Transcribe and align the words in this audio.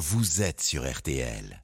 vous 0.00 0.40
êtes 0.40 0.62
sur 0.62 0.90
RTL. 0.90 1.62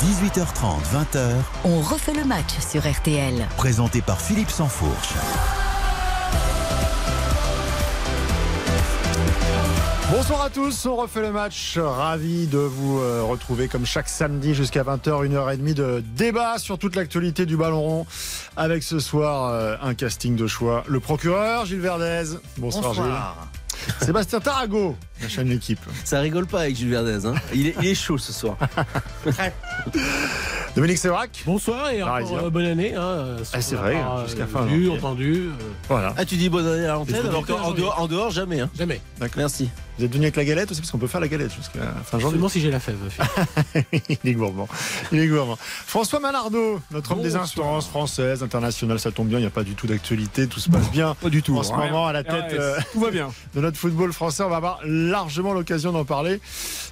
18h30, 0.00 0.82
20h, 1.14 1.32
On 1.64 1.80
refait 1.80 2.12
le 2.12 2.24
match 2.24 2.58
sur 2.58 2.82
RTL. 2.90 3.46
présenté 3.56 4.02
par 4.02 4.20
Philippe 4.20 4.50
Sansfourche. 4.50 5.14
Bonsoir 10.10 10.42
à 10.42 10.50
tous, 10.50 10.86
on 10.86 10.96
refait 10.96 11.20
le 11.20 11.30
match. 11.30 11.78
Ravi 11.78 12.48
de 12.48 12.58
vous 12.58 12.98
euh, 12.98 13.22
retrouver 13.22 13.68
comme 13.68 13.86
chaque 13.86 14.08
samedi 14.08 14.54
jusqu'à 14.54 14.82
20h, 14.82 15.24
une 15.24 15.34
heure 15.34 15.52
et 15.52 15.56
demie 15.56 15.74
de 15.74 16.02
débat 16.16 16.58
sur 16.58 16.78
toute 16.78 16.96
l'actualité 16.96 17.46
du 17.46 17.56
ballon 17.56 17.80
rond. 17.82 18.06
Avec 18.56 18.82
ce 18.82 18.98
soir 18.98 19.52
euh, 19.52 19.76
un 19.82 19.94
casting 19.94 20.34
de 20.34 20.48
choix. 20.48 20.82
Le 20.88 20.98
procureur 20.98 21.64
Gilles 21.64 21.80
Verdez. 21.80 22.36
Bonsoir, 22.56 22.92
Gilles. 22.92 23.04
Sébastien 24.00 24.40
Tarago, 24.40 24.96
la 25.22 25.28
chaîne 25.28 25.48
L'équipe. 25.48 25.80
Ça 26.04 26.20
rigole 26.20 26.46
pas 26.46 26.60
avec 26.62 26.76
Jules 26.76 26.90
Verdez. 26.90 27.26
Hein. 27.26 27.34
Il, 27.54 27.68
est, 27.68 27.74
il 27.80 27.86
est 27.88 27.94
chaud 27.94 28.18
ce 28.18 28.32
soir. 28.32 28.56
Dominique 30.76 30.98
Sévrac. 30.98 31.42
Bonsoir 31.46 31.90
et 31.90 32.02
encore 32.02 32.38
euh, 32.38 32.50
bonne 32.50 32.66
année. 32.66 32.94
Hein, 32.94 33.36
Ah, 33.52 33.60
c'est 33.60 33.74
vrai, 33.74 33.96
jusqu'à 34.26 34.44
euh, 34.44 34.46
fin 34.46 34.64
Vu, 34.66 34.90
entendu, 34.90 35.48
euh, 35.48 35.64
Voilà. 35.88 36.14
Ah, 36.16 36.24
tu 36.24 36.36
dis 36.36 36.48
bonne 36.48 36.66
année 36.66 36.84
à 36.86 36.92
l'antenne 36.92 37.26
en 37.34 37.72
dehors, 37.72 38.00
en 38.00 38.06
dehors, 38.06 38.30
jamais. 38.30 38.60
Hein. 38.60 38.70
jamais. 38.78 39.00
Merci. 39.36 39.70
Vous 39.98 40.04
êtes 40.04 40.12
venu 40.12 40.26
avec 40.26 40.36
la 40.36 40.44
galette 40.44 40.70
aussi 40.70 40.80
parce 40.80 40.92
qu'on 40.92 40.98
peut 40.98 41.08
faire 41.08 41.20
la 41.20 41.26
galette 41.26 41.52
jusqu'à 41.52 41.80
fin 42.04 42.20
janvier. 42.20 42.34
Seulement 42.36 42.48
si 42.48 42.60
j'ai 42.60 42.70
la 42.70 42.78
fève. 42.78 42.96
Il 44.08 44.30
est 44.30 44.34
gourmand. 44.34 44.68
Il 45.10 45.18
est 45.18 45.26
gourmand. 45.26 45.58
François 45.60 46.20
Manardo, 46.20 46.80
notre 46.92 47.10
homme 47.12 47.22
des 47.22 47.34
instances 47.34 47.88
françaises, 47.88 48.44
internationales, 48.44 49.00
ça 49.00 49.10
tombe 49.10 49.26
bien, 49.26 49.38
il 49.38 49.42
n'y 49.42 49.48
a 49.48 49.50
pas 49.50 49.64
du 49.64 49.74
tout 49.74 49.88
d'actualité, 49.88 50.46
tout 50.46 50.60
se 50.60 50.70
passe 50.70 50.88
bien. 50.92 51.16
Pas 51.20 51.30
du 51.30 51.42
tout. 51.42 51.58
En 51.58 51.64
ce 51.64 51.72
moment, 51.72 52.06
à 52.06 52.12
la 52.12 52.22
tête 52.22 52.52
euh, 52.52 52.78
Tout 52.92 53.00
va 53.00 53.10
bien. 53.10 53.30
de 53.56 53.60
notre 53.60 53.76
football 53.76 54.12
français, 54.12 54.44
on 54.44 54.48
va 54.50 54.56
avoir 54.58 54.78
largement 55.08 55.52
l'occasion 55.52 55.92
d'en 55.92 56.04
parler. 56.04 56.40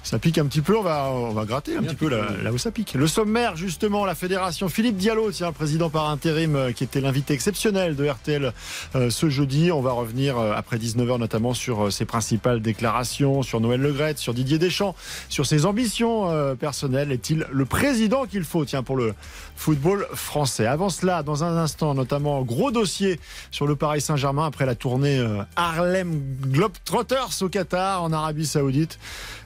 Ça 0.03 0.19
pique 0.19 0.37
un 0.37 0.45
petit 0.45 0.61
peu, 0.61 0.77
on 0.77 0.83
va, 0.83 1.09
on 1.11 1.31
va 1.31 1.45
gratter 1.45 1.75
un 1.77 1.83
petit 1.83 1.95
peu 1.95 2.09
là, 2.09 2.25
là 2.43 2.51
où 2.51 2.57
ça 2.57 2.71
pique. 2.71 2.93
Le 2.93 3.07
sommaire, 3.07 3.55
justement, 3.55 4.05
la 4.05 4.15
fédération 4.15 4.69
Philippe 4.69 4.97
Diallo, 4.97 5.31
tiens, 5.31 5.51
président 5.51 5.89
par 5.89 6.09
intérim, 6.09 6.55
euh, 6.55 6.71
qui 6.71 6.83
était 6.83 7.01
l'invité 7.01 7.33
exceptionnel 7.33 7.95
de 7.95 8.07
RTL 8.07 8.53
euh, 8.95 9.09
ce 9.09 9.29
jeudi. 9.29 9.71
On 9.71 9.81
va 9.81 9.91
revenir 9.91 10.37
euh, 10.37 10.53
après 10.55 10.77
19h 10.77 11.19
notamment 11.19 11.53
sur 11.53 11.85
euh, 11.85 11.89
ses 11.89 12.05
principales 12.05 12.61
déclarations, 12.61 13.43
sur 13.43 13.59
Noël 13.59 13.81
Legrette, 13.81 14.17
sur 14.17 14.33
Didier 14.33 14.57
Deschamps, 14.57 14.95
sur 15.29 15.45
ses 15.45 15.65
ambitions 15.65 16.55
personnelles. 16.55 17.11
Est-il 17.11 17.45
le 17.51 17.65
président 17.65 18.25
qu'il 18.25 18.43
faut, 18.43 18.65
tiens, 18.65 18.83
pour 18.83 18.95
le 18.95 19.13
football 19.55 20.07
français? 20.13 20.65
Avant 20.65 20.89
cela, 20.89 21.23
dans 21.23 21.43
un 21.43 21.57
instant, 21.57 21.93
notamment, 21.93 22.41
gros 22.41 22.71
dossier 22.71 23.19
sur 23.51 23.67
le 23.67 23.75
Paris 23.75 24.01
Saint-Germain 24.01 24.45
après 24.45 24.65
la 24.65 24.75
tournée 24.75 25.25
Harlem 25.55 26.21
Globetrotters 26.41 27.41
au 27.41 27.49
Qatar, 27.49 28.06
en 28.07 28.13
Arabie 28.13 28.45
Saoudite. 28.45 28.99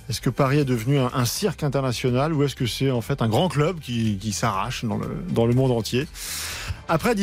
Est-ce 0.09 0.22
que 0.22 0.30
Paris 0.30 0.59
est 0.59 0.66
devenu 0.66 1.00
un, 1.00 1.26
cirque 1.26 1.64
international 1.64 2.34
ou 2.34 2.44
est-ce 2.44 2.56
que 2.56 2.66
c'est 2.66 2.92
en 2.92 3.02
fait 3.02 3.22
un 3.22 3.28
grand 3.28 3.50
club 3.50 3.80
qui, 3.80 4.31
s'arrache 4.31 4.86
dans 4.86 4.98
le, 4.98 5.08
dans 5.30 5.45
le 5.45 5.54
monde 5.54 5.72
entier? 5.72 6.08
Après 6.88 7.16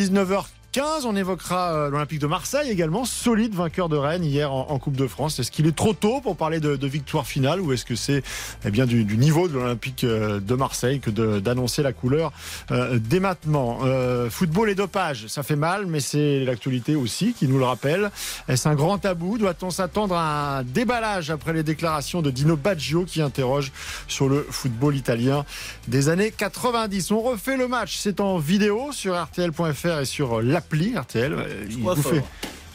19h15, 0.78 1.06
on 1.06 1.16
évoquera 1.16 1.72
euh, 1.72 1.90
l'Olympique 1.90 2.20
de 2.20 2.26
Marseille 2.26 2.70
également, 2.70 3.04
solide 3.04 3.54
vainqueur 3.54 3.88
de 3.88 3.96
Rennes 3.96 4.24
hier 4.24 4.52
en, 4.52 4.78
Coupe 4.78 4.96
de 4.96 5.08
France. 5.08 5.40
Est-ce 5.40 5.50
qu'il 5.50 5.66
est 5.66 5.74
trop 5.74 5.92
tôt 5.92 6.20
pour 6.20 6.36
parler 6.36 6.60
de, 6.60 6.86
victoire 6.86 7.26
finale 7.26 7.60
ou 7.60 7.72
est-ce 7.72 7.84
que 7.84 7.96
c'est 7.96 8.22
eh 8.64 8.70
bien 8.70 8.86
du, 8.86 9.04
niveau 9.16 9.48
de 9.48 9.54
l'Olympique 9.54 10.04
euh, 10.04 10.38
de 10.38 10.54
Marseille 10.54 11.00
que 11.00 11.10
d'annoncer 11.10 11.82
la 11.82 11.92
couleur 11.92 12.32
euh, 12.70 12.98
dès 13.00 13.20
Euh, 13.48 14.30
Football 14.30 14.70
et 14.70 14.74
dopage, 14.74 15.26
ça 15.26 15.42
fait 15.42 15.56
mal, 15.56 15.86
mais 15.86 16.00
c'est 16.00 16.44
l'actualité 16.44 16.94
aussi 16.94 17.32
qui 17.32 17.48
nous 17.48 17.58
le 17.58 17.64
rappelle. 17.64 18.10
Est-ce 18.48 18.68
un 18.68 18.74
grand 18.74 18.98
tabou? 18.98 19.38
Doit-on 19.38 19.70
s'attendre 19.70 20.14
à 20.14 20.58
un 20.58 20.62
déballage 20.62 21.30
après 21.30 21.52
les 21.52 21.64
déclarations 21.64 22.22
de 22.22 22.30
Dino 22.30 22.56
Baggio 22.56 23.04
qui 23.04 23.20
interroge 23.20 23.72
sur 24.06 24.28
le 24.28 24.46
football 24.48 24.94
italien 24.94 25.44
des 25.88 26.08
années 26.08 26.30
90 26.30 27.10
On 27.10 27.20
refait 27.20 27.56
le 27.56 27.66
match, 27.66 27.96
c'est 27.96 28.20
en 28.20 28.38
vidéo 28.38 28.92
sur 28.92 29.20
RTL.fr 29.20 30.00
et 30.00 30.04
sur 30.04 30.40
l'appli 30.68 30.96
RTL. 30.96 31.36
Il 31.70 31.78
vous, 31.78 31.94
fait, 31.96 32.22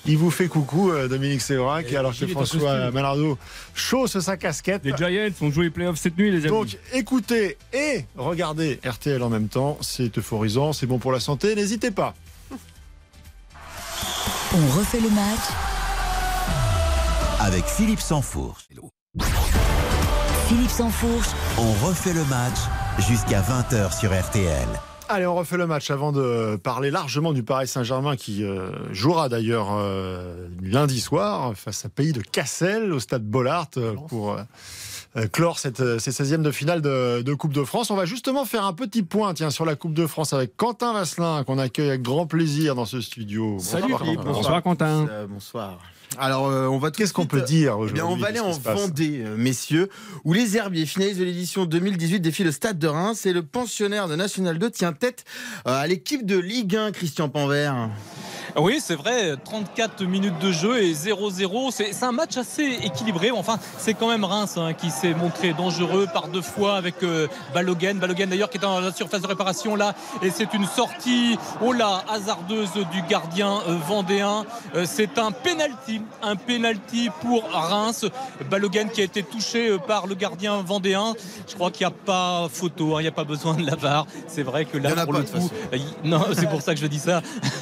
il 0.05 0.17
vous 0.17 0.31
fait 0.31 0.47
coucou, 0.47 0.91
euh, 0.91 1.07
Dominique 1.07 1.41
Sévrac, 1.41 1.91
Et 1.91 1.97
alors 1.97 2.17
que 2.17 2.27
François. 2.27 2.91
Malardo 2.91 3.37
chausse 3.73 4.19
sa 4.19 4.37
casquette. 4.37 4.83
Les 4.85 4.95
Giants 4.95 5.33
ont 5.41 5.51
joué 5.51 5.65
les 5.65 5.69
playoffs 5.69 5.99
cette 5.99 6.17
nuit, 6.17 6.31
les 6.31 6.39
amis. 6.39 6.47
Donc 6.47 6.77
écoutez 6.93 7.57
et 7.73 8.05
regardez 8.15 8.79
RTL 8.85 9.21
en 9.21 9.29
même 9.29 9.47
temps, 9.47 9.77
c'est 9.81 10.17
euphorisant, 10.17 10.73
c'est 10.73 10.87
bon 10.87 10.99
pour 10.99 11.11
la 11.11 11.19
santé, 11.19 11.55
n'hésitez 11.55 11.91
pas. 11.91 12.13
On 14.55 14.77
refait 14.77 14.99
le 14.99 15.09
match 15.09 15.39
Avec 17.39 17.65
Philippe 17.65 18.01
Sansfourche. 18.01 18.67
Philippe 20.47 20.69
Sansfourche, 20.69 21.29
On 21.57 21.71
refait 21.85 22.13
le 22.13 22.23
match 22.25 22.57
jusqu'à 22.99 23.41
20h 23.41 23.97
sur 23.99 24.11
RTL. 24.11 24.67
Allez, 25.09 25.27
on 25.27 25.35
refait 25.35 25.57
le 25.57 25.67
match 25.67 25.91
avant 25.91 26.11
de 26.11 26.55
parler 26.55 26.89
largement 26.89 27.33
du 27.33 27.43
Paris 27.43 27.67
Saint-Germain 27.67 28.15
qui 28.15 28.43
euh, 28.43 28.71
jouera 28.93 29.29
d'ailleurs 29.29 29.67
euh, 29.73 30.47
lundi 30.61 30.99
soir 31.01 31.53
face 31.55 31.85
à 31.85 31.89
Pays 31.89 32.13
de 32.13 32.21
Cassel 32.21 32.91
au 32.91 32.99
stade 32.99 33.23
Bollard 33.23 33.67
euh, 33.77 33.93
pour 34.07 34.31
euh, 34.31 34.41
euh, 35.17 35.27
clore 35.27 35.59
cette, 35.59 35.81
euh, 35.81 35.99
ces 35.99 36.11
16e 36.11 36.41
de 36.41 36.51
finale 36.51 36.81
de, 36.81 37.21
de 37.21 37.33
Coupe 37.33 37.53
de 37.53 37.63
France. 37.63 37.91
On 37.91 37.95
va 37.95 38.05
justement 38.05 38.45
faire 38.45 38.65
un 38.65 38.73
petit 38.73 39.03
point 39.03 39.33
tiens, 39.33 39.51
sur 39.51 39.65
la 39.65 39.75
Coupe 39.75 39.93
de 39.93 40.07
France 40.07 40.33
avec 40.33 40.55
Quentin 40.57 40.93
Vasselin 40.93 41.43
qu'on 41.43 41.59
accueille 41.59 41.89
avec 41.89 42.01
grand 42.01 42.25
plaisir 42.25 42.73
dans 42.73 42.85
ce 42.85 43.01
studio. 43.01 43.57
Salut, 43.59 43.83
Bonsoir, 43.91 44.01
Philippe. 44.01 44.21
Bonsoir 44.21 44.63
Quentin. 44.63 45.07
Euh, 45.09 45.27
bonsoir. 45.27 45.79
Alors, 46.19 46.47
euh, 46.47 46.67
on 46.67 46.77
va 46.77 46.91
Qu'est-ce 46.91 47.13
qu'on 47.13 47.25
peut 47.25 47.41
dire 47.41 47.77
eh 47.87 47.91
bien, 47.91 48.05
on 48.05 48.15
va 48.15 48.27
aller 48.27 48.39
en 48.39 48.51
Vendée, 48.51 49.23
euh, 49.25 49.35
messieurs, 49.35 49.89
où 50.23 50.33
les 50.33 50.57
Herbiers, 50.57 50.85
finalistes 50.85 51.19
de 51.19 51.25
l'édition 51.25 51.65
2018, 51.65 52.19
défient 52.19 52.43
le 52.43 52.51
Stade 52.51 52.77
de 52.79 52.87
Reims 52.87 53.25
et 53.25 53.33
le 53.33 53.43
pensionnaire 53.43 54.07
de 54.07 54.15
National 54.15 54.59
2 54.59 54.69
tient 54.69 54.93
tête 54.93 55.25
euh, 55.67 55.71
à 55.71 55.87
l'équipe 55.87 56.25
de 56.25 56.37
Ligue 56.37 56.75
1, 56.75 56.91
Christian 56.91 57.29
Panvert. 57.29 57.89
Oui, 58.55 58.79
c'est 58.83 58.95
vrai, 58.95 59.35
34 59.43 60.03
minutes 60.03 60.37
de 60.39 60.51
jeu 60.51 60.81
et 60.81 60.93
0-0. 60.93 61.71
C'est 61.71 62.03
un 62.03 62.11
match 62.11 62.37
assez 62.37 62.79
équilibré. 62.83 63.31
Enfin, 63.31 63.57
c'est 63.77 63.93
quand 63.93 64.09
même 64.09 64.23
Reims 64.23 64.57
hein, 64.57 64.73
qui 64.73 64.89
s'est 64.89 65.13
montré 65.13 65.53
dangereux 65.53 66.07
par 66.13 66.27
deux 66.27 66.41
fois 66.41 66.75
avec 66.75 67.03
euh, 67.03 67.27
Balogun. 67.53 67.95
Balogun 67.95 68.27
d'ailleurs 68.27 68.49
qui 68.49 68.57
est 68.57 68.61
dans 68.61 68.79
la 68.79 68.91
surface 68.91 69.21
de 69.21 69.27
réparation 69.27 69.75
là. 69.75 69.93
Et 70.21 70.29
c'est 70.29 70.53
une 70.53 70.65
sortie, 70.65 71.37
oh 71.61 71.73
là, 71.73 72.03
hasardeuse 72.09 72.71
du 72.91 73.01
gardien 73.03 73.59
euh, 73.67 73.77
vendéen. 73.87 74.45
Euh, 74.75 74.85
c'est 74.87 75.17
un 75.17 75.31
penalty. 75.31 76.01
Un 76.21 76.35
penalty 76.35 77.09
pour 77.21 77.43
Reims. 77.51 78.05
Balogun 78.49 78.87
qui 78.87 79.01
a 79.01 79.03
été 79.03 79.23
touché 79.23 79.69
euh, 79.69 79.77
par 79.77 80.07
le 80.07 80.15
gardien 80.15 80.61
vendéen. 80.61 81.13
Je 81.47 81.55
crois 81.55 81.71
qu'il 81.71 81.85
n'y 81.85 81.93
a 81.93 81.95
pas 82.05 82.47
photo, 82.51 82.95
hein, 82.95 82.99
il 82.99 83.03
n'y 83.03 83.07
a 83.07 83.11
pas 83.11 83.23
besoin 83.23 83.55
de 83.55 83.65
la 83.65 83.75
VAR. 83.75 84.07
C'est 84.27 84.43
vrai 84.43 84.65
que 84.65 84.77
là, 84.77 85.03
pour 85.03 85.13
le 85.13 85.23
coup, 85.23 85.49
non, 86.03 86.25
c'est 86.33 86.49
pour 86.49 86.61
ça 86.61 86.73
que 86.73 86.79
je 86.79 86.87
dis 86.87 86.99
ça. 86.99 87.21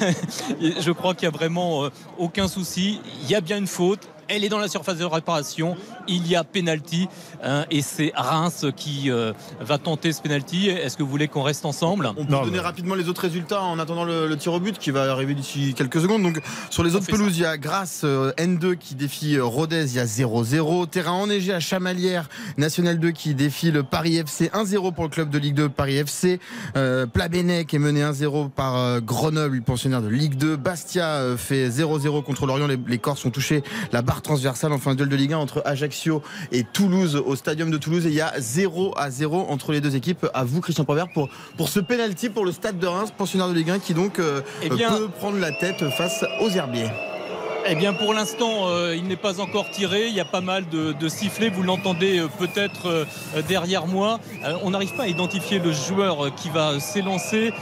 Je 0.78 0.90
crois 0.90 1.14
qu'il 1.14 1.28
n'y 1.28 1.34
a 1.34 1.36
vraiment 1.36 1.84
euh, 1.84 1.90
aucun 2.18 2.48
souci. 2.48 3.00
Il 3.22 3.30
y 3.30 3.34
a 3.34 3.40
bien 3.40 3.58
une 3.58 3.66
faute. 3.66 4.08
Elle 4.34 4.44
est 4.44 4.48
dans 4.48 4.58
la 4.58 4.68
surface 4.68 4.96
de 4.96 5.04
réparation. 5.04 5.76
Il 6.08 6.26
y 6.26 6.36
a 6.36 6.42
penalty. 6.44 7.06
hein, 7.42 7.66
et 7.70 7.82
c'est 7.82 8.12
Reims 8.16 8.64
qui 8.76 9.10
euh, 9.10 9.32
va 9.60 9.76
tenter 9.78 10.12
ce 10.12 10.22
penalty. 10.22 10.68
Est-ce 10.68 10.96
que 10.96 11.02
vous 11.02 11.10
voulez 11.10 11.28
qu'on 11.28 11.42
reste 11.42 11.64
ensemble? 11.66 12.06
On 12.16 12.24
peut 12.24 12.32
Non, 12.32 12.40
donner 12.44 12.52
mais- 12.52 12.58
rapidement 12.60 12.94
les 12.94 13.08
autres 13.08 13.20
résultats 13.22 13.62
en 13.62 13.78
attendant 13.78 14.04
le, 14.04 14.26
le 14.26 14.36
tir 14.36 14.52
au 14.52 14.60
but 14.60 14.78
qui 14.78 14.90
va 14.90 15.10
arriver 15.10 15.34
d'ici 15.34 15.74
quelques 15.74 16.00
secondes. 16.00 16.22
Donc, 16.22 16.40
sur 16.70 16.82
les 16.82 16.94
On 16.94 16.98
autres 16.98 17.06
pelouses, 17.06 17.36
il 17.36 17.42
y 17.42 17.46
a 17.46 17.58
Grasse 17.58 18.02
euh, 18.04 18.32
N2 18.38 18.76
qui 18.76 18.94
défie 18.94 19.36
euh, 19.36 19.44
Rodez, 19.44 19.84
il 19.90 19.96
y 19.96 20.00
a 20.00 20.04
0-0. 20.06 20.88
Terrain 20.88 21.12
enneigé 21.12 21.52
à 21.52 21.60
Chamalières, 21.60 22.28
National 22.56 22.98
2 22.98 23.10
qui 23.10 23.34
défie 23.34 23.70
le 23.70 23.82
Paris 23.82 24.16
FC 24.16 24.46
1-0 24.54 24.94
pour 24.94 25.04
le 25.04 25.10
club 25.10 25.28
de 25.30 25.38
Ligue 25.38 25.54
2, 25.54 25.68
Paris 25.68 25.96
FC. 25.96 26.40
Euh, 26.76 27.06
Plabennec 27.06 27.72
est 27.74 27.78
mené 27.78 28.02
1-0 28.02 28.48
par 28.50 28.76
euh, 28.76 29.00
Grenoble, 29.00 29.60
pensionnaire 29.62 30.00
de 30.02 30.08
Ligue 30.08 30.36
2. 30.36 30.56
Bastia 30.56 31.06
euh, 31.16 31.36
fait 31.36 31.68
0-0 31.68 32.22
contre 32.24 32.46
Lorient. 32.46 32.66
Les, 32.66 32.78
les 32.86 32.98
Corses 32.98 33.24
ont 33.24 33.30
touché 33.30 33.62
la 33.92 34.02
barre 34.02 34.21
transversale. 34.22 34.72
Enfin, 34.72 34.92
un 34.92 34.94
duel 34.94 35.08
de 35.08 35.16
Ligue 35.16 35.32
1 35.32 35.38
entre 35.38 35.62
Ajaccio 35.64 36.22
et 36.50 36.64
Toulouse 36.64 37.16
au 37.24 37.36
stadium 37.36 37.70
de 37.70 37.76
Toulouse. 37.78 38.06
Et 38.06 38.10
il 38.10 38.14
y 38.14 38.20
a 38.20 38.32
0 38.38 38.94
à 38.96 39.10
0 39.10 39.46
entre 39.48 39.72
les 39.72 39.80
deux 39.80 39.96
équipes. 39.96 40.26
À 40.34 40.44
vous, 40.44 40.60
Christian 40.60 40.84
Provert, 40.84 41.08
pour, 41.12 41.28
pour 41.56 41.68
ce 41.68 41.80
penalty 41.80 42.28
pour 42.30 42.44
le 42.44 42.52
stade 42.52 42.78
de 42.78 42.86
Reims, 42.86 43.12
pensionnaire 43.16 43.48
de 43.48 43.54
Ligue 43.54 43.70
1, 43.70 43.78
qui 43.80 43.94
donc 43.94 44.18
euh, 44.18 44.40
Eh 44.62 44.70
bien- 44.70 44.90
peut 44.92 45.08
prendre 45.08 45.38
la 45.38 45.52
tête 45.52 45.88
face 45.90 46.24
aux 46.40 46.50
Herbiers. 46.50 46.90
Eh 47.64 47.76
bien, 47.76 47.92
pour 47.92 48.12
l'instant, 48.12 48.66
euh, 48.66 48.96
il 48.96 49.04
n'est 49.04 49.14
pas 49.14 49.38
encore 49.40 49.70
tiré. 49.70 50.08
Il 50.08 50.14
y 50.14 50.18
a 50.20 50.24
pas 50.24 50.40
mal 50.40 50.68
de, 50.68 50.92
de 50.92 51.08
sifflets. 51.08 51.48
Vous 51.48 51.62
l'entendez 51.62 52.18
euh, 52.18 52.26
peut-être 52.26 52.86
euh, 52.88 53.04
derrière 53.46 53.86
moi. 53.86 54.18
On 54.64 54.70
n'arrive 54.70 54.96
pas 54.96 55.04
à 55.04 55.06
identifier 55.06 55.60
le 55.60 55.70
joueur 55.70 56.34
qui 56.34 56.48
va 56.48 56.80
s'élancer. 56.80 57.52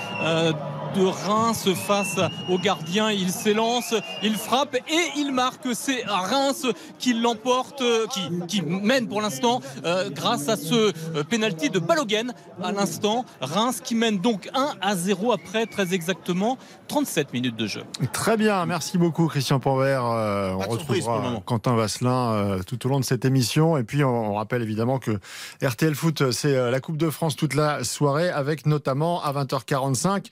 Euh, 0.90 1.00
de 1.00 1.04
Reims 1.04 1.68
face 1.74 2.16
au 2.48 2.58
gardien. 2.58 3.10
Il 3.10 3.30
s'élance, 3.30 3.94
il 4.22 4.34
frappe 4.34 4.76
et 4.76 5.18
il 5.18 5.32
marque. 5.32 5.66
C'est 5.74 6.04
Reims 6.06 6.66
qui 6.98 7.14
l'emporte, 7.14 7.82
qui, 8.12 8.20
qui, 8.46 8.62
mène 8.62 9.08
pour 9.08 9.20
l'instant 9.20 9.60
euh, 9.84 10.10
grâce 10.10 10.48
à 10.48 10.56
ce 10.56 10.74
euh, 10.74 11.24
penalty 11.28 11.70
de 11.70 11.78
Balogun 11.78 12.28
à 12.62 12.72
l'instant. 12.72 13.24
Reims 13.40 13.80
qui 13.82 13.94
mène 13.94 14.18
donc 14.18 14.48
1 14.54 14.74
à 14.80 14.96
0 14.96 15.32
après 15.32 15.66
très 15.66 15.94
exactement 15.94 16.58
37 16.90 17.32
minutes 17.32 17.54
de 17.54 17.68
jeu. 17.68 17.84
Très 18.12 18.36
bien, 18.36 18.66
merci 18.66 18.98
beaucoup 18.98 19.28
Christian 19.28 19.60
Panvert. 19.60 20.04
Euh, 20.06 20.54
on 20.54 20.68
retrouvera 20.70 21.40
Quentin 21.46 21.76
Vasselin 21.76 22.32
euh, 22.32 22.62
tout 22.66 22.84
au 22.84 22.88
long 22.88 22.98
de 22.98 23.04
cette 23.04 23.24
émission. 23.24 23.76
Et 23.78 23.84
puis 23.84 24.02
on, 24.02 24.32
on 24.32 24.34
rappelle 24.34 24.60
évidemment 24.60 24.98
que 24.98 25.12
RTL 25.62 25.94
Foot, 25.94 26.32
c'est 26.32 26.56
euh, 26.56 26.72
la 26.72 26.80
Coupe 26.80 26.96
de 26.96 27.08
France 27.08 27.36
toute 27.36 27.54
la 27.54 27.84
soirée 27.84 28.28
avec 28.28 28.66
notamment 28.66 29.22
à 29.22 29.32
20h45 29.32 30.26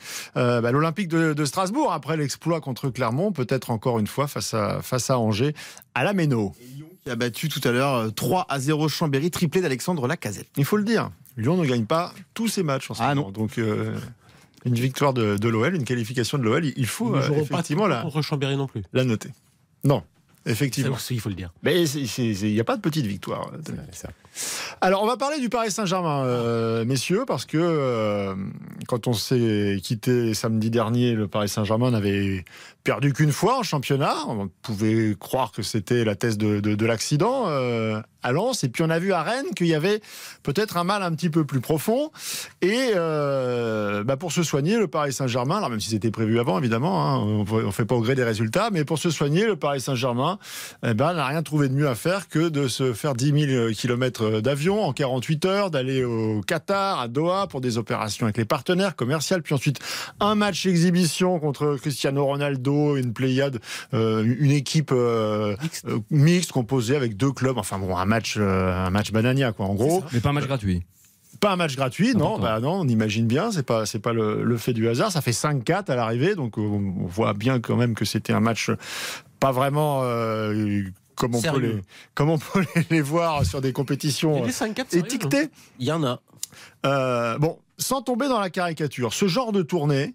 euh, 0.48 0.60
bah, 0.60 0.72
l'Olympique 0.72 1.08
de, 1.08 1.32
de, 1.32 1.44
Strasbourg 1.44 1.92
après 1.92 2.16
l'exploit 2.16 2.60
contre 2.60 2.88
Clermont, 2.90 3.32
peut-être 3.32 3.70
encore 3.70 3.98
une 3.98 4.06
fois 4.06 4.26
face 4.26 4.54
à, 4.54 4.80
face 4.82 5.10
à 5.10 5.18
Angers 5.18 5.54
à 5.94 6.04
la 6.04 6.12
Méno. 6.12 6.54
Qui 7.04 7.10
a 7.10 7.16
battu 7.16 7.48
tout 7.48 7.60
à 7.64 7.70
l'heure 7.70 8.12
3 8.14 8.46
à 8.48 8.58
0 8.58 8.88
Chambéry, 8.88 9.30
triplé 9.30 9.60
d'Alexandre 9.60 10.06
Lacazette. 10.06 10.48
Il 10.56 10.64
faut 10.64 10.76
le 10.76 10.84
dire, 10.84 11.10
Lyon 11.36 11.56
ne 11.56 11.66
gagne 11.66 11.86
pas 11.86 12.12
tous 12.34 12.48
ses 12.48 12.62
matchs 12.62 12.90
en 12.90 12.94
ce 12.94 13.02
ah 13.02 13.14
moment. 13.14 13.28
Non. 13.28 13.32
Donc 13.32 13.58
euh, 13.58 13.96
une 14.64 14.74
victoire 14.74 15.14
de, 15.14 15.36
de 15.36 15.48
l'OL, 15.48 15.74
une 15.74 15.84
qualification 15.84 16.36
de 16.36 16.42
l'OL, 16.42 16.64
il 16.64 16.86
faut 16.86 17.14
euh, 17.14 17.22
effectivement 17.40 17.88
pas 17.88 18.04
la, 18.04 18.22
Chambéry 18.22 18.56
non 18.56 18.66
plus. 18.66 18.82
la 18.92 19.04
noter. 19.04 19.30
Non. 19.84 20.02
Effectivement. 20.48 20.96
C'est- 20.98 21.14
Il 21.14 21.20
faut 21.20 21.28
le 21.28 21.34
dire. 21.34 21.52
Mais 21.62 21.84
il 21.84 22.52
n'y 22.52 22.60
a 22.60 22.64
pas 22.64 22.76
de 22.76 22.80
petite 22.82 23.06
victoire. 23.06 23.50
Alors, 24.80 25.02
on 25.02 25.06
va 25.06 25.16
parler 25.16 25.40
du 25.40 25.48
Paris 25.48 25.70
Saint-Germain, 25.70 26.24
euh, 26.24 26.84
messieurs, 26.84 27.24
parce 27.26 27.44
que 27.44 27.58
euh, 27.60 28.34
quand 28.86 29.06
on 29.08 29.12
s'est 29.12 29.78
quitté 29.82 30.32
samedi 30.34 30.70
dernier, 30.70 31.12
le 31.14 31.26
Paris 31.26 31.48
Saint-Germain 31.48 31.90
n'avait 31.90 32.44
perdu 32.84 33.12
qu'une 33.12 33.32
fois 33.32 33.58
en 33.58 33.62
championnat. 33.62 34.14
On 34.28 34.48
pouvait 34.62 35.16
croire 35.18 35.50
que 35.52 35.62
c'était 35.62 36.04
la 36.04 36.14
thèse 36.14 36.38
de, 36.38 36.60
de, 36.60 36.74
de 36.74 36.86
l'accident 36.86 37.44
euh, 37.48 38.00
à 38.28 38.32
Lens. 38.32 38.64
Et 38.64 38.68
puis, 38.68 38.82
on 38.82 38.90
a 38.90 38.98
vu 38.98 39.12
à 39.12 39.22
Rennes 39.22 39.52
qu'il 39.56 39.66
y 39.66 39.74
avait 39.74 40.00
peut-être 40.42 40.76
un 40.76 40.84
mal 40.84 41.02
un 41.02 41.12
petit 41.12 41.30
peu 41.30 41.44
plus 41.44 41.60
profond. 41.60 42.10
Et 42.62 42.92
euh, 42.94 44.04
bah, 44.04 44.16
pour 44.16 44.32
se 44.32 44.42
soigner, 44.42 44.76
le 44.78 44.88
Paris 44.88 45.12
Saint-Germain, 45.12 45.56
alors 45.58 45.70
même 45.70 45.80
si 45.80 45.90
c'était 45.90 46.10
prévu 46.10 46.38
avant, 46.38 46.58
évidemment, 46.58 47.06
hein, 47.06 47.16
on 47.18 47.66
ne 47.66 47.70
fait 47.70 47.84
pas 47.84 47.94
au 47.94 48.00
gré 48.00 48.14
des 48.14 48.24
résultats, 48.24 48.70
mais 48.72 48.84
pour 48.84 48.98
se 48.98 49.10
soigner, 49.10 49.46
le 49.46 49.56
Paris 49.56 49.80
Saint-Germain 49.80 50.38
eh 50.86 50.94
ben, 50.94 51.14
n'a 51.14 51.26
rien 51.26 51.42
trouvé 51.42 51.68
de 51.68 51.74
mieux 51.74 51.88
à 51.88 51.94
faire 51.94 52.28
que 52.28 52.48
de 52.48 52.68
se 52.68 52.92
faire 52.92 53.14
10 53.14 53.46
000 53.48 53.72
kilomètres 53.72 54.40
d'avion 54.40 54.84
en 54.84 54.92
48 54.92 55.44
heures, 55.46 55.70
d'aller 55.70 56.04
au 56.04 56.40
Qatar, 56.46 57.00
à 57.00 57.08
Doha, 57.08 57.46
pour 57.46 57.60
des 57.60 57.78
opérations 57.78 58.26
avec 58.26 58.36
les 58.36 58.44
partenaires 58.44 58.96
commerciaux, 58.96 59.38
puis 59.42 59.54
ensuite 59.54 59.78
un 60.20 60.34
match 60.34 60.66
exhibition 60.66 61.38
contre 61.38 61.76
Cristiano 61.76 62.24
Ronaldo, 62.24 62.96
une 62.96 63.12
pléiade, 63.12 63.60
euh, 63.94 64.22
une 64.38 64.50
équipe 64.50 64.90
euh, 64.92 65.56
euh, 65.86 65.98
mixte 66.10 66.52
composée 66.52 66.96
avec 66.96 67.16
deux 67.16 67.32
clubs, 67.32 67.58
enfin 67.58 67.78
bon, 67.78 67.96
un 67.96 68.04
match, 68.04 68.17
euh, 68.36 68.74
un 68.74 68.90
match 68.90 69.12
banania, 69.12 69.52
quoi, 69.52 69.66
en 69.66 69.74
gros. 69.74 70.04
Mais 70.12 70.20
pas 70.20 70.30
un 70.30 70.32
match 70.32 70.46
gratuit. 70.46 70.82
Pas 71.40 71.52
un 71.52 71.56
match 71.56 71.76
gratuit, 71.76 72.14
non, 72.14 72.34
Important. 72.34 72.42
bah 72.42 72.60
non, 72.60 72.80
on 72.80 72.88
imagine 72.88 73.26
bien, 73.26 73.52
c'est 73.52 73.62
pas, 73.62 73.86
c'est 73.86 74.00
pas 74.00 74.12
le, 74.12 74.42
le 74.42 74.56
fait 74.56 74.72
du 74.72 74.88
hasard. 74.88 75.12
Ça 75.12 75.20
fait 75.20 75.30
5-4 75.30 75.90
à 75.90 75.94
l'arrivée, 75.94 76.34
donc 76.34 76.58
on, 76.58 76.62
on 77.00 77.06
voit 77.06 77.34
bien 77.34 77.60
quand 77.60 77.76
même 77.76 77.94
que 77.94 78.04
c'était 78.04 78.32
un 78.32 78.40
match 78.40 78.70
pas 79.38 79.52
vraiment 79.52 80.00
euh, 80.02 80.82
comme, 81.14 81.34
on 81.34 81.42
peut 81.42 81.58
les, 81.58 81.80
comme 82.14 82.30
on 82.30 82.38
peut 82.38 82.64
les, 82.90 83.00
voir 83.00 83.44
sur 83.44 83.60
des 83.60 83.72
compétitions 83.72 84.42
avait 84.42 84.50
5-4 84.50 84.54
sérieux, 84.54 84.86
non 84.94 85.04
étiquetées. 85.04 85.48
Il 85.78 85.86
y 85.86 85.92
en 85.92 86.04
a. 86.04 86.20
Euh, 86.86 87.38
bon, 87.38 87.58
sans 87.78 88.02
tomber 88.02 88.28
dans 88.28 88.40
la 88.40 88.50
caricature, 88.50 89.12
ce 89.12 89.28
genre 89.28 89.52
de 89.52 89.62
tournée 89.62 90.14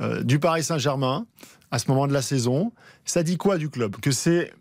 euh, 0.00 0.22
du 0.22 0.38
Paris 0.38 0.62
Saint-Germain 0.62 1.26
à 1.70 1.78
ce 1.78 1.88
moment 1.88 2.06
de 2.06 2.12
la 2.12 2.22
saison, 2.22 2.72
ça 3.04 3.22
dit 3.22 3.36
quoi 3.36 3.58
du 3.58 3.68
club? 3.68 3.96
Que 3.96 4.10
c'est 4.10 4.52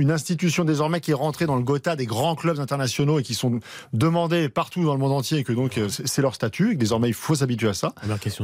une 0.00 0.10
institution 0.10 0.64
désormais 0.64 1.00
qui 1.00 1.10
est 1.10 1.14
rentrée 1.14 1.46
dans 1.46 1.56
le 1.56 1.62
Gotha 1.62 1.94
des 1.96 2.06
grands 2.06 2.34
clubs 2.34 2.58
internationaux 2.58 3.18
et 3.18 3.22
qui 3.22 3.34
sont 3.34 3.60
demandés 3.92 4.48
partout 4.48 4.84
dans 4.84 4.94
le 4.94 4.98
monde 5.00 5.12
entier 5.12 5.38
et 5.38 5.44
que 5.44 5.52
donc 5.52 5.78
euh, 5.78 5.88
c'est 5.88 6.22
leur 6.22 6.34
statut 6.34 6.70
et 6.70 6.74
que 6.74 6.80
désormais 6.80 7.08
il 7.08 7.14
faut 7.14 7.34
s'habituer 7.34 7.68
à 7.68 7.74
ça. 7.74 7.92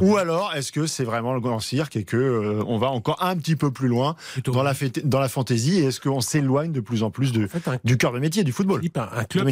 Ou 0.06 0.16
alors 0.16 0.52
est-ce 0.54 0.72
que 0.72 0.86
c'est 0.86 1.04
vraiment 1.04 1.34
le 1.34 1.40
grand 1.40 1.60
cirque 1.60 1.96
et 1.96 2.04
que 2.04 2.16
euh, 2.16 2.62
on 2.66 2.78
va 2.78 2.88
encore 2.90 3.22
un 3.22 3.36
petit 3.36 3.56
peu 3.56 3.70
plus 3.70 3.88
loin 3.88 4.16
Plutôt. 4.34 4.52
dans 4.52 4.62
la, 4.62 4.72
fête- 4.74 5.06
dans 5.06 5.20
la 5.20 5.28
fantaisie 5.28 5.80
et 5.80 5.84
est-ce 5.86 6.00
qu'on 6.00 6.20
s'éloigne 6.20 6.72
de 6.72 6.80
plus 6.80 7.02
en 7.02 7.10
plus 7.10 7.32
de, 7.32 7.44
En 7.44 7.48
fait, 7.48 7.68
un, 7.68 7.78
du 7.84 7.96
cœur 7.96 8.12
de 8.12 8.18
métier 8.18 8.44
du 8.44 8.52
football? 8.52 8.80
Philippe, 8.80 8.98
un, 8.98 9.08
un 9.14 9.24
club, 9.24 9.44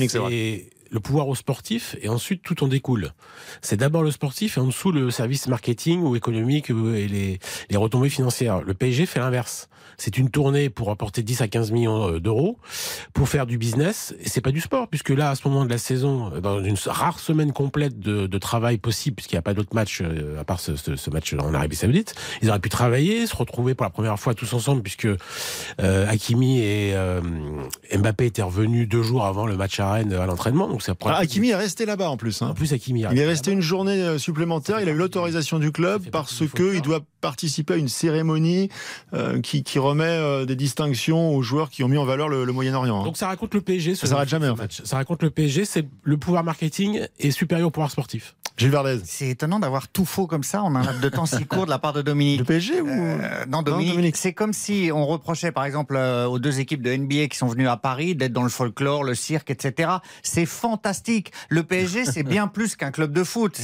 le 0.91 1.01
pouvoir 1.01 1.29
au 1.29 1.35
sportif 1.35 1.97
et 2.01 2.09
ensuite 2.09 2.43
tout 2.43 2.63
en 2.65 2.69
découle. 2.69 3.13
C'est 3.63 3.77
d'abord 3.77 4.03
le 4.03 4.11
sportif 4.11 4.57
et 4.57 4.61
en 4.61 4.67
dessous 4.67 4.93
le 4.93 5.11
service 5.11 5.49
marketing 5.49 6.03
ou 6.03 6.17
économique 6.17 6.71
et 6.71 7.09
les, 7.09 7.39
les 7.71 7.77
retombées 7.77 8.11
financières. 8.11 8.63
Le 8.63 8.75
PSG 8.75 9.07
fait 9.07 9.21
l'inverse. 9.21 9.69
C'est 9.97 10.19
une 10.19 10.31
tournée 10.31 10.71
pour 10.71 10.91
apporter 10.91 11.23
10 11.23 11.43
à 11.43 11.49
15 11.49 11.71
millions 11.73 12.09
euh, 12.09 12.21
d'euros 12.21 12.59
pour 13.13 13.29
faire 13.29 13.47
du 13.47 13.59
business 13.59 14.15
et 14.21 14.29
c'est 14.29 14.41
pas 14.41 14.51
du 14.51 14.61
sport 14.61 14.89
puisque 14.89 15.11
là 15.11 15.31
à 15.31 15.35
ce 15.35 15.47
moment 15.47 15.65
de 15.65 15.71
la 15.71 15.79
saison 15.79 16.31
dans 16.41 16.63
une 16.63 16.77
rare 16.87 17.19
semaine 17.19 17.53
complète 17.53 17.99
de, 17.99 18.27
de 18.27 18.39
travail 18.39 18.79
possible 18.79 19.17
puisqu'il 19.17 19.35
n'y 19.37 19.41
a 19.41 19.43
pas 19.43 19.55
d'autres 19.55 19.75
matchs 19.75 20.01
euh, 20.03 20.41
à 20.41 20.45
part 20.45 20.61
ce, 20.61 20.77
ce, 20.77 20.97
ce 20.97 21.11
match 21.11 21.35
en 21.35 21.55
Arabie 21.55 21.77
Saoudite 21.77 22.15
ils 22.43 22.51
auraient 22.51 22.59
pu 22.59 22.69
travailler 22.69 23.27
se 23.27 23.37
retrouver 23.37 23.75
pour 23.75 23.85
la 23.85 23.91
première 23.91 24.19
fois 24.19 24.35
tous 24.35 24.53
ensemble 24.53 24.83
puisque 24.83 25.07
euh, 25.07 26.09
Hakimi 26.09 26.61
et 26.61 26.93
euh, 26.95 27.21
Mbappé 27.97 28.27
étaient 28.27 28.43
revenus 28.43 28.89
deux 28.89 29.03
jours 29.03 29.25
avant 29.25 29.47
le 29.47 29.57
match 29.57 29.79
à 29.81 29.93
Rennes 29.93 30.13
à 30.13 30.27
l'entraînement 30.27 30.74
donc 30.75 30.83
ça 30.83 30.97
prend 30.97 31.11
Ah, 31.11 31.19
Hakimi 31.19 31.51
est 31.51 31.55
resté 31.55 31.87
là-bas 31.87 32.11
en 32.11 32.17
plus. 32.17 32.43
hein. 32.43 32.49
en 32.49 32.55
plus 32.55 32.73
Hakimi 32.73 33.05
Il 33.13 33.19
est 33.21 33.25
resté 33.27 33.53
une 33.53 33.61
journée 33.61 34.03
euh, 34.03 34.19
supplémentaire. 34.19 34.81
Il 34.81 34.89
a 34.89 34.93
eu 34.93 34.97
l'autorisation 34.97 35.61
du 35.61 35.71
club 35.71 36.03
parce 36.11 36.11
partie 36.11 36.35
du 36.45 36.51
que 36.51 36.57
folklore. 36.57 36.75
il 36.75 36.83
doit 36.83 37.01
participer 37.21 37.75
à 37.75 37.77
une 37.77 37.87
cérémonie 37.89 38.71
euh, 39.13 39.41
qui, 39.41 39.63
qui 39.63 39.79
remet 39.79 40.05
euh, 40.05 40.45
des 40.47 40.57
distinctions 40.57 41.31
aux 41.33 41.43
joueurs 41.43 41.71
qui 41.71 41.85
ont 41.85 41.89
mis 41.89 41.97
en 41.97 42.05
valeur 42.05 42.29
le, 42.29 42.45
le 42.45 42.53
Moyen-Orient. 42.53 43.03
hein. 43.03 43.05
Donc 43.05 43.17
ça 43.17 43.29
raconte 43.29 43.55
le 43.55 43.61
PSG. 43.61 43.95
Ça 43.95 44.09
s'arrête 44.09 44.29
jamais, 44.29 44.49
en 44.49 44.57
fait. 44.57 44.73
Ça 44.85 44.97
raconte 44.97 45.23
le 45.23 45.31
PSG, 45.31 45.65
c'est 45.65 45.87
le 46.03 46.17
pouvoir 46.17 46.43
marketing 46.43 47.07
est 47.21 47.31
supérieur 47.31 47.69
au 47.69 47.71
pouvoir 47.71 47.93
sportif. 47.93 48.35
Gilles 48.57 48.71
Verdez. 48.71 49.01
C'est 49.05 49.29
étonnant 49.29 49.59
d'avoir 49.59 49.89
tout 49.89 50.05
faux 50.05 50.27
comme 50.29 50.45
ça 50.45 50.63
en 50.63 50.75
un 50.77 50.83
laps 50.85 51.01
de 51.01 51.09
temps 51.09 51.27
si 51.27 51.45
court 51.45 51.65
de 51.65 51.71
la 51.71 51.81
part 51.81 51.93
de 51.93 52.03
Dominique. 52.03 52.39
Le 52.39 52.45
PSG 52.45 52.81
ou 52.81 52.89
Euh, 52.89 53.45
non, 53.49 53.63
Dominique, 53.63 53.91
Dominique. 53.93 54.17
c'est 54.17 54.33
comme 54.33 54.53
si 54.53 54.91
on 54.95 55.07
reprochait 55.07 55.51
par 55.51 55.65
exemple 55.65 55.97
euh, 55.97 56.27
aux 56.27 56.39
deux 56.39 56.61
équipes 56.61 56.83
de 56.83 56.95
NBA 56.95 57.27
qui 57.29 57.37
sont 57.37 57.49
venues 57.49 57.67
à 57.67 57.77
Paris 57.77 58.15
d'être 58.15 58.33
dans 58.33 58.45
le 58.45 58.49
folklore, 58.49 59.03
le 59.03 59.17
cirque, 59.17 59.51
etc. 59.51 59.95
C'est 60.23 60.47
fantastique. 60.47 61.33
Le 61.49 61.65
PSG, 61.65 62.05
c'est 62.07 62.23
bien 62.23 62.47
plus 62.47 62.77
qu'un 62.77 62.93
club 62.93 63.13
de 63.13 63.25
foot. 63.25 63.61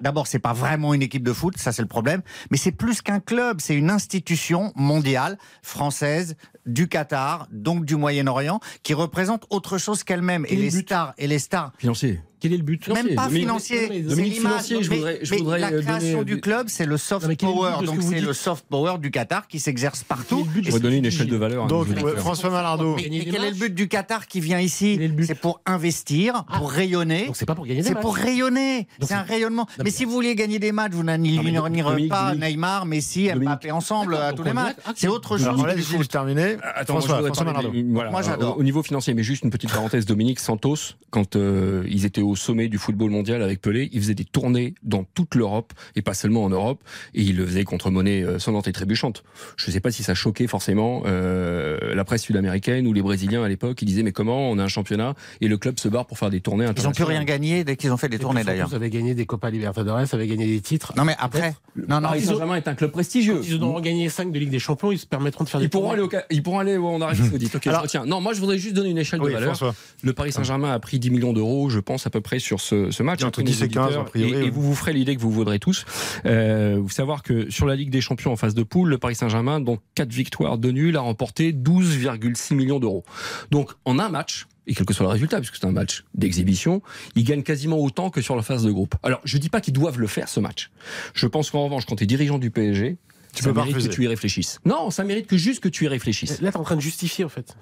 D'abord, 0.00 0.26
c'est 0.26 0.38
pas 0.38 0.52
vraiment 0.52 0.92
une 0.92 1.02
équipe 1.02 1.22
de 1.22 1.32
foot, 1.32 1.56
ça 1.56 1.72
c'est 1.72 1.82
le 1.82 1.88
problème, 1.88 2.20
mais 2.50 2.58
c'est 2.58 2.72
plus 2.72 3.00
qu'un 3.00 3.20
club. 3.20 3.60
C'est 3.60 3.74
une 3.74 3.90
institution 3.90 4.72
mondiale, 4.76 5.38
française, 5.62 6.36
du 6.66 6.88
Qatar, 6.88 7.46
donc 7.50 7.84
du 7.84 7.96
Moyen-Orient, 7.96 8.60
qui 8.82 8.94
représente 8.94 9.44
autre 9.50 9.78
chose 9.78 10.04
qu'elle-même. 10.04 10.44
Et 10.48 10.56
les 10.56 10.70
stars, 10.70 11.14
et 11.18 11.26
les 11.26 11.38
stars 11.38 11.72
Financier. 11.78 12.20
Quel 12.38 12.52
est 12.52 12.58
le 12.58 12.62
but? 12.64 12.86
Même 12.88 13.14
pas 13.14 13.30
financier. 13.30 13.86
mais 13.88 13.96
c'est 13.96 14.08
Dominique, 14.10 14.34
l'image. 14.34 14.52
financier, 14.64 14.82
je 14.82 14.90
Mais- 14.90 14.96
voudrais- 14.96 15.18
je 15.22 15.30
mais 15.30 15.36
voudrais, 15.38 15.58
la 15.58 15.68
euh, 15.72 15.80
création 15.82 16.18
donner, 16.18 16.24
du 16.26 16.34
euh, 16.34 16.40
club, 16.40 16.66
c'est 16.68 16.84
le 16.84 16.98
soft 16.98 17.22
Non, 17.22 17.28
mais 17.30 17.36
power. 17.36 17.86
Donc 17.86 18.02
c'est 18.02 18.20
le 18.20 18.32
soft 18.34 18.66
power 18.68 18.98
du 18.98 19.10
Qatar 19.10 19.48
qui 19.48 19.58
s'exerce 19.58 20.04
partout. 20.04 20.36
Quel 20.36 20.44
est 20.44 20.44
le 20.44 20.52
but 20.52 20.60
de 20.60 20.66
Et 20.66 20.68
On 20.68 20.72
va 20.72 20.76
ce 20.78 20.82
donner 20.82 20.96
une 20.98 21.06
échelle 21.06 21.28
de 21.28 21.36
valeur. 21.36 21.64
à 21.64 21.66
Donc 21.66 21.86
ouais, 21.86 21.92
auditeurs. 21.92 22.18
François 22.18 22.50
et 22.98 23.08
des 23.08 23.24
quel 23.30 23.42
est 23.42 23.50
le 23.50 23.56
but 23.56 23.74
du 23.74 23.88
Qatar 23.88 24.26
qui 24.26 24.40
vient 24.40 24.60
ici? 24.60 25.00
C'est 25.22 25.34
pour 25.34 25.60
investir, 25.64 26.44
Ah. 26.50 26.58
pour 26.58 26.70
rayonner. 26.70 27.24
Donc 27.26 27.36
c'est 27.36 27.46
pas 27.46 27.54
pour 27.54 27.64
gagner 27.66 27.80
des 27.80 27.88
C'est 27.88 27.94
pour 27.98 28.14
rayonner. 28.14 28.86
C'est 29.00 29.14
un 29.14 29.22
rayonnement. 29.22 29.66
mais- 29.78 29.84
mais 29.84 29.90
si 29.90 30.04
vous 30.04 30.12
vouliez 30.12 30.34
gagner 30.34 30.58
des 30.58 30.72
matchs, 30.72 30.92
vous 30.92 31.04
n'annulerez 31.04 31.52
Dominique, 31.52 32.10
pas. 32.10 32.34
Neymar, 32.34 32.84
Messi. 32.84 33.30
Mbappé 33.34 33.70
ensemble 33.70 34.14
à 34.14 34.34
tous 34.34 34.42
les 34.42 34.52
matchs. 34.52 34.76
Ah, 34.84 34.92
C'est 34.94 35.08
autre 35.08 35.38
chose 35.38 35.46
Alors, 35.46 35.60
on 35.60 36.55
Attends, 36.62 36.94
moi, 36.94 37.02
je 37.02 37.06
François, 37.06 37.16
voudrais 37.16 37.28
François 37.34 37.52
parler 37.52 37.84
voilà, 37.88 38.10
Moi, 38.10 38.22
j'adore. 38.22 38.56
Au, 38.56 38.60
au 38.60 38.62
niveau 38.62 38.82
financier, 38.82 39.14
mais 39.14 39.22
juste 39.22 39.44
une 39.44 39.50
petite 39.50 39.72
parenthèse, 39.72 40.06
Dominique 40.06 40.40
Santos, 40.40 40.76
quand 41.10 41.36
euh, 41.36 41.84
ils 41.88 42.04
étaient 42.04 42.22
au 42.22 42.36
sommet 42.36 42.68
du 42.68 42.78
football 42.78 43.10
mondial 43.10 43.42
avec 43.42 43.60
Pelé, 43.60 43.88
ils 43.92 44.00
faisaient 44.00 44.14
des 44.14 44.24
tournées 44.24 44.74
dans 44.82 45.04
toute 45.04 45.34
l'Europe 45.34 45.72
et 45.94 46.02
pas 46.02 46.14
seulement 46.14 46.44
en 46.44 46.50
Europe, 46.50 46.82
et 47.14 47.22
ils 47.22 47.36
le 47.36 47.46
faisaient 47.46 47.64
contre 47.64 47.90
monnaie 47.90 48.22
euh, 48.22 48.38
sonnante 48.38 48.68
et 48.68 48.72
trébuchante. 48.72 49.22
Je 49.56 49.68
ne 49.68 49.72
sais 49.72 49.80
pas 49.80 49.90
si 49.90 50.02
ça 50.02 50.14
choquait 50.14 50.46
forcément 50.46 51.02
euh, 51.06 51.94
la 51.94 52.04
presse 52.04 52.22
sud-américaine 52.22 52.86
ou 52.86 52.92
les 52.92 53.02
Brésiliens 53.02 53.42
à 53.42 53.48
l'époque. 53.48 53.80
Ils 53.82 53.86
disaient 53.86 54.02
mais 54.02 54.12
comment 54.12 54.50
on 54.50 54.58
a 54.58 54.62
un 54.64 54.68
championnat 54.68 55.14
et 55.40 55.48
le 55.48 55.58
club 55.58 55.78
se 55.78 55.88
barre 55.88 56.06
pour 56.06 56.18
faire 56.18 56.30
des 56.30 56.40
tournées 56.40 56.66
Ils 56.76 56.82
n'ont 56.84 56.92
plus 56.92 57.04
rien 57.04 57.24
gagné 57.24 57.64
dès 57.64 57.76
qu'ils 57.76 57.92
ont 57.92 57.96
fait 57.96 58.08
des 58.08 58.18
tournées 58.18 58.44
d'ailleurs. 58.44 58.68
Ils 58.70 58.76
avaient 58.76 58.90
gagné 58.90 59.14
des 59.14 59.26
Copa 59.26 59.50
Libertadores, 59.50 59.98
avaient 60.12 60.26
gagné 60.26 60.46
des 60.46 60.60
titres. 60.60 60.92
Non 60.96 61.04
mais 61.04 61.14
après, 61.18 61.54
non 61.76 61.96
non, 62.00 62.08
Paris 62.08 62.20
ils 62.22 62.28
ont- 62.28 62.32
Saint-Germain 62.32 62.56
est 62.56 62.68
un 62.68 62.74
club 62.74 62.90
prestigieux. 62.90 63.40
Ils 63.44 63.62
auront 63.62 63.80
gagné 63.80 64.08
5 64.08 64.32
de 64.32 64.38
Ligue 64.38 64.50
des 64.50 64.58
Champions, 64.58 64.92
ils 64.92 64.98
se 64.98 65.06
permettront 65.06 65.44
de 65.44 65.48
faire 65.48 65.60
des 65.60 65.66
Ils 65.66 65.70
pourront, 65.70 65.90
aller 65.92 66.02
au, 66.02 66.10
ils 66.30 66.42
pourront 66.46 66.58
aller 66.60 66.76
en 66.76 67.00
Arabie 67.00 67.26
Saoudite. 67.28 67.54
Ok, 67.56 67.66
Alors- 67.66 67.80
je 67.80 67.82
retiens. 67.84 68.06
Non, 68.06 68.20
moi 68.20 68.32
je 68.32 68.40
voudrais 68.40 68.56
juste 68.58 68.74
donner 68.74 68.90
une 68.90 68.98
échelle 68.98 69.20
Oui, 69.20 69.28
de 69.28 69.34
valeur. 69.34 69.56
François. 69.56 69.74
Le 70.02 70.12
Paris 70.12 70.32
Saint-Germain 70.32 70.72
a 70.72 70.78
pris 70.78 70.98
10 70.98 71.10
millions 71.10 71.32
d'euros, 71.32 71.68
je 71.70 71.80
pense, 71.80 72.06
à 72.06 72.10
peu 72.10 72.20
près 72.20 72.38
sur 72.38 72.60
ce, 72.60 72.90
ce 72.90 73.02
match. 73.02 73.22
Entre 73.24 73.40
Entre 73.40 73.42
10 73.42 73.60
nos 73.60 73.66
et 73.66 73.68
15, 73.68 73.84
auditeurs. 73.84 74.02
a 74.02 74.04
priori, 74.04 74.46
Et, 74.46 74.50
vous 74.50 74.62
vous 74.62 74.74
ferez 74.74 74.92
l'idée 74.92 75.16
que 75.16 75.20
vous 75.20 75.30
vaudrez 75.32 75.58
tous. 75.58 75.84
Euh, 76.24 76.78
vous 76.80 76.88
savoir 76.88 77.22
que 77.22 77.50
sur 77.50 77.66
la 77.66 77.74
Ligue 77.76 77.90
des 77.90 78.00
Champions 78.00 78.32
en 78.32 78.36
phase 78.36 78.54
de 78.54 78.62
poule, 78.62 78.88
le 78.88 78.98
Paris 78.98 79.14
Saint-Germain, 79.16 79.60
donc 79.60 79.80
4 79.96 80.10
victoires, 80.12 80.56
2 80.58 80.70
nuls, 80.70 80.96
a 80.96 81.00
remporté 81.00 81.52
12,6 81.52 82.54
millions 82.54 82.78
d'euros. 82.78 83.04
Donc 83.50 83.72
en 83.84 83.98
un 83.98 84.08
match, 84.08 84.46
et 84.68 84.74
quel 84.74 84.86
que 84.86 84.94
soit 84.94 85.04
le 85.06 85.12
résultat, 85.12 85.38
puisque 85.38 85.56
c'est 85.56 85.66
un 85.66 85.72
match 85.72 86.04
d'exhibition, 86.14 86.82
ils 87.14 87.24
gagnent 87.24 87.42
quasiment 87.42 87.78
autant 87.78 88.10
que 88.10 88.20
sur 88.20 88.34
la 88.36 88.42
phase 88.42 88.64
de 88.64 88.70
groupe. 88.72 88.94
Alors, 89.02 89.20
je 89.24 89.38
dis 89.38 89.48
pas 89.48 89.60
qu'ils 89.60 89.74
doivent 89.74 89.98
le 90.00 90.06
faire, 90.08 90.28
ce 90.28 90.40
match. 90.40 90.70
Je 91.14 91.26
pense 91.26 91.50
qu'en 91.50 91.64
revanche, 91.64 91.86
quand 91.86 91.96
tu 91.96 92.04
es 92.04 92.06
dirigeant 92.06 92.38
du 92.38 92.50
PSG, 92.50 92.96
Tu 93.36 93.42
ça 93.44 93.48
peux 93.50 93.54
pas 93.54 93.60
mérite 93.60 93.74
que 93.74 93.78
refuser. 93.80 93.94
tu 93.94 94.04
y 94.04 94.08
réfléchisses. 94.08 94.58
Non, 94.64 94.90
ça 94.90 95.04
mérite 95.04 95.26
que 95.26 95.36
juste 95.36 95.60
que 95.62 95.68
tu 95.68 95.84
y 95.84 95.88
réfléchisses. 95.88 96.40
Là, 96.40 96.50
t'es 96.50 96.56
en 96.58 96.64
train 96.64 96.76
de 96.76 96.80
justifier, 96.80 97.24
en 97.24 97.28
fait. 97.28 97.56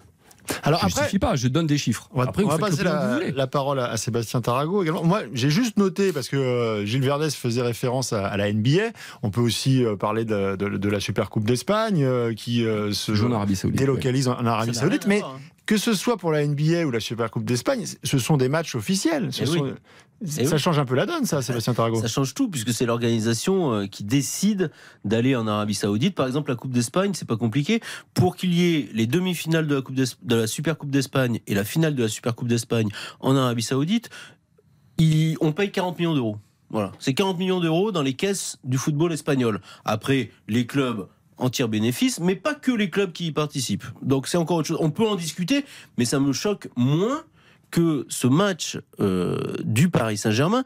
Alors 0.63 0.81
je 0.81 0.87
après, 0.87 1.01
justifie 1.01 1.19
pas, 1.19 1.37
je 1.37 1.49
donne 1.49 1.67
des 1.67 1.79
chiffres. 1.79 2.07
On 2.13 2.19
va, 2.19 2.25
Après, 2.29 2.43
on 2.43 2.47
vous 2.49 2.53
va 2.53 2.59
passer 2.59 2.77
que 2.77 2.85
la, 2.85 3.15
voulez. 3.15 3.33
la 3.33 3.47
parole 3.47 3.81
à, 3.81 3.87
à 3.87 3.97
Sébastien 3.97 4.43
Tarago 4.43 4.83
également. 4.83 5.03
Moi, 5.03 5.23
j'ai 5.33 5.49
juste 5.49 5.79
noté, 5.79 6.13
parce 6.13 6.29
que 6.29 6.37
euh, 6.37 6.85
Gilles 6.85 7.01
Verdès 7.03 7.31
faisait 7.31 7.63
référence 7.63 8.13
à, 8.13 8.27
à 8.27 8.37
la 8.37 8.53
NBA, 8.53 8.91
on 9.23 9.31
peut 9.31 9.41
aussi 9.41 9.83
euh, 9.83 9.97
parler 9.97 10.27
de, 10.27 10.55
de- 10.57 10.77
de 10.77 10.89
la 10.91 11.01
Super 11.01 11.31
Coupe 11.31 11.47
d'Espagne, 11.47 12.05
euh, 12.05 12.35
qui 12.35 12.63
euh, 12.67 12.93
se 12.93 13.15
Joue 13.15 13.29
en 13.29 13.33
Arabie 13.33 13.57
Saoudite. 13.57 13.79
délocalise 13.79 14.29
en, 14.29 14.35
en 14.39 14.45
Arabie 14.45 14.75
Saoudite. 14.75 15.07
Mais 15.07 15.21
voir, 15.21 15.37
hein. 15.37 15.41
Que 15.67 15.77
ce 15.77 15.95
soit 15.95 16.17
pour 16.17 16.31
la 16.33 16.47
NBA 16.47 16.85
ou 16.87 16.91
la 16.91 17.01
Super 17.01 17.31
Coupe 17.31 17.45
d'Espagne, 17.45 17.85
ce 18.03 18.19
sont 18.19 18.37
des 18.37 18.49
matchs 18.49 18.75
officiels. 18.75 19.33
Ce 19.33 19.45
Eh 19.45 19.49
oui. 19.49 19.71
Eh 20.23 20.27
ça 20.47 20.55
oui. 20.55 20.59
change 20.59 20.79
un 20.79 20.85
peu 20.85 20.95
la 20.95 21.07
donne, 21.07 21.25
ça, 21.27 21.43
Sébastien 21.43 21.75
Tarago. 21.75 22.01
Ça 22.01 22.07
change 22.09 22.35
tout 22.35 22.49
puisque 22.49 22.73
c'est 22.73 22.87
l'organisation 22.87 23.73
euh, 23.75 23.87
qui 23.87 24.05
décide 24.05 24.71
d'aller 25.05 25.35
en 25.37 25.47
Arabie 25.47 25.75
Saoudite. 25.75 26.15
Par 26.15 26.27
exemple, 26.27 26.51
la 26.51 26.57
Coupe 26.57 26.71
d'Espagne, 26.71 27.13
c'est 27.15 27.27
pas 27.29 27.37
compliqué. 27.37 27.81
Pour 28.15 28.37
qu'il 28.37 28.55
y 28.55 28.75
ait 28.77 28.89
les 28.95 29.07
demi-finales 29.07 29.67
de 29.67 29.75
la 29.75 29.83
Coupe 29.83 29.97
d'Es- 29.97 30.17
de 30.23 30.37
la 30.37 30.47
Super 30.47 30.79
Coupe 30.79 30.91
d'Espagne 30.91 31.41
et 31.47 31.55
la 31.55 31.65
finale 31.65 31.95
de 31.95 32.03
la 32.05 32.09
Super 32.09 32.35
Coupe 32.35 32.49
d'Espagne 32.49 32.89
en 33.21 33.35
Arabie 33.37 33.63
Saoudite, 33.63 34.09
il- 34.99 35.37
on 35.41 35.53
paye 35.53 35.71
40 35.73 35.99
millions 35.99 36.15
d'euros. 36.15 36.39
Voilà, 36.71 36.93
c'est 36.99 37.15
40 37.15 37.39
millions 37.39 37.61
d'euros 37.61 37.93
dans 37.93 38.03
les 38.03 38.15
caisses 38.15 38.59
du 38.65 38.79
football 38.79 39.13
espagnol. 39.13 39.61
Après, 39.85 40.31
les 40.49 40.67
clubs 40.67 41.07
en 41.39 41.51
tirent 41.51 41.69
bénéfice, 41.69 42.21
mais 42.21 42.37
pas 42.37 42.55
que 42.55 42.71
les 42.71 42.91
clubs 42.91 43.13
qui 43.13 43.27
y 43.27 43.33
participent. 43.33 43.85
Donc 44.03 44.29
c'est 44.29 44.37
encore 44.37 44.59
autre 44.59 44.69
chose. 44.69 44.79
On 44.81 44.91
peut 44.91 45.07
en 45.07 45.17
discuter, 45.17 45.65
mais 45.99 46.05
ça 46.05 46.21
me 46.21 46.33
choque 46.33 46.69
moins 46.77 47.25
que 47.71 48.07
ce 48.09 48.27
match 48.27 48.79
euh, 49.01 49.57
du 49.65 49.89
Paris 49.91 50.17
Saint-Germain, 50.17 50.63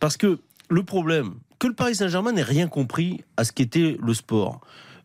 parce 0.00 0.16
que 0.16 0.38
le 0.70 0.82
problème, 0.82 1.34
que 1.58 1.66
le 1.66 1.74
Paris 1.74 1.96
Saint-Germain 1.96 2.32
n'ait 2.32 2.42
rien 2.42 2.66
compris 2.66 3.24
à 3.36 3.44
ce 3.44 3.52
qu'était 3.52 3.98
le 4.00 4.14
sport 4.14 4.62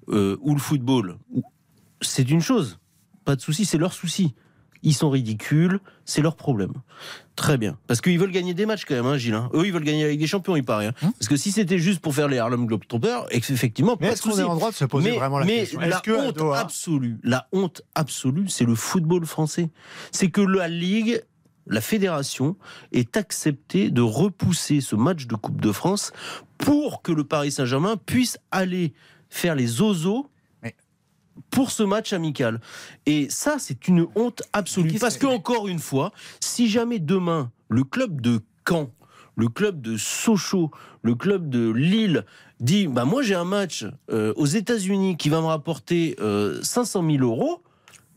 euh, 0.09 0.37
ou 0.41 0.53
le 0.53 0.59
football, 0.59 1.17
c'est 2.01 2.29
une 2.29 2.41
chose, 2.41 2.79
pas 3.25 3.35
de 3.35 3.41
souci, 3.41 3.65
c'est 3.65 3.77
leur 3.77 3.93
souci. 3.93 4.33
Ils 4.83 4.93
sont 4.93 5.09
ridicules, 5.11 5.79
c'est 6.05 6.21
leur 6.21 6.35
problème. 6.35 6.73
Très 7.35 7.57
bien. 7.57 7.77
Parce 7.87 8.01
qu'ils 8.01 8.17
veulent 8.19 8.31
gagner 8.31 8.53
des 8.53 8.65
matchs 8.65 8.85
quand 8.85 8.95
même, 8.95 9.05
hein, 9.05 9.17
Gilles. 9.17 9.33
hein. 9.35 9.49
Eux, 9.53 9.65
ils 9.65 9.71
veulent 9.73 9.83
gagner 9.83 10.03
avec 10.03 10.17
des 10.19 10.25
champions, 10.27 10.55
il 10.55 10.63
paraît. 10.63 10.87
hein. 10.87 10.93
Parce 11.01 11.27
que 11.27 11.35
si 11.35 11.51
c'était 11.51 11.77
juste 11.77 11.99
pour 12.01 12.15
faire 12.15 12.27
les 12.27 12.39
Harlem 12.39 12.65
Globetrotters, 12.65 13.25
effectivement, 13.31 13.95
Mais 13.99 14.07
pas 14.07 14.13
de 14.13 14.17
est-ce 14.17 14.23
qu'on 14.23 14.37
est 14.39 14.43
en 14.43 14.55
droit 14.55 14.71
de 14.71 14.75
se 14.75 14.85
poser 14.85 15.11
mais, 15.11 15.17
vraiment 15.17 15.39
la 15.39 15.45
mais 15.45 15.59
question? 15.59 15.79
la 15.79 15.87
Est-ce 15.87 16.01
que 16.01 16.11
honte 16.11 16.37
Doha- 16.37 16.57
absolue, 16.59 17.17
la 17.23 17.47
honte 17.51 17.83
absolue, 17.95 18.47
c'est 18.49 18.65
le 18.65 18.75
football 18.75 19.25
français. 19.25 19.69
C'est 20.11 20.29
que 20.31 20.41
la 20.41 20.67
Ligue, 20.67 21.21
la 21.67 21.81
fédération, 21.81 22.55
est 22.91 23.17
acceptée 23.17 23.91
de 23.91 24.01
repousser 24.01 24.81
ce 24.81 24.95
match 24.95 25.27
de 25.27 25.35
Coupe 25.35 25.61
de 25.61 25.71
France 25.71 26.11
pour 26.57 27.01
que 27.03 27.11
le 27.11 27.23
Paris 27.23 27.51
Saint-Germain 27.51 27.97
puisse 27.97 28.39
aller 28.49 28.93
faire 29.29 29.55
les 29.55 29.81
ozos 29.81 30.23
Mais- 30.23 30.40
pour 31.49 31.71
ce 31.71 31.83
match 31.83 32.13
amical. 32.13 32.61
Et 33.05 33.29
ça, 33.29 33.55
c'est 33.59 33.87
une 33.87 34.07
honte 34.15 34.41
absolue. 34.53 34.93
Parce 34.99 35.17
que- 35.17 35.27
que, 35.27 35.31
encore 35.31 35.67
une 35.67 35.79
fois, 35.79 36.11
si 36.39 36.69
jamais 36.69 36.99
demain, 36.99 37.51
le 37.69 37.83
club 37.83 38.21
de 38.21 38.41
Caen, 38.67 38.89
le 39.35 39.47
club 39.47 39.81
de 39.81 39.97
Sochaux, 39.97 40.71
le 41.01 41.15
club 41.15 41.49
de 41.49 41.71
Lille 41.71 42.25
dit 42.59 42.85
bah 42.87 43.05
moi 43.05 43.23
j'ai 43.23 43.33
un 43.33 43.45
match 43.45 43.85
euh, 44.11 44.33
aux 44.35 44.45
États-Unis 44.45 45.17
qui 45.17 45.29
va 45.29 45.41
me 45.41 45.47
rapporter 45.47 46.15
euh, 46.19 46.61
500 46.61 47.03
000 47.09 47.23
euros, 47.23 47.63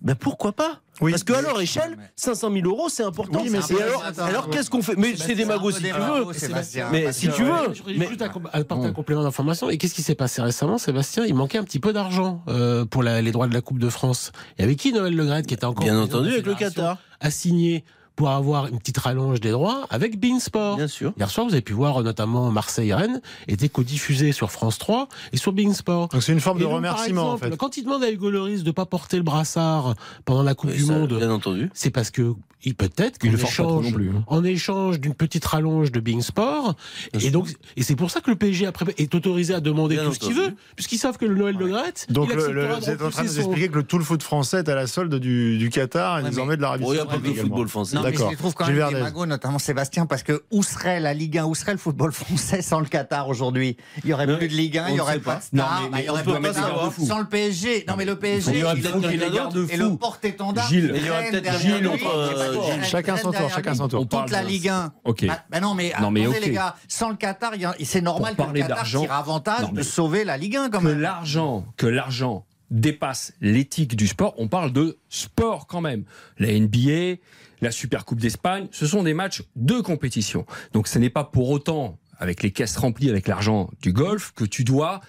ben 0.04 0.14
pourquoi 0.14 0.52
pas 0.52 0.80
Oui, 1.00 1.10
Parce 1.12 1.24
qu'à 1.24 1.40
leur 1.40 1.60
échelle, 1.60 1.96
500 2.14 2.52
000 2.52 2.66
euros 2.68 2.88
c'est 2.88 3.02
important. 3.02 3.40
Oui, 3.42 3.48
mais 3.50 3.62
c'est- 3.62 3.80
alors, 3.82 4.04
alors 4.18 4.50
qu'est-ce 4.50 4.68
qu'on 4.70 4.82
fait 4.82 4.94
Mais 4.96 5.16
c'est 5.16 5.34
des 5.34 5.44
magos 5.46 5.70
si 5.72 5.82
tu 5.82 5.90
veux. 5.90 6.32
Sébastien. 6.34 6.88
Mais 6.92 7.10
si 7.12 7.28
tu 7.30 7.42
veux. 7.42 7.72
Mais 7.96 8.06
juste 8.08 8.22
apporter 8.22 8.86
un 8.86 8.92
complément 8.92 9.22
d'information. 9.22 9.70
Et 9.70 9.78
qu'est-ce 9.78 9.94
qui 9.94 10.02
s'est 10.02 10.14
passé 10.14 10.42
récemment, 10.42 10.78
Sébastien 10.78 11.24
Il 11.26 11.34
manquait 11.34 11.58
un 11.58 11.64
petit 11.64 11.80
peu 11.80 11.92
d'argent 11.92 12.42
euh, 12.48 12.84
pour 12.84 13.02
la- 13.02 13.22
les 13.22 13.32
droits 13.32 13.46
de 13.48 13.54
la 13.54 13.62
Coupe 13.62 13.78
de 13.78 13.88
France. 13.88 14.30
Et 14.58 14.62
avec 14.62 14.78
qui 14.78 14.92
Noël 14.92 15.14
Le 15.16 15.24
qui 15.42 15.54
était 15.54 15.64
encore 15.64 15.84
bien 15.84 15.98
entendu 15.98 16.30
avec 16.32 16.46
le 16.46 16.54
Qatar, 16.54 16.98
a 17.20 17.30
signé 17.30 17.84
pour 18.16 18.30
avoir 18.30 18.68
une 18.68 18.78
petite 18.78 18.98
rallonge 18.98 19.40
des 19.40 19.50
droits 19.50 19.86
avec 19.90 20.20
Beansport. 20.20 20.76
bien 20.76 20.86
sûr. 20.86 21.12
Hier 21.18 21.30
soir, 21.30 21.46
vous 21.46 21.52
avez 21.52 21.62
pu 21.62 21.72
voir 21.72 22.02
notamment 22.02 22.50
Marseille-Rennes 22.50 23.20
était 23.48 23.68
codiffusé 23.68 24.32
sur 24.32 24.50
France 24.52 24.78
3 24.78 25.08
et 25.32 25.36
sur 25.36 25.52
Beansport. 25.52 26.08
Donc 26.08 26.22
c'est 26.22 26.32
une 26.32 26.40
forme 26.40 26.58
Et 26.58 26.60
de 26.60 26.64
donc, 26.66 26.74
remerciement, 26.76 27.22
par 27.22 27.30
en 27.30 27.34
exemple, 27.36 27.50
fait. 27.52 27.56
Quand 27.56 27.76
il 27.76 27.84
demande 27.84 28.04
à 28.04 28.10
Hugo 28.10 28.30
Lloris 28.30 28.62
de 28.62 28.70
pas 28.70 28.86
porter 28.86 29.16
le 29.16 29.22
brassard 29.24 29.94
pendant 30.24 30.42
la 30.42 30.54
Coupe 30.54 30.70
Oui, 30.70 30.76
du 30.76 30.84
ça, 30.84 30.92
Monde, 30.92 31.14
Bien 31.18 31.30
entendu. 31.30 31.70
c'est 31.74 31.90
parce 31.90 32.10
que 32.10 32.34
il 32.66 32.74
peut-être 32.74 33.18
qu'en 33.18 33.30
le 33.30 33.36
force 33.36 33.56
pas 33.58 33.62
trop 33.64 33.80
échange, 33.80 33.90
non 33.92 33.96
plus. 33.98 34.08
hein. 34.08 34.24
en 34.26 34.42
échange 34.42 34.98
d'une 34.98 35.12
petite 35.12 35.44
rallonge 35.44 35.92
de 35.92 36.00
Bing 36.00 36.22
Sport, 36.22 36.74
et 37.20 37.30
donc 37.30 37.48
et 37.76 37.82
c'est 37.82 37.94
pour 37.94 38.10
ça 38.10 38.22
que 38.22 38.30
le 38.30 38.36
PSG 38.36 38.64
après 38.66 38.86
est 38.96 39.14
autorisé 39.14 39.52
à 39.52 39.60
demander 39.60 39.96
Bien 39.96 40.06
tout 40.06 40.14
ce 40.14 40.18
qu'il 40.18 40.32
veut, 40.32 40.54
puisqu'ils 40.74 40.96
savent 40.96 41.18
que 41.18 41.26
le 41.26 41.34
Noël 41.34 41.58
de 41.58 41.66
Graët, 41.66 42.06
Donc 42.08 42.30
il 42.32 42.36
le- 42.38 42.52
le- 42.52 42.66
vous 42.74 42.88
êtes 42.88 43.02
en 43.02 43.10
train 43.10 43.22
de 43.22 43.28
nous 43.28 43.34
son- 43.34 43.40
expliquer 43.40 43.68
que 43.68 43.74
le, 43.74 43.82
tout 43.82 43.98
le 43.98 44.04
foot 44.04 44.22
français 44.22 44.60
est 44.60 44.68
à 44.70 44.74
la 44.74 44.86
solde 44.86 45.14
du, 45.16 45.58
du 45.58 45.68
Qatar 45.68 46.20
et 46.20 46.22
Ouais, 46.22 46.30
désormais 46.30 46.56
de 46.56 46.62
l'Arabie 46.62 46.84
Bon, 46.84 46.92
il 46.94 46.96
y 46.96 47.00
a 47.00 47.04
pas 47.04 47.12
Saoudite 47.12 47.22
que 47.24 47.26
le 47.28 47.32
également. 47.34 47.50
football 47.56 47.68
français. 47.68 47.96
Non, 47.96 48.02
je 48.12 48.36
trouve 48.36 48.54
quand 48.54 48.66
Gilles 48.66 48.74
même 48.76 48.92
des 48.94 49.00
magots, 49.00 49.26
notamment 49.26 49.58
Sébastien, 49.58 50.06
parce 50.06 50.22
que 50.22 50.44
où 50.50 50.62
serait 50.62 51.00
la 51.00 51.14
Ligue 51.14 51.38
1, 51.38 51.44
où 51.46 51.54
serait 51.54 51.72
le 51.72 51.78
football 51.78 52.12
français 52.12 52.62
sans 52.62 52.80
le 52.80 52.86
Qatar 52.86 53.28
aujourd'hui? 53.28 53.76
Il 54.04 54.10
y 54.10 54.12
aurait 54.12 54.26
Mais 54.26 54.36
plus 54.38 54.48
de 54.48 54.54
Ligue 54.54 54.78
1, 54.78 54.84
on 54.84 54.88
il 54.88 54.92
y 54.92 54.96
ne 54.96 55.00
aurait 55.02 55.18
pas 55.18 55.34
pas. 55.34 55.38
de 55.38 55.42
star, 55.44 55.82
Non, 55.82 55.88
mais- 55.92 56.00
il 56.02 56.04
y 56.06 56.08
aurait 56.08 56.22
pas 56.24 56.52
star. 56.52 56.68
garde-fous. 56.74 57.06
Sans 57.06 57.18
le 57.18 57.26
PSG, 57.26 57.84
non 57.88 57.94
mais 57.96 58.04
le 58.04 58.18
PSG, 58.18 58.52
Il 58.52 58.58
y 58.58 58.64
aurait 58.64 58.76
peut-être 58.76 59.00
quelqu'un 59.00 59.48
d'autre. 59.48 59.72
et 59.72 59.76
le 59.76 59.96
porte-étendard. 59.96 60.68
Gilles. 60.68 60.92
il 60.96 61.06
y 61.06 61.10
aurait 61.10 61.30
peut-être 61.30 61.58
Gilles 61.60 61.88
entre, 61.88 62.14
euh. 62.14 62.82
Chacun 62.82 63.16
son 63.16 63.32
tour, 63.32 63.50
chacun 63.50 63.74
son 63.74 63.88
tour. 63.88 64.00
On 64.02 64.06
parle 64.06 64.24
Toute 64.24 64.32
la 64.32 64.42
Ligue 64.42 64.68
1. 64.68 64.92
Ok. 65.04 65.26
Bah 65.50 65.60
non 65.60 65.74
mais, 65.74 65.92
Non, 66.00 66.10
mais 66.10 66.22
attendez 66.22 66.38
ok. 66.38 66.44
les 66.46 66.50
gars, 66.52 66.76
sans 66.88 67.10
le 67.10 67.16
Qatar, 67.16 67.52
c'est 67.82 68.00
normal 68.00 68.34
que 68.34 68.40
le 68.40 68.44
parler 68.44 68.60
Qatar 68.62 68.76
d'argent- 68.78 69.00
tire 69.02 69.12
avantage 69.12 69.72
de 69.72 69.82
sauver 69.82 70.24
la 70.24 70.36
Ligue 70.36 70.56
1 70.56 70.70
quand 70.70 70.80
que 70.80 70.84
même. 70.86 71.00
l'argent, 71.00 71.64
que 71.76 71.86
l'argent 71.86 72.44
dépasse 72.70 73.32
l'éthique 73.40 73.94
du 73.94 74.06
sport, 74.08 74.34
on 74.38 74.48
parle 74.48 74.72
de 74.72 74.98
sport 75.08 75.66
quand 75.66 75.80
même. 75.80 76.04
La 76.38 76.48
NBA, 76.48 77.16
la 77.64 77.72
Super 77.72 78.04
Coupe 78.04 78.20
d'Espagne, 78.20 78.68
ce 78.70 78.86
sont 78.86 79.02
des 79.02 79.14
matchs 79.14 79.42
de 79.56 79.80
compétition. 79.80 80.46
Donc 80.72 80.86
ce 80.86 80.98
n'est 80.98 81.10
pas 81.10 81.24
pour 81.24 81.50
autant, 81.50 81.98
avec 82.18 82.42
les 82.42 82.52
caisses 82.52 82.76
remplies 82.76 83.10
avec 83.10 83.26
l'argent 83.26 83.70
du 83.82 83.92
golf, 83.92 84.32
que 84.36 84.44
tu 84.44 84.62
dois 84.62 85.00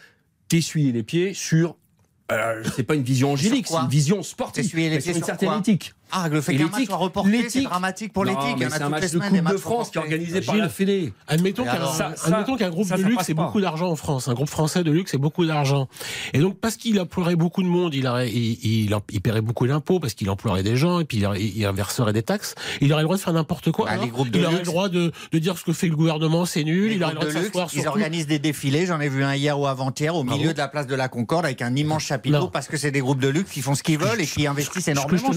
t'essuyer 0.47 0.91
les 0.91 1.03
pieds 1.03 1.33
sur. 1.33 1.75
Euh, 2.31 2.63
c'est 2.75 2.83
pas 2.83 2.95
une 2.95 3.03
vision 3.03 3.33
angélique, 3.33 3.67
c'est 3.67 3.75
une 3.75 3.89
vision 3.89 4.23
sportive. 4.23 4.75
Les 4.75 4.89
pieds 4.89 5.01
sur 5.01 5.15
une 5.15 5.23
certaine 5.23 5.59
éthique. 5.59 5.93
Ah, 6.17 6.29
le 6.29 6.39
fait 6.39 6.55
qu'un 6.55 6.63
match 6.63 6.71
l'éthique- 6.73 6.87
soit 6.87 6.95
reporté, 6.95 7.49
c'est 7.49 7.61
dramatique 7.61 8.13
pour 8.13 8.23
l'éthique. 8.23 8.63
C'est 8.69 8.81
un 8.81 8.89
match 8.89 9.11
de 9.11 9.19
Coupe 9.19 9.51
de 9.51 9.57
France 9.57 9.89
qui 9.89 9.97
est 9.97 10.01
organisé 10.01 10.39
par 10.41 10.55
Gilles. 10.55 10.63
la 10.63 10.69
Fédé. 10.69 11.13
Admettons 11.27 11.63
Et 11.63 12.57
qu'un 12.57 12.69
groupe 12.69 12.89
de 12.89 13.01
luxe 13.03 13.27
pas. 13.27 13.33
beaucoup 13.33 13.59
d'argent 13.59 13.89
en 13.89 13.95
France, 13.95 14.27
un 14.29 14.33
groupe 14.33 14.49
français 14.49 14.83
de 14.83 14.91
luxe 14.91 15.13
ait 15.13 15.17
beaucoup 15.17 15.45
d'argent. 15.45 15.87
Et 16.33 16.39
donc 16.39 16.57
parce 16.57 16.77
qu'il 16.77 16.99
emploierait 16.99 17.35
beaucoup 17.35 17.63
de 17.63 17.67
monde, 17.67 17.93
il, 17.93 19.21
paierait 19.21 19.41
beaucoup 19.41 19.67
d'impôts 19.67 19.99
parce 19.99 20.13
qu'il 20.13 20.29
emploierait 20.29 20.63
des 20.63 20.77
gens 20.77 20.99
et 20.99 21.05
puis 21.05 21.23
il, 21.55 21.65
inverserait 21.65 22.13
des 22.13 22.23
taxes. 22.23 22.55
Il 22.79 22.93
aurait 22.93 23.01
le 23.01 23.07
droit 23.07 23.17
de 23.17 23.21
faire 23.21 23.33
n'importe 23.33 23.71
quoi. 23.71 23.85
Bah, 23.85 23.97
de 23.97 24.05
il 24.05 24.13
aurait 24.45 24.51
le 24.51 24.57
luxe. 24.59 24.63
droit 24.63 24.89
de, 24.89 25.11
dire 25.33 25.57
ce 25.57 25.63
que 25.63 25.73
fait 25.73 25.87
le 25.87 25.95
gouvernement, 25.95 26.45
c'est 26.45 26.63
nul. 26.63 26.93
Il 26.93 27.03
aurait 27.03 27.13
le 27.13 27.19
droit 27.19 27.65
de 27.65 27.75
ils 27.75 27.87
organisent 27.87 28.27
des 28.27 28.39
défilés. 28.39 28.85
J'en 28.85 29.01
ai 29.01 29.09
vu 29.09 29.23
un 29.23 29.35
hier 29.35 29.59
ou 29.59 29.67
avant-hier 29.67 30.15
au 30.15 30.23
milieu 30.23 30.53
de 30.53 30.57
la 30.57 30.67
place 30.67 30.87
de 30.87 30.95
la 30.95 31.09
Concorde 31.09 31.45
avec 31.45 31.61
un 31.61 31.75
immense 31.75 32.03
chapiteau 32.03 32.47
parce 32.47 32.67
que 32.67 32.77
c'est 32.77 32.91
des 32.91 33.01
groupes 33.01 33.19
de 33.19 33.27
luxe 33.27 33.51
qui 33.51 33.61
font 33.61 33.75
ce 33.75 33.83
qu'ils 33.83 33.99
veulent 33.99 34.21
et 34.21 34.25
qui 34.25 34.47
investissent 34.47 34.87
énormément. 34.87 35.31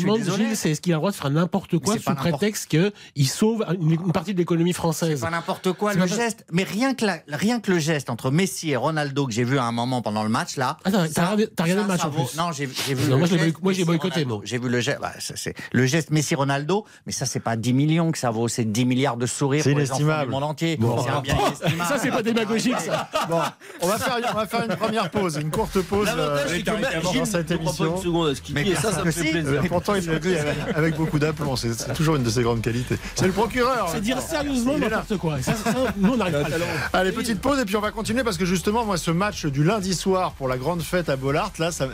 C'est 0.69 0.73
est-ce 0.73 0.81
qu'il 0.81 0.93
a 0.93 0.97
le 0.97 1.01
droit 1.01 1.11
de 1.11 1.17
faire 1.17 1.31
n'importe 1.31 1.79
quoi 1.79 1.95
c'est 1.95 2.03
sous 2.03 2.15
prétexte 2.15 2.69
qu'il 2.69 3.29
sauve 3.29 3.65
une, 3.81 3.93
une 3.93 4.13
partie 4.13 4.33
de 4.35 4.39
l'économie 4.39 4.73
française 4.73 5.21
Pas 5.21 5.31
n'importe 5.31 5.73
quoi, 5.73 5.93
C'est 5.93 5.99
le 5.99 6.07
pas- 6.07 6.15
geste. 6.17 6.45
Mais 6.53 6.63
rien 6.65 6.95
que, 6.95 7.05
la- 7.07 7.21
rien 7.29 7.61
que 7.61 7.71
le 7.71 7.79
geste 7.79 8.11
entre 8.11 8.31
Messi 8.31 8.71
et 8.71 8.77
Ronaldo 8.77 9.27
que 9.27 9.33
j'ai 9.33 9.45
vu 9.45 9.59
à 9.59 9.65
un 9.65 9.73
moment 9.73 10.03
pendant 10.03 10.23
le 10.23 10.29
match 10.29 10.57
là. 10.57 10.77
Attends, 10.85 11.05
t'as 11.13 11.23
regardé- 11.23 11.49
t'as 11.49 11.63
regardé 11.65 11.83
le 11.83 11.89
match 11.89 12.01
ça 12.01 12.07
en 12.07 12.11
vaut- 12.11 12.25
plus 12.25 12.37
Non, 12.37 12.53
j'ai 12.53 12.67
vu. 12.67 12.75
Non, 13.11 13.17
le 13.19 13.53
moi, 13.63 13.73
j'ai 13.73 13.85
boycotté, 13.85 14.25
moi. 14.25 14.41
J'ai 14.45 14.59
vu 14.59 14.69
le 14.69 14.81
geste. 14.81 14.99
bah, 15.01 15.13
c'est 15.19 15.55
le 15.73 15.87
geste 15.87 16.11
Messi 16.11 16.35
Ronaldo, 16.35 16.85
mais 17.07 17.13
ça 17.13 17.27
c'est 17.27 17.41
pas 17.41 17.57
10 17.57 17.73
millions 17.73 18.13
que 18.13 18.19
ça 18.19 18.31
vaut, 18.31 18.49
c'est 18.49 18.65
10 18.65 18.85
milliards 18.85 19.17
de 19.17 19.27
sourires 19.27 19.65
C'est 19.65 19.71
pour 19.71 19.79
les 19.81 19.91
enfants 19.91 20.01
inestimable. 20.01 20.25
du 20.27 20.31
monde 20.33 20.45
entier. 20.45 20.77
Bon. 20.77 21.03
c'est 21.03 21.11
un 21.11 21.21
bien. 21.21 21.37
Ça, 21.89 21.99
c'est 21.99 22.11
pas 22.11 22.23
démagogique, 22.23 22.79
ça. 22.81 23.09
Bon, 23.29 23.41
on 23.83 23.87
va, 23.89 23.99
faire, 23.99 24.19
une- 24.19 24.25
on 24.31 24.35
va 24.35 24.47
faire 24.47 24.65
une 24.65 24.77
première 24.77 25.11
pause, 25.11 25.37
une 25.41 25.51
courte 25.51 25.81
pause 25.83 26.09
euh, 26.15 26.45
c'est 26.49 26.63
dans 26.63 26.77
Gilles 27.13 27.27
cette 27.27 27.51
émission. 27.51 27.97
une 27.97 28.03
seconde 28.03 28.29
à 28.31 28.35
ce 28.35 28.41
Mais 28.53 28.65
dit, 28.65 28.71
et 28.73 28.75
ça, 28.75 28.93
ça 28.93 29.05
me 29.05 29.11
fait 29.11 29.31
plaisir. 29.31 29.61
Euh, 29.65 29.69
Pourtant, 29.69 29.95
il 29.95 30.07
le 30.07 30.19
dit 30.19 30.35
avec, 30.75 30.97
beaucoup 30.97 31.19
d'aplomb. 31.19 31.57
C'est 31.57 31.93
toujours 31.95 32.17
une 32.17 32.23
de 32.23 32.31
ses 32.31 32.43
grandes 32.43 32.63
qualités. 32.63 32.99
C'est 33.15 33.27
le 33.27 33.33
procureur. 33.33 33.89
C'est 33.93 34.01
dire 34.01 34.21
sérieusement 34.21 34.79
n'importe 34.79 35.17
quoi. 35.19 35.41
Ça, 35.43 35.55
ça, 35.55 35.73
nous, 35.97 36.13
on 36.13 36.17
n'arrive 36.17 36.35
pas. 36.43 36.99
Allez, 36.99 37.13
petite 37.13 37.41
pause 37.41 37.59
et 37.59 37.65
puis 37.65 37.77
on 37.77 37.81
va 37.81 37.91
continuer 37.91 38.23
parce 38.25 38.37
que 38.39 38.45
justement, 38.45 38.85
moi, 38.85 38.97
ce 38.97 39.11
match 39.11 39.47
du 39.47 39.65
lundi 39.65 39.95
soir 39.95 40.33
pour 40.33 40.49
la 40.49 40.57
grande 40.57 40.83
fête 40.83 41.09
à 41.09 41.17
Bollard, 41.17 41.53
là, 41.59 41.71
ça, 41.73 41.87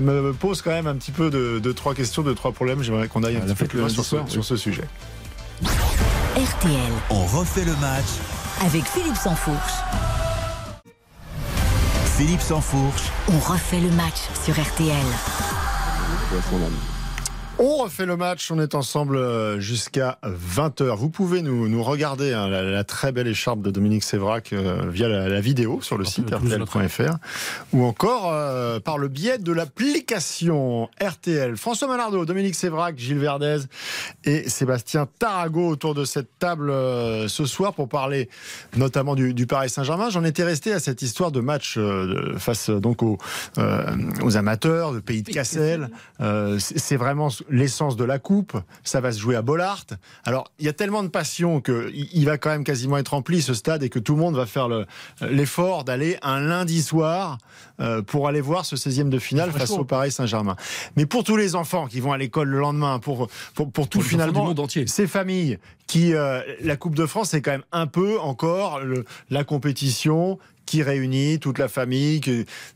me 0.00 0.32
pose 0.32 0.62
quand 0.62 0.70
même 0.70 0.86
un 0.86 0.94
petit 0.94 1.12
peu 1.12 1.30
de, 1.30 1.58
de 1.58 1.72
trois 1.72 1.94
questions, 1.94 2.22
de 2.22 2.32
trois 2.32 2.52
problèmes. 2.52 2.82
J'aimerais 2.82 3.08
qu'on 3.08 3.22
aille 3.24 3.36
un 3.36 3.40
Ah, 3.42 3.46
petit 3.46 3.54
peu 3.54 3.66
plus 3.66 3.76
le 3.76 3.80
loin 3.82 3.88
lundi 3.88 3.94
sur 3.94 4.04
ce, 4.04 4.10
soir, 4.10 4.24
sur 4.28 4.40
oui. 4.40 4.46
ce 4.46 4.56
sujet. 4.56 4.84
RTL, 6.36 6.92
On 7.10 7.24
refait 7.24 7.64
le 7.64 7.72
match. 7.76 8.04
avec 8.66 8.84
Philippe 8.84 9.16
Sansfourche. 9.16 9.72
Philippe 12.18 12.40
Sansfourche. 12.40 13.02
On 13.28 13.38
refait 13.38 13.80
le 13.80 13.90
match 13.90 14.16
sur 14.44 14.54
RTL. 14.54 14.96
On 17.58 17.78
refait 17.78 18.04
le 18.04 18.18
match, 18.18 18.50
on 18.50 18.60
est 18.60 18.74
ensemble 18.74 19.16
euh, 19.16 19.58
jusqu'à 19.60 20.18
20h. 20.22 20.94
Vous 20.94 21.08
pouvez 21.08 21.40
nous, 21.40 21.68
nous 21.68 21.82
regarder 21.82 22.34
hein, 22.34 22.48
la, 22.48 22.62
la, 22.62 22.84
très 22.84 23.12
belle 23.12 23.28
écharpe 23.28 23.62
de 23.62 23.70
Dominique 23.70 24.04
Sévrac 24.04 24.52
euh, 24.52 24.82
via 24.90 25.08
la, 25.08 25.26
la, 25.30 25.40
vidéo 25.40 25.80
sur 25.80 25.96
le 25.96 26.04
site 26.04 26.30
rtl.fr 26.34 27.16
ou 27.72 27.84
encore 27.84 28.30
euh, 28.30 28.78
par 28.78 28.98
le 28.98 29.08
biais 29.08 29.38
de 29.38 29.52
l'application 29.52 30.90
RTL. 31.02 31.56
François 31.56 31.88
Malardo, 31.88 32.26
Dominique 32.26 32.56
Sévrac, 32.56 32.98
Gilles 32.98 33.18
Verdez 33.18 33.60
et 34.24 34.50
Sébastien 34.50 35.08
Tarago 35.18 35.66
autour 35.66 35.94
de 35.94 36.04
cette 36.04 36.38
table 36.38 36.68
euh, 36.68 37.26
ce 37.26 37.46
soir 37.46 37.72
pour 37.72 37.88
parler 37.88 38.28
notamment 38.76 39.14
du, 39.14 39.32
du 39.32 39.46
Paris 39.46 39.70
Saint-Germain. 39.70 40.10
J'en 40.10 40.24
étais 40.24 40.44
resté 40.44 40.74
à 40.74 40.78
cette 40.78 41.00
histoire 41.00 41.32
de 41.32 41.40
match 41.40 41.78
face 42.36 42.68
donc 42.68 43.02
aux, 43.02 43.16
aux, 43.56 44.36
amateurs, 44.36 44.92
de 44.92 45.00
pays 45.00 45.22
de 45.22 45.30
Cassel. 45.30 45.88
C'est 46.58 46.96
vraiment 46.96 47.30
l'essence 47.48 47.96
de 47.96 48.04
la 48.04 48.18
coupe. 48.18 48.56
Ça 48.84 49.00
va 49.00 49.12
se 49.12 49.18
jouer 49.18 49.36
à 49.36 49.42
Bollard. 49.42 49.84
Alors, 50.24 50.50
il 50.58 50.66
y 50.66 50.68
a 50.68 50.72
tellement 50.72 51.02
de 51.02 51.08
passion 51.08 51.60
qu'il 51.60 52.24
va 52.24 52.38
quand 52.38 52.50
même 52.50 52.64
quasiment 52.64 52.98
être 52.98 53.08
rempli 53.08 53.42
ce 53.42 53.54
stade 53.54 53.82
et 53.82 53.88
que 53.88 53.98
tout 53.98 54.14
le 54.14 54.20
monde 54.20 54.36
va 54.36 54.46
faire 54.46 54.68
l'effort 55.20 55.84
d'aller 55.84 56.18
un 56.22 56.40
lundi 56.40 56.82
soir 56.82 57.38
euh, 57.80 58.02
pour 58.02 58.28
aller 58.28 58.40
voir 58.40 58.64
ce 58.64 58.76
16e 58.76 59.08
de 59.08 59.18
finale 59.18 59.50
face 59.52 59.70
au 59.70 59.84
Paris 59.84 60.10
Saint-Germain. 60.10 60.56
Mais 60.96 61.06
pour 61.06 61.24
tous 61.24 61.36
les 61.36 61.54
enfants 61.54 61.86
qui 61.86 62.00
vont 62.00 62.12
à 62.12 62.18
l'école 62.18 62.48
le 62.48 62.58
lendemain, 62.58 62.98
pour, 62.98 63.28
pour, 63.54 63.70
pour 63.70 63.88
tout 63.88 63.98
pour 63.98 64.06
finalement, 64.06 64.54
ces 64.86 65.06
familles 65.06 65.58
qui, 65.86 66.14
euh, 66.14 66.40
la 66.62 66.76
Coupe 66.76 66.94
de 66.94 67.06
France, 67.06 67.30
c'est 67.30 67.42
quand 67.42 67.52
même 67.52 67.64
un 67.72 67.86
peu 67.86 68.18
encore 68.18 68.80
le, 68.80 69.04
la 69.30 69.44
compétition 69.44 70.38
qui 70.66 70.82
réunit 70.82 71.38
toute 71.38 71.58
la 71.58 71.68
famille. 71.68 72.20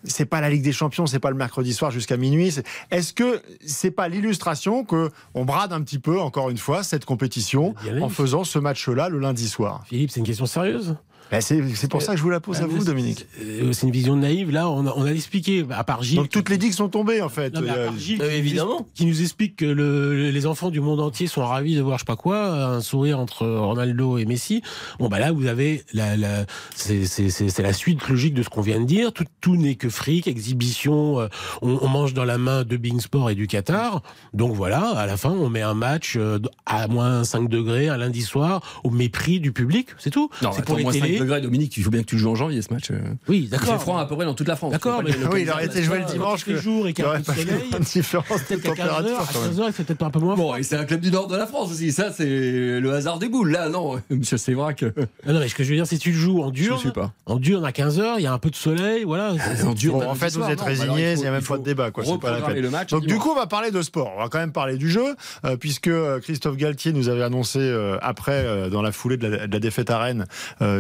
C'est 0.05 0.25
pas 0.25 0.41
la 0.41 0.49
Ligue 0.49 0.63
des 0.63 0.73
Champions, 0.73 1.07
c'est 1.07 1.19
pas 1.19 1.31
le 1.31 1.37
mercredi 1.37 1.75
soir 1.75 1.91
jusqu'à 1.91 2.17
minuit. 2.17 2.55
Est-ce 2.91 3.13
que 3.13 3.43
c'est 3.65 3.91
pas 3.91 4.09
l'illustration 4.09 4.85
que 4.85 5.11
on 5.35 5.45
brade 5.45 5.73
un 5.73 5.83
petit 5.83 5.99
peu 5.99 6.21
encore 6.21 6.51
une 6.51 6.59
fois 6.59 6.83
cette 6.83 7.05
compétition 7.05 7.75
en 8.01 8.09
faisant 8.09 8.45
ce 8.45 8.59
match-là 8.59 9.09
le 9.09 9.19
lundi 9.19 9.49
soir? 9.49 9.85
Philippe, 9.87 10.11
c'est 10.11 10.21
une 10.21 10.27
question 10.27 10.47
sérieuse. 10.47 10.97
Ben 11.31 11.41
c'est 11.41 11.89
pour 11.89 12.03
ça 12.03 12.13
que 12.13 12.19
je 12.19 12.23
vous 12.23 12.31
la 12.31 12.41
pose 12.41 12.61
à 12.61 12.67
vous, 12.67 12.85
Dominique. 12.85 13.27
C'est 13.73 13.87
une 13.87 13.93
vision 13.93 14.17
naïve. 14.17 14.51
Là, 14.51 14.69
on 14.69 14.87
a, 14.87 14.93
on 14.97 15.05
a 15.05 15.13
expliqué, 15.13 15.65
à 15.71 15.85
part 15.85 16.03
Gilles. 16.03 16.17
Donc 16.17 16.29
toutes 16.29 16.49
les 16.49 16.59
digues 16.59 16.73
sont 16.73 16.89
tombées, 16.89 17.23
en 17.23 17.29
fait. 17.29 17.55
Non, 17.55 17.61
à 17.69 17.73
part 17.73 17.97
Gilles, 17.97 18.21
euh, 18.21 18.31
évidemment. 18.31 18.87
Qui 18.95 19.07
nous 19.07 19.23
explique 19.23 19.57
que 19.57 19.65
le, 19.65 20.31
les 20.31 20.47
enfants 20.47 20.71
du 20.71 20.81
monde 20.81 21.01
entier 21.01 21.29
sont 21.29 21.45
ravis 21.45 21.77
de 21.77 21.83
voir, 21.83 21.99
je 21.99 22.03
sais 22.03 22.07
pas 22.07 22.17
quoi, 22.17 22.67
un 22.75 22.81
sourire 22.81 23.21
entre 23.21 23.47
Ronaldo 23.47 24.19
et 24.19 24.25
Messi. 24.25 24.63
Bon, 24.99 25.09
bah 25.09 25.19
là, 25.19 25.31
vous 25.31 25.47
avez 25.47 25.85
la, 25.93 26.17
la 26.17 26.47
c'est 26.75 27.63
la 27.63 27.73
suite 27.73 28.09
logique 28.09 28.35
de 28.35 28.43
ce 28.43 28.49
qu'on 28.49 28.63
vient 28.63 28.81
de 28.81 28.87
dire. 28.87 29.13
Tout, 29.13 29.25
tout 29.41 29.57
n'est 29.57 29.77
que 29.77 29.89
fric, 29.89 30.27
exhibition. 30.27 31.29
On, 31.63 31.79
on, 31.83 31.89
mange 31.89 32.15
dans 32.15 32.25
la 32.25 32.39
main 32.39 32.65
de 32.65 32.77
Bing 32.77 33.01
Sport 33.01 33.31
et 33.31 33.35
du 33.35 33.47
Qatar. 33.47 34.03
Donc 34.35 34.55
voilà, 34.55 34.81
à 34.91 35.07
la 35.07 35.17
fin, 35.17 35.31
on 35.31 35.49
met 35.49 35.63
un 35.63 35.75
match 35.75 36.19
à 36.67 36.89
moins 36.89 37.23
5 37.23 37.49
degrés 37.49 37.89
un 37.89 37.97
lundi 37.97 38.23
soir 38.23 38.81
au 38.85 38.91
mépris 38.91 39.41
du 39.41 39.53
public. 39.53 39.89
C'est 39.99 40.11
tout. 40.11 40.29
C'est 40.53 40.65
pour 40.65 40.77
les 40.77 40.85
télés 40.87 41.20
degrés, 41.21 41.41
Dominique, 41.41 41.77
il 41.77 41.83
faut 41.83 41.91
bien 41.91 42.01
que 42.01 42.07
tu 42.07 42.19
joues 42.19 42.31
en 42.31 42.35
janvier 42.35 42.63
ce 42.63 42.73
match. 42.73 42.91
Oui, 43.29 43.49
d'accord. 43.51 43.69
Il 43.69 43.73
fait 43.73 43.79
froid 43.79 44.01
à 44.01 44.07
peu 44.07 44.17
près 44.17 44.25
dans 44.25 44.35
toute 44.35 44.49
la 44.49 44.57
France. 44.57 44.73
D'accord, 44.73 45.03
mais 45.05 45.13
oui, 45.33 45.43
il 45.43 45.51
aurait 45.51 45.67
été 45.67 45.83
joué 45.83 45.99
le 45.99 46.05
dimanche. 46.05 46.47
Les 46.47 46.57
jours 46.57 46.89
et 46.89 46.93
qu'il 46.93 47.05
y 47.05 47.09
a 47.09 47.13
un 47.13 47.21
peu 47.21 47.33
de 47.33 47.39
soleil. 47.39 47.71
Une 47.73 47.85
différence 47.85 48.49
de 48.51 48.57
température. 48.57 49.21
À 49.21 49.25
15h, 49.25 49.65
il 49.67 49.73
fait 49.73 49.85
peut-être 49.85 50.03
un 50.03 50.11
peu 50.11 50.19
moins 50.19 50.35
Bon, 50.35 50.55
et 50.55 50.63
c'est 50.63 50.77
un 50.77 50.85
club 50.85 51.01
du 51.01 51.11
nord 51.11 51.27
de 51.27 51.37
la 51.37 51.47
France 51.47 51.71
aussi. 51.71 51.93
Ça, 51.93 52.13
c'est 52.13 52.81
le 52.81 52.93
hasard 52.93 53.19
des 53.19 53.29
boules. 53.29 53.51
Là, 53.51 53.69
non, 53.69 54.01
monsieur 54.11 54.37
Sévrac. 54.37 54.83
Non, 54.83 55.35
non, 55.35 55.41
mais 55.41 55.49
ce 55.49 55.55
que 55.55 55.65
je 55.65 55.71
veux 55.71 55.77
dire, 55.77 55.87
c'est 55.87 55.97
que 55.97 56.03
tu 56.03 56.11
le 56.13 56.17
joues 56.17 56.43
en 56.43 56.51
dur. 56.51 56.77
Je 56.77 56.81
suis 56.81 56.91
pas. 56.91 57.13
En 57.27 57.37
dur, 57.37 57.65
à 57.65 57.71
15h, 57.71 58.15
il 58.19 58.23
y 58.23 58.27
a 58.27 58.33
un 58.33 58.39
peu 58.39 58.51
de 58.51 58.57
soleil. 58.57 59.05
Voilà. 59.05 59.35
En 59.65 59.75
dur, 59.75 59.97
en 59.97 60.15
fait, 60.15 60.35
vous 60.35 60.49
êtes 60.49 60.61
résigné, 60.61 61.13
il 61.13 61.21
n'y 61.21 61.27
a 61.27 61.31
même 61.31 61.43
pas 61.43 61.59
de 61.59 61.63
débat. 61.63 61.91
Quoi. 61.91 62.05
Pas 62.21 62.53
le 62.53 62.71
match. 62.71 62.91
Donc, 62.91 63.07
du 63.07 63.17
coup, 63.17 63.31
on 63.31 63.35
va 63.35 63.47
parler 63.47 63.71
de 63.71 63.83
sport. 63.83 64.13
On 64.17 64.23
va 64.23 64.29
quand 64.29 64.39
même 64.39 64.53
parler 64.53 64.77
du 64.77 64.91
jeu, 64.91 65.15
puisque 65.61 65.91
Christophe 66.23 66.57
Galtier 66.57 66.93
nous 66.93 67.09
avait 67.09 67.23
annoncé 67.23 67.61
après, 68.01 68.71
dans 68.71 68.83
la 68.83 68.93
foulée 68.93 69.17
de 69.17 69.27
la 69.27 69.47
défaite 69.47 69.91
à 69.91 69.99
Rennes, 69.99 70.27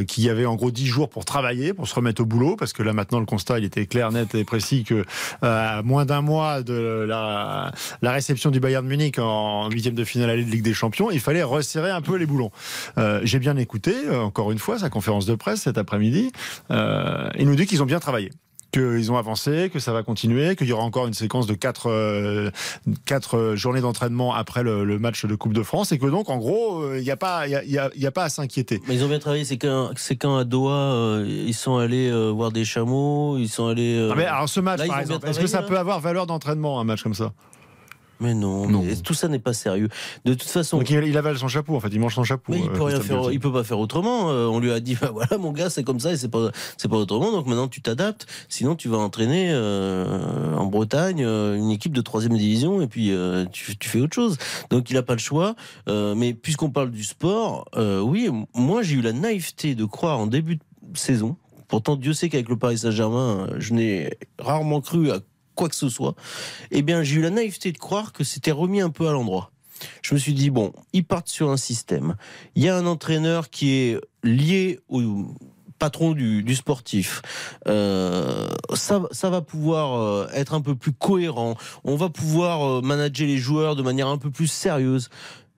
qu'il 0.06 0.24
y 0.30 0.32
avait 0.38 0.46
en 0.46 0.56
gros 0.56 0.70
10 0.70 0.86
jours 0.86 1.08
pour 1.08 1.24
travailler, 1.24 1.74
pour 1.74 1.88
se 1.88 1.94
remettre 1.94 2.22
au 2.22 2.24
boulot, 2.24 2.56
parce 2.56 2.72
que 2.72 2.82
là 2.82 2.92
maintenant 2.92 3.20
le 3.20 3.26
constat 3.26 3.58
il 3.58 3.64
était 3.64 3.86
clair, 3.86 4.12
net 4.12 4.34
et 4.34 4.44
précis 4.44 4.84
que 4.84 5.04
euh, 5.42 5.82
moins 5.82 6.04
d'un 6.04 6.22
mois 6.22 6.62
de 6.62 7.04
la, 7.06 7.72
la, 8.02 8.12
réception 8.12 8.50
du 8.50 8.60
Bayern 8.60 8.84
de 8.84 8.88
Munich 8.88 9.18
en 9.18 9.70
huitième 9.70 9.94
de 9.94 10.04
finale 10.04 10.30
à 10.30 10.36
de 10.36 10.40
Ligue 10.40 10.62
des 10.62 10.74
Champions, 10.74 11.10
il 11.10 11.20
fallait 11.20 11.42
resserrer 11.42 11.90
un 11.90 12.00
peu 12.00 12.16
les 12.16 12.26
boulons. 12.26 12.50
Euh, 12.98 13.20
J'ai 13.24 13.38
bien 13.38 13.56
écouté, 13.56 13.94
euh, 14.06 14.20
encore 14.20 14.52
une 14.52 14.58
fois, 14.58 14.78
sa 14.78 14.90
conférence 14.90 15.26
de 15.26 15.34
presse 15.34 15.62
cet 15.62 15.78
après-midi. 15.78 16.32
Euh, 16.70 17.28
il 17.38 17.46
nous 17.46 17.56
dit 17.56 17.66
qu'ils 17.66 17.82
ont 17.82 17.86
bien 17.86 18.00
travaillé 18.00 18.30
qu'ils 18.70 19.10
ont 19.12 19.16
avancé, 19.16 19.70
que 19.72 19.78
ça 19.78 19.92
va 19.92 20.02
continuer, 20.02 20.56
qu'il 20.56 20.68
y 20.68 20.72
aura 20.72 20.84
encore 20.84 21.06
une 21.06 21.14
séquence 21.14 21.46
de 21.46 21.54
quatre, 21.54 21.90
euh, 21.90 22.50
quatre 23.04 23.54
journées 23.54 23.80
d'entraînement 23.80 24.34
après 24.34 24.62
le, 24.62 24.84
le, 24.84 24.98
match 24.98 25.24
de 25.24 25.34
Coupe 25.34 25.52
de 25.52 25.62
France 25.62 25.92
et 25.92 25.98
que 25.98 26.06
donc 26.06 26.28
en 26.28 26.38
gros 26.38 26.84
il 26.92 26.98
euh, 26.98 27.00
n'y 27.00 27.10
a 27.10 27.16
pas 27.16 27.46
il 27.46 27.52
y 27.52 27.78
a, 27.78 27.90
y 27.94 28.06
a, 28.06 28.10
pas 28.10 28.24
à 28.24 28.28
s'inquiéter. 28.28 28.80
Mais 28.86 28.94
ils 28.94 29.04
ont 29.04 29.08
bien 29.08 29.18
travaillé, 29.18 29.44
c'est 29.44 29.58
quand 29.58 29.90
c'est 29.96 30.16
quand 30.16 30.36
à 30.36 30.44
Doha 30.44 30.72
euh, 30.72 31.44
ils 31.46 31.54
sont 31.54 31.76
allés 31.76 32.08
euh, 32.08 32.30
voir 32.30 32.52
des 32.52 32.64
chameaux, 32.64 33.36
ils 33.38 33.48
sont 33.48 33.66
allés. 33.66 33.96
Euh... 33.96 34.10
Ah 34.12 34.14
mais 34.16 34.24
alors 34.24 34.48
ce 34.48 34.60
match 34.60 34.80
là, 34.80 34.86
par 34.86 35.00
exemple, 35.00 35.28
est-ce 35.28 35.40
que 35.40 35.46
ça 35.46 35.62
peut 35.62 35.78
avoir 35.78 36.00
valeur 36.00 36.26
d'entraînement 36.26 36.80
un 36.80 36.84
match 36.84 37.02
comme 37.02 37.14
ça? 37.14 37.32
Mais 38.20 38.34
non, 38.34 38.68
non. 38.68 38.82
Mais 38.82 38.96
tout 38.96 39.14
ça 39.14 39.28
n'est 39.28 39.38
pas 39.38 39.52
sérieux. 39.52 39.88
De 40.24 40.34
toute 40.34 40.48
façon. 40.48 40.78
Donc 40.78 40.90
il, 40.90 41.16
avale 41.16 41.38
son 41.38 41.48
chapeau, 41.48 41.76
en 41.76 41.80
fait, 41.80 41.88
il 41.92 42.00
mange 42.00 42.14
son 42.14 42.24
chapeau. 42.24 42.52
Mais 42.52 42.60
il 42.60 42.70
peut 42.70 42.82
rien 42.82 43.00
faire, 43.00 43.32
il 43.32 43.40
peut 43.40 43.52
pas 43.52 43.64
faire 43.64 43.78
autrement. 43.78 44.26
on 44.26 44.60
lui 44.60 44.72
a 44.72 44.80
dit, 44.80 44.96
bah 45.00 45.10
voilà, 45.12 45.38
mon 45.38 45.52
gars, 45.52 45.70
c'est 45.70 45.84
comme 45.84 46.00
ça 46.00 46.12
et 46.12 46.16
c'est 46.16 46.28
pas, 46.28 46.50
c'est 46.76 46.88
pas 46.88 46.96
autrement. 46.96 47.32
Donc 47.32 47.46
maintenant, 47.46 47.68
tu 47.68 47.82
t'adaptes. 47.82 48.26
Sinon, 48.48 48.76
tu 48.76 48.88
vas 48.88 48.98
entraîner 48.98 49.50
euh, 49.50 50.54
en 50.56 50.66
Bretagne 50.66 51.20
une 51.20 51.70
équipe 51.70 51.92
de 51.92 52.00
troisième 52.00 52.36
division 52.36 52.80
et 52.80 52.86
puis 52.86 53.10
euh, 53.10 53.44
tu, 53.52 53.76
tu, 53.76 53.88
fais 53.88 54.00
autre 54.00 54.14
chose. 54.14 54.38
Donc 54.70 54.90
il 54.90 54.96
a 54.96 55.02
pas 55.02 55.14
le 55.14 55.18
choix. 55.18 55.54
Euh, 55.88 56.14
mais 56.14 56.34
puisqu'on 56.34 56.70
parle 56.70 56.90
du 56.90 57.04
sport, 57.04 57.68
oui, 57.76 58.30
moi 58.54 58.82
j'ai 58.82 58.96
eu 58.96 59.00
la 59.00 59.12
naïveté 59.12 59.74
de 59.74 59.84
croire 59.84 60.18
en 60.18 60.26
début 60.26 60.56
de 60.56 60.98
saison. 60.98 61.36
Pourtant, 61.68 61.94
Dieu 61.94 62.12
sait 62.12 62.28
qu'avec 62.28 62.48
le 62.48 62.56
Paris 62.56 62.78
Saint-Germain, 62.78 63.48
je 63.58 63.74
n'ai 63.74 64.18
rarement 64.40 64.80
cru 64.80 65.12
à 65.12 65.20
quoi 65.60 65.68
que 65.68 65.76
ce 65.76 65.90
soit, 65.90 66.14
eh 66.70 66.80
bien, 66.80 67.02
j'ai 67.02 67.16
eu 67.16 67.20
la 67.20 67.28
naïveté 67.28 67.70
de 67.70 67.76
croire 67.76 68.14
que 68.14 68.24
c'était 68.24 68.50
remis 68.50 68.80
un 68.80 68.88
peu 68.88 69.06
à 69.08 69.12
l'endroit. 69.12 69.52
Je 70.00 70.14
me 70.14 70.18
suis 70.18 70.32
dit, 70.32 70.48
bon, 70.48 70.72
ils 70.94 71.04
partent 71.04 71.28
sur 71.28 71.50
un 71.50 71.58
système. 71.58 72.16
Il 72.54 72.62
y 72.62 72.70
a 72.70 72.76
un 72.76 72.86
entraîneur 72.86 73.50
qui 73.50 73.74
est 73.74 74.00
lié 74.22 74.80
au 74.88 75.26
patron 75.78 76.12
du, 76.12 76.54
sportif. 76.54 77.20
Euh, 77.66 78.48
ça, 78.74 79.02
ça 79.10 79.28
va 79.28 79.42
pouvoir 79.42 80.00
euh, 80.00 80.28
être 80.32 80.54
un 80.54 80.62
peu 80.62 80.74
plus 80.74 80.92
cohérent. 80.92 81.56
On 81.84 81.96
va 81.96 82.08
pouvoir 82.08 82.66
euh, 82.66 82.80
manager 82.80 83.26
les 83.26 83.38
joueurs 83.38 83.76
de 83.76 83.82
manière 83.82 84.08
un 84.08 84.18
peu 84.18 84.30
plus 84.30 84.46
sérieuse. 84.46 85.10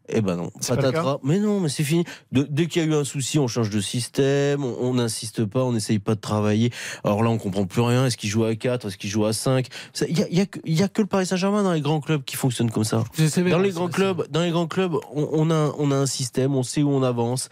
Eh 0.09 0.21
ben 0.21 0.37
non, 0.37 0.51
patatras. 0.67 1.19
Mais 1.23 1.39
non, 1.39 1.61
mais 1.61 1.69
c'est 1.69 1.85
fini. 1.85 2.05
De, 2.33 2.43
dès 2.43 2.67
qu'il 2.67 2.83
y 2.83 2.85
a 2.85 2.89
eu 2.89 2.95
un 2.95 3.05
souci, 3.05 3.39
on 3.39 3.47
change 3.47 3.71
de 3.71 3.81
système, 3.81 4.65
on 4.65 4.95
n'insiste 4.95 5.45
pas, 5.45 5.63
on 5.63 5.73
n'essaye 5.73 5.99
pas 5.99 6.15
de 6.15 6.21
travailler. 6.21 6.71
Alors 7.05 7.23
là, 7.23 7.31
on 7.31 7.39
comprend 7.39 7.67
plus 7.67 7.83
rien. 7.83 8.07
Est-ce 8.07 8.17
qu'il 8.17 8.29
joue 8.29 8.45
à 8.45 8.55
4 8.55 8.89
Est-ce 8.89 8.99
qu'il 8.99 9.11
joue 9.11 9.25
à 9.25 9.33
5 9.33 9.69
Il 10.09 10.19
y 10.19 10.23
a, 10.23 10.29
y, 10.29 10.41
a, 10.41 10.47
y 10.65 10.83
a, 10.83 10.89
que 10.89 11.03
le 11.03 11.09
Paris 11.09 11.27
Saint-Germain 11.27 11.63
dans 11.63 11.73
les 11.73 11.81
grands 11.81 12.01
clubs 12.01 12.25
qui 12.25 12.37
fonctionne 12.37 12.71
comme 12.71 12.85
ça. 12.85 13.05
Dans 13.51 13.59
les 13.59 13.71
grands 13.71 13.89
clubs, 13.89 14.27
dans 14.31 14.43
les 14.43 14.51
grands 14.51 14.67
clubs, 14.67 14.97
on, 15.15 15.29
on, 15.33 15.51
a, 15.51 15.73
on 15.79 15.91
a 15.91 15.97
un 15.97 16.07
système, 16.07 16.55
on 16.55 16.63
sait 16.63 16.83
où 16.83 16.91
on 16.91 17.03
avance 17.03 17.49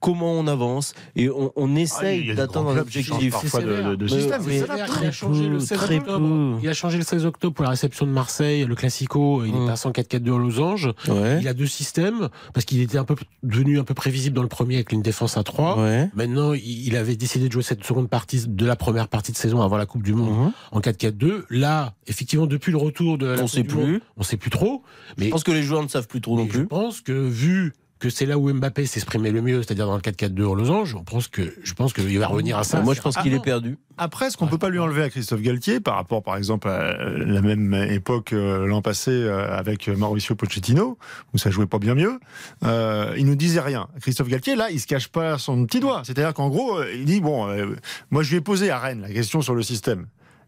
comment 0.00 0.32
on 0.32 0.46
avance 0.46 0.94
et 1.14 1.28
on, 1.28 1.52
on 1.56 1.76
essaye 1.76 2.30
ah, 2.32 2.34
d'atteindre 2.34 2.70
un 2.70 2.78
objectif. 2.78 3.32
Parfois 3.32 3.60
de, 3.60 3.94
de, 3.94 4.06
système. 4.08 4.42
Mais, 4.46 4.60
mais 4.60 4.84
il, 5.02 5.06
a 5.06 5.12
changé 5.12 5.48
le 5.48 5.60
16 5.60 5.82
octobre. 5.82 6.58
il 6.62 6.68
a 6.68 6.72
changé 6.72 6.98
le 6.98 7.04
16 7.04 7.26
octobre 7.26 7.54
pour 7.54 7.64
la 7.64 7.70
réception 7.70 8.06
de 8.06 8.10
Marseille, 8.10 8.64
le 8.64 8.74
Classico. 8.74 9.44
Il 9.44 9.52
mmh. 9.52 9.62
est 9.62 9.66
passé 9.66 9.88
en 9.88 9.92
4-4-2 9.92 10.30
aux 10.30 10.38
losange. 10.38 10.90
Ouais. 11.08 11.38
Il 11.40 11.48
a 11.48 11.54
deux 11.54 11.66
systèmes 11.66 12.28
parce 12.54 12.64
qu'il 12.64 12.80
était 12.80 12.98
un 12.98 13.04
peu 13.04 13.14
devenu 13.42 13.78
un 13.78 13.84
peu 13.84 13.94
prévisible 13.94 14.34
dans 14.34 14.42
le 14.42 14.48
premier 14.48 14.76
avec 14.76 14.92
une 14.92 15.02
défense 15.02 15.36
à 15.36 15.42
3. 15.42 15.78
Ouais. 15.78 16.10
Maintenant, 16.14 16.54
il 16.54 16.96
avait 16.96 17.16
décidé 17.16 17.48
de 17.48 17.52
jouer 17.52 17.62
cette 17.62 17.84
seconde 17.84 18.08
partie 18.08 18.46
de 18.46 18.66
la 18.66 18.76
première 18.76 19.08
partie 19.08 19.32
de 19.32 19.36
saison 19.36 19.60
avant 19.62 19.76
la 19.76 19.86
Coupe 19.86 20.02
du 20.02 20.14
Monde 20.14 20.46
mmh. 20.46 20.52
en 20.72 20.80
4-4-2. 20.80 21.44
Là, 21.50 21.94
effectivement, 22.06 22.46
depuis 22.46 22.72
le 22.72 22.78
retour 22.78 23.18
de 23.18 23.26
la 23.26 23.34
on 23.34 23.40
Coupe 23.42 23.48
sait 23.48 23.62
du 23.62 23.68
plus. 23.68 23.92
Monde, 23.92 24.00
on 24.16 24.22
sait 24.22 24.36
plus 24.36 24.50
trop. 24.50 24.82
Mais 25.18 25.26
je 25.26 25.30
pense 25.30 25.44
que 25.44 25.52
les 25.52 25.62
joueurs 25.62 25.82
ne 25.82 25.88
savent 25.88 26.08
plus 26.08 26.20
trop 26.20 26.36
non 26.36 26.46
plus. 26.46 26.60
Je 26.60 26.64
pense 26.64 27.00
que 27.00 27.12
vu 27.12 27.74
que 28.00 28.10
c'est 28.10 28.26
là 28.26 28.38
où 28.38 28.52
Mbappé 28.52 28.86
s'exprimait 28.86 29.30
le 29.30 29.42
mieux, 29.42 29.62
c'est-à-dire 29.62 29.86
dans 29.86 29.94
le 29.94 30.00
4-4-2 30.00 30.42
au 30.42 30.54
losange. 30.54 30.96
Je 30.98 31.04
pense 31.04 31.28
que 31.28 31.54
je 31.62 31.74
pense 31.74 31.92
qu'il 31.92 32.18
va 32.18 32.26
revenir 32.26 32.58
à 32.58 32.64
ça. 32.64 32.80
Moi, 32.80 32.94
je 32.94 33.00
pense 33.00 33.16
qu'il 33.16 33.32
est 33.34 33.42
perdu. 33.42 33.78
Après, 33.98 34.30
ce 34.30 34.38
qu'on 34.38 34.46
ouais. 34.46 34.50
peut 34.50 34.58
pas 34.58 34.70
lui 34.70 34.78
enlever 34.78 35.02
à 35.02 35.10
Christophe 35.10 35.42
Galtier, 35.42 35.78
par 35.78 35.96
rapport, 35.96 36.22
par 36.22 36.36
exemple, 36.36 36.68
à 36.68 36.94
la 36.96 37.42
même 37.42 37.74
époque 37.74 38.32
euh, 38.32 38.66
l'an 38.66 38.80
passé 38.80 39.10
euh, 39.10 39.54
avec 39.54 39.88
Mauricio 39.88 40.34
Pochettino, 40.34 40.96
où 41.34 41.38
ça 41.38 41.50
jouait 41.50 41.66
pas 41.66 41.78
bien 41.78 41.94
mieux, 41.94 42.18
euh, 42.64 43.14
il 43.18 43.26
nous 43.26 43.36
disait 43.36 43.60
rien. 43.60 43.88
Christophe 44.00 44.28
Galtier, 44.28 44.56
là, 44.56 44.70
il 44.70 44.80
se 44.80 44.86
cache 44.86 45.08
pas 45.08 45.36
son 45.36 45.66
petit 45.66 45.80
doigt. 45.80 46.00
C'est-à-dire 46.04 46.32
qu'en 46.32 46.48
gros, 46.48 46.82
il 46.82 47.04
dit 47.04 47.20
bon, 47.20 47.48
euh, 47.48 47.76
moi, 48.10 48.22
je 48.22 48.30
lui 48.30 48.36
ai 48.38 48.40
posé 48.40 48.70
à 48.70 48.78
Rennes 48.78 49.02
la 49.02 49.12
question 49.12 49.42
sur 49.42 49.54
le 49.54 49.62
système. 49.62 50.06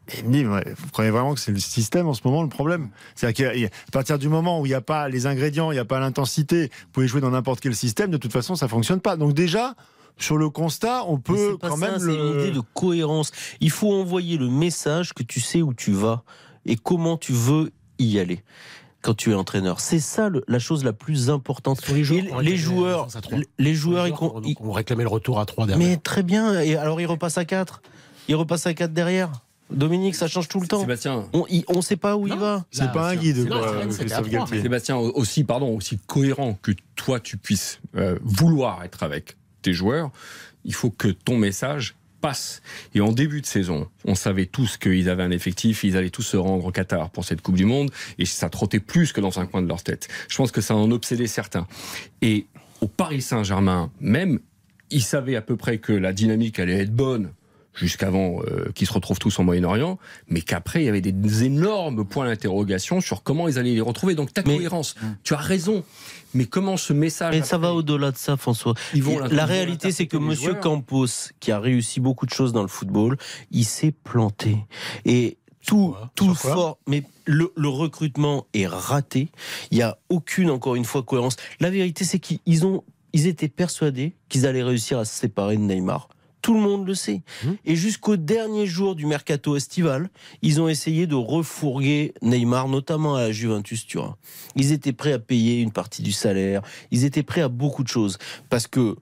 Et 0.08 0.18
il 0.18 0.24
me 0.28 0.32
dit, 0.32 0.46
ouais, 0.46 0.64
vous 0.76 0.88
croyez 0.90 1.10
vraiment 1.10 1.32
que 1.34 1.40
c'est 1.40 1.52
le 1.52 1.60
système 1.60 2.08
en 2.08 2.14
ce 2.14 2.20
moment 2.24 2.42
le 2.42 2.48
problème? 2.48 2.90
C'est-à-dire 3.14 3.52
qu'à 3.52 3.68
partir 3.92 4.18
du 4.18 4.28
moment 4.28 4.60
où 4.60 4.66
il 4.66 4.70
n'y 4.70 4.74
a 4.74 4.80
pas 4.80 5.08
les 5.08 5.26
ingrédients, 5.26 5.70
il 5.70 5.74
n'y 5.74 5.80
a 5.80 5.84
pas 5.84 6.00
l'intensité, 6.00 6.70
vous 6.86 6.88
pouvez 6.92 7.06
jouer 7.06 7.20
dans 7.20 7.30
n'importe 7.30 7.60
quel 7.60 7.74
système, 7.74 8.10
de 8.10 8.16
toute 8.16 8.32
façon, 8.32 8.56
ça 8.56 8.66
fonctionne 8.68 9.00
pas. 9.00 9.16
Donc 9.16 9.32
déjà, 9.32 9.74
sur 10.18 10.36
le 10.36 10.50
constat, 10.50 11.04
on 11.06 11.18
peut 11.18 11.56
quand 11.60 11.76
ça, 11.76 11.90
même. 11.90 12.00
C'est 12.00 12.14
une 12.14 12.40
idée 12.40 12.50
de 12.50 12.60
cohérence. 12.74 13.30
Il 13.60 13.70
faut 13.70 13.92
envoyer 13.94 14.38
le 14.38 14.48
message 14.48 15.12
que 15.14 15.22
tu 15.22 15.40
sais 15.40 15.62
où 15.62 15.72
tu 15.72 15.92
vas 15.92 16.24
et 16.66 16.76
comment 16.76 17.16
tu 17.16 17.32
veux 17.32 17.70
y 17.98 18.18
aller. 18.18 18.42
quand 19.04 19.14
tu 19.14 19.32
es 19.32 19.34
entraîneur. 19.34 19.80
C'est 19.80 19.98
ça 19.98 20.28
le- 20.28 20.44
la 20.46 20.60
chose 20.60 20.84
la 20.84 20.92
plus 20.92 21.28
importante. 21.28 21.84
Les 21.88 22.04
joueurs 22.04 22.40
les 22.40 22.56
joueurs, 22.56 23.08
les 23.58 23.74
joueurs, 23.74 24.04
Les 24.04 24.14
le 24.14 25.08
retour 25.08 25.40
à 25.40 25.44
3 25.44 25.66
derrière. 25.66 25.88
mais 25.88 25.96
très 25.96 26.22
bien. 26.22 26.60
Et 26.60 26.76
alors 26.76 27.00
il 27.00 27.06
repasse 27.06 27.36
à 27.36 27.44
4 27.44 27.82
Il 28.28 28.36
repasse 28.36 28.64
à 28.68 28.74
4 28.74 28.92
derrière? 28.92 29.32
Dominique, 29.70 30.14
ça 30.14 30.28
change 30.28 30.48
tout 30.48 30.60
le 30.60 30.66
temps. 30.66 30.80
Sébastien, 30.80 31.24
On 31.32 31.46
ne 31.48 31.80
sait 31.80 31.96
pas 31.96 32.16
où 32.16 32.26
il 32.26 32.36
va. 32.36 32.64
C'est 32.70 32.92
pas 32.92 33.10
un 33.10 33.16
guide, 33.16 33.48
non, 33.48 33.58
quoi. 33.58 34.48
Sébastien, 34.50 34.96
aussi, 34.96 35.44
pardon, 35.44 35.74
aussi 35.74 35.98
cohérent 36.06 36.58
que 36.60 36.72
toi 36.96 37.20
tu 37.20 37.36
puisses 37.36 37.80
euh, 37.96 38.18
vouloir 38.22 38.84
être 38.84 39.02
avec 39.02 39.36
tes 39.62 39.72
joueurs, 39.72 40.10
il 40.64 40.74
faut 40.74 40.90
que 40.90 41.08
ton 41.08 41.36
message 41.36 41.94
passe. 42.20 42.62
Et 42.94 43.00
en 43.00 43.12
début 43.12 43.40
de 43.40 43.46
saison, 43.46 43.88
on 44.04 44.14
savait 44.14 44.46
tous 44.46 44.76
qu'ils 44.76 45.08
avaient 45.08 45.22
un 45.22 45.30
effectif, 45.30 45.84
ils 45.84 45.96
allaient 45.96 46.10
tous 46.10 46.22
se 46.22 46.36
rendre 46.36 46.64
au 46.64 46.70
Qatar 46.70 47.10
pour 47.10 47.24
cette 47.24 47.42
Coupe 47.42 47.56
du 47.56 47.64
Monde, 47.64 47.90
et 48.18 48.24
ça 48.26 48.48
trottait 48.48 48.80
plus 48.80 49.12
que 49.12 49.20
dans 49.20 49.40
un 49.40 49.46
coin 49.46 49.62
de 49.62 49.68
leur 49.68 49.82
tête. 49.82 50.08
Je 50.28 50.36
pense 50.36 50.52
que 50.52 50.60
ça 50.60 50.74
en 50.74 50.90
obsédait 50.90 51.26
certains. 51.26 51.66
Et 52.22 52.46
au 52.80 52.86
Paris 52.88 53.22
Saint-Germain, 53.22 53.90
même, 54.00 54.38
ils 54.90 55.02
savaient 55.02 55.36
à 55.36 55.42
peu 55.42 55.56
près 55.56 55.78
que 55.78 55.92
la 55.92 56.12
dynamique 56.12 56.58
allait 56.58 56.80
être 56.80 56.94
bonne 56.94 57.32
jusqu'avant 57.74 58.40
euh, 58.42 58.70
qu'ils 58.74 58.86
se 58.86 58.92
retrouvent 58.92 59.18
tous 59.18 59.38
en 59.38 59.44
Moyen-Orient, 59.44 59.98
mais 60.28 60.42
qu'après, 60.42 60.82
il 60.82 60.86
y 60.86 60.88
avait 60.88 61.00
des 61.00 61.44
énormes 61.44 62.04
points 62.04 62.26
d'interrogation 62.26 63.00
sur 63.00 63.22
comment 63.22 63.48
ils 63.48 63.58
allaient 63.58 63.74
les 63.74 63.80
retrouver. 63.80 64.14
Donc 64.14 64.32
ta 64.34 64.42
Mais- 64.44 64.56
cohérence, 64.56 64.94
tu 65.24 65.34
as 65.34 65.38
raison, 65.38 65.82
mais 66.34 66.44
comment 66.44 66.76
ce 66.76 66.92
message... 66.92 67.34
Mais 67.34 67.42
ça 67.42 67.58
va 67.58 67.72
au-delà 67.72 68.10
de 68.10 68.16
ça, 68.18 68.36
François. 68.36 68.74
Ils 68.94 69.02
vont 69.02 69.18
la 69.18 69.46
réalité, 69.46 69.90
c'est 69.90 70.06
que 70.06 70.16
Monsieur 70.16 70.50
joueurs. 70.50 70.60
Campos, 70.60 71.06
qui 71.40 71.50
a 71.50 71.58
réussi 71.58 72.00
beaucoup 72.00 72.26
de 72.26 72.32
choses 72.32 72.52
dans 72.52 72.62
le 72.62 72.68
football, 72.68 73.16
il 73.50 73.64
s'est 73.64 73.92
planté. 74.04 74.58
Et 75.04 75.38
tout, 75.66 75.90
quoi 75.96 76.10
tout 76.14 76.34
fort, 76.34 76.78
mais 76.86 77.04
le, 77.24 77.52
le 77.56 77.68
recrutement 77.68 78.46
est 78.52 78.66
raté. 78.66 79.28
Il 79.70 79.76
n'y 79.76 79.82
a 79.82 79.96
aucune, 80.08 80.50
encore 80.50 80.74
une 80.74 80.84
fois, 80.84 81.02
cohérence. 81.02 81.36
La 81.60 81.70
vérité, 81.70 82.04
c'est 82.04 82.18
qu'ils 82.18 82.66
ont, 82.66 82.82
ils 83.12 83.26
étaient 83.28 83.48
persuadés 83.48 84.14
qu'ils 84.28 84.46
allaient 84.46 84.62
réussir 84.64 84.98
à 84.98 85.04
se 85.04 85.14
séparer 85.18 85.56
de 85.56 85.62
Neymar. 85.62 86.08
Tout 86.42 86.54
le 86.54 86.60
monde 86.60 86.86
le 86.86 86.94
sait. 86.94 87.22
Mhm. 87.44 87.56
Et 87.64 87.76
jusqu'au 87.76 88.16
dernier 88.16 88.66
jour 88.66 88.96
du 88.96 89.06
mercato 89.06 89.56
estival, 89.56 90.10
ils 90.42 90.60
ont 90.60 90.68
essayé 90.68 91.06
de 91.06 91.14
refourguer 91.14 92.14
Neymar, 92.20 92.68
notamment 92.68 93.14
à 93.14 93.22
la 93.22 93.32
Juventus 93.32 93.86
Turin. 93.86 94.16
Ils 94.56 94.72
étaient 94.72 94.92
prêts 94.92 95.12
à 95.12 95.18
payer 95.20 95.60
une 95.60 95.70
partie 95.70 96.02
du 96.02 96.12
salaire. 96.12 96.62
Ils 96.90 97.04
étaient 97.04 97.22
prêts 97.22 97.42
à 97.42 97.48
beaucoup 97.48 97.84
de 97.84 97.88
choses. 97.88 98.18
Parce 98.50 98.66
que, 98.66 98.96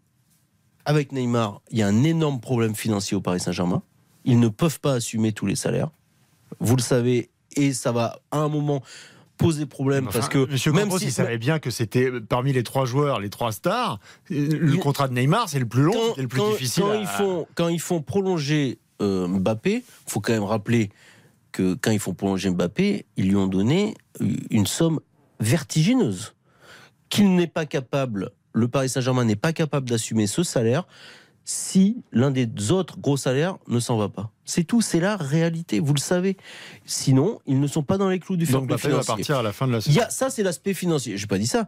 avec 0.84 1.12
Neymar, 1.12 1.62
il 1.70 1.78
y 1.78 1.82
a 1.82 1.88
un 1.88 2.04
énorme 2.04 2.40
problème 2.40 2.74
financier 2.74 3.16
au 3.16 3.20
Paris 3.20 3.40
Saint-Germain. 3.40 3.82
Ils 4.24 4.38
ne 4.38 4.48
peuvent 4.48 4.80
pas 4.80 4.92
assumer 4.92 5.32
tous 5.32 5.46
les 5.46 5.56
salaires. 5.56 5.90
Vous 6.58 6.76
le 6.76 6.82
savez, 6.82 7.30
et 7.56 7.72
ça 7.72 7.90
va 7.90 8.20
à 8.30 8.38
un 8.38 8.48
moment 8.48 8.82
poser 9.40 9.66
problème 9.66 10.06
Enfin, 10.08 10.18
parce 10.20 10.28
que 10.28 10.46
Monsieur 10.50 10.72
même 10.72 10.84
Campos, 10.84 10.98
si 10.98 11.06
il 11.06 11.12
savait 11.12 11.38
bien 11.38 11.58
que 11.58 11.70
c'était 11.70 12.10
parmi 12.20 12.52
les 12.52 12.62
trois 12.62 12.84
joueurs, 12.84 13.18
les 13.20 13.30
trois 13.30 13.52
stars, 13.52 13.98
euh, 14.30 14.48
le 14.50 14.76
contrat 14.76 15.08
de 15.08 15.14
Neymar, 15.14 15.48
c'est 15.48 15.58
le 15.58 15.66
plus 15.66 15.82
long, 15.82 16.14
c'est 16.14 16.22
le 16.22 16.28
plus 16.28 16.38
quand- 16.40 16.50
difficile. 16.52 16.82
quand 16.84 16.90
à- 16.90 16.96
ils 16.96 17.06
font, 17.06 17.46
quand 17.54 17.68
ils 17.68 17.80
font 17.80 18.02
prolonger 18.02 18.78
euh, 19.02 19.26
Mbappé, 19.26 19.82
faut 20.06 20.20
quand 20.20 20.32
même 20.32 20.44
rappeler 20.44 20.90
que 21.52 21.74
quand 21.74 21.90
ils 21.90 21.98
font 21.98 22.12
prolonger 22.14 22.50
Mbappé, 22.50 23.06
ils 23.16 23.28
lui 23.28 23.36
ont 23.36 23.46
donné 23.48 23.94
une 24.50 24.66
somme 24.66 25.00
vertigineuse. 25.40 26.34
Qu'il 27.08 27.34
n'est 27.34 27.46
pas 27.48 27.66
capable, 27.66 28.30
le 28.52 28.68
Paris 28.68 28.88
Saint-Germain 28.88 29.24
n'est 29.24 29.36
pas 29.36 29.52
capable 29.52 29.88
d'assumer 29.88 30.26
ce 30.26 30.42
salaire 30.42 30.86
si 31.44 32.02
l'un 32.12 32.30
des 32.30 32.48
autres 32.70 32.98
gros 32.98 33.16
salaires 33.16 33.56
ne 33.68 33.80
s'en 33.80 33.96
va 33.96 34.08
pas. 34.08 34.30
C'est 34.44 34.64
tout, 34.64 34.80
c'est 34.80 35.00
la 35.00 35.16
réalité, 35.16 35.80
vous 35.80 35.94
le 35.94 36.00
savez. 36.00 36.36
Sinon, 36.84 37.40
ils 37.46 37.58
ne 37.60 37.66
sont 37.66 37.82
pas 37.82 37.98
dans 37.98 38.08
les 38.08 38.18
clous 38.18 38.36
du 38.36 38.46
fair 38.46 38.60
Donc 38.60 38.68
play 38.68 38.76
Mbappé 38.76 38.88
va 38.88 39.02
financier. 39.02 39.14
partir 39.14 39.36
à 39.38 39.42
la 39.42 39.52
fin 39.52 39.66
de 39.66 39.72
la 39.72 39.78
Il 39.78 39.82
saison. 39.82 40.00
y 40.00 40.02
a, 40.02 40.10
ça, 40.10 40.30
c'est 40.30 40.42
l'aspect 40.42 40.74
financier. 40.74 41.16
J'ai 41.16 41.26
pas 41.26 41.38
dit 41.38 41.46
ça. 41.46 41.66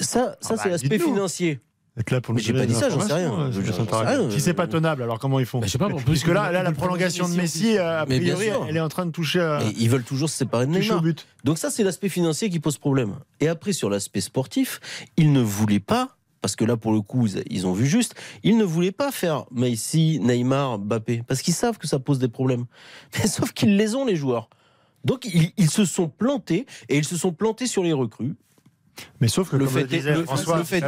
Ça, 0.00 0.36
ça 0.40 0.54
bah, 0.56 0.60
c'est 0.62 0.68
l'aspect 0.70 0.88
dites-nous. 0.88 1.12
financier. 1.14 1.60
Être 1.98 2.12
là 2.12 2.20
pour 2.20 2.32
Mais 2.32 2.40
nous 2.40 2.46
j'ai 2.46 2.52
donner 2.52 2.66
pas 2.66 2.72
dit 2.72 2.78
ça, 2.78 2.90
j'en 2.90 3.00
sais 3.00 3.12
rien. 3.12 3.32
euh, 3.32 3.50
Je- 3.50 3.72
sais. 3.72 4.30
Si 4.30 4.40
c'est 4.40 4.54
pas 4.54 4.68
tenable, 4.68 5.02
alors 5.02 5.18
comment 5.18 5.40
ils 5.40 5.46
font 5.46 5.58
Bah, 5.58 5.66
je 5.66 5.72
sais 5.72 5.78
pas, 5.78 5.88
Puisque 6.06 6.28
là, 6.28 6.52
là, 6.52 6.62
la 6.62 6.70
prolongation 6.70 7.28
de 7.28 7.34
Messi 7.34 7.64
Messi, 7.64 7.78
a 7.78 8.06
Mais 8.08 8.20
bien 8.20 8.36
priori, 8.36 8.56
elle 8.68 8.76
est 8.76 8.80
en 8.80 8.88
train 8.88 9.04
de 9.04 9.10
toucher, 9.10 9.40
à, 9.40 9.58
Mais 9.64 9.72
ils 9.78 9.90
veulent 9.90 10.04
toujours 10.04 10.28
se 10.30 10.36
séparer 10.36 10.66
de 10.66 10.70
Neymar. 10.70 11.02
but. 11.02 11.26
Donc 11.42 11.58
ça, 11.58 11.70
c'est 11.70 11.82
l'aspect 11.82 12.08
financier 12.08 12.50
qui 12.50 12.60
pose 12.60 12.78
problème. 12.78 13.16
Et 13.40 13.48
après, 13.48 13.72
sur 13.72 13.90
l'aspect 13.90 14.20
sportif, 14.20 14.78
ils 15.16 15.32
ne 15.32 15.40
voulaient 15.40 15.80
pas, 15.80 16.16
parce 16.40 16.56
que 16.56 16.64
là, 16.64 16.76
pour 16.76 16.92
le 16.92 17.00
coup, 17.00 17.26
ils- 17.50 17.66
ont 17.66 17.72
vu 17.72 17.86
juste, 17.86 18.14
ils 18.42 18.56
ne 18.56 18.64
voulaient 18.64 18.92
pas 18.92 19.10
faire 19.12 19.44
Messi, 19.50 20.20
Neymar, 20.20 20.78
Mbappé, 20.78 21.22
parce 21.26 21.42
qu'ils 21.42 21.54
savent 21.54 21.78
que 21.78 21.86
ça 21.86 21.98
pose 21.98 22.18
des 22.18 22.28
problèmes. 22.28 22.64
Mais 23.18 23.26
sauf 23.26 23.52
qu'ils 23.52 23.76
les 23.76 23.94
ont, 23.94 24.04
les 24.04 24.16
joueurs. 24.16 24.48
Donc 25.04 25.24
ils, 25.24 25.52
ils 25.56 25.70
se 25.70 25.84
sont 25.84 26.08
plantés, 26.08 26.66
et 26.88 26.96
ils 26.98 27.04
se 27.04 27.16
sont 27.16 27.32
plantés 27.32 27.66
sur 27.66 27.82
les 27.82 27.92
recrues. 27.92 28.34
Mais 29.20 29.28
sauf 29.28 29.48
que, 29.50 29.56
Le 29.56 29.64
comme 29.66 29.74
fait 29.74 29.80
le 29.82 29.86
disait 29.86 30.10
est- 30.10 30.14
le- 30.16 30.24
François 30.24 30.58
le 30.58 30.64
fait 30.64 30.82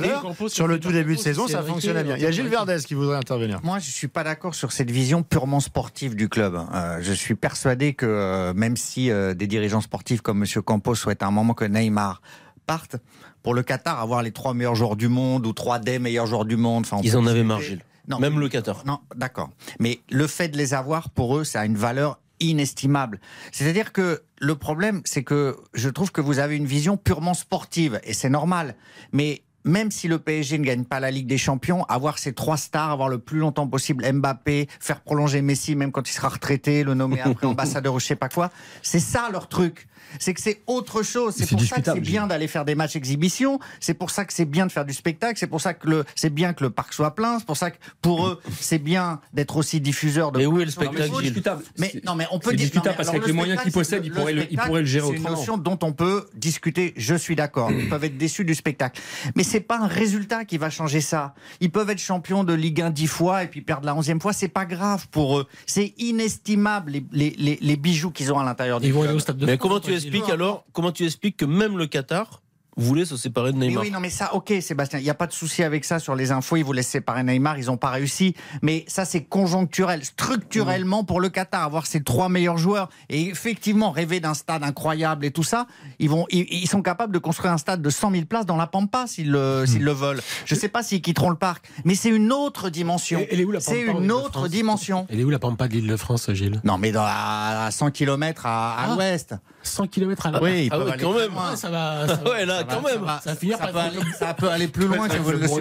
sur 0.48 0.66
le 0.66 0.80
tout 0.80 0.90
début 0.90 1.14
de 1.14 1.20
saison, 1.20 1.46
ça 1.46 1.62
fonctionnait 1.62 2.02
bien. 2.02 2.16
Il 2.16 2.22
y 2.22 2.26
a 2.26 2.32
Gilles 2.32 2.48
Verdez 2.48 2.78
qui 2.84 2.94
voudrait 2.94 3.16
intervenir. 3.16 3.60
Moi, 3.62 3.78
je 3.78 3.88
suis 3.88 4.08
pas 4.08 4.24
d'accord 4.24 4.56
sur 4.56 4.72
cette 4.72 4.90
vision 4.90 5.22
purement 5.22 5.60
sportive 5.60 6.16
du 6.16 6.28
club. 6.28 6.60
Euh, 6.74 6.98
je 7.02 7.12
suis 7.12 7.36
persuadé 7.36 7.94
que 7.94 8.06
euh, 8.06 8.52
même 8.52 8.76
si 8.76 9.12
euh, 9.12 9.32
des 9.34 9.46
dirigeants 9.46 9.80
sportifs 9.80 10.22
comme 10.22 10.38
Monsieur 10.38 10.60
Campos 10.60 10.96
souhaitent 10.96 11.22
à 11.22 11.26
un 11.28 11.30
moment 11.30 11.54
que 11.54 11.64
Neymar 11.64 12.20
parte, 12.66 12.96
pour 13.42 13.54
le 13.54 13.62
Qatar, 13.62 14.00
avoir 14.00 14.22
les 14.22 14.32
trois 14.32 14.54
meilleurs 14.54 14.74
joueurs 14.74 14.96
du 14.96 15.08
monde 15.08 15.46
ou 15.46 15.52
trois 15.52 15.78
des 15.78 15.98
meilleurs 15.98 16.26
joueurs 16.26 16.44
du 16.44 16.56
monde, 16.56 16.84
enfin, 16.84 17.00
Ils 17.02 17.16
en 17.16 17.26
avaient 17.26 17.44
Gilles. 17.60 17.84
Non, 18.08 18.18
Même 18.18 18.40
le 18.40 18.48
Qatar. 18.48 18.82
non, 18.86 18.98
d'accord. 19.14 19.50
Mais 19.78 20.00
le 20.10 20.26
fait 20.26 20.48
de 20.48 20.56
les 20.56 20.74
avoir, 20.74 21.10
pour 21.10 21.36
eux, 21.38 21.44
ça 21.44 21.60
a 21.60 21.64
une 21.64 21.76
valeur 21.76 22.18
inestimable. 22.40 23.20
C'est-à-dire 23.52 23.92
que 23.92 24.22
le 24.40 24.54
problème, 24.56 25.02
c'est 25.04 25.22
que 25.22 25.56
je 25.74 25.88
trouve 25.88 26.10
que 26.10 26.20
vous 26.20 26.38
avez 26.38 26.56
une 26.56 26.66
vision 26.66 26.96
purement 26.96 27.34
sportive, 27.34 28.00
et 28.02 28.14
c'est 28.14 28.30
normal. 28.30 28.74
Mais 29.12 29.42
même 29.64 29.90
si 29.90 30.08
le 30.08 30.18
PSG 30.18 30.58
ne 30.58 30.64
gagne 30.64 30.84
pas 30.84 31.00
la 31.00 31.10
Ligue 31.10 31.26
des 31.26 31.38
Champions, 31.38 31.84
avoir 31.84 32.18
ces 32.18 32.32
trois 32.32 32.56
stars, 32.56 32.90
avoir 32.90 33.08
le 33.08 33.18
plus 33.18 33.38
longtemps 33.38 33.68
possible 33.68 34.10
Mbappé, 34.10 34.68
faire 34.80 35.02
prolonger 35.02 35.42
Messi 35.42 35.76
même 35.76 35.92
quand 35.92 36.08
il 36.08 36.12
sera 36.12 36.28
retraité, 36.30 36.82
le 36.82 36.94
nommer 36.94 37.20
après 37.20 37.46
ambassadeur 37.46 37.94
ou 37.94 38.00
je 38.00 38.06
sais 38.06 38.16
pas 38.16 38.28
quoi, 38.28 38.50
c'est 38.82 39.00
ça 39.00 39.28
leur 39.30 39.48
truc. 39.48 39.86
C'est 40.18 40.34
que 40.34 40.40
c'est 40.40 40.62
autre 40.66 41.02
chose. 41.02 41.34
C'est 41.36 41.48
pour 41.48 41.60
ça 41.62 41.76
que 41.80 41.92
c'est 41.92 42.00
bien 42.00 42.26
d'aller 42.26 42.48
faire 42.48 42.64
des 42.64 42.74
matchs 42.74 42.96
exhibition. 42.96 43.58
C'est 43.80 43.94
pour 43.94 44.10
ça 44.10 44.24
que 44.24 44.32
c'est 44.32 44.44
bien 44.44 44.66
de 44.66 44.72
faire 44.72 44.84
du 44.84 44.92
spectacle. 44.92 45.38
C'est 45.38 45.46
pour 45.46 45.60
ça 45.60 45.74
que 45.74 45.88
le, 45.88 46.04
c'est 46.14 46.30
bien 46.30 46.52
que 46.52 46.64
le 46.64 46.70
parc 46.70 46.92
soit 46.92 47.14
plein. 47.14 47.38
C'est 47.38 47.46
pour 47.46 47.56
ça 47.56 47.70
que 47.70 47.76
pour 48.02 48.26
eux, 48.26 48.40
c'est 48.60 48.78
bien 48.78 49.20
d'être 49.32 49.56
aussi 49.56 49.80
diffuseur 49.80 50.32
de. 50.32 50.38
Mais 50.38 50.46
où 50.46 50.60
est 50.60 50.64
le 50.64 50.70
spectacle, 50.70 51.04
Gilles 51.14 51.20
discutable. 51.22 51.62
Mais 51.78 51.92
non, 52.04 52.14
mais 52.14 52.26
on 52.30 52.38
peut 52.38 52.50
dire- 52.50 52.60
discutable 52.66 52.88
non, 52.90 52.96
parce 52.96 53.08
qu'avec 53.08 53.22
le 53.22 53.26
les 53.28 53.32
moyens 53.32 53.62
qu'ils 53.62 53.72
possèdent, 53.72 54.04
ils 54.04 54.12
pourraient 54.12 54.32
le- 54.32 54.46
pourraient 54.66 54.80
le 54.80 54.86
gérer 54.86 55.06
C'est 55.08 55.12
une 55.14 55.20
autrement. 55.20 55.36
notion 55.38 55.56
dont 55.58 55.78
on 55.82 55.92
peut 55.92 56.26
discuter. 56.34 56.92
Je 56.96 57.14
suis 57.14 57.36
d'accord. 57.36 57.70
Ils 57.70 57.88
peuvent 57.88 58.04
être 58.04 58.18
déçus 58.18 58.44
du 58.44 58.54
spectacle, 58.54 59.00
mais 59.36 59.42
c'est 59.44 59.60
pas 59.60 59.78
un 59.78 59.86
résultat 59.86 60.44
qui 60.44 60.58
va 60.58 60.70
changer 60.70 61.00
ça. 61.00 61.34
Ils 61.60 61.70
peuvent 61.70 61.90
être 61.90 61.98
champions 62.00 62.44
de 62.44 62.52
Ligue 62.54 62.80
1 62.82 62.90
dix 62.90 63.06
fois 63.06 63.44
et 63.44 63.46
puis 63.46 63.60
perdre 63.62 63.86
la 63.86 63.94
onzième 63.94 64.20
fois. 64.20 64.32
C'est 64.32 64.48
pas 64.48 64.64
grave 64.66 65.06
pour 65.10 65.38
eux. 65.38 65.46
C'est 65.66 65.94
inestimable 65.98 66.92
les, 66.92 67.04
les, 67.12 67.30
les, 67.38 67.58
les 67.60 67.76
bijoux 67.76 68.10
qu'ils 68.10 68.32
ont 68.32 68.38
à 68.38 68.44
l'intérieur 68.44 68.80
du 68.80 68.86
Ils 68.88 68.92
vont 68.92 69.02
aller 69.02 69.12
au 69.14 69.18
stade 69.18 69.36
de 69.38 69.46
Mais 69.46 69.58
comment 69.58 69.80
tu. 69.80 69.90
Expliques 70.02 70.30
alors 70.30 70.64
Comment 70.72 70.92
tu 70.92 71.04
expliques 71.04 71.36
que 71.36 71.44
même 71.44 71.76
le 71.78 71.86
Qatar 71.86 72.42
voulait 72.76 73.04
se 73.04 73.16
séparer 73.16 73.52
de 73.52 73.58
Mais 73.58 73.66
Neymar 73.66 73.82
oui, 73.82 73.90
non, 73.90 74.00
mais 74.00 74.08
ça, 74.08 74.32
ok, 74.34 74.54
Sébastien, 74.62 75.00
il 75.00 75.02
n'y 75.02 75.10
a 75.10 75.14
pas 75.14 75.26
de 75.26 75.32
souci 75.32 75.62
avec 75.62 75.84
ça 75.84 75.98
sur 75.98 76.14
les 76.14 76.30
infos. 76.30 76.56
Ils 76.56 76.64
voulaient 76.64 76.82
séparer 76.84 77.22
Neymar, 77.24 77.58
ils 77.58 77.66
n'ont 77.66 77.76
pas 77.76 77.90
réussi. 77.90 78.34
Mais 78.62 78.84
ça, 78.88 79.04
c'est 79.04 79.24
conjoncturel. 79.24 80.02
Structurellement, 80.04 81.04
pour 81.04 81.20
le 81.20 81.28
Qatar, 81.28 81.62
avoir 81.64 81.86
ses 81.86 82.02
trois 82.02 82.28
meilleurs 82.30 82.56
joueurs 82.56 82.88
et 83.10 83.28
effectivement 83.28 83.90
rêver 83.90 84.20
d'un 84.20 84.32
stade 84.34 84.62
incroyable 84.62 85.26
et 85.26 85.30
tout 85.30 85.42
ça, 85.42 85.66
ils, 85.98 86.08
vont, 86.08 86.26
ils, 86.30 86.46
ils 86.50 86.68
sont 86.68 86.80
capables 86.80 87.12
de 87.12 87.18
construire 87.18 87.52
un 87.52 87.58
stade 87.58 87.82
de 87.82 87.90
100 87.90 88.12
000 88.12 88.24
places 88.24 88.46
dans 88.46 88.56
la 88.56 88.68
Pampa 88.68 89.06
s'ils 89.06 89.30
le, 89.30 89.64
s'ils 89.66 89.82
le 89.84 89.92
veulent. 89.92 90.22
Je 90.46 90.54
ne 90.54 90.60
sais 90.60 90.68
pas 90.68 90.82
s'ils 90.82 91.02
quitteront 91.02 91.30
le 91.30 91.36
parc, 91.36 91.68
mais 91.84 91.94
c'est 91.96 92.08
une 92.10 92.32
autre 92.32 92.70
dimension. 92.70 93.26
Elle 93.30 93.40
est 93.40 93.44
où, 93.44 93.50
la 93.52 93.60
C'est 93.60 93.82
une 93.82 94.10
autre 94.12 94.48
dimension. 94.48 95.06
Elle 95.10 95.20
est 95.20 95.24
où 95.24 95.30
la 95.30 95.38
pampa 95.40 95.68
de 95.68 95.74
l'île 95.74 95.88
de 95.88 95.96
France, 95.96 96.30
Gilles? 96.32 96.60
Non, 96.64 96.78
mais 96.78 96.92
dans 96.92 97.02
la- 97.04 97.66
à 97.66 97.70
100 97.70 97.90
km 97.90 98.46
à, 98.46 98.74
à 98.74 98.84
Ah. 98.84 98.94
l'ouest. 98.94 99.34
100 99.62 99.86
km 99.88 100.26
à 100.26 100.30
la 100.32 100.42
Oui, 100.42 100.68
Ah 100.72 100.78
ouais, 100.78 100.92
aller 100.92 101.02
quand 101.02 101.12
même. 101.12 101.30
loin. 101.32 101.50
Ouais, 101.50 101.56
ça 101.56 101.70
va. 101.70 102.06
ça 102.08 102.14
va- 102.16 102.30
Ouais, 102.30 102.46
là, 102.46 102.58
ça 102.58 102.64
va- 102.64 102.74
quand 102.74 102.82
même. 102.82 102.94
Ça 102.94 103.00
va, 103.00 103.20
ça 103.22 103.30
va 103.30 103.36
finir 103.36 103.56
Ça 103.58 103.62
par 103.64 103.72
peut, 103.72 103.78
aller, 103.78 103.98
ça 104.18 104.34
peut 104.34 104.48
aller 104.48 104.68
plus 104.68 104.86
loin 104.86 105.08
que 105.08 105.16
vous 105.18 105.30
le 105.32 105.38
laissez 105.38 105.60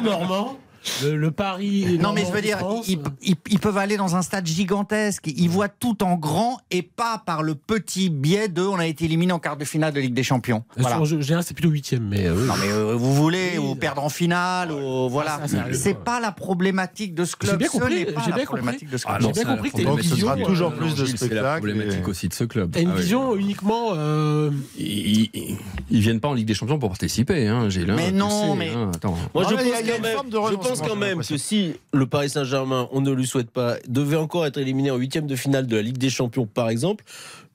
normand, 0.00 0.56
le, 1.02 1.16
le 1.16 1.30
Paris. 1.30 1.98
Non, 2.00 2.12
mais 2.12 2.24
je 2.24 2.32
veux 2.32 2.40
dire, 2.42 2.58
ils, 2.88 2.98
ils- 3.22 3.36
ils 3.50 3.58
peuvent 3.58 3.76
aller 3.78 3.96
dans 3.96 4.16
un 4.16 4.22
stade 4.22 4.46
gigantesque. 4.46 5.26
Ils 5.26 5.48
voient 5.50 5.68
tout 5.68 6.02
en 6.02 6.16
grand 6.16 6.58
et 6.70 6.82
pas 6.82 7.22
par 7.24 7.42
le 7.42 7.54
petit 7.54 8.10
biais 8.10 8.48
de 8.48 8.62
on 8.62 8.78
a 8.78 8.86
été 8.86 9.04
éliminé 9.04 9.32
en 9.32 9.38
quart 9.38 9.56
de 9.56 9.64
finale 9.64 9.92
de 9.92 10.00
Ligue 10.00 10.14
des 10.14 10.22
Champions. 10.22 10.64
Voilà. 10.76 11.00
En 11.00 11.04
général, 11.04 11.44
c'est 11.44 11.54
plutôt 11.54 11.70
huitième, 11.70 12.06
mais. 12.08 12.26
euh. 12.26 12.46
Non, 12.46 12.54
mais 12.60 12.70
euh, 12.70 12.94
vous 12.96 13.14
voulez, 13.14 13.52
Oui, 13.58 13.64
ou 13.70 13.74
perdre 13.74 14.02
en 14.04 14.08
finale, 14.08 14.72
ou 14.72 15.08
voilà. 15.08 15.40
ça 15.46 15.60
arrive. 15.60 15.74
C'est 15.74 15.94
pas 15.94 16.20
la 16.20 16.32
problématique 16.32 17.14
de 17.14 17.24
ce 17.24 17.36
club. 17.36 17.52
J'ai 17.52 17.58
bien 17.58 17.68
Ce 17.68 17.72
compris, 17.72 17.94
n'est 17.94 18.04
pas 18.06 18.22
j'ai 18.24 18.30
la 18.30 18.36
bien 18.36 18.44
problématique 18.46 18.90
de 18.90 18.96
ce 18.96 19.04
Ah 19.08 19.16
club. 19.18 19.22
Non, 19.22 19.30
bien 19.32 19.44
compris 19.44 19.70
que 19.70 19.76
vision. 19.76 19.96
Ce 20.02 20.16
sera 20.16 20.36
toujours 20.36 20.72
plus 20.74 20.94
de 20.94 21.04
C'est 21.06 21.12
la 21.12 21.16
spectacles 21.16 21.56
problématique 21.58 22.04
et- 22.06 22.10
aussi 22.10 22.28
de 22.28 22.34
ce 22.34 22.44
club. 22.44 22.70
T'as 22.72 22.80
une 22.80 22.90
Ah 22.90 22.94
vision 22.96 23.36
uniquement. 23.36 23.90
euh, 23.94 24.50
Ils, 24.78 25.28
ils- 25.34 25.56
ils 25.90 26.00
viennent 26.00 26.20
pas 26.20 26.28
en 26.28 26.34
Ligue 26.34 26.46
des 26.46 26.54
Champions 26.54 26.78
pour 26.78 26.88
participer, 26.90 27.48
hein, 27.48 27.62
hein, 27.64 27.68
Mais 27.96 28.10
le 28.10 28.16
non, 28.16 28.54
mais- 28.54 28.70
hein, 28.74 28.90
attends. 28.94 29.16
Moi, 29.34 29.44
je 29.48 29.54
Ah, 29.56 29.62
il 29.62 29.86
y 29.86 29.90
a- 29.90 30.56
pense 30.56 30.69
pense 30.70 30.88
quand 30.88 30.96
même 30.96 31.22
que 31.22 31.36
si 31.36 31.74
le 31.92 32.06
Paris 32.06 32.30
Saint-Germain, 32.30 32.88
on 32.92 33.00
ne 33.00 33.10
lui 33.10 33.26
souhaite 33.26 33.50
pas, 33.50 33.76
devait 33.88 34.16
encore 34.16 34.46
être 34.46 34.58
éliminé 34.58 34.90
en 34.90 34.96
huitième 34.96 35.26
de 35.26 35.36
finale 35.36 35.66
de 35.66 35.76
la 35.76 35.82
Ligue 35.82 35.98
des 35.98 36.10
Champions, 36.10 36.46
par 36.46 36.68
exemple, 36.68 37.04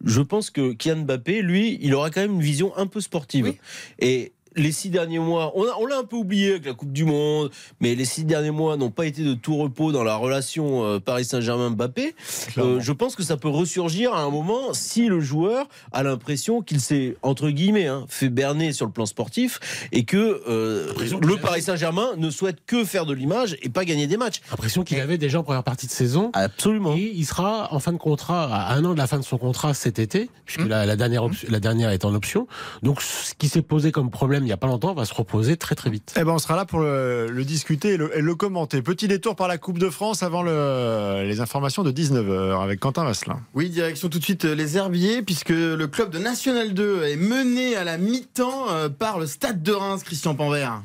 je 0.03 0.21
pense 0.21 0.49
que 0.49 0.73
Kylian 0.73 1.03
Mbappé, 1.03 1.41
lui, 1.41 1.79
il 1.81 1.93
aura 1.95 2.09
quand 2.09 2.21
même 2.21 2.33
une 2.33 2.41
vision 2.41 2.75
un 2.77 2.87
peu 2.87 3.01
sportive. 3.01 3.53
Et 3.99 4.33
les 4.55 4.71
six 4.71 4.89
derniers 4.89 5.19
mois, 5.19 5.51
on, 5.55 5.63
a- 5.63 5.75
on 5.79 5.85
l'a 5.85 5.97
un 5.97 6.03
peu 6.03 6.15
oublié 6.15 6.51
avec 6.51 6.65
la 6.65 6.73
Coupe 6.73 6.91
du 6.91 7.05
Monde, 7.05 7.51
mais 7.79 7.95
les 7.95 8.05
six 8.05 8.23
derniers 8.23 8.51
mois 8.51 8.77
n'ont 8.77 8.91
pas 8.91 9.05
été 9.05 9.23
de 9.23 9.33
tout 9.33 9.57
repos 9.57 9.91
dans 9.91 10.03
la 10.03 10.15
relation 10.15 10.85
euh, 10.85 10.99
Paris 10.99 11.25
Saint-Germain-Mbappé. 11.25 12.15
Euh, 12.57 12.79
je 12.79 12.91
pense 12.91 13.15
que 13.15 13.23
ça 13.23 13.37
peut 13.37 13.49
ressurgir 13.49 14.13
à 14.13 14.21
un 14.21 14.29
moment 14.29 14.73
si 14.73 15.07
le 15.07 15.19
joueur 15.19 15.67
a 15.91 16.03
l'impression 16.03 16.61
qu'il 16.61 16.79
s'est, 16.79 17.17
entre 17.21 17.49
guillemets, 17.49 17.87
hein, 17.87 18.05
fait 18.07 18.29
berner 18.29 18.71
sur 18.73 18.85
le 18.85 18.91
plan 18.91 19.05
sportif 19.05 19.87
et 19.91 20.03
que 20.05 20.41
euh, 20.47 20.91
le 21.21 21.37
Paris 21.37 21.61
Saint-Germain 21.61 22.09
ne 22.17 22.29
souhaite 22.29 22.57
que 22.65 22.83
faire 22.85 23.05
de 23.05 23.13
l'image 23.13 23.57
et 23.61 23.69
pas 23.69 23.85
gagner 23.85 24.07
des 24.07 24.17
matchs. 24.17 24.41
L'impression 24.51 24.83
qu'il 24.83 24.99
avait 24.99 25.17
déjà 25.17 25.39
en 25.39 25.43
première 25.43 25.63
partie 25.63 25.87
de 25.87 25.91
saison. 25.91 26.31
Absolument. 26.33 26.95
Et 26.95 27.11
il 27.15 27.25
sera 27.25 27.73
en 27.73 27.79
fin 27.79 27.91
de 27.91 27.97
contrat, 27.97 28.43
à 28.53 28.73
un 28.75 28.85
an 28.85 28.93
de 28.93 28.97
la 28.97 29.07
fin 29.07 29.19
de 29.19 29.23
son 29.25 29.37
contrat 29.37 29.73
cet 29.73 29.99
été, 29.99 30.29
puisque 30.45 30.67
la, 30.67 30.85
la 30.85 30.95
dernière, 30.95 31.23
la 31.49 31.59
dernière 31.59 31.89
est 31.89 32.05
en 32.05 32.13
option. 32.13 32.47
Donc 32.83 33.01
ce 33.01 33.33
qui 33.35 33.49
s'est 33.49 33.61
posé 33.61 33.91
comme 33.91 34.09
problème 34.09 34.44
il 34.45 34.49
n'y 34.49 34.53
a 34.53 34.57
pas 34.57 34.67
longtemps 34.67 34.93
va 34.93 35.05
se 35.05 35.13
reposer 35.13 35.57
très 35.57 35.75
très 35.75 35.89
vite. 35.89 36.13
Eh 36.19 36.23
ben, 36.23 36.31
on 36.31 36.37
sera 36.39 36.55
là 36.55 36.65
pour 36.65 36.79
le, 36.79 37.27
le 37.29 37.43
discuter 37.43 37.93
et 37.93 37.97
le, 37.97 38.15
et 38.17 38.21
le 38.21 38.35
commenter. 38.35 38.81
Petit 38.81 39.07
détour 39.07 39.35
par 39.35 39.47
la 39.47 39.57
Coupe 39.57 39.79
de 39.79 39.89
France 39.89 40.23
avant 40.23 40.43
le- 40.43 41.23
les 41.25 41.39
informations 41.41 41.83
de 41.83 41.91
19h 41.91 42.61
avec 42.63 42.79
Quentin 42.79 43.03
Vasselin. 43.03 43.39
Oui, 43.53 43.69
direction 43.69 44.07
tout 44.09 44.19
de 44.19 44.23
suite 44.23 44.45
euh, 44.45 44.55
les 44.55 44.77
Herbiers, 44.77 45.21
puisque 45.21 45.49
le 45.49 45.85
club 45.87 46.11
de 46.11 46.19
National 46.19 46.73
2 46.73 47.03
est 47.03 47.15
mené 47.17 47.75
à 47.75 47.83
la 47.83 47.97
mi-temps 47.97 48.69
euh, 48.69 48.89
par 48.89 49.19
le 49.19 49.25
Stade 49.27 49.63
de 49.63 49.71
Reims, 49.73 50.03
Christian 50.03 50.35
Panvert. 50.35 50.81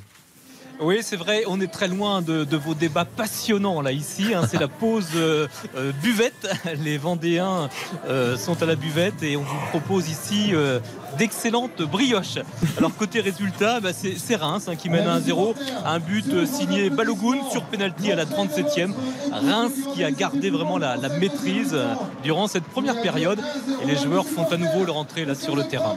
Oui, 0.82 1.00
c'est 1.02 1.16
vrai, 1.16 1.42
on 1.46 1.60
est 1.60 1.66
très 1.70 1.88
loin 1.88 2.22
de, 2.22 2.44
de 2.44 2.56
vos 2.56 2.72
débats 2.74 3.04
passionnants 3.04 3.82
là 3.82 3.92
ici. 3.92 4.32
hein. 4.34 4.42
c'est 4.50 4.58
la 4.58 4.68
pause 4.68 5.08
euh, 5.14 5.46
euh, 5.76 5.92
buvette. 6.02 6.48
Les 6.82 6.96
Vendéens 6.96 7.68
euh, 8.08 8.36
sont 8.38 8.62
à 8.62 8.66
la 8.66 8.76
buvette 8.76 9.22
et 9.22 9.36
on 9.36 9.42
vous 9.42 9.58
propose 9.68 10.08
ici 10.08 10.50
euh, 10.54 10.80
d'excellentes 11.18 11.82
brioches. 11.82 12.38
Alors 12.78 12.94
côté 12.96 13.20
résultat, 13.20 13.80
bah, 13.80 13.90
c'est 13.92 14.16
c'est 14.16 14.36
Reims 14.36 14.68
hein, 14.68 14.76
qui 14.76 14.88
mène 14.88 15.06
1-0. 15.06 15.54
Un 15.84 15.98
but 15.98 16.46
signé 16.46 16.88
Balogun 16.88 17.50
sur 17.50 17.62
penalty 17.64 18.10
à 18.12 18.16
la 18.16 18.24
37e. 18.24 18.92
Reims 19.32 19.72
qui 19.94 20.02
a 20.02 20.10
gardé 20.10 20.48
vraiment 20.48 20.78
la, 20.78 20.96
la 20.96 21.10
maîtrise 21.10 21.76
durant 22.22 22.48
cette 22.48 22.64
première 22.64 23.02
période 23.02 23.40
et 23.82 23.86
les 23.86 23.96
joueurs 23.96 24.24
font 24.24 24.46
à 24.50 24.56
nouveau 24.56 24.84
leur 24.86 24.96
entrée 24.96 25.26
là 25.26 25.34
sur 25.34 25.56
le 25.56 25.64
terrain. 25.64 25.96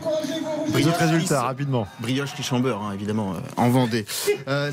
Les 0.75 0.87
autres 0.87 0.99
résultats, 0.99 1.41
rapidement. 1.43 1.87
Brioche 1.99 2.33
Richambeur, 2.33 2.81
hein, 2.81 2.91
évidemment, 2.93 3.33
euh, 3.33 3.61
en 3.61 3.69
Vendée. 3.69 4.05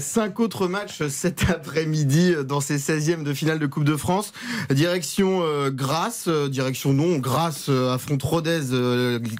Cinq 0.00 0.40
autres 0.40 0.66
matchs 0.66 1.06
cet 1.08 1.50
après-midi 1.50 2.32
dans 2.46 2.60
ces 2.60 2.78
16e 2.78 3.22
de 3.22 3.34
finale 3.34 3.58
de 3.58 3.66
Coupe 3.66 3.84
de 3.84 3.96
France. 3.96 4.32
Direction 4.70 5.42
euh, 5.42 5.70
Grasse, 5.70 6.24
euh, 6.26 6.48
direction 6.48 6.94
non, 6.94 7.18
Grasse 7.18 7.66
euh, 7.68 7.92
affronte 7.92 8.22
Rodez, 8.22 8.60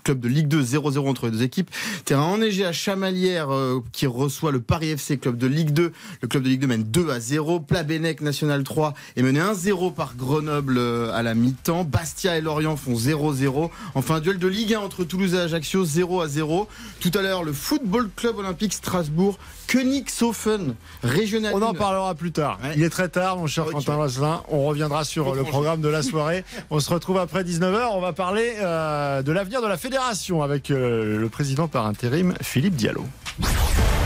club 0.04 0.20
de 0.20 0.28
Ligue 0.28 0.48
2, 0.48 0.62
0-0 0.62 1.08
entre 1.08 1.26
les 1.26 1.32
deux 1.32 1.42
équipes. 1.42 1.70
Terrain 2.04 2.24
enneigé 2.24 2.66
à 2.66 2.72
Chamalières 2.72 3.48
qui 3.92 4.06
reçoit 4.06 4.52
le 4.52 4.60
Paris 4.60 4.90
FC, 4.90 5.18
club 5.18 5.38
de 5.38 5.46
Ligue 5.46 5.70
2. 5.70 5.92
Le 6.20 6.28
club 6.28 6.42
de 6.42 6.48
Ligue 6.48 6.60
2 6.60 6.66
mène 6.66 6.84
2 6.84 7.10
à 7.10 7.20
0. 7.20 7.60
Plabennec 7.60 8.20
National 8.20 8.62
3 8.62 8.94
est 9.16 9.22
mené 9.22 9.40
1-0 9.40 9.94
par 9.94 10.14
Grenoble 10.14 10.78
à 10.78 11.22
la 11.22 11.34
mi-temps. 11.34 11.84
Bastia 11.84 12.36
et 12.36 12.40
Lorient 12.40 12.76
font 12.76 12.94
0-0. 12.94 13.70
Enfin, 13.94 14.20
duel 14.20 14.38
de 14.38 14.48
Ligue 14.48 14.74
1 14.74 14.80
entre 14.80 15.04
Toulouse 15.04 15.34
et 15.34 15.38
Ajaccio, 15.38 15.84
0 15.84 16.20
à 16.20 16.28
0. 16.28 16.68
Tout 17.00 17.12
à 17.14 17.22
l'heure, 17.22 17.44
le 17.44 17.52
Football 17.52 18.10
Club 18.14 18.38
Olympique 18.38 18.74
Strasbourg, 18.74 19.38
Königshofen, 19.70 20.74
régional. 21.04 21.52
On 21.54 21.62
en 21.62 21.70
1. 21.70 21.74
parlera 21.74 22.16
plus 22.16 22.32
tard. 22.32 22.58
Il 22.74 22.82
est 22.82 22.90
très 22.90 23.08
tard, 23.08 23.36
mon 23.36 23.46
cher. 23.46 23.66
Quentin 23.66 23.96
Vasselin. 23.96 24.42
On 24.48 24.64
reviendra 24.64 25.04
sur 25.04 25.32
le 25.32 25.44
programme 25.44 25.80
de 25.80 25.88
la 25.88 26.02
soirée. 26.02 26.44
On 26.70 26.80
se 26.80 26.90
retrouve 26.92 27.18
après 27.18 27.44
19h. 27.44 27.90
On 27.92 28.00
va 28.00 28.12
parler 28.12 28.54
euh, 28.58 29.22
de 29.22 29.30
l'avenir 29.30 29.62
de 29.62 29.68
la 29.68 29.76
fédération 29.76 30.42
avec 30.42 30.72
euh, 30.72 31.16
le 31.18 31.28
président 31.28 31.68
par 31.68 31.86
intérim, 31.86 32.34
Philippe 32.42 32.74
Diallo. 32.74 33.04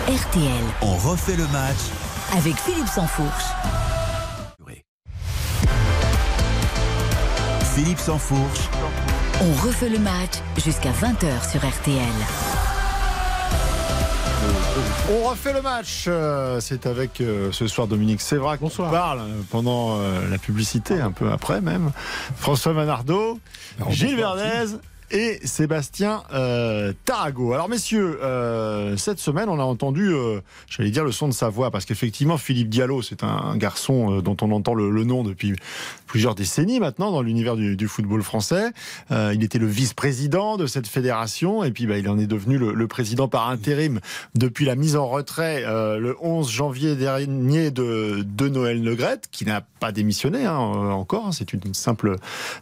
RTL 0.06 0.64
On 0.82 0.96
refait 0.96 1.36
le 1.36 1.46
match 1.48 1.78
avec 2.36 2.56
Philippe 2.56 2.88
Sansfourche. 2.88 3.44
Philippe 7.74 7.98
Sansfourche. 7.98 8.68
On 9.40 9.66
refait 9.66 9.88
le 9.88 9.98
match 9.98 10.34
jusqu'à 10.62 10.92
20h 10.92 11.50
sur 11.50 11.66
RTL. 11.66 12.53
On 15.10 15.28
refait 15.28 15.52
le 15.52 15.62
match. 15.62 16.04
Euh, 16.08 16.60
C'est 16.60 16.86
avec 16.86 17.20
euh, 17.20 17.52
ce 17.52 17.66
soir 17.66 17.86
Dominique 17.86 18.20
Sévrac 18.20 18.60
qu'on 18.60 18.68
parle 18.68 19.20
euh, 19.20 19.40
pendant 19.50 19.98
la 20.30 20.38
publicité, 20.38 21.00
un 21.00 21.12
peu 21.12 21.30
après 21.30 21.60
même. 21.60 21.92
François 22.36 22.72
Manardo, 22.72 23.38
Gilles 23.90 24.16
Verdez 24.16 24.76
et 25.14 25.38
Sébastien 25.44 26.24
euh, 26.34 26.92
Tarago. 27.04 27.52
Alors 27.52 27.68
messieurs, 27.68 28.18
euh, 28.22 28.96
cette 28.96 29.20
semaine 29.20 29.48
on 29.48 29.60
a 29.60 29.62
entendu, 29.62 30.12
euh, 30.12 30.40
j'allais 30.68 30.90
dire 30.90 31.04
le 31.04 31.12
son 31.12 31.28
de 31.28 31.32
sa 31.32 31.48
voix, 31.48 31.70
parce 31.70 31.84
qu'effectivement 31.84 32.36
Philippe 32.36 32.68
Diallo, 32.68 33.00
c'est 33.00 33.22
un, 33.22 33.56
garçon 33.56 34.18
euh, 34.18 34.22
dont 34.22 34.36
on 34.42 34.50
entend 34.50 34.74
le, 34.74 34.90
le 34.90 35.04
nom 35.04 35.22
depuis 35.22 35.54
plusieurs 36.08 36.34
décennies 36.34 36.80
maintenant 36.80 37.12
dans 37.12 37.22
l'univers 37.22 37.54
du, 37.54 37.76
du 37.76 37.86
football 37.86 38.24
français. 38.24 38.72
Euh, 39.12 39.32
il 39.34 39.44
était 39.44 39.60
le 39.60 39.68
vice-président 39.68 40.56
de 40.56 40.66
cette 40.66 40.88
fédération 40.88 41.62
et 41.62 41.70
puis 41.70 41.86
bah, 41.86 41.96
il 41.96 42.08
en 42.08 42.18
est 42.18 42.26
devenu 42.26 42.58
le, 42.58 42.72
le 42.72 42.86
président 42.88 43.28
par 43.28 43.48
intérim 43.48 44.00
depuis 44.34 44.64
la 44.64 44.74
mise 44.74 44.96
en 44.96 45.06
retrait 45.06 45.62
euh, 45.64 45.98
le 45.98 46.16
11 46.20 46.50
janvier 46.50 46.96
dernier 46.96 47.70
de, 47.70 48.24
de 48.26 48.48
Noël 48.48 48.82
Legrette, 48.82 49.28
qui 49.30 49.44
n'a 49.44 49.60
pas 49.78 49.92
démissionné 49.92 50.44
hein, 50.44 50.56
encore. 50.56 51.28
hein, 51.28 51.32
c'est 51.32 51.52
une 51.52 51.72
simple 51.72 52.16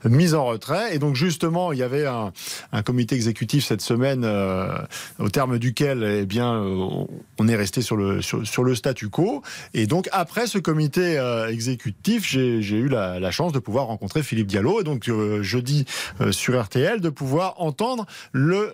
mise 0.04 0.34
en 0.34 0.44
retrait. 0.44 0.94
Et 0.94 0.98
donc 0.98 1.14
justement, 1.14 1.72
il 1.72 1.78
y 1.78 1.82
avait 1.82 2.06
un, 2.06 2.32
un 2.72 2.82
comité 2.82 3.14
exécutif 3.14 3.64
cette 3.64 3.82
semaine 3.82 4.22
euh, 4.24 4.78
au 5.18 5.28
terme 5.28 5.58
duquel 5.58 6.02
eh 6.04 6.26
bien, 6.26 6.54
euh, 6.54 7.04
on 7.38 7.48
est 7.48 7.56
resté 7.56 7.82
sur 7.82 7.96
le, 7.96 8.22
sur, 8.22 8.64
le 8.64 8.74
statu 8.74 9.08
quo. 9.08 9.42
Et 9.74 9.86
donc 9.86 10.08
après 10.12 10.46
ce 10.46 10.58
comité 10.58 11.18
euh, 11.18 11.48
exécutif, 11.48 12.26
j'ai 12.26 12.60
eu 12.60 12.88
la, 12.88 13.30
chance 13.30 13.52
de 13.52 13.58
pouvoir 13.58 13.86
rencontrer 13.86 14.22
Philippe 14.22 14.46
Diallo. 14.46 14.80
Et 14.80 14.84
donc 14.84 15.10
jeudi 15.40 15.86
sur 16.30 16.62
RTL, 16.62 17.00
de 17.00 17.08
pouvoir 17.08 17.54
entendre 17.58 18.06
le 18.32 18.72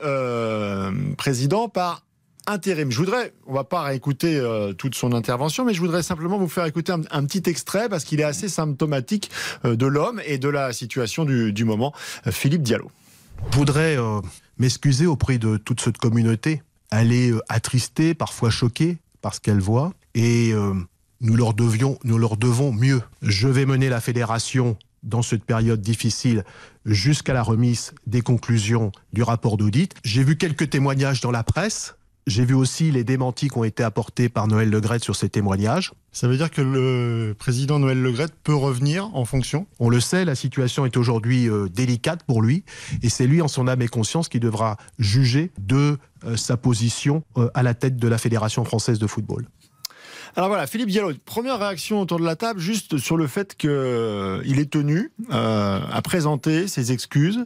président 1.16 1.68
par 1.68 2.02
intérim. 2.48 2.90
Je 2.90 2.98
voudrais, 2.98 3.32
on 3.46 3.52
va 3.52 3.62
pas 3.62 3.82
réécouter 3.82 4.42
toute 4.78 4.96
son 4.96 5.12
intervention, 5.12 5.64
mais 5.64 5.74
je 5.74 5.80
voudrais 5.80 6.02
simplement 6.02 6.38
vous 6.38 6.48
faire 6.48 6.64
écouter 6.64 6.92
un, 6.92 7.24
petit 7.24 7.48
extrait 7.48 7.88
parce 7.88 8.04
qu'il 8.04 8.18
est 8.18 8.24
assez 8.24 8.48
symptomatique 8.48 9.30
de 9.64 9.86
l'homme 9.86 10.20
et 10.26 10.38
de 10.38 10.48
la 10.48 10.72
situation 10.72 11.24
du, 11.24 11.64
moment. 11.64 11.92
Philippe 12.30 12.62
Diallo. 12.62 12.90
Je 13.50 13.56
voudrais 13.56 13.98
euh, 13.98 14.20
m'excuser 14.58 15.06
auprès 15.06 15.38
de 15.38 15.56
toute 15.56 15.80
cette 15.80 15.98
communauté. 15.98 16.62
Elle 16.90 17.12
est 17.12 17.30
euh, 17.30 17.40
attristée, 17.48 18.14
parfois 18.14 18.50
choquée 18.50 18.98
par 19.20 19.34
ce 19.34 19.40
qu'elle 19.40 19.60
voit, 19.60 19.92
et 20.14 20.52
euh, 20.52 20.74
nous 21.20 21.36
leur 21.36 21.54
devions, 21.54 21.98
nous 22.04 22.18
leur 22.18 22.36
devons 22.36 22.72
mieux. 22.72 23.02
Je 23.22 23.48
vais 23.48 23.66
mener 23.66 23.88
la 23.88 24.00
fédération 24.00 24.76
dans 25.02 25.22
cette 25.22 25.44
période 25.44 25.80
difficile 25.80 26.44
jusqu'à 26.84 27.32
la 27.32 27.42
remise 27.42 27.92
des 28.06 28.20
conclusions 28.20 28.92
du 29.12 29.22
rapport 29.22 29.56
d'audit. 29.56 29.94
J'ai 30.04 30.24
vu 30.24 30.36
quelques 30.36 30.70
témoignages 30.70 31.20
dans 31.20 31.30
la 31.30 31.42
presse. 31.42 31.94
J'ai 32.28 32.44
vu 32.44 32.52
aussi 32.52 32.90
les 32.90 33.04
démentis 33.04 33.48
qui 33.48 33.56
ont 33.56 33.64
été 33.64 33.82
apportés 33.82 34.28
par 34.28 34.48
Noël 34.48 34.68
Legrette 34.68 35.02
sur 35.02 35.16
ces 35.16 35.30
témoignages. 35.30 35.92
Ça 36.12 36.28
veut 36.28 36.36
dire 36.36 36.50
que 36.50 36.60
le 36.60 37.34
président 37.34 37.78
Noël 37.78 38.02
Legrette 38.02 38.34
peut 38.44 38.54
revenir 38.54 39.08
en 39.14 39.24
fonction? 39.24 39.66
On 39.78 39.88
le 39.88 39.98
sait, 39.98 40.26
la 40.26 40.34
situation 40.34 40.84
est 40.84 40.98
aujourd'hui 40.98 41.48
euh, 41.48 41.68
délicate 41.70 42.24
pour 42.24 42.42
lui, 42.42 42.64
et 43.02 43.08
c'est 43.08 43.26
lui, 43.26 43.40
en 43.40 43.48
son 43.48 43.66
âme 43.66 43.80
et 43.80 43.88
conscience, 43.88 44.28
qui 44.28 44.40
devra 44.40 44.76
juger 44.98 45.52
de 45.58 45.96
euh, 46.24 46.36
sa 46.36 46.58
position 46.58 47.24
euh, 47.38 47.48
à 47.54 47.62
la 47.62 47.72
tête 47.72 47.96
de 47.96 48.08
la 48.08 48.18
Fédération 48.18 48.62
française 48.62 48.98
de 48.98 49.06
football. 49.06 49.48
Alors 50.36 50.48
voilà, 50.48 50.66
Philippe 50.66 50.90
Diallo, 50.90 51.12
première 51.24 51.58
réaction 51.58 52.00
autour 52.00 52.20
de 52.20 52.24
la 52.24 52.36
table, 52.36 52.60
juste 52.60 52.98
sur 52.98 53.16
le 53.16 53.26
fait 53.26 53.56
qu'il 53.56 53.70
est 54.58 54.70
tenu 54.70 55.12
euh, 55.32 55.80
à 55.90 56.02
présenter 56.02 56.68
ses 56.68 56.92
excuses 56.92 57.44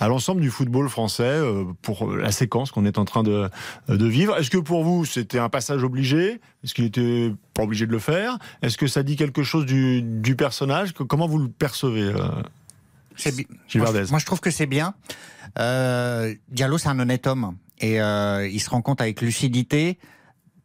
à 0.00 0.08
l'ensemble 0.08 0.40
du 0.40 0.50
football 0.50 0.88
français 0.88 1.22
euh, 1.24 1.64
pour 1.82 2.10
la 2.14 2.30
séquence 2.32 2.70
qu'on 2.70 2.84
est 2.84 2.98
en 2.98 3.04
train 3.04 3.22
de, 3.22 3.48
de 3.88 4.06
vivre. 4.06 4.36
Est-ce 4.38 4.50
que 4.50 4.58
pour 4.58 4.84
vous, 4.84 5.04
c'était 5.04 5.38
un 5.38 5.48
passage 5.48 5.82
obligé? 5.82 6.40
Est-ce 6.64 6.74
qu'il 6.74 6.84
était 6.84 7.32
pas 7.54 7.64
obligé 7.64 7.86
de 7.86 7.92
le 7.92 7.98
faire? 7.98 8.38
Est-ce 8.62 8.78
que 8.78 8.86
ça 8.86 9.02
dit 9.02 9.16
quelque 9.16 9.42
chose 9.42 9.66
du, 9.66 10.02
du 10.02 10.36
personnage? 10.36 10.92
Comment 10.92 11.26
vous 11.26 11.38
le 11.38 11.48
percevez 11.48 12.02
euh, 12.02 12.14
moi, 12.16 13.42
je- 13.68 13.78
Verdez. 13.80 14.04
moi, 14.10 14.18
je 14.20 14.26
trouve 14.26 14.40
que 14.40 14.50
c'est 14.50 14.66
bien. 14.66 14.94
Euh, 15.58 16.34
Diallo, 16.50 16.78
c'est 16.78 16.88
un 16.88 16.98
honnête 17.00 17.26
homme. 17.26 17.56
Et 17.80 18.00
euh, 18.00 18.46
il 18.48 18.60
se 18.60 18.70
rend 18.70 18.82
compte 18.82 19.00
avec 19.00 19.20
lucidité 19.20 19.98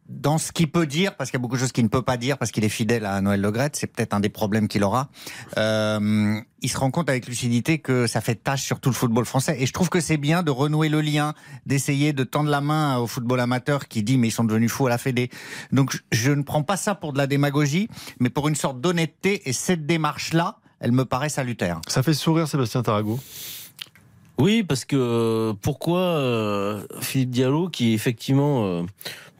dans 0.08 0.36
ce 0.38 0.52
qu'il 0.52 0.70
peut 0.70 0.86
dire, 0.86 1.16
parce 1.16 1.30
qu'il 1.30 1.38
y 1.38 1.40
a 1.40 1.42
beaucoup 1.42 1.54
de 1.56 1.60
choses 1.60 1.72
qu'il 1.72 1.84
ne 1.84 1.88
peut 1.88 2.02
pas 2.02 2.16
dire, 2.16 2.36
parce 2.36 2.50
qu'il 2.50 2.62
est 2.64 2.68
fidèle 2.68 3.06
à 3.06 3.20
Noël 3.22 3.40
Legrette, 3.40 3.74
c'est 3.76 3.86
peut-être 3.86 4.12
un 4.12 4.20
des 4.20 4.28
problèmes 4.28 4.68
qu'il 4.68 4.84
aura. 4.84 5.08
Euh, 5.56 6.38
il 6.60 6.68
se 6.70 6.76
rend 6.78 6.90
compte 6.90 7.08
avec 7.08 7.26
lucidité 7.26 7.78
que 7.78 8.06
ça 8.06 8.20
fait 8.20 8.34
tâche 8.34 8.62
sur 8.62 8.80
tout 8.80 8.90
le 8.90 8.94
football 8.94 9.24
français. 9.24 9.56
Et 9.60 9.66
je 9.66 9.72
trouve 9.72 9.88
que 9.88 10.00
c'est 10.00 10.16
bien 10.16 10.42
de 10.42 10.50
renouer 10.50 10.88
le 10.88 11.00
lien, 11.00 11.34
d'essayer 11.66 12.12
de 12.12 12.24
tendre 12.24 12.50
la 12.50 12.60
main 12.60 12.98
au 12.98 13.06
football 13.06 13.40
amateur 13.40 13.88
qui 13.88 14.02
dit 14.02 14.18
mais 14.18 14.28
ils 14.28 14.32
sont 14.32 14.44
devenus 14.44 14.70
fous 14.72 14.86
à 14.86 14.90
la 14.90 14.98
Fédé. 14.98 15.30
Donc 15.72 15.98
je- 16.12 16.30
ne 16.32 16.42
prends 16.42 16.62
pas 16.62 16.76
ça 16.76 16.94
pour 16.94 17.12
de 17.12 17.18
la 17.18 17.26
démagogie, 17.26 17.88
mais 18.20 18.30
pour 18.30 18.48
une 18.48 18.56
sorte 18.56 18.80
d'honnêteté. 18.80 19.48
Et 19.48 19.52
cette 19.52 19.86
démarche-là, 19.86 20.58
elle 20.80 20.92
me 20.92 21.04
paraît 21.04 21.28
salutaire. 21.30 21.80
Ça 21.88 22.02
fait 22.02 22.14
sourire 22.14 22.46
Sébastien 22.48 22.82
Tarago. 22.82 23.18
Oui, 24.38 24.62
parce 24.64 24.84
que 24.84 24.96
euh, 24.98 25.52
pourquoi 25.60 26.00
euh, 26.00 26.82
Philippe 27.00 27.30
Diallo, 27.30 27.68
qui 27.68 27.90
est 27.90 27.94
effectivement 27.94 28.66
euh, 28.66 28.82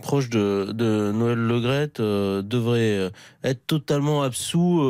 proche 0.02 0.30
de, 0.30 0.70
de 0.72 1.10
Noël 1.12 1.38
Legrette, 1.38 2.00
devrait 2.00 3.10
être 3.42 3.66
totalement 3.66 4.22
absous 4.22 4.82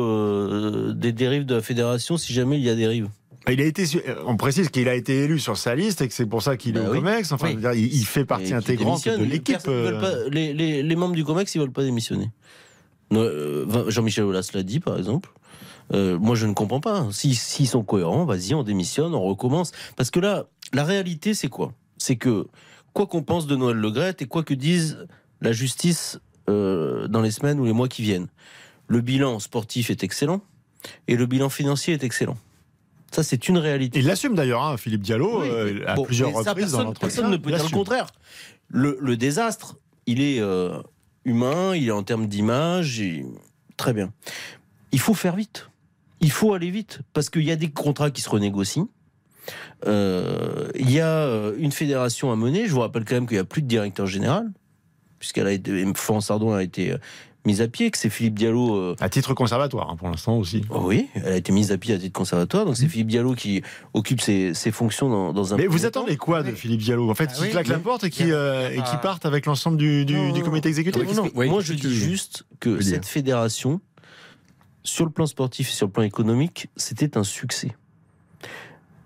des 0.93 1.11
dérives 1.11 1.45
de 1.45 1.55
la 1.55 1.61
fédération 1.61 2.17
si 2.17 2.33
jamais 2.33 2.57
il 2.57 2.63
y 2.63 2.69
a 2.69 2.75
dérive? 2.75 3.09
Il 3.47 3.61
a 3.61 3.65
été, 3.65 3.85
on 4.25 4.37
précise 4.37 4.69
qu'il 4.69 4.89
a 4.89 4.95
été 4.95 5.23
élu 5.23 5.37
sur 5.37 5.55
sa 5.55 5.75
liste 5.75 6.01
et 6.01 6.07
que 6.07 6.13
c'est 6.15 6.25
pour 6.25 6.41
ça 6.41 6.57
qu'il 6.57 6.77
est 6.77 6.79
Bah 6.79 6.89
au 6.89 6.93
oui. 6.93 6.97
Comex. 6.99 7.31
Enfin, 7.31 7.53
Oui. 7.53 7.89
il, 7.93 8.03
fait 8.03 8.25
partie 8.25 8.55
intégrante 8.55 9.07
de 9.07 9.23
l'équipe. 9.23 9.57
Les- 10.31 10.81
les 10.81 10.95
membres 10.95 11.13
du 11.13 11.23
COMEX, 11.23 11.53
ils 11.53 11.59
veulent 11.61 11.71
pas 11.71 11.83
démissionner. 11.83 12.31
Euh, 13.13 13.89
Jean-Michel 13.89 14.23
Aulas 14.25 14.49
l'a 14.53 14.63
dit, 14.63 14.79
par 14.79 14.97
exemple. 14.97 15.31
Euh, 15.93 16.17
moi, 16.17 16.35
je 16.35 16.47
ne 16.47 16.53
comprends 16.53 16.79
pas. 16.79 17.07
Si- 17.11 17.35
S'ils 17.35 17.67
sont 17.67 17.83
cohérents, 17.83 18.25
vas-y, 18.25 18.53
on 18.55 18.63
démissionne, 18.63 19.13
on 19.13 19.21
recommence. 19.23 19.71
Parce 19.95 20.09
que 20.11 20.19
là, 20.19 20.45
la 20.73 20.83
réalité, 20.83 21.33
c'est 21.33 21.47
quoi? 21.47 21.73
C'est 21.97 22.15
que, 22.15 22.47
quoi 22.93 23.05
qu'on 23.05 23.21
pense 23.23 23.45
de 23.47 23.55
Noël 23.55 23.77
Legrette 23.77 24.21
et 24.21 24.25
quoi 24.25 24.43
que 24.43 24.53
dise 24.55 25.05
la 25.41 25.51
justice 25.51 26.19
euh, 26.49 27.07
dans 27.07 27.21
les 27.21 27.31
semaines 27.31 27.59
ou 27.59 27.65
les 27.65 27.73
mois 27.73 27.87
qui 27.87 28.01
viennent, 28.01 28.27
le 28.87 29.01
bilan 29.01 29.39
sportif 29.39 29.89
est 29.89 30.03
excellent 30.03 30.41
et 31.07 31.15
le 31.15 31.25
bilan 31.25 31.49
financier 31.49 31.93
est 31.93 32.03
excellent. 32.03 32.37
Ça, 33.11 33.23
c'est 33.23 33.47
une 33.47 33.57
réalité. 33.59 33.99
Il 33.99 34.07
l'assume 34.07 34.35
d'ailleurs, 34.35 34.63
hein, 34.63 34.77
Philippe 34.77 35.01
Diallo, 35.01 35.41
Oui, 35.41 35.47
euh, 35.49 35.83
à 35.87 35.95
bon, 35.95 36.03
plusieurs 36.03 36.31
ça, 36.43 36.51
reprises 36.51 36.71
dans 36.71 36.79
personne, 36.79 36.93
personne 36.99 37.31
ne 37.31 37.37
peut 37.37 37.51
dire 37.51 37.63
le 37.63 37.69
contraire. 37.69 38.07
Le, 38.67 38.97
le 38.99 39.15
désastre, 39.17 39.77
il 40.07 40.21
est 40.21 40.39
euh, 40.39 40.79
humain, 41.25 41.75
il 41.75 41.87
est 41.87 41.91
en 41.91 42.03
termes 42.03 42.27
d'image, 42.27 43.03
très 43.77 43.93
bien. 43.93 44.13
Il 44.91 44.99
faut 44.99 45.13
faire 45.13 45.35
vite. 45.35 45.69
Il 46.21 46.31
faut 46.31 46.53
aller 46.53 46.71
vite 46.71 46.99
parce 47.13 47.29
qu'il 47.29 47.43
y 47.43 47.51
a 47.51 47.55
des 47.55 47.69
contrats 47.69 48.11
qui 48.11 48.21
se 48.21 48.29
renégocient. 48.29 48.87
Euh, 49.85 50.69
Il 50.75 50.91
y 50.91 50.99
a 50.99 51.07
euh, 51.07 51.55
une 51.57 51.71
fédération 51.71 52.31
à 52.31 52.35
mener. 52.35 52.65
Je 52.67 52.71
vous 52.71 52.79
rappelle 52.79 53.05
quand 53.05 53.15
même 53.15 53.27
qu'il 53.27 53.35
n'y 53.35 53.41
a 53.41 53.45
plus 53.45 53.61
de 53.61 53.67
directeur 53.67 54.07
général, 54.07 54.51
puisqu'elle 55.19 55.47
a 55.47 55.51
été, 55.51 55.85
Florence 55.95 56.31
Ardon 56.31 56.53
a 56.53 56.63
été 56.63 56.93
euh, 56.93 56.97
mise 57.45 57.61
à 57.61 57.67
pied, 57.67 57.91
que 57.91 57.97
c'est 57.97 58.09
Philippe 58.09 58.35
Diallo. 58.35 58.75
euh, 58.75 58.95
À 58.99 59.09
titre 59.09 59.33
conservatoire, 59.33 59.89
hein, 59.89 59.95
pour 59.95 60.07
l'instant 60.09 60.37
aussi. 60.37 60.63
Oh 60.69 60.81
oui, 60.85 61.07
elle 61.15 61.33
a 61.33 61.35
été 61.37 61.51
mise 61.51 61.71
à 61.71 61.77
pied 61.77 61.93
à 61.93 61.97
titre 61.97 62.13
conservatoire, 62.17 62.65
donc 62.65 62.75
c'est 62.77 62.87
Philippe 62.87 63.07
Diallo 63.07 63.33
qui 63.35 63.61
occupe 63.93 64.21
ses, 64.21 64.53
ses 64.53 64.71
fonctions 64.71 65.09
dans, 65.09 65.33
dans 65.33 65.53
un. 65.53 65.57
Mais 65.57 65.67
vous 65.67 65.85
attendez 65.85 66.17
quoi 66.17 66.43
de 66.43 66.51
Philippe 66.51 66.81
Diallo? 66.81 67.09
En 67.09 67.15
fait, 67.15 67.29
Ah 67.31 67.35
qui 67.35 67.41
oui, 67.43 67.49
claque 67.51 67.67
la 67.67 67.79
porte 67.79 68.03
et 68.03 68.09
qui, 68.09 68.31
euh, 68.31 68.69
et 68.71 68.75
qui 68.77 68.81
Ah. 68.85 68.97
parte 68.97 69.25
avec 69.25 69.45
l'ensemble 69.45 69.77
du, 69.77 70.05
du, 70.05 70.41
comité 70.43 70.69
exécutif 70.69 71.03
Non, 71.15 71.25
non, 71.25 71.31
Oui, 71.35 71.49
moi 71.49 71.61
je 71.61 71.73
dis 71.73 71.93
juste 71.93 72.45
que 72.59 72.81
cette 72.81 73.05
fédération, 73.05 73.81
sur 74.83 75.05
le 75.05 75.11
plan 75.11 75.25
sportif 75.25 75.69
et 75.69 75.73
sur 75.73 75.87
le 75.87 75.91
plan 75.91 76.03
économique, 76.03 76.67
c'était 76.75 77.17
un 77.17 77.23
succès. 77.23 77.75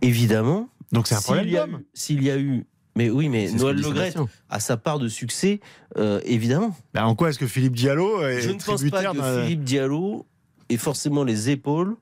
Évidemment, 0.02 0.70
Donc 0.92 1.08
c'est 1.08 1.16
un 1.16 1.20
s'il 1.20 1.26
problème 1.34 1.82
s'il 1.94 2.24
y 2.24 2.32
a 2.32 2.38
eu. 2.38 2.66
Mais 3.00 3.10
oui, 3.10 3.30
mais 3.30 3.50
Noël 3.54 3.78
dit 3.78 3.82
Le 3.84 3.88
Sébastien. 3.96 4.28
a 4.50 4.60
sa 4.60 4.76
part 4.76 5.00
de 5.00 5.08
succès, 5.08 5.62
euh, 5.98 6.20
évidemment. 6.26 6.76
Ben, 6.94 7.06
en 7.06 7.16
quoi 7.16 7.30
est-ce 7.30 7.40
que 7.40 7.48
Philippe 7.48 7.74
Diallo 7.78 8.22
est 8.24 8.42
Je 8.42 8.50
ne 8.50 8.60
pense 8.62 8.84
pas 8.84 9.04
que 9.14 9.42
Philippe 9.44 9.64
Diallo 9.64 10.26
ait 10.68 10.76
forcément 10.76 11.24
les 11.24 11.50
épaules 11.50 11.96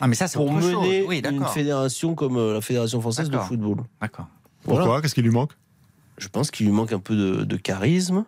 Ah 0.00 0.08
mais 0.08 0.14
ça 0.14 0.26
c'est 0.26 0.38
pour 0.38 0.46
autre 0.50 0.62
chose. 0.62 0.72
mener 0.86 1.04
Oui, 1.06 1.20
une 1.22 1.44
fédération 1.44 2.14
comme 2.14 2.38
euh, 2.38 2.54
la 2.54 2.60
Fédération 2.62 2.98
française 3.02 3.28
de 3.28 3.36
football. 3.38 3.76
D'accord. 4.00 4.26
Pourquoi 4.64 4.84
Voilà. 4.86 5.02
Qu'est-ce 5.02 5.14
qui 5.14 5.20
lui 5.20 5.28
manque 5.30 5.52
Je 6.16 6.28
pense 6.28 6.50
qu'il 6.50 6.64
lui 6.64 6.72
manque 6.72 6.92
un 6.94 6.98
peu 6.98 7.14
de, 7.14 7.44
de 7.44 7.56
charisme. 7.56 8.24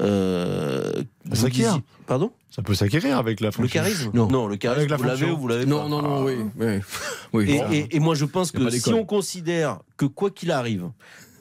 Euh, 0.00 1.02
vous 1.26 1.36
s'acquiert. 1.36 1.74
disiez- 1.74 1.84
Pardon? 2.08 2.32
Ça 2.50 2.62
peut 2.62 2.74
s'acquérir 2.74 3.16
avec 3.16 3.40
la 3.40 3.48
Le 3.48 3.52
fonction. 3.52 3.80
charisme 3.80 4.10
Non. 4.12 4.46
le 4.48 4.56
charisme, 4.56 4.80
Avec 4.80 4.90
la 4.90 4.96
vous 4.96 5.04
l'avez 5.04 5.30
ou 5.30 5.36
vous 5.36 5.48
l'avez 5.48 5.66
Non, 5.66 5.82
pas 5.82 5.88
non, 5.88 6.02
non, 6.02 6.24
oui. 6.24 6.34
oui. 6.58 6.66
oui 7.32 7.50
Et, 7.50 7.58
bon. 7.58 7.70
et- 7.70 7.96
et 7.96 8.00
moi, 8.00 8.14
je 8.16 8.24
pense 8.24 8.50
que 8.50 8.68
si 8.70 8.92
on 8.92 9.04
considère 9.04 9.78
que 9.96 10.04
quoi 10.06 10.30
qu'il 10.30 10.50
arrive, 10.50 10.90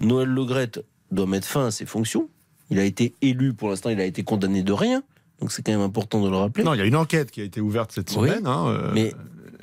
Noël 0.01 0.29
Legrette 0.29 0.85
doit 1.11 1.25
mettre 1.25 1.47
fin 1.47 1.65
à 1.67 1.71
ses 1.71 1.85
fonctions, 1.87 2.29
il 2.69 2.77
a 2.77 2.83
été 2.83 3.15
élu, 3.23 3.53
pour 3.55 3.69
l'instant, 3.69 3.89
il 3.89 3.99
a 3.99 4.05
été 4.05 4.23
condamné 4.23 4.61
de 4.61 4.71
rien. 4.71 5.01
Donc 5.41 5.51
c'est 5.51 5.63
quand 5.65 5.71
même 5.71 5.81
important 5.81 6.21
de 6.23 6.29
le 6.29 6.35
rappeler. 6.35 6.63
Non, 6.63 6.73
il 6.75 6.77
y 6.77 6.81
a 6.81 6.85
une 6.85 6.95
enquête 6.95 7.31
qui 7.31 7.41
a 7.41 7.43
été 7.43 7.59
ouverte 7.61 7.91
cette 7.91 8.09
Oui. 8.11 8.29
semaine. 8.29 8.45
hein, 8.45 8.67
euh, 8.67 8.91
Mais 8.93 9.13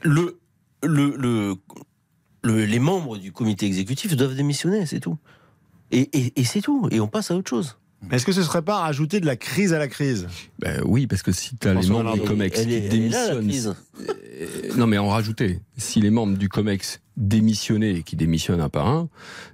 le, 0.03 0.39
le, 0.83 1.15
le, 1.17 1.55
le- 2.43 2.65
les 2.65 2.79
membres 2.81 3.19
du 3.19 3.31
comité 3.31 3.67
exécutif 3.67 4.17
doivent 4.17 4.35
démissionner, 4.35 4.85
c'est 4.87 5.01
tout. 5.01 5.19
Et, 5.93 6.09
et- 6.13 6.41
et 6.41 6.45
c'est 6.45 6.61
tout. 6.63 6.89
Et 6.91 6.99
on 6.99 7.07
passe 7.09 7.31
à 7.31 7.37
autre 7.37 7.49
chose. 7.51 7.79
Est-ce 8.13 8.25
que 8.27 8.33
ce 8.33 8.43
serait 8.43 8.63
pas 8.63 8.77
rajouter 8.81 9.21
de 9.21 9.27
la 9.27 9.37
crise 9.37 9.73
à 9.73 9.79
la 9.79 9.89
crise 9.89 10.29
Ben 10.59 10.81
oui, 10.85 11.07
parce 11.07 11.23
que 11.23 11.33
si 11.33 11.57
tu 11.57 11.67
as 11.67 11.75
les 11.75 11.89
membres 11.89 12.15
du. 12.15 12.21
COMEX 12.21 12.59
Elle 12.61 12.67
qui 12.67 12.75
est- 12.75 12.87
elle 12.87 12.95
est 12.95 13.09
là, 13.09 13.29
la 13.35 13.41
démissionnent. 13.41 13.49
crise. 13.49 13.75
Euh, 14.41 14.47
non, 14.77 14.87
mais 14.87 14.99
en 14.99 15.09
rajouter. 15.09 15.61
Si 15.77 16.01
les 16.01 16.11
membres 16.11 16.37
du 16.37 16.49
COMEX 16.49 17.01
démissionnaient 17.17 17.95
et 17.95 18.03
qui 18.03 18.15
démissionnent 18.17 18.61
un 18.61 18.69
par 18.69 18.87
un, 18.87 19.09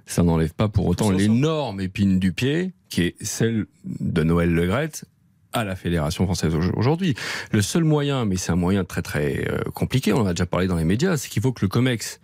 ça 0.05 0.23
n'enlève 0.23 0.53
pas 0.53 0.67
pour 0.67 0.85
autant 0.87 1.09
l'énorme 1.09 1.79
épine 1.81 2.19
du 2.19 2.33
pied 2.33 2.73
qui 2.89 3.01
est 3.01 3.15
celle 3.21 3.65
de 3.85 4.23
Noël 4.23 4.53
Legrette 4.53 5.05
à 5.53 5.63
la 5.63 5.75
Fédération 5.75 6.25
française 6.25 6.53
au- 6.53 6.77
aujourd'hui. 6.77 7.15
Le 7.51 7.61
seul 7.61 7.83
moyen, 7.85 8.25
mais 8.25 8.35
c'est 8.35 8.51
un 8.51 8.55
moyen 8.57 8.83
très 8.83 9.01
très 9.01 9.47
euh, 9.49 9.61
compliqué, 9.73 10.11
on 10.13 10.21
en 10.21 10.25
a 10.25 10.33
déjà 10.33 10.45
parlé 10.45 10.67
dans 10.67 10.75
les 10.75 10.83
médias, 10.83 11.15
c'est 11.17 11.29
qu'il 11.29 11.41
faut 11.41 11.53
que 11.53 11.63
le 11.63 11.69
COMEX 11.69 12.19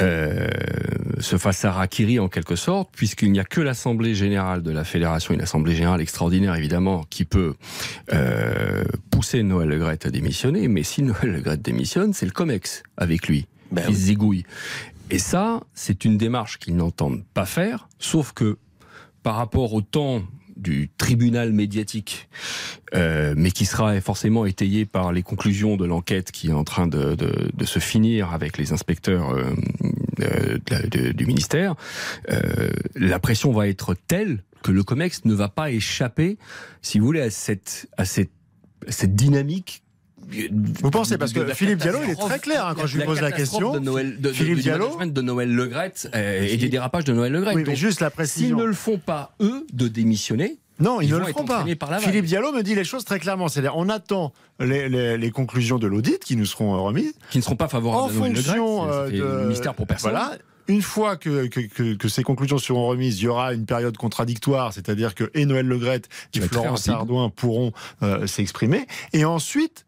euh, 0.00 0.48
se 1.20 1.36
fasse 1.36 1.64
harakiri 1.64 2.18
en 2.18 2.28
quelque 2.28 2.56
sorte, 2.56 2.90
puisqu'il 2.92 3.30
n'y 3.30 3.40
a 3.40 3.44
que 3.44 3.60
l'Assemblée 3.60 4.14
générale 4.14 4.62
de 4.62 4.70
la 4.70 4.84
Fédération, 4.84 5.34
une 5.34 5.42
Assemblée 5.42 5.74
générale 5.74 6.00
extraordinaire 6.00 6.54
évidemment, 6.56 7.04
qui 7.10 7.24
peut 7.24 7.54
euh, 8.12 8.84
pousser 9.10 9.42
Noël 9.42 9.68
Legrette 9.68 10.06
à 10.06 10.10
démissionner, 10.10 10.68
mais 10.68 10.82
si 10.82 11.02
Noël 11.02 11.32
Legrette 11.32 11.62
démissionne, 11.62 12.12
c'est 12.14 12.26
le 12.26 12.32
COMEX 12.32 12.82
avec 12.96 13.28
lui 13.28 13.46
Ben 13.70 13.82
qui 13.82 13.88
oui. 13.88 13.94
se 13.94 14.00
zigouille. 14.00 14.44
Et 15.10 15.18
ça, 15.18 15.60
c'est 15.74 16.06
une 16.06 16.16
démarche 16.16 16.58
qu'ils 16.58 16.76
n'entendent 16.76 17.22
pas 17.34 17.44
faire, 17.44 17.88
sauf 17.98 18.32
que 18.32 18.56
par 19.22 19.36
rapport 19.36 19.74
au 19.74 19.82
temps 19.82 20.22
du 20.62 20.90
tribunal 20.96 21.52
médiatique, 21.52 22.28
euh, 22.94 23.34
mais 23.36 23.50
qui 23.50 23.66
sera 23.66 24.00
forcément 24.00 24.46
étayé 24.46 24.86
par 24.86 25.12
les 25.12 25.22
conclusions 25.22 25.76
de 25.76 25.84
l'enquête 25.84 26.30
qui 26.30 26.48
est 26.48 26.52
en 26.52 26.64
train 26.64 26.86
de, 26.86 27.16
se 27.64 27.78
finir 27.78 28.32
avec 28.32 28.58
les 28.58 28.72
inspecteurs 28.72 29.30
euh, 29.30 29.54
euh, 30.20 31.12
du 31.12 31.26
ministère, 31.26 31.74
euh, 32.30 32.70
la 32.94 33.18
pression 33.18 33.52
va 33.52 33.68
être 33.68 33.94
telle 33.94 34.42
que 34.62 34.70
le 34.70 34.82
COMEX 34.82 35.24
ne 35.24 35.34
va 35.34 35.48
pas 35.48 35.70
échapper, 35.70 36.38
si 36.82 36.98
vous 36.98 37.06
voulez, 37.06 37.22
à 37.22 37.30
cette, 37.30 37.88
cette 38.04 39.14
dynamique. 39.14 39.82
Vous 40.82 40.90
pensez 40.90 41.18
Parce 41.18 41.32
que 41.32 41.52
Philippe 41.54 41.78
Diallo, 41.80 41.98
il 42.04 42.10
est 42.10 42.14
très 42.14 42.38
clair 42.38 42.66
hein, 42.66 42.74
quand 42.78 42.86
je 42.86 42.98
lui 42.98 43.04
pose 43.04 43.20
la 43.20 43.32
question. 43.32 43.72
De 43.72 43.78
Noël, 43.78 44.16
de, 44.20 44.28
de- 44.28 44.32
Philippe 44.32 44.56
du 44.56 44.62
Diallo 44.62 44.98
de 45.04 45.20
Noël 45.22 45.54
Legrette 45.54 46.10
euh, 46.14 46.46
et 46.48 46.56
des 46.56 46.68
dérapages 46.68 47.04
de 47.04 47.12
Noël 47.12 47.32
Legrette. 47.32 47.54
Oui, 47.56 47.64
mais 47.66 47.76
juste 47.76 48.00
la 48.00 48.08
S'ils 48.08 48.14
précision. 48.16 48.56
ne 48.58 48.64
le 48.64 48.72
font 48.72 48.98
pas, 48.98 49.34
eux, 49.40 49.66
de 49.72 49.88
démissionner, 49.88 50.58
Non, 50.80 51.00
ils, 51.00 51.08
Ils 51.08 51.12
ne 51.14 51.18
le 51.18 51.24
feront 51.26 51.44
pas. 51.44 51.64
la. 51.90 51.98
Philippe 51.98 52.24
Diallo 52.26 52.52
me 52.52 52.62
dit 52.62 52.74
les 52.74 52.84
choses 52.84 53.04
très 53.04 53.18
clairement. 53.18 53.48
C'est-à-dire, 53.48 53.76
on 53.76 53.88
attend 53.88 54.32
les, 54.60 54.88
les- 54.88 55.18
les 55.18 55.30
conclusions 55.30 55.78
de 55.78 55.86
l'audit 55.86 56.18
qui 56.24 56.36
nous 56.36 56.46
seront 56.46 56.82
remises. 56.82 57.12
qui 57.30 57.38
ne 57.38 57.42
seront 57.42 57.56
pas 57.56 57.68
favorables 57.68 58.02
En 58.04 58.08
à 58.08 58.12
Noël 58.12 58.36
fonction 58.36 58.84
Legrette, 58.86 59.20
euh, 59.20 59.42
de. 59.44 59.48
mystère 59.48 59.74
pour 59.74 59.86
personne. 59.86 60.10
Voilà. 60.12 60.36
Une 60.68 60.80
fois 60.82 61.16
que, 61.16 61.46
que, 61.48 61.60
que- 61.60 61.94
que 61.94 62.08
ces 62.08 62.22
conclusions 62.22 62.56
seront 62.58 62.86
remises, 62.86 63.18
il 63.20 63.24
y 63.24 63.28
aura 63.28 63.52
une 63.52 63.66
période 63.66 63.96
contradictoire, 63.96 64.72
c'est-à-dire 64.72 65.14
que 65.16 65.28
et 65.34 65.44
Noël 65.44 65.66
Legrette 65.66 66.08
et 66.34 66.40
Florence. 66.40 66.88
Ardouin 66.88 67.30
pourront 67.30 67.72
euh, 68.04 68.26
s'exprimer. 68.28 68.86
Et 69.12 69.24
ensuite, 69.24 69.84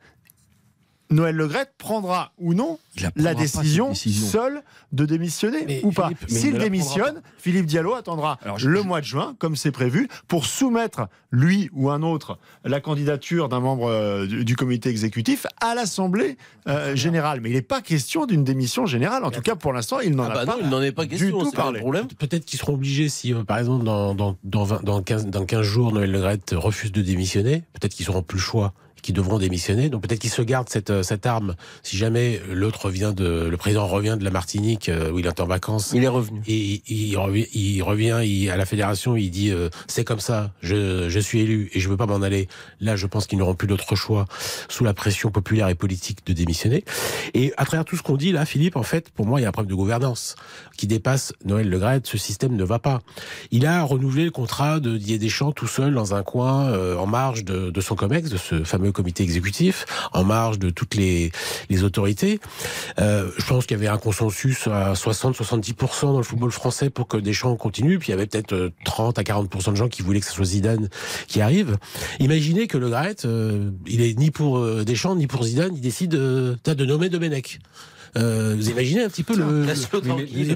Noël 1.14 1.36
Legrette 1.36 1.72
prendra 1.78 2.32
ou 2.38 2.54
non 2.54 2.78
la 3.16 3.34
décision, 3.34 3.94
seule 3.94 4.62
de 4.92 5.04
démissionner 5.06 5.64
Mais 5.66 5.80
ou 5.84 5.90
pas. 5.92 6.10
S'il 6.28 6.58
démissionne, 6.58 7.22
Philippe 7.38 7.66
Diallo 7.66 7.94
attendra 7.94 8.38
Alors, 8.42 8.58
je- 8.58 8.68
le 8.68 8.80
je- 8.80 8.86
mois 8.86 9.00
de 9.00 9.06
juin, 9.06 9.34
comme 9.38 9.56
c'est 9.56 9.70
prévu, 9.72 10.08
pour 10.28 10.46
soumettre, 10.46 11.08
lui 11.30 11.70
ou 11.72 11.90
un 11.90 12.02
autre, 12.02 12.38
la 12.64 12.80
candidature 12.80 13.48
d'un 13.48 13.60
membre 13.60 13.88
euh, 13.90 14.26
du, 14.26 14.44
du 14.44 14.56
comité 14.56 14.88
exécutif 14.90 15.46
à 15.60 15.74
l'Assemblée 15.74 16.36
euh, 16.68 16.94
générale. 16.94 17.40
Mais 17.40 17.50
il 17.50 17.54
n'est 17.54 17.62
pas 17.62 17.80
question 17.80 18.26
d'une 18.26 18.44
démission 18.44 18.86
générale. 18.86 19.24
En 19.24 19.30
tout 19.30 19.40
cas, 19.42 19.56
pour 19.56 19.72
l'instant, 19.72 20.00
il 20.00 20.14
n'en 20.14 20.24
Ah 20.24 20.30
a 20.30 20.34
bah 20.34 20.46
pas. 20.46 20.52
non, 20.56 20.58
il 20.62 20.68
n'en 20.68 20.82
est 20.82 20.92
pas 20.92 21.04
du 21.04 21.10
question. 21.16 21.38
tout 21.38 21.44
C'est 21.46 21.56
pas 21.56 21.62
parlé. 21.62 21.78
le 21.78 21.82
problème. 21.82 22.06
Peut-être 22.18 22.44
qu'ils 22.44 22.58
seront 22.58 22.74
obligés, 22.74 23.08
si 23.08 23.32
euh, 23.34 23.42
par 23.44 23.58
exemple 23.58 23.84
dans, 23.84 24.14
dans, 24.14 24.36
dans, 24.44 24.64
20 24.64 24.84
dans, 24.84 25.02
15, 25.02 25.26
dans 25.26 25.44
15 25.44 25.62
jours, 25.62 25.92
Noël 25.92 26.10
Legrette 26.10 26.52
refuse 26.56 26.92
de 26.92 27.02
démissionner, 27.02 27.64
peut-être 27.72 27.94
qu'ils 27.94 28.06
n'auront 28.06 28.22
plus 28.22 28.36
le 28.38 28.42
choix, 28.42 28.72
qui 29.04 29.12
devront 29.12 29.38
démissionner. 29.38 29.90
Donc 29.90 30.00
peut-être 30.02 30.18
qu'il 30.20 30.30
se 30.30 30.40
garde 30.40 30.70
cette, 30.70 30.88
euh, 30.88 31.02
cette 31.02 31.26
arme 31.26 31.56
si 31.82 31.98
jamais 31.98 32.40
l'autre 32.50 32.86
revient 32.86 33.12
de, 33.14 33.48
le 33.50 33.56
président 33.58 33.86
revient 33.86 34.16
de 34.18 34.24
la 34.24 34.30
Martinique 34.30 34.88
euh, 34.88 35.10
où 35.12 35.18
il 35.18 35.26
est 35.26 35.40
en 35.40 35.46
vacances. 35.46 35.92
Il 35.94 36.02
est 36.04 36.08
revenu. 36.08 36.40
Et 36.46 36.82
il, 36.88 37.14
revient, 37.18 37.46
il 37.52 37.82
revient 37.82 38.20
il- 38.24 38.48
à 38.48 38.56
la 38.56 38.64
fédération, 38.64 39.14
il 39.14 39.30
dit 39.30 39.50
euh, 39.50 39.68
c'est 39.88 40.04
comme 40.04 40.20
ça, 40.20 40.52
je, 40.62 41.10
je 41.10 41.20
suis 41.20 41.40
élu 41.40 41.70
et 41.74 41.80
je 41.80 41.88
veux 41.90 41.98
pas 41.98 42.06
m'en 42.06 42.22
aller. 42.22 42.48
Là, 42.80 42.96
je 42.96 43.06
pense 43.06 43.26
qu'ils 43.26 43.38
n'auront 43.38 43.54
plus 43.54 43.68
d'autre 43.68 43.94
choix 43.94 44.24
sous 44.70 44.84
la 44.84 44.94
pression 44.94 45.30
populaire 45.30 45.68
et 45.68 45.74
politique 45.74 46.26
de 46.26 46.32
démissionner. 46.32 46.82
Et 47.34 47.52
à 47.58 47.66
travers 47.66 47.84
tout 47.84 47.96
ce 47.96 48.02
qu'on 48.02 48.16
dit 48.16 48.32
là, 48.32 48.46
Philippe, 48.46 48.76
en 48.76 48.82
fait, 48.84 49.10
pour 49.10 49.26
moi, 49.26 49.38
il 49.38 49.42
y 49.42 49.46
a 49.46 49.50
un 49.50 49.52
problème 49.52 49.70
de 49.70 49.76
gouvernance 49.76 50.34
qui 50.78 50.86
dépasse 50.86 51.34
Noël 51.44 51.68
Le 51.68 51.78
Graët. 51.78 52.06
Ce 52.06 52.16
système 52.16 52.56
ne 52.56 52.64
va 52.64 52.78
pas. 52.78 53.00
Il 53.50 53.66
a 53.66 53.82
renouvelé 53.82 54.24
le 54.24 54.30
contrat 54.30 54.80
de 54.80 54.96
Didier 54.96 55.18
Deschamps 55.18 55.52
tout 55.52 55.66
seul 55.66 55.92
dans 55.92 56.14
un 56.14 56.22
coin, 56.22 56.68
euh, 56.70 56.96
en 56.96 57.06
marge 57.06 57.44
de, 57.44 57.70
de 57.70 57.80
son 57.82 57.96
COMEX, 57.96 58.30
de 58.30 58.38
ce 58.38 58.64
fameux 58.64 58.92
comité 58.94 59.22
exécutif, 59.22 59.84
en 60.12 60.24
marge 60.24 60.58
de 60.58 60.70
toutes 60.70 60.94
les, 60.94 61.30
autorités. 61.82 62.40
Euh, 62.98 63.30
je 63.36 63.44
pense 63.46 63.66
qu'il 63.66 63.76
y 63.76 63.80
avait 63.80 63.88
un 63.88 63.98
consensus 63.98 64.68
à 64.68 64.94
60-70% 64.94 66.02
dans 66.12 66.18
le 66.18 66.22
football 66.24 66.52
français 66.52 66.88
pour 66.88 67.08
que 67.08 67.16
Deschamps 67.16 67.56
continue. 67.56 67.98
Puis 67.98 68.08
il 68.08 68.10
y 68.12 68.14
avait 68.14 68.26
peut-être 68.26 68.52
euh, 68.52 68.70
30 68.84 69.18
à 69.18 69.22
40% 69.22 69.72
de 69.72 69.76
gens 69.76 69.88
qui 69.88 70.02
voulaient 70.02 70.20
que 70.20 70.26
ce 70.26 70.32
soit 70.32 70.44
Zidane 70.44 70.88
qui 71.26 71.40
arrive. 71.40 71.76
Imaginez 72.20 72.66
que 72.66 72.78
Le 72.78 72.88
Graët, 72.88 73.24
euh, 73.24 73.70
il 73.86 74.00
est 74.00 74.18
ni 74.18 74.30
pour 74.30 74.58
euh, 74.58 74.84
Deschamps 74.84 75.16
ni 75.16 75.26
pour 75.26 75.44
Zidane, 75.44 75.74
il 75.74 75.80
décide 75.80 76.14
euh, 76.14 76.56
de 76.64 76.84
nommer 76.84 77.08
Domenech. 77.08 77.58
Euh, 78.16 78.54
vous 78.56 78.70
imaginez 78.70 79.02
un 79.02 79.08
petit 79.08 79.22
peu 79.24 79.34
le, 79.36 79.66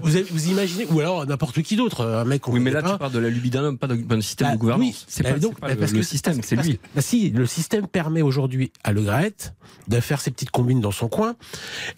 vous, 0.03 0.11
vous 0.31 0.49
imaginez 0.51 0.87
ou 0.91 1.01
alors 1.01 1.27
n'importe 1.27 1.61
qui 1.63 1.77
d'autre 1.77 2.07
un 2.07 2.25
mec 2.25 2.47
Oui, 2.49 2.61
mais 2.61 2.71
là, 2.71 2.83
pas. 2.83 2.93
tu 2.93 2.99
parles 2.99 3.13
de 3.13 3.19
la 3.19 3.29
lubie 3.31 3.51
d'un 3.51 3.65
homme, 3.65 3.79
pas 3.79 3.87
d'un 3.89 4.21
système 4.21 4.49
Bah, 4.49 4.55
de 4.55 4.59
gouvernance. 4.59 4.87
oui, 4.87 5.05
c'est 5.09 5.23
bah 5.25 5.33
pas, 5.33 5.39
donc, 5.39 5.59
pas 5.59 5.67
bah, 5.69 5.75
le, 5.75 5.81
parce 5.81 5.93
le 5.93 5.99
que- 6.01 6.05
système, 6.05 6.41
c'est 6.43 6.57
lui. 6.57 6.79
que- 6.79 6.83
bah 6.95 7.01
si, 7.03 7.31
le 7.31 7.47
système 7.47 7.87
permet 7.87 8.23
aujourd'hui 8.23 8.71
à 8.85 8.93
Le 8.93 9.03
Graët 9.03 9.55
de 9.89 10.01
faire 10.01 10.21
ses 10.21 10.31
petites 10.31 10.51
combines 10.51 10.81
dans 10.81 10.91
son 10.93 11.09
coin 11.09 11.35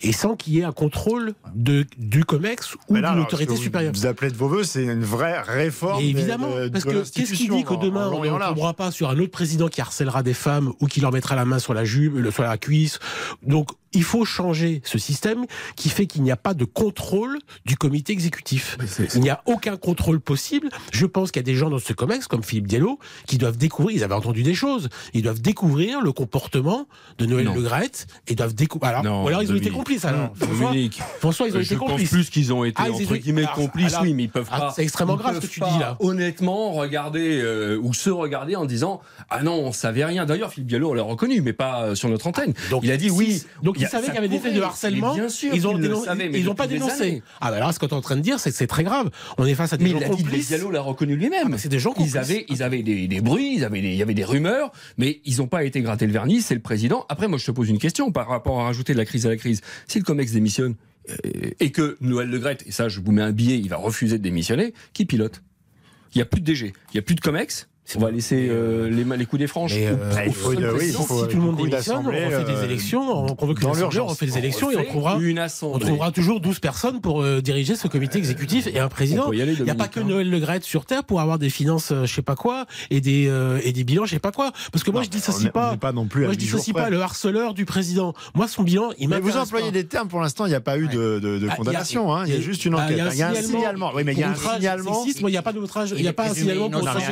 et 0.02 0.12
sans 0.12 0.34
qu'il 0.36 0.54
y 0.54 0.60
ait 0.60 0.64
un 0.64 0.72
contrôle 0.72 1.34
de, 1.54 1.84
du 1.98 2.24
COMEX 2.24 2.76
ou 2.88 2.94
là, 2.94 3.12
de 3.12 3.18
l'autorité 3.18 3.54
supérieure. 3.56 3.92
Vous 3.94 4.06
appelez 4.06 4.30
de 4.30 4.36
vos 4.36 4.48
voeux, 4.48 4.64
c'est 4.64 4.84
une 4.84 5.02
vraie 5.04 5.40
réforme. 5.40 6.02
Et 6.02 6.08
évidemment, 6.08 6.54
de- 6.56 6.64
de- 6.64 6.68
parce 6.70 6.84
de 6.84 6.90
que 6.90 7.10
qu'est-ce 7.10 7.32
qui 7.32 7.48
dit 7.48 7.64
que 7.64 7.74
demain 7.74 8.06
en 8.08 8.14
on 8.14 8.22
ne 8.24 8.38
tombera 8.48 8.74
pas 8.74 8.90
sur 8.90 9.10
un 9.10 9.18
autre 9.18 9.30
président 9.32 9.68
qui 9.68 9.80
harcèlera 9.80 10.22
des 10.22 10.34
femmes 10.34 10.72
ou 10.80 10.86
qui 10.86 11.00
leur 11.00 11.12
mettra 11.12 11.36
la 11.36 11.44
main 11.44 11.58
sur 11.58 11.74
la 11.74 11.84
jupe, 11.84 12.14
sur 12.32 12.42
la 12.42 12.56
cuisse? 12.58 12.98
Donc 13.42 13.70
il 13.92 14.02
faut 14.04 14.24
changer 14.24 14.80
ce 14.84 14.98
système 14.98 15.46
qui 15.76 15.88
fait 15.88 16.06
qu'il 16.06 16.22
n'y 16.22 16.30
a 16.30 16.36
pas 16.36 16.54
de 16.54 16.64
contrôle 16.64 17.38
du 17.64 17.76
comité 17.76 18.12
exécutif. 18.12 18.78
Il 19.14 19.20
n'y 19.20 19.30
a 19.30 19.42
aucun 19.46 19.76
contrôle 19.76 20.20
possible. 20.20 20.68
Je 20.92 21.06
pense 21.06 21.30
qu'il 21.32 21.40
y 21.40 21.44
a 21.44 21.46
des 21.46 21.54
gens 21.56 21.70
dans 21.70 21.78
ce 21.78 21.92
COMEX, 21.92 22.26
comme 22.26 22.42
Philippe 22.42 22.66
Diallo, 22.68 22.98
qui 23.26 23.38
doivent 23.38 23.56
découvrir, 23.56 23.96
ils 23.96 24.04
avaient 24.04 24.14
entendu 24.14 24.42
des 24.42 24.54
choses, 24.54 24.88
ils 25.14 25.22
doivent 25.22 25.40
découvrir 25.40 26.00
le 26.00 26.12
comportement 26.12 26.86
de 27.18 27.26
Noël 27.26 27.46
Non. 27.46 27.54
Le 27.54 27.62
Graët 27.62 28.06
et 28.28 28.34
doivent 28.34 28.54
découvrir. 28.54 28.90
Alors, 28.90 29.04
Non, 29.04 29.24
ou 29.24 29.28
alors 29.28 29.42
ils 29.42 29.50
ont 29.50 29.56
été 29.56 29.64
Dominique. 29.70 29.76
complices. 29.78 30.04
Alors, 30.04 30.32
François, 30.36 30.68
Dominique, 30.68 31.00
François, 31.18 31.46
ils 31.48 31.56
ont 31.56 31.60
je 31.60 31.64
été 31.64 31.76
pense 31.76 31.90
complices. 31.90 32.10
plus 32.10 32.30
qu'ils 32.30 32.52
ont 32.52 32.64
été 32.64 32.82
Ah, 32.84 32.90
entre 32.92 33.16
guillemets 33.16 33.42
alors, 33.42 33.54
complices, 33.54 33.92
alors- 33.94 34.02
oui, 34.04 34.14
mais 34.14 34.24
ils 34.24 34.30
peuvent 34.30 34.48
ah, 34.52 34.58
pas. 34.60 34.72
c'est 34.74 34.82
extrêmement 34.82 35.16
grave 35.16 35.36
ce 35.36 35.46
que 35.46 35.52
tu 35.52 35.60
pas, 35.60 35.70
dis 35.72 35.78
là. 35.78 35.96
Honnêtement, 36.00 36.72
regarder 36.72 37.40
euh, 37.42 37.78
ou 37.82 37.92
se 37.94 38.10
regarder 38.10 38.56
en 38.56 38.66
disant 38.66 39.00
ah 39.30 39.42
non, 39.42 39.54
on 39.54 39.72
savait 39.72 40.04
rien. 40.04 40.26
D'ailleurs, 40.26 40.52
Philippe 40.52 40.68
Diallo, 40.68 40.90
on 40.90 40.94
l'a 40.94 41.02
reconnu, 41.02 41.40
mais 41.40 41.52
pas 41.52 41.82
euh, 41.84 41.94
sur 41.94 42.08
notre 42.08 42.26
antenne. 42.26 42.52
Donc, 42.70 42.82
il 42.84 42.90
a 42.92 42.96
dit 42.96 43.10
oui. 43.10 43.42
Donc 43.62 43.79
il 43.80 43.82
y 43.82 43.84
ils 43.84 43.86
a- 43.86 43.88
savaient 43.90 44.06
qu'il 44.06 44.14
y 44.14 44.18
avait 44.18 44.28
des 44.28 44.38
faits 44.38 44.54
de 44.54 44.60
harcèlement. 44.60 45.14
Mais 45.14 45.20
bien 45.20 45.28
sûr, 45.28 45.54
ils 45.54 45.66
ont 45.66 45.74
le 45.74 45.80
dénon- 45.82 46.02
savaient, 46.04 46.28
mais 46.28 46.38
ils 46.40 46.44
n'ont 46.46 46.54
pas 46.54 46.66
dénoncé. 46.66 47.02
années. 47.02 47.22
Ah 47.40 47.50
bah 47.50 47.56
alors 47.56 47.72
ce 47.74 47.78
que 47.78 47.86
tu 47.86 47.92
es 47.92 47.96
en 47.96 48.00
train 48.00 48.16
de 48.16 48.20
dire, 48.20 48.38
c'est 48.38 48.50
que 48.50 48.56
c'est 48.56 48.66
très 48.66 48.84
grave. 48.84 49.10
On 49.38 49.46
est 49.46 49.54
face 49.54 49.72
à 49.72 49.76
des 49.76 49.84
Mais 49.84 49.90
gens 49.90 49.98
il 49.98 50.04
a 50.04 50.08
dit, 50.08 50.22
complices. 50.22 50.48
Diallo 50.48 50.70
l'a 50.70 50.80
reconnu 50.80 51.16
lui-même. 51.16 51.42
Ah, 51.46 51.48
mais 51.48 51.58
c'est 51.58 51.68
des 51.68 51.78
gens 51.78 51.90
Ils 51.92 51.94
complices. 52.10 52.16
avaient, 52.16 52.46
ils 52.48 52.62
avaient 52.62 52.82
des, 52.82 53.08
des 53.08 53.20
bruits, 53.20 53.54
ils 53.56 53.64
avaient 53.64 53.80
des- 53.82 53.88
il 53.90 53.96
y 53.96 54.02
avait 54.02 54.14
des 54.14 54.24
rumeurs, 54.24 54.72
mais 54.98 55.20
ils 55.24 55.38
n'ont 55.38 55.46
pas 55.48 55.64
été 55.64 55.80
grattés 55.80 56.06
le 56.06 56.12
vernis. 56.12 56.40
C'est 56.42 56.54
le 56.54 56.60
président. 56.60 57.06
Après, 57.08 57.28
moi, 57.28 57.38
je 57.38 57.46
te 57.46 57.50
pose 57.50 57.68
une 57.68 57.78
question 57.78 58.12
par 58.12 58.28
rapport 58.28 58.60
à 58.60 58.64
rajouter 58.64 58.92
de 58.92 58.98
la 58.98 59.04
crise 59.04 59.26
à 59.26 59.30
la 59.30 59.36
crise. 59.36 59.60
Si 59.88 59.98
le 59.98 60.04
Comex 60.04 60.32
démissionne 60.32 60.74
euh, 61.08 61.14
et 61.60 61.70
que 61.72 61.96
Noël 62.02 62.28
Le 62.28 62.38
Graët, 62.38 62.62
et 62.66 62.72
ça, 62.72 62.88
je 62.90 63.00
vous 63.00 63.10
mets 63.12 63.22
un 63.22 63.32
billet, 63.32 63.58
il 63.58 63.68
va 63.70 63.76
refuser 63.78 64.18
de 64.18 64.22
démissionner, 64.22 64.74
qui 64.92 65.06
pilote? 65.06 65.42
Il 66.14 66.18
n'y 66.18 66.22
a 66.22 66.26
plus 66.26 66.40
de 66.42 66.46
DG, 66.46 66.66
il 66.92 66.94
n'y 66.96 66.98
a 66.98 67.02
plus 67.02 67.14
de 67.14 67.20
Comex? 67.20 67.68
On 67.96 68.00
va 68.00 68.10
laisser 68.10 68.48
euh, 68.50 68.88
les, 68.90 69.04
ma- 69.04 69.16
les 69.16 69.26
coups 69.26 69.40
des 69.40 69.46
franches. 69.46 69.72
Mais, 69.74 69.88
au- 69.90 69.94
euh, 69.94 70.12
au 70.12 70.26
il 70.26 70.32
faut- 70.34 70.52
seul 70.52 70.58
oui, 70.58 70.64
il 70.70 70.76
président. 70.76 71.02
faut- 71.02 71.22
si 71.22 71.28
tout 71.28 71.36
le 71.36 71.42
monde 71.42 71.56
démissionne, 71.56 71.96
on 72.06 72.10
refait 72.10 72.44
des 72.44 72.52
euh, 72.52 72.64
élections, 72.64 73.24
on 73.24 73.34
convoque 73.34 73.58
une 73.58 73.64
dans 73.64 73.70
assemblée, 73.70 73.80
l'urgence. 73.80 74.02
on 74.06 74.12
refait 74.12 74.26
des 74.26 74.32
On 74.32 74.36
élections 74.38 74.70
et 74.70 74.76
on 74.76 74.84
trouvera, 74.84 75.18
une 75.20 75.46
on 75.62 75.78
trouvera 75.78 76.10
toujours 76.12 76.40
12 76.40 76.58
personnes 76.60 77.00
pour 77.00 77.22
euh, 77.22 77.40
diriger 77.40 77.76
ce 77.76 77.88
comité 77.88 78.18
exécutif 78.18 78.66
et 78.66 78.78
un 78.78 78.88
président. 78.88 79.32
Il 79.32 79.44
n'y 79.64 79.70
a 79.70 79.74
pas 79.74 79.88
que 79.88 80.00
hein. 80.00 80.04
Noël 80.04 80.28
Le 80.30 80.40
sur 80.62 80.84
Terre 80.84 81.04
pour 81.04 81.20
avoir 81.20 81.38
des 81.38 81.50
finances, 81.50 81.92
euh, 81.92 82.04
je 82.06 82.14
sais 82.14 82.22
pas 82.22 82.34
quoi, 82.36 82.66
et 82.90 83.00
des, 83.00 83.26
euh, 83.28 83.60
et 83.64 83.72
des 83.72 83.84
bilans, 83.84 84.04
je 84.04 84.10
sais 84.10 84.18
pas 84.18 84.32
quoi. 84.32 84.52
Parce 84.72 84.84
que 84.84 84.90
moi, 84.90 85.00
Non, 85.00 85.04
je 85.04 85.10
dissocie 85.10 85.50
pas. 85.52 85.76
pas 85.76 85.92
non 85.92 86.06
plus 86.06 86.22
à 86.24 86.26
moi, 86.26 86.34
je 86.34 86.38
dissocie 86.38 86.74
pas 86.74 86.90
le 86.90 87.00
harceleur 87.00 87.54
du 87.54 87.64
président. 87.64 88.14
Moi, 88.34 88.48
son 88.48 88.62
bilan, 88.62 88.90
il 88.98 89.08
Mais 89.08 89.20
vous 89.20 89.36
employez 89.36 89.66
pas. 89.66 89.70
des 89.72 89.86
termes, 89.86 90.08
pour 90.08 90.20
l'instant, 90.20 90.46
il 90.46 90.50
n'y 90.50 90.54
a 90.54 90.60
pas 90.60 90.78
eu 90.78 90.88
de, 90.88 91.18
de- 91.18 91.38
de 91.38 91.48
Ah, 91.50 91.56
condamnation. 91.56 92.14
hein. 92.14 92.24
Il 92.26 92.34
y 92.34 92.36
a 92.36 92.40
juste 92.40 92.64
une 92.64 92.74
bah, 92.74 92.84
enquête. 92.84 92.98
Il 93.12 93.18
y 93.18 93.22
a 93.22 93.28
un 93.30 93.34
signalement. 93.34 93.92
Oui, 93.94 94.02
mais 94.04 94.12
il 94.12 94.18
y 94.18 94.22
a 94.22 94.30
un 94.30 94.34
signalement. 94.34 95.04
il 95.06 95.26
n'y 95.26 95.36
a 95.36 95.42
pas 95.42 95.52
d'outrage, 95.52 95.94
il 95.96 96.02
n'y 96.02 96.08
a 96.08 96.12
pas 96.12 96.24
un 96.28 96.34
signalement 96.34 96.70
pour 96.70 96.80
outrage- 96.82 97.04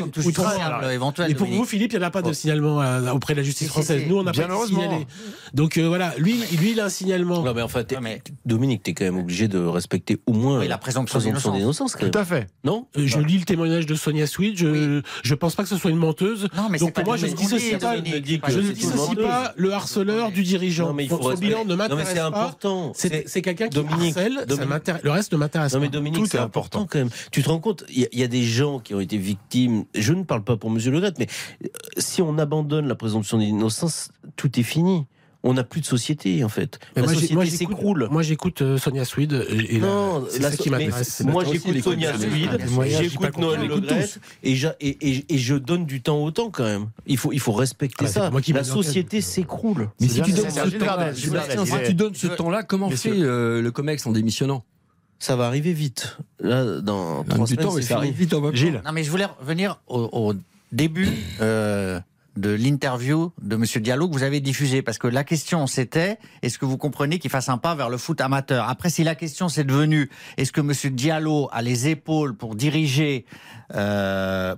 éventuel, 0.92 1.30
Et 1.30 1.34
pour 1.34 1.46
Dominique. 1.46 1.60
vous, 1.60 1.66
Philippe, 1.68 1.92
il 1.92 1.98
n'y 1.98 2.04
en 2.04 2.08
a 2.08 2.10
pas 2.10 2.22
de 2.22 2.32
signalement 2.32 2.80
euh, 2.80 3.10
auprès 3.12 3.34
de 3.34 3.38
la 3.38 3.44
justice 3.44 3.68
française. 3.68 4.02
Nous, 4.08 4.16
on 4.18 4.22
n'a 4.22 4.32
Bien 4.32 4.46
pas 4.46 4.54
heureusement. 4.54 4.80
signalé. 4.82 5.06
Donc 5.54 5.76
euh, 5.78 5.86
voilà, 5.88 6.14
lui, 6.18 6.40
lui, 6.58 6.72
il 6.72 6.80
a 6.80 6.86
un 6.86 6.88
signalement. 6.88 7.42
Non, 7.42 7.54
mais 7.54 7.62
enfin, 7.62 7.82
Non, 7.92 7.98
mais- 8.02 8.22
Dominique, 8.44 8.82
t'es 8.82 8.94
quand 8.94 9.04
même 9.04 9.18
obligé 9.18 9.48
de 9.48 9.58
respecter 9.58 10.18
au 10.26 10.32
moins 10.32 10.60
Oui, 10.60 10.68
la 10.68 10.78
présomption 10.78 11.18
d'innocence. 11.18 11.96
Tout 11.98 12.10
à 12.18 12.24
fait. 12.24 12.46
Non 12.64 12.86
Euh, 12.96 13.06
Je 13.06 13.18
lis 13.18 13.38
le 13.38 13.44
témoignage 13.44 13.86
de 13.86 13.94
Sonia 13.94 14.26
Switch. 14.26 14.58
Je 14.58 15.00
je 15.22 15.34
pense 15.34 15.54
pas 15.54 15.62
que 15.62 15.68
ce 15.68 15.76
soit 15.76 15.90
une 15.90 15.96
menteuse. 15.96 16.48
Non, 16.56 16.68
mais 16.70 16.78
Donc 16.78 16.88
c'est 16.88 16.92
pas 16.92 17.00
pour 17.02 17.10
moi, 17.12 17.16
je 17.16 17.26
ne 17.26 17.32
dissocie 17.32 17.78
pas, 17.78 17.96
je 17.96 18.00
ne 18.00 18.06
c'est 18.66 18.72
dissocie 18.72 19.16
pas 19.16 19.52
le 19.56 19.72
harceleur 19.72 20.30
du 20.32 20.42
dirigeant. 20.42 20.88
Non, 20.88 20.92
mais 20.94 21.04
il 21.04 21.08
Donc, 21.08 21.22
faut 21.22 21.32
son 21.32 21.38
bilan 21.38 21.64
ne 21.64 21.70
Non, 21.70 21.76
mais 21.76 21.76
m'intéresse 21.88 22.08
c'est 22.08 22.18
pas. 22.18 22.26
important. 22.26 22.92
C'est 22.94 23.28
c'est 23.28 23.42
quelqu'un 23.42 23.68
qui 23.68 23.74
Dominique, 23.76 24.16
harcèle. 24.16 24.44
le 25.02 25.10
reste 25.10 25.32
ne 25.32 25.36
m'intéresse 25.38 25.72
Non 25.74 25.80
mais 25.80 25.86
pas. 25.86 25.92
Dominique, 25.92 26.18
Tout 26.20 26.26
c'est 26.26 26.38
est 26.38 26.40
important. 26.40 26.86
quand 26.90 26.98
même. 26.98 27.10
Tu 27.30 27.42
te 27.42 27.48
rends 27.48 27.58
compte, 27.60 27.84
il 27.90 28.00
y, 28.00 28.04
a- 28.04 28.08
il 28.12 28.18
y 28.18 28.22
a 28.22 28.26
des 28.28 28.42
gens 28.42 28.78
qui 28.78 28.94
ont 28.94 29.00
été 29.00 29.16
victimes. 29.16 29.84
Je 29.94 30.12
ne 30.12 30.22
parle 30.24 30.42
pas 30.48 30.56
pour 30.56 30.70
Monsieur 30.70 30.90
Le 30.90 31.00
Gret, 31.00 31.12
mais 31.18 31.26
euh, 31.64 31.68
si 31.98 32.22
on 32.22 32.38
abandonne 32.38 32.88
la 32.88 32.94
présomption 32.94 33.38
d'innocence, 33.38 34.08
tout 34.36 34.58
est 34.58 34.62
fini. 34.64 35.06
On 35.44 35.54
n'a 35.54 35.62
plus 35.62 35.80
de 35.80 35.86
société 35.86 36.42
en 36.42 36.48
fait. 36.48 36.80
Mais 36.96 37.02
la 37.02 37.06
moi, 37.06 37.14
société 37.14 37.46
s'écroule. 37.46 38.08
Moi, 38.10 38.22
j'écoute 38.22 38.60
euh, 38.60 38.76
Sonia 38.76 39.04
Swede. 39.04 39.46
Et, 39.70 39.78
Non, 39.78 40.26
c'est 40.28 40.42
ça 40.42 40.50
qui 40.56 40.68
m'intéresse. 40.68 41.22
Moi, 41.24 41.44
j'écoute 41.44 41.80
Sonia 41.80 42.12
pas 42.12 42.18
j'écoute 42.88 43.38
Noël 43.38 43.60
Le 43.68 43.80
et, 44.42 44.52
et, 44.80 44.88
et- 45.08 45.34
et 45.34 45.38
je 45.38 45.54
donne 45.54 45.86
du 45.86 46.02
temps 46.02 46.18
au 46.24 46.32
temps 46.32 46.50
quand 46.50 46.64
même. 46.64 46.86
Il 47.06 47.18
faut, 47.18 47.32
il 47.32 47.38
faut 47.38 47.52
respecter 47.52 47.98
Ah 48.00 48.04
bah, 48.04 48.10
ça. 48.10 48.20
pas 48.22 48.30
moi 48.30 48.40
qui 48.42 48.52
La 48.52 48.64
société 48.64 49.20
s'écroule. 49.20 49.90
Mais 50.00 50.08
si 50.08 50.20
tu 50.22 50.32
donnes 51.94 52.14
ce 52.14 52.26
temps-là, 52.26 52.64
comment 52.64 52.90
fait 52.90 53.12
euh, 53.12 53.62
le 53.62 53.70
Comex 53.70 54.04
en 54.06 54.10
démissionnant? 54.10 54.64
Ça 55.18 55.34
va 55.36 55.46
arriver 55.46 55.72
vite. 55.72 56.16
Là, 56.40 56.80
dans 56.80 57.24
trois 57.24 57.46
semaines, 57.46 57.66
temps, 57.66 57.74
mais 57.74 57.82
c'est 57.82 57.88
ça 57.88 57.96
arrive 57.96 58.14
vite 58.14 58.32
en 58.34 58.40
même. 58.40 58.54
Gilles. 58.54 58.80
Non, 58.84 58.92
mais 58.92 59.02
je 59.02 59.10
voulais 59.10 59.26
revenir 59.40 59.80
au, 59.88 60.08
au 60.12 60.34
début 60.70 61.08
euh, 61.40 61.98
de 62.36 62.50
l'interview 62.50 63.32
de 63.42 63.56
Monsieur 63.56 63.80
Diallo 63.80 64.08
que 64.08 64.12
vous 64.12 64.22
avez 64.22 64.40
diffusé, 64.40 64.80
parce 64.80 64.96
que 64.98 65.08
la 65.08 65.24
question 65.24 65.66
c'était 65.66 66.18
est-ce 66.42 66.58
que 66.58 66.66
vous 66.66 66.76
comprenez 66.76 67.18
qu'il 67.18 67.30
fasse 67.30 67.48
un 67.48 67.58
pas 67.58 67.74
vers 67.74 67.90
le 67.90 67.98
foot 67.98 68.20
amateur? 68.20 68.68
Après, 68.68 68.90
si 68.90 69.02
la 69.02 69.16
question 69.16 69.48
c'est 69.48 69.64
devenu 69.64 70.08
est-ce 70.36 70.52
que 70.52 70.60
Monsieur 70.60 70.90
Diallo 70.90 71.48
a 71.50 71.62
les 71.62 71.88
épaules 71.88 72.36
pour 72.36 72.54
diriger 72.54 73.24
euh, 73.74 74.54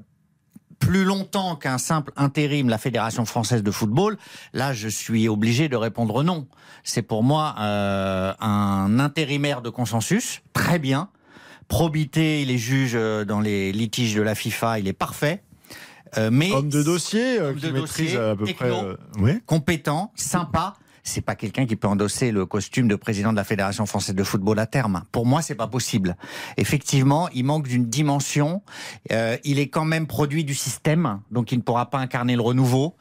plus 0.81 1.05
longtemps 1.05 1.55
qu'un 1.55 1.79
simple 1.79 2.13
intérim 2.17 2.69
la 2.69 2.79
Fédération 2.79 3.25
française 3.25 3.63
de 3.63 3.71
football, 3.71 4.17
là 4.53 4.73
je 4.73 4.89
suis 4.89 5.29
obligé 5.29 5.69
de 5.69 5.77
répondre 5.77 6.25
non. 6.25 6.49
C'est 6.83 7.03
pour 7.03 7.23
moi 7.23 7.55
euh, 7.61 8.33
un 8.41 8.99
intérimaire 8.99 9.63
de 9.63 9.71
consensus, 9.71 10.41
très 10.53 10.79
bien. 10.81 11.09
Probité, 11.69 12.43
il 12.43 12.51
est 12.51 12.59
juge 12.59 12.93
euh, 12.95 13.25
dans 13.25 13.41
les 13.41 13.71
litiges 13.71 14.17
de 14.17 14.23
la 14.23 14.35
FIFA, 14.35 14.81
il 14.81 14.89
est 14.89 14.93
parfait. 14.93 15.43
Euh, 16.19 16.31
mais 16.33 16.51
Homme 16.51 16.69
de 16.71 16.83
dossier 16.83 17.39
euh, 17.39 17.55
qui 17.55 17.61
de 17.61 17.71
maîtrise 17.71 18.15
dossier, 18.15 18.19
à 18.19 18.35
peu 18.35 18.45
techno. 18.47 18.67
près. 18.67 18.85
euh, 18.85 18.97
Oui. 19.19 19.33
compétent, 19.47 20.11
sympa. 20.17 20.75
C'est 21.11 21.23
pas 21.23 21.35
quelqu'un 21.35 21.67
qui 21.67 21.75
peut 21.75 21.89
endosser 21.89 22.31
le 22.31 22.47
costume 22.47 22.87
de 22.87 22.95
président 22.95 23.33
de 23.33 23.37
la 23.37 23.43
Fédération 23.43 23.85
française 23.85 24.15
de 24.15 24.23
football 24.23 24.61
à 24.61 24.67
terme. 24.67 25.03
Pour 25.11 25.27
moi, 25.27 25.43
c'est 25.43 25.57
pas 25.57 25.67
possible. 25.67 26.17
Effectivement, 26.57 27.29
il 27.35 27.45
manque 27.45 27.67
d'une 27.67 27.87
dimension. 27.87 28.63
Euh, 29.11 29.37
il 29.43 29.59
est 29.59 29.67
quand 29.67 29.85
même 29.85 30.07
produit 30.07 30.45
du 30.45 30.55
système, 30.55 31.21
donc 31.33 31.51
il 31.51 31.59
ne 31.59 31.63
pourra 31.63 31.91
pas 31.91 31.99
incarner 31.99 32.37
le 32.37 32.43
renouveau. 32.43 32.95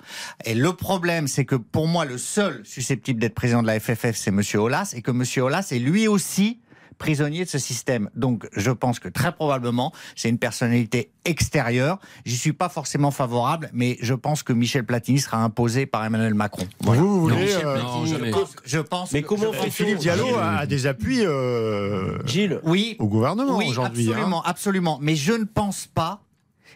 Et 0.43 0.55
le 0.55 0.74
problème, 0.74 1.28
c'est 1.28 1.45
que 1.45 1.55
pour 1.55 1.88
moi, 1.88 2.03
le 2.03 2.18
seul 2.18 2.62
susceptible 2.66 3.20
d'être 3.20 3.36
président 3.36 3.62
de 3.62 3.68
la 3.68 3.80
FFF, 3.80 4.16
c'est 4.16 4.32
Monsieur 4.32 4.60
Aulas, 4.60 4.93
et 4.95 5.03
que 5.03 5.12
Monsieur 5.12 5.43
Aulas 5.43 5.68
est 5.72 5.80
lui 5.80 6.07
aussi 6.07 6.60
prisonnier 7.00 7.45
de 7.45 7.50
ce 7.50 7.58
système. 7.58 8.10
Donc, 8.14 8.47
je 8.56 8.70
pense 8.70 9.00
que 9.00 9.08
très 9.10 9.32
probablement, 9.32 9.91
c'est 10.16 10.30
une 10.30 10.38
personnalité 10.38 11.12
extérieure. 11.26 11.97
J'y 12.26 12.38
suis 12.38 12.54
pas 12.54 12.70
forcément 12.70 13.10
favorable, 13.10 13.70
mais 13.74 13.97
je 14.02 14.14
pense 14.14 14.43
que 14.43 14.54
Michel 14.54 14.86
Platini 14.86 15.18
sera 15.18 15.38
imposé 15.43 15.88
par 15.88 16.06
Emmanuel 16.06 16.36
Macron. 16.36 16.68
Voilà. 16.82 17.02
Vous, 17.02 17.08
vous 17.10 17.22
voulez. 17.22 17.38
Michel 17.45 17.66
euh, 17.66 17.80
Platini, 17.80 18.06
Je 18.08 18.16
jamais. 18.16 18.32
pense, 18.32 18.56
je 18.64 18.80
pense 18.80 19.12
Mais 19.14 19.24
que- 19.24 19.28
comment 19.28 19.52
pense- 19.52 19.70
Philippe 19.70 19.97
Diallo 20.00 20.36
a, 20.38 20.58
a 20.60 20.66
des 20.68 20.86
appuis 20.86 21.22
euh, 21.26 22.20
Gilles, 22.28 22.60
Oui, 22.64 22.95
au 23.00 23.08
gouvernement 23.08 23.58
oui, 23.58 23.68
aujourd'hui. 23.70 24.08
hein. 24.10 24.12
absolument, 24.12 24.43
absolument. 24.43 25.00
Mais 25.02 25.16
je 25.16 25.34
ne 25.34 25.45
pense 25.45 25.88
pas 25.88 26.22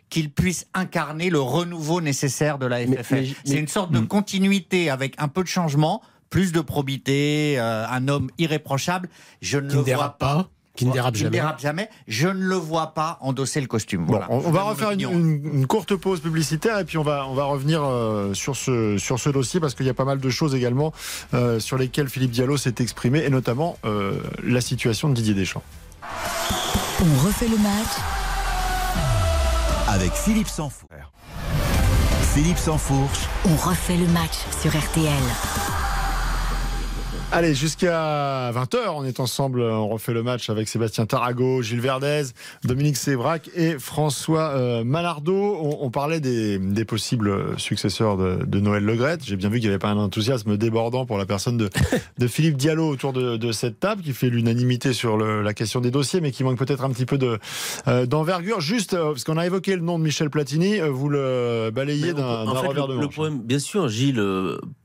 qu'il 0.09 0.31
puisse 0.31 0.67
incarner 0.73 1.29
le 1.29 1.39
renouveau 1.39 1.99
nécessaire 1.99 2.57
de 2.59 2.65
la 2.67 2.85
FFF. 2.85 3.35
C'est 3.45 3.57
une 3.57 3.67
sorte 3.67 3.91
de 3.91 3.99
Hmm. 3.99 4.07
continuité 4.07 4.89
avec 4.89 5.15
un 5.17 5.27
peu 5.27 5.41
de 5.43 5.47
changement, 5.47 6.01
plus 6.33 6.51
de 6.51 6.61
probité, 6.61 7.59
euh, 7.59 7.85
un 7.87 8.07
homme 8.07 8.31
irréprochable. 8.39 9.07
Je 9.43 9.59
ne 9.59 9.67
Qui 9.69 9.73
le 9.75 9.79
ne 9.81 9.85
dérape 9.85 10.19
vois 10.19 10.27
pas. 10.35 10.47
qui 10.75 10.87
ne 10.87 10.91
dérape 10.91 11.13
Qui 11.13 11.19
jamais. 11.19 11.29
dérape 11.37 11.59
jamais. 11.59 11.89
Je 12.07 12.27
ne 12.27 12.43
le 12.43 12.55
vois 12.55 12.95
pas 12.95 13.19
endosser 13.21 13.61
le 13.61 13.67
costume. 13.67 14.05
Bon, 14.05 14.13
Voilà. 14.13 14.25
on, 14.31 14.39
va 14.49 14.63
refaire 14.63 14.89
une, 14.89 15.05
opinion. 15.05 15.11
une- 15.11 15.51
une 15.59 15.67
courte 15.67 15.95
pause 15.95 16.21
publicitaire 16.21 16.79
et 16.79 16.85
puis 16.85 16.97
on 16.97 17.03
va, 17.03 17.27
on 17.27 17.35
va 17.35 17.43
revenir 17.43 17.83
euh, 17.83 18.33
sur, 18.33 18.55
ce, 18.55 18.97
sur 18.97 19.19
ce 19.19 19.29
dossier 19.29 19.59
parce 19.59 19.75
qu'il 19.75 19.85
y 19.85 19.89
a 19.89 19.93
pas 19.93 20.05
mal 20.05 20.19
de 20.19 20.29
choses 20.31 20.55
également 20.55 20.91
euh, 21.35 21.59
sur 21.59 21.77
lesquelles 21.77 22.09
Philippe 22.09 22.31
Diallo 22.31 22.57
s'est 22.57 22.73
exprimé 22.79 23.19
et 23.23 23.29
notamment 23.29 23.77
euh, 23.85 24.19
la 24.43 24.59
situation 24.61 25.09
de 25.09 25.13
Didier 25.13 25.35
Deschamps. 25.35 25.61
On 27.01 27.25
refait 27.27 27.47
le 27.47 27.57
match 27.57 27.93
avec 29.87 30.11
Philippe 30.13 30.47
Sansfourche. 30.47 30.89
Philippe 32.33 32.57
Sansfourche, 32.57 33.19
On 33.45 33.55
refait 33.57 33.97
le 33.97 34.07
match 34.07 34.33
sur 34.59 34.71
RTL. 34.75 35.13
Allez, 37.35 37.55
jusqu'à 37.55 38.51
20h, 38.51 38.77
on 38.95 39.03
est 39.05 39.19
ensemble, 39.19 39.61
on 39.61 39.87
refait 39.87 40.13
le 40.13 40.21
match 40.21 40.51
avec 40.51 40.67
Sébastien 40.67 41.07
Tarago, 41.07 41.63
Gilles 41.63 41.81
Verdez, 41.81 42.25
Dominique 42.63 42.95
Sévrac 42.95 43.49
et 43.55 43.79
François 43.79 44.49
euh, 44.49 44.83
Malardeau. 44.83 45.57
On, 45.59 45.79
on 45.83 45.89
parlait 45.89 46.19
des, 46.19 46.59
des 46.59 46.85
possibles 46.85 47.57
successeurs 47.59 48.17
de, 48.17 48.45
de 48.45 48.59
Noël 48.59 48.85
Legrette. 48.85 49.21
J'ai 49.25 49.35
bien 49.35 49.49
vu 49.49 49.55
qu'il 49.59 49.67
n'y 49.67 49.73
avait 49.73 49.79
pas 49.79 49.89
un 49.89 49.97
enthousiasme 49.97 50.57
débordant 50.57 51.07
pour 51.07 51.17
la 51.17 51.25
personne 51.25 51.57
de, 51.57 51.71
de 52.19 52.27
Philippe 52.27 52.55
Diallo 52.55 52.87
autour 52.87 53.13
de, 53.13 53.35
de 53.35 53.51
cette 53.51 53.79
table, 53.79 54.03
qui 54.03 54.13
fait 54.13 54.29
l'unanimité 54.29 54.93
sur 54.93 55.17
le- 55.17 55.41
la 55.41 55.55
question 55.55 55.81
des 55.81 55.89
dossiers, 55.89 56.21
mais 56.21 56.29
qui 56.29 56.43
manque 56.43 56.59
peut-être 56.59 56.83
un 56.83 56.91
petit 56.91 57.07
peu 57.07 57.17
de, 57.17 57.39
euh, 57.87 58.05
d'envergure. 58.05 58.61
Juste, 58.61 58.93
euh, 58.93 59.07
parce 59.13 59.23
qu'on 59.23 59.37
a 59.37 59.45
évoqué 59.47 59.75
le 59.75 59.81
nom 59.81 59.97
de 59.97 60.03
Michel 60.03 60.29
Platini, 60.29 60.79
euh, 60.79 60.89
vous 60.91 61.09
le 61.09 61.71
balayez 61.73 62.13
d'un 62.13 62.43
revers 62.43 62.85
le, 62.85 62.93
de 62.93 62.99
le 62.99 63.05
manche. 63.05 63.13
problème, 63.15 63.39
bien 63.41 63.57
sûr, 63.59 63.87
Gilles 63.89 64.21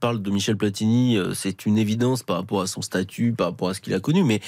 parle 0.01 0.23
de 0.23 0.31
Michel 0.31 0.57
Platini, 0.57 1.19
c'est 1.35 1.67
une 1.67 1.77
évidence 1.77 2.23
par 2.23 2.38
rapport 2.41 2.61
à 2.61 2.67
son 2.67 2.83
statut, 2.83 3.33
par 3.33 3.49
rapport 3.49 3.69
à 3.69 3.75
ce 3.75 3.81
qu'il 3.81 3.95
a 3.95 4.01
connu, 4.01 4.25
mais 4.25 4.41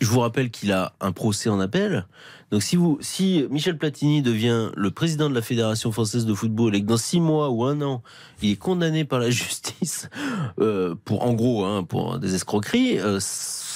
je 0.00 0.08
vous 0.08 0.20
rappelle 0.20 0.50
qu'il 0.50 0.72
a 0.72 0.92
un 1.00 1.12
procès 1.12 1.48
en 1.48 1.60
appel. 1.60 2.06
Donc 2.50 2.62
si, 2.62 2.76
vous, 2.76 2.98
si 3.00 3.46
Michel 3.50 3.78
Platini 3.78 4.20
devient 4.20 4.70
le 4.76 4.90
président 4.90 5.30
de 5.30 5.34
la 5.34 5.40
Fédération 5.40 5.90
française 5.90 6.26
de 6.26 6.34
football 6.34 6.74
et 6.74 6.82
que 6.82 6.86
dans 6.86 6.98
six 6.98 7.20
mois 7.20 7.48
ou 7.50 7.64
un 7.64 7.80
an, 7.80 8.02
il 8.42 8.50
est 8.50 8.56
condamné 8.56 9.04
par 9.04 9.20
la 9.20 9.30
justice 9.30 10.10
euh, 10.60 10.94
pour, 11.04 11.24
en 11.24 11.32
gros, 11.32 11.64
hein, 11.64 11.84
pour 11.84 12.18
des 12.18 12.34
escroqueries, 12.34 12.98
euh, 12.98 13.20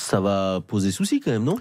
ça 0.07 0.21
va 0.21 0.61
poser 0.67 0.93
souci 0.93 1.21
quand 1.21 1.33
même, 1.33 1.45
non? 1.45 1.57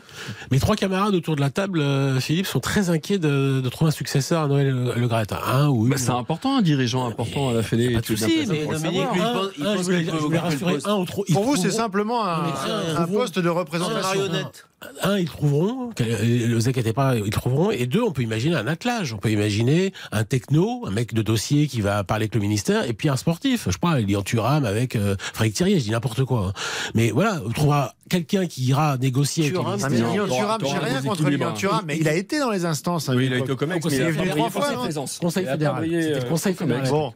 Mes 0.51 0.59
trois 0.59 0.75
camarades 0.75 1.15
autour 1.15 1.35
de 1.35 1.41
la 1.41 1.49
table, 1.49 1.79
euh, 1.79 2.19
Philippe, 2.19 2.45
sont 2.45 2.59
très 2.59 2.89
inquiets 2.89 3.17
de, 3.17 3.59
de 3.59 3.69
trouver 3.69 3.89
un 3.89 3.91
successeur 3.91 4.43
à 4.43 4.47
Noël 4.47 4.69
Le, 4.69 4.93
Le 4.93 5.07
Graët. 5.07 5.33
Un 5.33 5.69
ou. 5.69 5.87
Bah, 5.87 5.97
c'est 5.97 6.11
important, 6.11 6.57
un 6.57 6.61
dirigeant 6.61 7.07
important 7.07 7.49
à 7.49 7.53
la 7.53 7.63
Fédé. 7.63 7.89
Pas 7.89 8.01
de 8.01 8.05
souci, 8.05 8.45
mais 8.47 8.65
Dominique, 8.65 9.01
savoir. 9.01 9.43
lui, 9.89 9.97
il 9.99 10.05
il 10.05 10.91
ou 10.99 11.05
trop. 11.05 11.25
ils 11.27 11.33
Pour 11.33 11.43
vous, 11.43 11.55
c'est 11.55 11.71
simplement 11.71 12.25
un, 12.25 12.43
mais 12.43 13.07
poste 13.07 13.39
de 13.39 13.49
représentation. 13.49 14.01
marionnette. 14.01 14.67
Un, 15.01 15.17
ils 15.17 15.29
trouveront, 15.29 15.89
ne 15.99 16.55
vous 16.55 16.69
inquiétez 16.69 16.93
pas, 16.93 17.15
ils 17.15 17.29
trouveront. 17.29 17.71
Et 17.71 17.85
deux, 17.85 18.01
on 18.01 18.11
peut 18.11 18.21
imaginer 18.21 18.55
un 18.55 18.67
attelage. 18.67 19.13
On 19.13 19.17
peut 19.17 19.31
imaginer 19.31 19.93
un 20.11 20.23
techno, 20.23 20.83
un 20.87 20.91
mec 20.91 21.13
de 21.13 21.21
dossier 21.21 21.67
qui 21.67 21.81
va 21.81 22.03
parler 22.03 22.23
avec 22.23 22.35
le 22.35 22.41
ministère, 22.41 22.87
et 22.87 22.93
puis 22.93 23.09
un 23.09 23.17
sportif. 23.17 23.65
Je 23.65 23.71
sais 23.71 23.77
pas, 23.79 23.99
Elian 23.99 24.21
Thuram 24.21 24.65
avec 24.65 24.95
euh, 24.95 25.15
Frédéric 25.33 25.55
Thierry, 25.55 25.79
je 25.79 25.85
dis 25.85 25.91
n'importe 25.91 26.23
quoi. 26.23 26.47
hein. 26.47 26.53
Mais 26.93 27.11
voilà, 27.11 27.41
on 27.45 27.51
trouvera 27.51 27.95
quelqu'un 28.09 28.45
qui 28.45 28.63
ira 28.65 28.97
négocier 28.97 29.45
avec 29.45 29.55
le 29.55 29.63
ministère. 29.63 30.27
Thuram, 30.27 30.61
j'ai 30.61 30.77
rien 30.77 31.01
contre 31.01 31.21
équilibres. 31.21 31.45
Lilian 31.45 31.53
Thuram, 31.53 31.85
mais 31.87 31.97
il 31.97 32.07
a 32.07 32.13
été 32.13 32.39
dans 32.39 32.51
les 32.51 32.65
instances. 32.65 33.09
Oui, 33.13 33.25
il 33.27 33.33
a 33.33 33.37
été 33.37 33.51
au 33.51 33.55
COMEX, 33.55 33.85
mais 33.85 33.91
il 33.91 33.97
fédéral. 33.97 34.27
brillé 34.29 34.49
par 34.53 34.63
sa 34.63 35.19
Conseil 35.19 35.45
fédéral. 35.45 35.85
le 35.89 36.17
euh, 36.17 36.21
Conseil 36.21 36.53
fédéral. 36.53 36.89
Bon, 36.89 37.13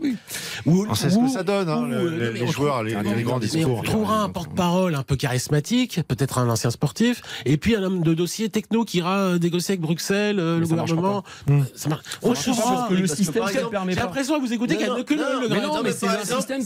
on 0.66 0.96
sait 0.96 1.10
ce 1.10 1.18
que 1.18 1.28
ça 1.28 1.44
donne, 1.44 1.70
hein, 1.70 1.88
non, 1.88 2.06
les, 2.06 2.48
joueurs, 2.48 2.84
les, 2.84 2.94
grands 3.24 3.40
discours. 3.40 3.80
on 3.80 3.84
trouvera 3.84 4.24
un 4.24 4.30
porte-parole 4.30 4.96
un 4.96 5.04
peu 5.04 5.16
charismatique, 5.16 6.02
peut-être 6.08 6.38
un 6.38 6.50
ancien 6.50 6.72
sportif, 6.72 7.22
et 7.46 7.58
puis 7.60 7.76
un 7.76 7.84
homme 7.84 8.02
de 8.02 8.14
dossier 8.14 8.50
techno 8.50 8.84
qui 8.84 8.98
ira 8.98 9.18
euh, 9.18 9.40
négocier 9.40 9.74
avec 9.74 9.82
Bruxelles, 9.82 10.40
euh, 10.40 10.60
le 10.60 10.68
gouvernement. 10.68 11.24
Hmm. 11.48 11.62
Ça 11.76 11.90
marche. 11.90 12.04
On 12.22 12.34
parce 12.34 12.90
que 12.90 12.94
le 12.94 13.08
système 13.08 13.44
J'ai 13.48 13.96
l'impression 13.96 14.36
que 14.40 14.46
vous 14.46 14.54
écoutez 14.54 14.78
qu'il 14.78 14.92
n'y 14.92 15.00
a 15.00 15.04
que 15.04 15.14
le, 15.14 15.50
mais 15.50 15.62
non, 15.62 15.84
mais 15.84 15.92
c'est 15.92 16.08
un 16.08 16.24
système 16.24 16.64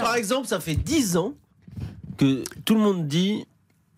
par 0.00 0.16
exemple, 0.16 0.46
ça 0.46 0.60
fait 0.60 0.74
10 0.74 1.16
ans 1.16 1.34
que 2.16 2.44
tout 2.64 2.74
le 2.74 2.80
monde 2.80 3.08
dit 3.08 3.46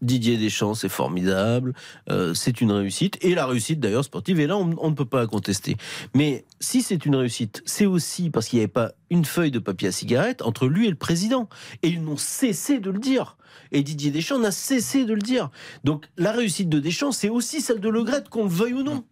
Didier 0.02 0.36
Deschamps, 0.36 0.74
c'est 0.74 0.88
formidable, 0.88 1.72
euh, 2.10 2.34
c'est 2.34 2.60
une 2.60 2.72
réussite, 2.72 3.18
et 3.22 3.34
la 3.34 3.46
réussite 3.46 3.80
d'ailleurs 3.80 4.04
sportive, 4.04 4.40
et 4.40 4.46
là 4.46 4.56
on, 4.56 4.74
on 4.78 4.90
ne 4.90 4.94
peut 4.94 5.04
pas 5.04 5.20
la 5.20 5.26
contester. 5.26 5.76
Mais 6.14 6.44
si 6.60 6.82
c'est 6.82 7.06
une 7.06 7.16
réussite, 7.16 7.62
c'est 7.64 7.86
aussi 7.86 8.30
parce 8.30 8.48
qu'il 8.48 8.58
n'y 8.58 8.64
avait 8.64 8.72
pas 8.72 8.92
une 9.10 9.24
feuille 9.24 9.50
de 9.50 9.58
papier 9.58 9.88
à 9.88 9.92
cigarette 9.92 10.42
entre 10.42 10.66
lui 10.66 10.86
et 10.86 10.90
le 10.90 10.96
président. 10.96 11.48
Et 11.82 11.88
ils 11.88 12.02
n'ont 12.02 12.16
cessé 12.16 12.78
de 12.78 12.90
le 12.90 12.98
dire. 12.98 13.36
Et 13.72 13.82
Didier 13.82 14.10
Deschamps 14.10 14.38
n'a 14.38 14.50
cessé 14.50 15.04
de 15.04 15.14
le 15.14 15.20
dire. 15.20 15.50
Donc 15.84 16.06
la 16.16 16.32
réussite 16.32 16.68
de 16.68 16.78
Deschamps, 16.78 17.12
c'est 17.12 17.28
aussi 17.28 17.60
celle 17.60 17.80
de 17.80 17.88
Le 17.88 18.04
Gret, 18.04 18.24
qu'on 18.30 18.44
le 18.44 18.50
veuille 18.50 18.74
ou 18.74 18.82
non. 18.82 19.04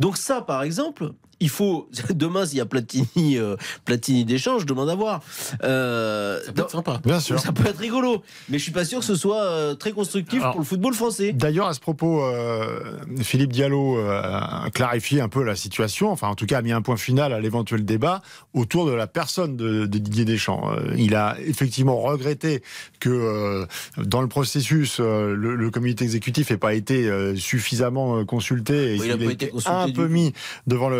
Donc 0.00 0.16
ça, 0.16 0.42
par 0.42 0.62
exemple, 0.62 1.12
il 1.40 1.48
faut 1.48 1.88
demain 2.10 2.46
s'il 2.46 2.58
y 2.58 2.60
a 2.60 2.66
Platini, 2.66 3.38
euh, 3.38 3.56
Platini 3.84 4.24
d'échange, 4.24 4.62
je 4.62 4.66
demande 4.66 4.90
à 4.90 4.94
voir. 4.94 5.22
Euh, 5.62 6.40
Ça 6.44 6.52
peut 6.52 6.62
être 6.62 6.70
sympa. 6.70 7.00
Bien 7.04 7.20
sûr. 7.20 7.38
ça 7.38 7.52
peut 7.52 7.66
être 7.66 7.78
rigolo, 7.78 8.22
mais 8.48 8.58
je 8.58 8.62
suis 8.62 8.72
pas 8.72 8.84
sûr 8.84 9.00
que 9.00 9.04
ce 9.04 9.14
soit 9.14 9.42
euh, 9.42 9.74
très 9.74 9.92
constructif 9.92 10.40
Alors, 10.40 10.52
pour 10.52 10.60
le 10.60 10.66
football 10.66 10.94
français. 10.94 11.32
D'ailleurs, 11.32 11.66
à 11.66 11.74
ce 11.74 11.80
propos, 11.80 12.24
euh, 12.24 12.98
Philippe 13.22 13.52
Diallo 13.52 13.98
euh, 13.98 14.20
a 14.22 14.68
clarifié 14.72 15.20
un 15.20 15.28
peu 15.28 15.42
la 15.42 15.56
situation, 15.56 16.10
enfin 16.10 16.28
en 16.28 16.34
tout 16.34 16.46
cas 16.46 16.58
a 16.58 16.62
mis 16.62 16.72
un 16.72 16.82
point 16.82 16.96
final 16.96 17.32
à 17.32 17.40
l'éventuel 17.40 17.84
débat 17.84 18.22
autour 18.52 18.86
de 18.86 18.92
la 18.92 19.06
personne 19.06 19.56
de, 19.56 19.86
de 19.86 19.98
Didier 19.98 20.24
Deschamps. 20.24 20.70
Euh, 20.72 20.94
il 20.96 21.14
a 21.14 21.36
effectivement 21.46 21.96
regretté 22.00 22.62
que 23.00 23.10
euh, 23.10 23.66
dans 23.98 24.22
le 24.22 24.28
processus, 24.28 24.98
euh, 25.00 25.34
le, 25.34 25.56
le 25.56 25.70
comité 25.70 26.04
exécutif 26.04 26.50
n'ait 26.50 26.56
pas 26.56 26.74
été 26.74 27.06
euh, 27.06 27.36
suffisamment 27.36 28.24
consulté 28.24 28.94
et 28.94 28.98
Oui, 28.98 29.06
il 29.06 29.12
a 29.12 29.16
qu'il 29.16 29.24
pas 29.26 29.30
ait 29.30 29.34
été 29.34 29.50
un 29.66 29.90
peu 29.90 30.08
mis 30.08 30.32
devant 30.66 30.88
le, 30.88 30.96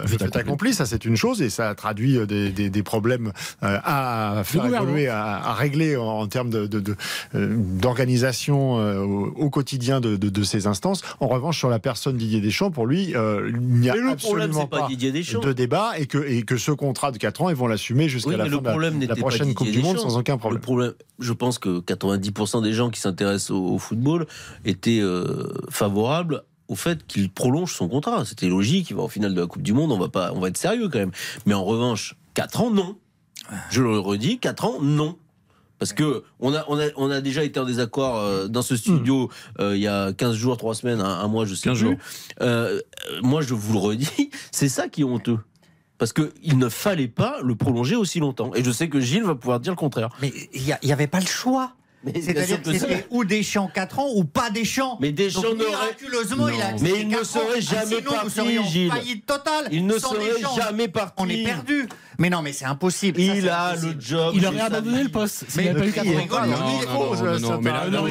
Fait 0.06 0.16
fait 0.18 0.24
accompli. 0.24 0.40
accompli. 0.40 0.74
Ça, 0.74 0.86
c'est 0.86 1.04
une 1.04 1.16
chose 1.16 1.42
et 1.42 1.50
ça 1.50 1.68
a 1.70 1.74
traduit 1.74 2.16
euh, 2.18 2.26
des, 2.26 2.50
des- 2.50 2.70
des 2.70 2.82
problèmes 2.82 3.32
euh, 3.62 3.78
à 3.84 4.42
faire 4.44 4.66
évoluer, 4.66 5.08
à, 5.08 5.36
à 5.36 5.52
régler 5.54 5.96
en, 5.96 6.04
en 6.06 6.26
termes 6.26 6.50
de, 6.50 6.66
de- 6.66 6.80
de, 6.80 6.96
euh, 7.34 7.56
d'organisation 7.58 8.78
euh, 8.78 8.98
au, 9.00 9.26
au 9.36 9.50
quotidien 9.50 10.00
de, 10.00 10.16
de- 10.16 10.28
de 10.28 10.42
ces 10.42 10.66
instances. 10.66 11.02
En 11.20 11.28
revanche, 11.28 11.58
sur 11.58 11.68
la 11.70 11.78
personne 11.78 12.16
Didier 12.16 12.40
Deschamps, 12.40 12.70
pour 12.70 12.86
lui, 12.86 13.14
euh, 13.16 13.50
il 13.52 13.60
n'y 13.80 13.90
a 13.90 13.94
Mais 13.94 14.00
le 14.00 14.10
absolument 14.10 14.66
pas 14.66 14.88
de 14.88 15.52
débat 15.52 15.92
et 15.98 16.06
que, 16.06 16.18
et 16.18 16.42
que 16.42 16.56
ce 16.56 16.70
contrat 16.72 17.10
de 17.12 17.18
4 17.18 17.42
ans, 17.42 17.48
ils 17.50 17.56
vont 17.56 17.66
l'assumer 17.66 18.08
jusqu'à 18.08 18.30
Oui, 18.30 18.36
la 18.36 18.44
fin 18.44 18.50
le 18.50 18.58
de 19.00 19.06
la- 19.06 19.16
prochaine 19.16 19.54
Coupe 19.54 19.70
du 19.70 19.80
Monde 19.80 19.98
sans 19.98 20.16
aucun 20.16 20.36
problème. 20.38 20.58
Le 20.58 20.62
problème, 20.62 20.92
je 21.18 21.32
pense 21.32 21.58
que 21.58 21.80
90% 21.80 22.62
des 22.62 22.72
gens 22.72 22.90
qui 22.90 23.00
s'intéressent 23.00 23.50
au, 23.50 23.74
au 23.74 23.78
football 23.78 24.26
étaient 24.64 25.00
euh, 25.00 25.48
favorables 25.70 26.42
au 26.68 26.76
fait 26.76 27.06
qu'il 27.06 27.30
prolonge 27.30 27.74
son 27.74 27.88
contrat. 27.88 28.24
C'était 28.24 28.48
logique, 28.48 28.90
il 28.90 28.96
va 28.96 29.02
en 29.02 29.08
finale 29.08 29.34
de 29.34 29.40
la 29.40 29.46
Coupe 29.46 29.62
du 29.62 29.72
Monde, 29.72 29.90
on 29.90 29.98
va 29.98 30.08
pas, 30.08 30.32
on 30.34 30.40
va 30.40 30.48
être 30.48 30.58
sérieux 30.58 30.88
quand 30.88 30.98
même. 30.98 31.12
Mais 31.46 31.54
en 31.54 31.64
revanche, 31.64 32.14
4 32.34 32.60
ans, 32.60 32.70
non. 32.70 32.96
Je 33.70 33.82
le 33.82 33.98
redis, 33.98 34.38
4 34.38 34.64
ans, 34.64 34.80
non. 34.80 35.16
Parce 35.78 35.92
que 35.92 36.24
on 36.40 36.54
a, 36.54 36.64
on 36.68 36.78
a, 36.78 36.88
on 36.96 37.10
a 37.10 37.20
déjà 37.20 37.44
été 37.44 37.58
en 37.60 37.64
désaccord 37.64 38.16
euh, 38.16 38.48
dans 38.48 38.62
ce 38.62 38.76
studio 38.76 39.30
euh, 39.60 39.76
il 39.76 39.82
y 39.82 39.86
a 39.86 40.12
15 40.12 40.34
jours, 40.34 40.56
3 40.56 40.74
semaines, 40.74 41.00
un, 41.00 41.20
un 41.20 41.28
mois, 41.28 41.44
je 41.46 41.54
sais 41.54 41.68
15 41.68 41.78
plus. 41.78 41.88
jours. 41.88 41.96
Euh, 42.42 42.80
moi, 43.22 43.42
je 43.42 43.54
vous 43.54 43.72
le 43.72 43.78
redis, 43.78 44.30
c'est 44.50 44.68
ça 44.68 44.88
qui 44.88 45.02
est 45.02 45.04
honteux. 45.04 45.38
Parce 45.96 46.12
qu'il 46.12 46.58
ne 46.58 46.68
fallait 46.68 47.08
pas 47.08 47.38
le 47.42 47.56
prolonger 47.56 47.96
aussi 47.96 48.20
longtemps. 48.20 48.54
Et 48.54 48.62
je 48.62 48.70
sais 48.70 48.88
que 48.88 49.00
Gilles 49.00 49.24
va 49.24 49.34
pouvoir 49.34 49.58
dire 49.58 49.72
le 49.72 49.76
contraire. 49.76 50.10
Mais 50.22 50.32
il 50.52 50.76
n'y 50.84 50.92
avait 50.92 51.08
pas 51.08 51.18
le 51.18 51.26
choix. 51.26 51.72
C'est-à-dire 52.14 52.62
que 52.62 52.72
c'était 52.72 53.06
ou 53.10 53.24
Deschamps 53.24 53.70
4 53.72 53.98
ans 53.98 54.08
ou 54.14 54.24
pas 54.24 54.50
Deschamps. 54.50 54.98
Mais 55.00 55.12
Deschamps 55.12 55.42
Donc, 55.42 55.58
miraculeusement, 55.58 56.48
il 56.48 56.60
a 56.60 56.72
Mais 56.80 57.00
il 57.00 57.08
ne 57.08 57.16
4 57.16 57.20
ans. 57.20 57.24
serait 57.24 57.58
Ah, 57.58 57.60
jamais 57.60 57.96
sinon, 57.96 58.10
parti, 58.10 58.64
Gilles. 58.70 58.90
faillite 58.90 59.26
totale. 59.26 59.68
Il 59.72 59.86
ne 59.86 59.98
serait 59.98 60.42
jamais 60.56 60.88
parti. 60.88 61.14
On 61.18 61.28
est 61.28 61.44
perdu. 61.44 61.88
Mais 62.20 62.30
non, 62.30 62.42
mais 62.42 62.52
c'est 62.52 62.64
impossible. 62.64 63.20
Ça, 63.20 63.34
Il 63.36 63.42
c'est 63.42 63.48
a 63.48 63.68
impossible. 63.68 63.94
le 63.94 64.00
job. 64.00 64.32
Il 64.34 64.46
aurait 64.46 64.60
abandonné 64.60 65.02
le 65.04 65.08
poste 65.08 65.44
Mais 65.56 65.62
n'y 65.62 65.68
avait 65.68 65.78
pas 65.78 65.84
eu 65.86 65.88
il 65.88 65.94
4 65.94 66.06
rigole, 66.18 66.38
ans. 66.38 66.44
il 66.44 66.50
Non, 66.50 66.58
non, 66.58 66.78
micro, 66.80 67.04
non, 67.04 67.14
ça- 67.14 67.22
non, 67.24 67.38
ça 67.38 67.40
non, 67.54 67.60
mais 67.62 67.70
là, 67.70 67.84
non, 67.84 67.90
dans 67.90 68.04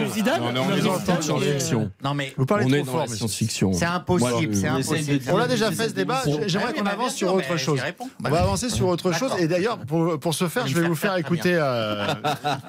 la 2.09 2.13
mais 2.13 2.33
Vous 2.37 2.45
parlez 2.45 2.63
On 2.65 2.67
trop 2.69 2.75
est 2.77 2.79
dans 2.79 2.85
fort, 2.85 2.95
la 2.97 3.01
monsieur. 3.03 3.17
science-fiction. 3.17 3.73
c'est 3.73 3.85
impossible. 3.85 4.55
C'est 4.55 4.67
impossible. 4.67 5.19
On 5.29 5.37
a 5.37 5.47
déjà 5.47 5.71
fait 5.71 5.89
ce 5.89 5.93
débat. 5.93 6.23
J'aimerais 6.45 6.73
qu'on 6.73 6.85
avance 6.85 7.15
sur 7.15 7.33
autre 7.33 7.57
chose. 7.57 7.81
On 8.23 8.29
va 8.29 8.41
avancer 8.41 8.69
sur 8.69 8.87
autre 8.87 9.11
chose. 9.11 9.31
Et 9.39 9.47
d'ailleurs, 9.47 9.77
pour, 9.79 10.33
ce 10.33 10.47
faire, 10.47 10.67
je 10.67 10.79
vais 10.79 10.87
vous 10.87 10.95
faire 10.95 11.17
écouter 11.17 11.55
euh, 11.55 12.07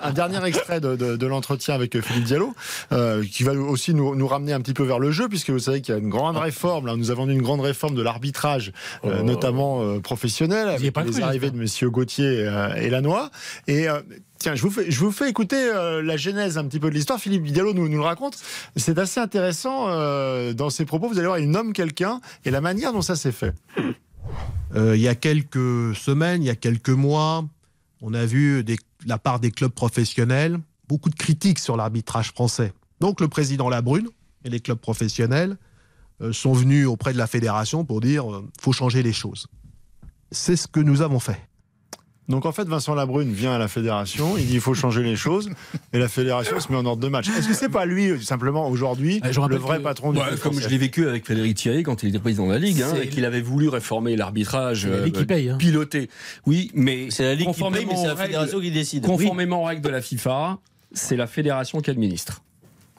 un 0.02 0.12
dernier 0.12 0.44
extrait 0.44 0.80
de, 0.80 1.26
l'entretien 1.26 1.74
avec 1.74 2.00
Philippe 2.00 2.24
Diallo, 2.24 2.54
euh, 2.92 3.22
qui 3.30 3.44
va 3.44 3.52
aussi 3.52 3.94
nous, 3.94 4.26
ramener 4.26 4.52
un 4.52 4.60
petit 4.60 4.74
peu 4.74 4.82
vers 4.82 4.98
le 4.98 5.12
jeu, 5.12 5.28
puisque 5.28 5.50
vous 5.50 5.58
savez 5.60 5.82
qu'il 5.82 5.94
y 5.94 5.96
a 5.96 6.00
une 6.00 6.08
grande 6.10 6.36
réforme. 6.36 6.86
Là, 6.86 6.96
nous 6.96 7.10
avons 7.12 7.28
eu 7.28 7.32
une 7.32 7.42
grande 7.42 7.60
réforme 7.60 7.94
de 7.94 8.02
l'arbitrage, 8.02 8.72
notamment 9.04 10.00
professionnel, 10.00 10.64
Vous 10.64 10.66
y 10.66 10.74
avec 10.74 10.80
avez 10.80 10.90
pas 10.90 11.02
cru, 11.04 11.27
arrivées 11.28 11.50
de 11.50 11.56
Messieurs 11.56 11.90
Gauthier 11.90 12.46
euh, 12.46 12.74
et 12.74 12.90
Lannoy. 12.90 13.30
Et 13.66 13.88
euh, 13.88 14.00
tiens, 14.38 14.54
je 14.54 14.62
vous 14.62 15.12
fais, 15.12 15.28
écouter 15.28 15.56
euh, 15.56 16.02
la 16.02 16.16
genèse 16.16 16.58
un 16.58 16.64
petit 16.64 16.80
peu 16.80 16.90
de 16.90 16.94
l'histoire. 16.94 17.20
Philippe 17.20 17.44
Diallo 17.44 17.74
nous, 17.74 17.86
le 17.86 18.00
raconte. 18.00 18.38
C'est 18.76 18.98
assez 18.98 19.20
intéressant 19.20 19.86
dans 20.52 20.70
ses 20.70 20.84
propos. 20.84 21.08
Vous 21.08 21.18
allez 21.18 21.26
voir, 21.26 21.38
il 21.38 21.50
nomme 21.50 21.72
quelqu'un 21.72 22.20
et 22.44 22.50
la 22.50 22.60
manière 22.60 22.92
dont 22.92 23.02
ça 23.02 23.16
s'est 23.16 23.32
fait. 23.32 23.54
Il 24.74 25.00
y 25.00 25.08
a 25.08 25.14
quelques 25.14 25.96
semaines, 25.96 26.42
il 26.42 26.46
y 26.46 26.50
a 26.50 26.56
quelques 26.56 26.90
mois, 26.90 27.44
on 28.02 28.14
a 28.14 28.26
vu 28.26 28.62
des, 28.62 28.76
de 28.76 29.08
la 29.08 29.18
part 29.18 29.40
des 29.40 29.50
clubs 29.50 29.72
professionnels 29.72 30.58
beaucoup 30.88 31.10
de 31.10 31.14
critiques 31.14 31.58
sur 31.58 31.76
l'arbitrage 31.76 32.28
français. 32.28 32.72
Donc 33.00 33.20
le 33.20 33.28
président 33.28 33.68
Labrune 33.68 34.08
et 34.44 34.50
les 34.50 34.60
clubs 34.60 34.78
professionnels 34.78 35.56
sont 36.32 36.52
venus 36.52 36.86
auprès 36.86 37.12
de 37.12 37.18
la 37.18 37.26
fédération 37.26 37.84
pour 37.84 38.00
dire 38.00 38.24
faut 38.60 38.72
changer 38.72 39.02
les 39.02 39.12
choses. 39.12 39.48
C'est 40.30 40.56
ce 40.56 40.66
que 40.68 40.80
nous 40.80 41.02
avons 41.02 41.20
fait. 41.20 41.38
Donc 42.28 42.44
en 42.44 42.52
fait, 42.52 42.68
Vincent 42.68 42.94
Labrune 42.94 43.32
vient 43.32 43.54
à 43.54 43.58
la 43.58 43.68
fédération, 43.68 44.36
il 44.36 44.44
dit 44.46 44.54
il 44.56 44.60
faut 44.60 44.74
changer 44.74 45.02
les 45.02 45.16
choses, 45.16 45.48
et 45.94 45.98
la 45.98 46.08
fédération 46.08 46.60
se 46.60 46.70
met 46.70 46.76
en 46.76 46.84
ordre 46.84 47.02
de 47.02 47.08
match. 47.08 47.26
Est-ce 47.30 47.48
que 47.48 47.54
c'est 47.54 47.70
pas 47.70 47.86
lui, 47.86 48.22
simplement, 48.22 48.68
aujourd'hui, 48.68 49.20
Ah, 49.22 49.28
le 49.48 49.56
vrai 49.56 49.78
que- 49.78 49.82
patron 49.82 50.12
du 50.12 50.18
foot 50.18 50.28
comme 50.28 50.52
français 50.52 50.60
je 50.64 50.68
l'ai 50.68 50.76
vécu 50.76 51.08
avec 51.08 51.24
Frédéric 51.24 51.56
Thierry 51.56 51.82
quand 51.84 52.02
il 52.02 52.10
était 52.10 52.18
président 52.18 52.46
de 52.46 52.52
la 52.52 52.58
Ligue, 52.58 52.82
hein, 52.82 52.92
et 53.02 53.08
qu'il 53.08 53.24
avait 53.24 53.40
voulu 53.40 53.70
réformer 53.70 54.14
l'arbitrage, 54.14 54.86
la 54.86 55.24
paye, 55.24 55.48
hein. 55.48 55.56
piloté. 55.58 56.10
Oui, 56.44 56.70
mais 56.74 57.10
C'est 57.10 57.22
la 57.22 57.34
Ligue 57.34 57.50
qui 57.50 57.62
paye, 57.62 57.86
mais 57.86 57.96
c'est 57.96 58.06
la 58.08 58.16
fédération 58.16 58.60
qui 58.60 58.70
décide. 58.72 59.06
Conformément 59.06 59.62
aux 59.62 59.66
règles 59.66 59.80
de 59.82 59.88
la 59.88 60.02
FIFA, 60.02 60.58
c'est 60.92 61.16
la 61.16 61.26
fédération 61.26 61.80
qui 61.80 61.88
administre. 61.90 62.42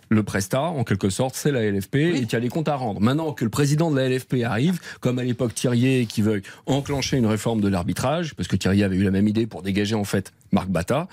Le 0.09 0.23
Presta, 0.23 0.61
en 0.61 0.83
quelque 0.83 1.09
sorte, 1.09 1.35
c'est 1.35 1.51
la 1.51 1.69
LFP 1.69 1.95
et 1.95 2.25
qui 2.25 2.35
a 2.35 2.39
les 2.39 2.49
comptes 2.49 2.67
à 2.67 2.75
rendre. 2.75 2.99
Maintenant 2.99 3.31
que 3.31 3.43
le 3.43 3.51
président 3.51 3.91
de 3.91 3.99
la 3.99 4.09
LFP 4.09 4.43
arrive, 4.43 4.79
comme 5.01 5.19
à 5.19 5.23
l'époque 5.23 5.53
Thierry, 5.53 6.07
qui 6.07 6.23
veut 6.23 6.41
enclencher 6.65 7.17
une 7.17 7.27
réforme 7.27 7.61
de 7.61 7.67
l'arbitrage, 7.67 8.33
parce 8.33 8.47
que 8.47 8.55
Thierry 8.55 8.83
avait 8.83 8.95
eu 8.95 9.03
la 9.03 9.11
même 9.11 9.27
idée 9.27 9.45
pour 9.45 9.61
dégager 9.61 9.95
en 9.95 10.03
fait 10.03 10.33
Marc 10.51 10.69
Bata, 10.69 11.07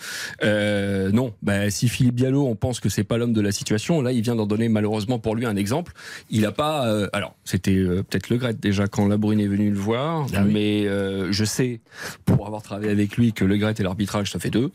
euh, 0.44 1.10
non. 1.12 1.32
Bah, 1.42 1.70
si 1.70 1.88
Philippe 1.88 2.14
Diallo, 2.14 2.46
on 2.46 2.54
pense 2.56 2.80
que 2.80 2.88
c'est 2.88 3.04
pas 3.04 3.18
l'homme 3.18 3.32
de 3.32 3.40
la 3.40 3.52
situation, 3.52 4.00
là, 4.00 4.12
il 4.12 4.22
vient 4.22 4.34
d'en 4.36 4.46
donner 4.46 4.68
malheureusement 4.68 5.18
pour 5.18 5.34
lui 5.34 5.46
un 5.46 5.56
exemple. 5.56 5.92
Il 6.30 6.44
a 6.46 6.52
pas. 6.52 6.86
euh, 6.88 7.08
alors, 7.12 7.34
c'était 7.44 7.74
euh, 7.76 8.02
peut-être 8.02 8.30
Le 8.30 8.36
Gret 8.38 8.54
déjà 8.54 8.86
quand 8.86 9.06
Labrune 9.08 9.40
est 9.40 9.46
venu 9.46 9.70
le 9.70 9.76
voir, 9.78 10.26
Ah 10.34 10.42
oui. 10.46 10.52
mais 10.52 10.86
euh, 10.86 11.30
je 11.32 11.44
sais 11.44 11.80
pour 12.24 12.46
avoir 12.46 12.62
travaillé 12.62 12.90
avec 12.90 13.16
lui 13.16 13.32
que 13.32 13.44
Le 13.44 13.56
Gret 13.56 13.74
et 13.78 13.82
l'arbitrage 13.82 14.30
ça 14.32 14.38
fait 14.38 14.50
deux. 14.50 14.70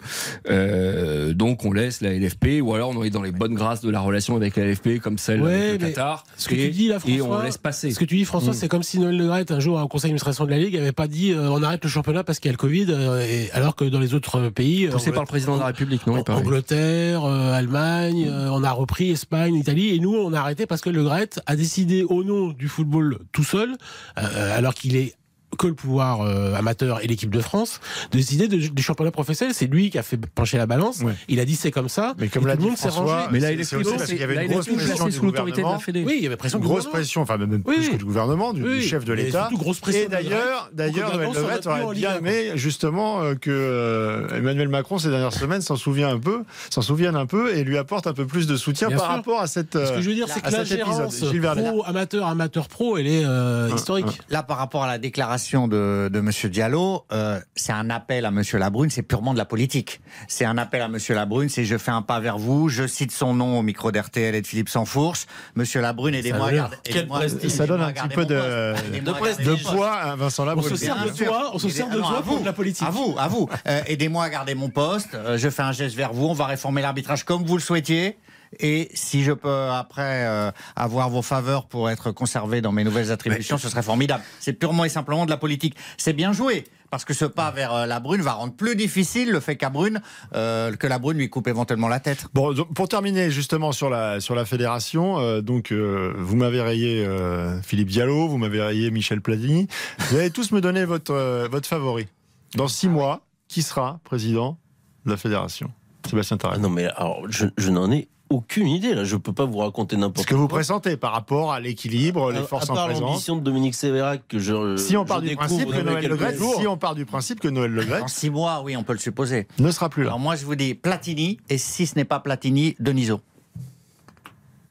Euh, 0.50 1.34
donc 1.34 1.66
on 1.66 1.72
laisse 1.74 2.02
la 2.02 2.14
LFP 2.14 2.62
ou 2.62 2.74
alors 2.74 2.90
on 2.96 3.04
est 3.04 3.10
dans 3.10 3.22
les 3.22 3.32
bonnes 3.32 3.56
grâces 3.56 3.82
de 3.82 3.90
la 3.90 4.00
relation 4.00 4.36
avec 4.36 4.56
la 4.58 4.66
LFP 4.66 5.00
comme 5.02 5.18
celle 5.18 5.42
Ouais, 5.42 5.70
avec 5.70 5.82
le 5.82 5.88
Qatar. 5.88 6.24
Ce 6.38 6.48
que 6.50 6.56
et, 6.56 6.66
tu 6.66 6.70
dis 6.72 6.88
là, 6.88 7.00
François, 7.00 7.18
et 7.18 7.22
on 7.22 7.42
laisse 7.42 7.58
passer. 7.58 7.92
Ce 7.92 8.00
que 8.00 8.06
tu 8.06 8.16
dis, 8.16 8.26
François, 8.26 8.52
Mm. 8.52 8.56
c'est 8.56 8.68
comme 8.68 8.84
si 8.84 9.00
Noël 9.00 9.18
Le 9.18 9.26
Graët, 9.28 9.52
un 9.52 9.60
jour, 9.60 9.82
au 9.82 9.88
conseil 9.88 10.10
d'administration 10.10 10.46
de 10.46 10.50
la 10.52 10.58
Ligue, 10.58 10.76
avait 10.78 10.92
pas 10.92 11.08
dit 11.08 11.32
euh, 11.32 11.50
on 11.50 11.62
arrête 11.64 11.84
le 11.84 11.90
championnat 11.90 12.24
parce 12.24 12.40
qu'il 12.40 12.50
y 12.50 12.50
a 12.50 12.54
le 12.54 12.58
Covid, 12.58 12.88
euh, 12.90 13.22
et- 13.22 13.50
alors 13.52 13.76
que 13.76 13.86
dans 13.86 14.00
les 14.00 14.14
autres 14.14 14.51
pays. 14.52 14.88
euh, 14.88 14.92
Poussé 14.92 15.12
par 15.12 15.24
le 15.24 15.28
président 15.28 15.56
de 15.56 15.60
la 15.60 15.68
République, 15.68 16.06
non. 16.08 16.24
Angleterre, 16.30 17.24
euh, 17.26 17.54
Allemagne, 17.54 18.28
euh, 18.30 18.50
on 18.52 18.64
a 18.64 18.72
repris 18.72 19.12
Espagne, 19.12 19.56
Italie, 19.56 19.96
et 19.96 20.00
nous 20.00 20.14
on 20.14 20.34
a 20.34 20.40
arrêté 20.40 20.66
parce 20.66 20.82
que 20.82 20.90
Le 20.90 21.04
Graët 21.04 21.40
a 21.46 21.56
décidé 21.56 22.04
au 22.04 22.24
nom 22.24 22.50
du 22.50 22.68
football 22.68 23.20
tout 23.32 23.44
seul, 23.44 23.76
alors 24.16 24.74
qu'il 24.74 24.96
est 24.96 25.16
que 25.58 25.68
le 25.68 25.74
pouvoir 25.74 26.22
euh, 26.22 26.54
amateur 26.56 27.04
et 27.04 27.08
l'équipe 27.08 27.30
de 27.30 27.40
France, 27.42 27.80
de 28.12 28.18
décider 28.18 28.48
de- 28.48 28.56
du 28.58 28.82
championnat 28.82 29.12
professionnel. 29.12 29.54
C'est 29.54 29.68
lui 29.68 29.90
qui 29.90 29.98
a 29.98 30.04
fait 30.04 30.18
pencher 30.18 30.58
la 30.58 30.66
balance. 30.66 31.00
Ouais. 31.02 31.14
Il 31.28 31.40
a 31.40 31.46
dit 31.46 31.56
c'est 31.56 31.72
comme 31.72 31.90
ça. 31.90 32.14
Mais 32.18 32.28
comme 32.30 32.44
et 32.44 32.48
l'a 32.48 32.54
tout 32.54 32.60
dit 32.60 32.64
le 32.66 32.70
monde 32.72 32.78
s'est 32.78 32.90
François, 32.90 33.16
rangé. 33.24 33.28
Mais 33.32 33.40
la 33.40 33.48
c'est- 33.50 33.54
LFP, 33.56 33.68
c'est 33.70 33.76
aussi 33.76 33.98
parce 33.98 34.10
qu'il 34.10 34.18
y 34.20 34.24
avait 34.24 34.46
une 34.46 34.52
grosse 34.52 34.66
pression 34.68 34.86
placée 34.96 35.04
du 35.06 35.12
sous 35.18 35.26
l'autorité 35.26 35.58
de 35.58 35.58
la 35.58 35.64
gouvernement. 35.64 35.80
Fédé. 35.80 36.04
Oui, 36.06 36.14
il 36.18 36.24
y 36.24 36.28
avait 36.28 36.36
pression 36.38 36.60
grosse 36.60 36.88
pression, 36.88 37.22
enfin 37.22 37.38
même 37.38 37.62
Oui, 37.66 37.76
plus 37.76 37.90
que 37.90 37.96
du 37.98 38.06
gouvernement, 38.06 38.54
du, 38.54 38.64
Oui, 38.64 38.80
du 38.80 38.82
chef 38.82 39.04
de 39.06 39.14
l'État. 39.14 39.50
Et 39.92 40.08
d'ailleurs, 40.08 40.70
d'ailleurs, 40.74 41.18
Noël 41.18 41.60
aurait 41.66 41.94
bien 41.96 42.18
aimé 42.18 42.52
justement 42.56 43.22
euh, 43.22 43.36
que 43.36 43.52
euh, 43.52 44.38
Emmanuel 44.38 44.70
Macron 44.70 44.98
ces 45.00 45.10
dernières 45.10 45.34
semaines 45.34 45.62
s'en 45.62 45.76
souvient 45.76 46.10
un 46.10 46.20
peu, 46.20 46.44
s'en 46.70 46.82
souvienne 46.82 47.16
un 47.16 47.26
peu 47.26 47.56
et 47.56 47.64
lui 47.64 47.78
apporte 47.78 48.08
un 48.08 48.14
peu 48.14 48.26
plus 48.26 48.48
de 48.48 48.56
soutien 48.56 48.88
Bien 48.88 48.98
par 48.98 49.08
sûr. 49.08 49.16
rapport 49.16 49.42
à 49.42 49.48
cette. 49.48 49.74
Ce 49.74 49.92
que 49.94 50.02
je 50.02 50.10
veux 50.10 50.16
dire, 50.16 50.28
c'est 50.30 50.42
que 50.42 50.50
la 50.52 50.64
gérance 50.64 51.20
pro, 51.20 51.84
amateur, 51.86 52.28
amateur 52.28 52.68
pro, 52.68 52.98
elle 52.98 53.08
est 53.08 53.26
euh, 53.26 53.70
historique. 53.76 54.20
Là, 54.30 54.44
par 54.44 54.58
rapport 54.58 54.84
à 54.84 54.88
la 54.88 54.98
déclaration 54.98 55.41
de, 55.68 56.10
de 56.12 56.20
M. 56.20 56.30
Diallo, 56.50 57.06
euh, 57.12 57.40
c'est 57.56 57.72
un 57.72 57.90
appel 57.90 58.26
à 58.26 58.30
M. 58.30 58.42
Labrune, 58.54 58.90
c'est 58.90 59.02
purement 59.02 59.34
de 59.34 59.38
la 59.38 59.46
politique. 59.46 60.02
C'est 60.28 60.46
un 60.46 60.58
appel 60.58 60.82
à 60.82 60.86
M. 60.86 60.98
Labrune, 61.10 61.50
c'est 61.50 61.66
je 61.66 61.78
fais 61.78 61.92
un 61.92 62.02
pas 62.02 62.20
vers 62.20 62.38
vous, 62.38 62.70
je 62.70 62.88
cite 62.88 63.12
son 63.12 63.34
nom 63.34 63.60
au 63.60 63.62
micro 63.62 63.92
d'RTL 63.92 64.36
et 64.36 64.42
de 64.42 64.48
Philippe 64.48 64.70
Sansfourche. 64.70 65.26
M. 65.58 65.64
Labrune, 65.76 66.16
aidez-moi 66.16 66.48
à 66.48 66.52
garder. 66.54 66.78
quel 66.84 67.08
prestige. 67.08 67.50
Ça 67.52 67.66
donne 67.66 67.82
un 67.82 67.92
petit 67.92 68.08
peu 68.10 68.26
de, 68.26 68.74
poste. 69.12 69.64
Poids 69.64 69.92
à 69.92 70.16
Vincent 70.16 70.44
On 70.44 70.46
Labrune. 70.46 70.70
se 70.70 70.76
sert 70.76 71.04
de 71.04 71.10
toi, 71.10 71.52
on 71.54 71.60
se 71.60 71.70
sert 71.70 71.90
de 71.90 71.98
non, 71.98 72.08
toi 72.08 72.20
à 72.20 72.22
pour 72.22 72.40
de 72.40 72.46
la 72.46 72.54
politique. 72.54 72.88
À 72.88 72.92
vous, 72.92 73.16
à 73.18 73.28
vous. 73.28 73.50
Euh, 73.68 73.82
Aidez-moi 73.88 74.24
à 74.24 74.30
garder 74.30 74.56
mon 74.56 74.70
poste. 74.70 75.16
Euh, 75.16 75.38
je 75.38 75.50
fais 75.50 75.64
un 75.64 75.72
geste 75.72 75.96
vers 75.96 76.14
vous. 76.14 76.28
On 76.28 76.34
va 76.34 76.46
réformer 76.46 76.82
l'arbitrage 76.82 77.24
comme 77.24 77.44
vous 77.44 77.58
le 77.58 77.62
souhaitiez. 77.62 78.18
Et 78.60 78.90
si 78.94 79.24
je 79.24 79.32
peux 79.32 79.70
après 79.70 80.26
euh, 80.26 80.52
avoir 80.76 81.10
vos 81.10 81.22
faveurs 81.22 81.66
pour 81.68 81.90
être 81.90 82.12
conservé 82.12 82.62
dans 82.62 82.72
mes 82.72 82.84
nouvelles 82.84 83.12
attributions, 83.12 83.58
ce 83.58 83.70
serait 83.70 83.84
formidable. 83.84 84.24
C'est 84.40 84.54
purement 84.54 84.86
et 84.86 84.90
simplement 84.90 85.26
de 85.26 85.32
la 85.32 85.38
politique. 85.38 85.76
C'est 85.98 86.14
bien 86.14 86.34
joué. 86.34 86.66
Parce 86.90 87.06
que 87.06 87.14
ce 87.14 87.24
pas 87.24 87.52
vers 87.52 87.74
euh, 87.74 87.86
la 87.86 88.02
Brune 88.02 88.22
va 88.22 88.34
rendre 88.34 88.54
plus 88.54 88.76
difficile 88.76 89.32
le 89.32 89.40
fait 89.40 89.56
qu'à 89.56 89.70
Brune, 89.70 90.02
euh, 90.36 90.76
que 90.76 90.88
la 90.88 91.00
Brune 91.00 91.18
lui 91.18 91.30
coupe 91.30 91.48
éventuellement 91.48 91.88
la 91.88 92.02
tête. 92.02 92.26
Bon, 92.34 92.52
donc, 92.52 92.74
pour 92.74 92.90
terminer 92.90 93.32
justement 93.32 93.72
sur 93.72 93.90
la, 93.90 94.20
sur 94.20 94.36
la 94.36 94.44
fédération, 94.44 95.18
euh, 95.18 95.40
donc 95.40 95.72
euh, 95.72 96.14
vous 96.18 96.36
m'avez 96.36 96.60
rayé 96.62 97.06
euh, 97.06 97.62
Philippe 97.62 97.88
Diallo, 97.88 98.28
vous 98.28 98.38
m'avez 98.38 98.62
rayé 98.62 98.92
Michel 98.92 99.22
Platini. 99.22 99.68
Vous 100.10 100.18
allez 100.18 100.32
tous 100.32 100.52
me 100.52 100.60
donner 100.60 100.84
votre, 100.84 101.14
euh, 101.14 101.48
votre 101.50 101.66
favori. 101.66 102.08
Dans 102.56 102.68
six 102.68 102.90
mois, 102.90 103.22
qui 103.48 103.62
sera 103.62 104.02
président 104.04 104.58
de 105.06 105.12
la 105.12 105.18
fédération? 105.18 105.72
Sébastien 106.10 106.36
Ah 106.42 106.44
Tarek. 106.44 106.60
non, 106.60 106.70
mais 106.70 106.88
alors, 106.88 107.22
je, 107.30 107.46
je 107.58 107.70
n'en 107.70 107.90
ai 107.90 108.10
aucune 108.32 108.68
idée, 108.68 108.94
là. 108.96 109.04
Je 109.04 109.16
peux 109.18 109.34
pas 109.34 109.46
vous 109.46 109.58
raconter 109.60 109.96
Ce 109.96 110.02
n'importe 110.02 110.28
que 110.28 110.36
vous 110.36 110.48
quoi. 110.48 110.58
pressentez 110.60 110.98
par 110.98 111.12
rapport 111.12 111.52
à 111.54 111.60
l'équilibre, 111.60 112.32
les 112.32 112.42
forces 112.42 112.70
à 112.70 112.74
en 112.74 112.76
part 112.76 112.86
présence. 112.88 113.02
l'ambition 113.10 113.36
de 113.36 113.42
Dominique 113.42 113.76
Sévérac 113.76 114.22
que 114.28 114.40
je 114.40 114.78
Si 114.78 114.96
on 114.98 115.04
je 115.04 115.08
part 115.08 115.22
du 115.22 115.36
principe 115.36 115.70
que 115.70 115.82
Noël 115.82 115.96
Le 116.04 116.10
quelques 116.10 116.20
Graët, 116.20 116.38
jours. 116.38 116.56
si 116.60 116.68
on 116.68 116.78
part 116.78 116.96
du 116.96 117.06
principe 117.06 117.40
que 117.40 117.48
Noël 117.48 117.72
Le 117.72 117.84
Graët 117.84 118.02
Dans 118.02 118.08
six 118.08 118.30
mois, 118.30 118.62
oui, 118.64 118.76
on 118.78 118.84
peut 118.84 118.94
le 118.94 119.00
supposer. 119.00 119.48
ne 119.60 119.70
sera 119.72 119.90
plus 119.90 120.04
là. 120.04 120.10
Alors 120.10 120.20
moi, 120.20 120.36
je 120.36 120.46
vous 120.46 120.56
dis 120.56 120.74
Platini, 120.74 121.38
et 121.50 121.58
si 121.58 121.86
ce 121.86 121.96
n'est 121.96 122.06
pas 122.06 122.20
Platini, 122.20 122.76
Deniso. 122.80 123.22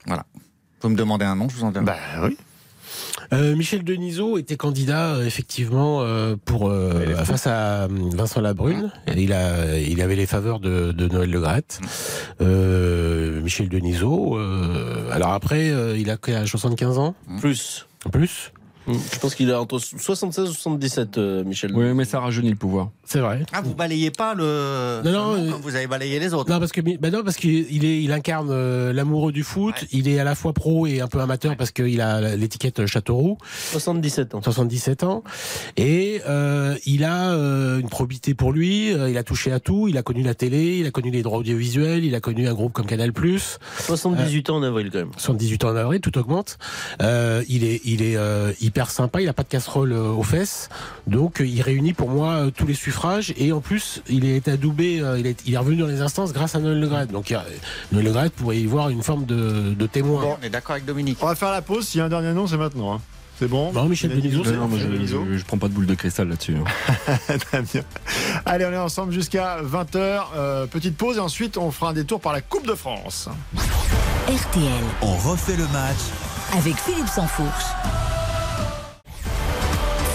Voilà. 0.07 0.25
Vous 0.83 0.89
me 0.89 0.97
demandez 0.97 1.25
un 1.27 1.37
nom, 1.37 1.49
je 1.49 1.57
vous 1.57 1.65
en 1.65 1.71
donne. 1.73 1.85
Bah 1.85 1.97
oui. 2.23 2.37
Euh, 3.33 3.55
Michel 3.55 3.85
Denisot 3.85 4.39
était 4.39 4.57
candidat 4.57 5.15
euh, 5.15 5.25
effectivement 5.25 6.03
euh, 6.03 6.35
pour 6.45 6.69
euh, 6.69 7.15
face 7.25 7.47
à 7.47 7.87
Vincent 7.89 8.41
Labrune. 8.41 8.91
Il 9.17 9.33
a, 9.33 9.79
il 9.79 10.01
avait 10.03 10.17
les 10.17 10.27
faveurs 10.27 10.59
de, 10.59 10.91
de 10.93 11.07
Noël 11.09 11.31
Le 11.31 11.41
Graët. 11.41 11.81
Euh, 12.41 13.41
Michel 13.41 13.69
Denisot. 13.69 14.37
euh, 14.37 15.11
alors 15.13 15.33
après, 15.33 15.71
euh, 15.71 15.97
il 15.97 16.11
a 16.11 16.17
quel 16.17 16.35
âge 16.37 16.51
75 16.51 16.99
ans 16.99 17.15
Plus. 17.41 17.87
en 18.05 18.11
plus. 18.93 19.15
Je 19.15 19.19
pense 19.19 19.35
qu'il 19.35 19.51
a 19.51 19.61
entre 19.61 19.79
76 19.79 20.49
et 20.49 20.53
77, 20.53 21.19
euh, 21.19 21.45
Michel. 21.45 21.73
Oui, 21.75 21.93
mais 21.95 22.05
ça 22.05 22.21
rajeunit 22.21 22.51
le 22.51 22.57
pouvoir. 22.57 22.91
C'est 23.05 23.21
vrai. 23.21 23.45
Ah, 23.53 23.61
vous 23.61 23.75
balayez 23.75 24.11
pas 24.11 24.35
le. 24.35 25.01
Non, 25.05 25.13
non, 25.13 25.35
euh, 25.35 25.51
comme 25.51 25.61
vous 25.63 25.75
avez 25.75 25.87
balayé 25.87 26.19
les 26.19 26.35
autres. 26.35 26.51
Non 26.51 26.59
parce 26.59 26.73
que 26.73 26.81
bah 26.99 27.11
non 27.11 27.23
parce 27.25 27.37
qu'il 27.37 27.85
est 27.85 28.03
il 28.03 28.13
incarne 28.13 28.49
euh, 28.51 28.93
l'amoureux 28.93 29.33
du 29.33 29.43
foot. 29.43 29.75
Ouais. 29.83 29.89
Il 29.93 30.09
est 30.09 30.19
à 30.19 30.25
la 30.25 30.35
fois 30.35 30.53
pro 30.53 30.87
et 30.87 31.01
un 31.01 31.09
peu 31.09 31.21
amateur 31.21 31.57
parce 31.57 31.71
qu'il 31.71 32.01
a 32.01 32.37
l'étiquette 32.37 32.87
Châteauroux. 32.87 33.39
77 33.73 34.35
ans. 34.35 34.43
77 34.43 35.05
ans 35.05 35.23
et 35.77 36.21
euh, 36.29 36.77
il 36.87 37.05
a 37.05 37.33
euh, 37.33 37.79
une 37.79 37.89
probité 37.89 38.35
pour 38.35 38.53
lui. 38.53 38.91
il 38.91 39.19
a 39.19 39.23
touché 39.23 39.53
à 39.53 39.61
tout. 39.61 39.89
Il 39.89 39.99
a 39.99 40.03
connu 40.03 40.23
la 40.23 40.35
télé, 40.35 40.79
il 40.79 40.87
a 40.87 40.91
connu 40.91 41.11
les 41.11 41.23
droits 41.23 41.39
audiovisuels, 41.39 42.05
il 42.05 42.15
a 42.15 42.21
connu 42.21 42.49
un 42.49 42.55
groupe 42.55 42.73
comme 42.73 42.87
Canal+. 42.87 43.13
78 43.79 44.51
ans 44.51 44.57
en 44.57 44.63
avril, 44.63 44.91
quand 44.93 44.99
même. 44.99 45.11
78 45.17 45.65
ans 45.65 45.71
en 45.71 45.77
avril, 45.77 46.01
tout 46.01 46.17
augmente. 46.19 46.59
Euh, 47.03 47.43
il 47.49 47.65
est, 47.65 47.81
il 47.85 48.03
est 48.03 48.17
euh, 48.17 48.53
hyper 48.81 48.91
sympa. 48.91 49.21
Il 49.21 49.29
a 49.29 49.35
pas 49.35 49.43
de 49.43 49.49
casserole 49.49 49.93
euh, 49.93 50.09
aux 50.09 50.23
fesses, 50.23 50.71
donc 51.07 51.41
euh, 51.43 51.47
il 51.47 51.61
réunit 51.61 51.93
pour 51.93 52.09
moi 52.09 52.33
euh, 52.33 52.51
tous 52.51 52.67
les 52.67 52.73
suffrages. 52.75 53.35
Et 53.37 53.53
en 53.53 53.61
plus, 53.61 54.03
il 54.09 54.25
est 54.25 54.49
adoubé. 54.49 55.03
il, 55.19 55.27
est, 55.27 55.43
il 55.47 55.53
est 55.53 55.59
revenu 55.59 55.77
dans 55.77 55.87
les 55.87 56.01
instances 56.01 56.33
grâce 56.33 56.55
à 56.55 56.61
Noël 56.61 56.81
Le 56.81 56.89
Graët. 56.89 57.11
Donc 57.13 57.31
Noël 57.93 58.05
Le 58.07 58.11
Graët 58.13 58.33
pourrait 58.33 58.59
y 58.59 58.65
voir 58.67 58.89
une 58.89 59.03
forme 59.03 59.27
de, 59.27 59.75
de 59.75 59.87
témoin. 59.87 60.39
On 60.41 60.45
est 60.45 60.49
d'accord 60.49 60.73
avec 60.73 60.87
Dominique. 60.87 61.19
On 61.21 61.27
va 61.27 61.35
faire 61.35 61.51
la 61.51 61.61
pause. 61.61 61.89
S'il 61.89 61.99
y 61.99 62.01
a 62.01 62.07
un 62.07 62.09
dernier 62.09 62.33
nom, 62.33 62.47
c'est 62.47 62.57
maintenant. 62.57 62.95
hein. 62.95 63.01
C'est 63.39 63.49
bon 63.49 63.73
Non, 63.73 63.85
Michel 63.85 64.13
c'est 64.23 64.53
Non, 64.53 64.69
moi, 64.69 64.79
je, 64.79 65.07
je, 65.07 65.37
je 65.39 65.45
prends 65.45 65.57
pas 65.59 65.69
de 65.69 65.73
boule 65.75 65.87
de 65.87 65.95
cristal 65.95 66.29
là-dessus. 66.29 66.57
hein. 66.57 67.19
Très 67.39 67.63
bien. 67.63 67.83
Allez, 68.47 68.65
on 68.67 68.73
est 68.73 68.77
ensemble 68.79 69.13
jusqu'à 69.13 69.59
20h. 69.63 70.69
petite 70.69 70.97
pause 70.97 71.17
et 71.19 71.21
ensuite 71.21 71.57
on 71.59 71.71
fera 71.71 71.91
un 71.91 71.95
détour 71.95 72.21
par 72.21 72.33
la 72.33 72.41
Coupe 72.41 72.67
de 72.67 72.75
France. 72.75 73.29
RTL, 74.27 74.63
On 75.03 75.17
refait 75.17 75.57
le 75.57 75.65
match 75.69 75.99
avec 76.57 76.77
Philippe 76.77 77.09
Sansfourche. 77.09 77.65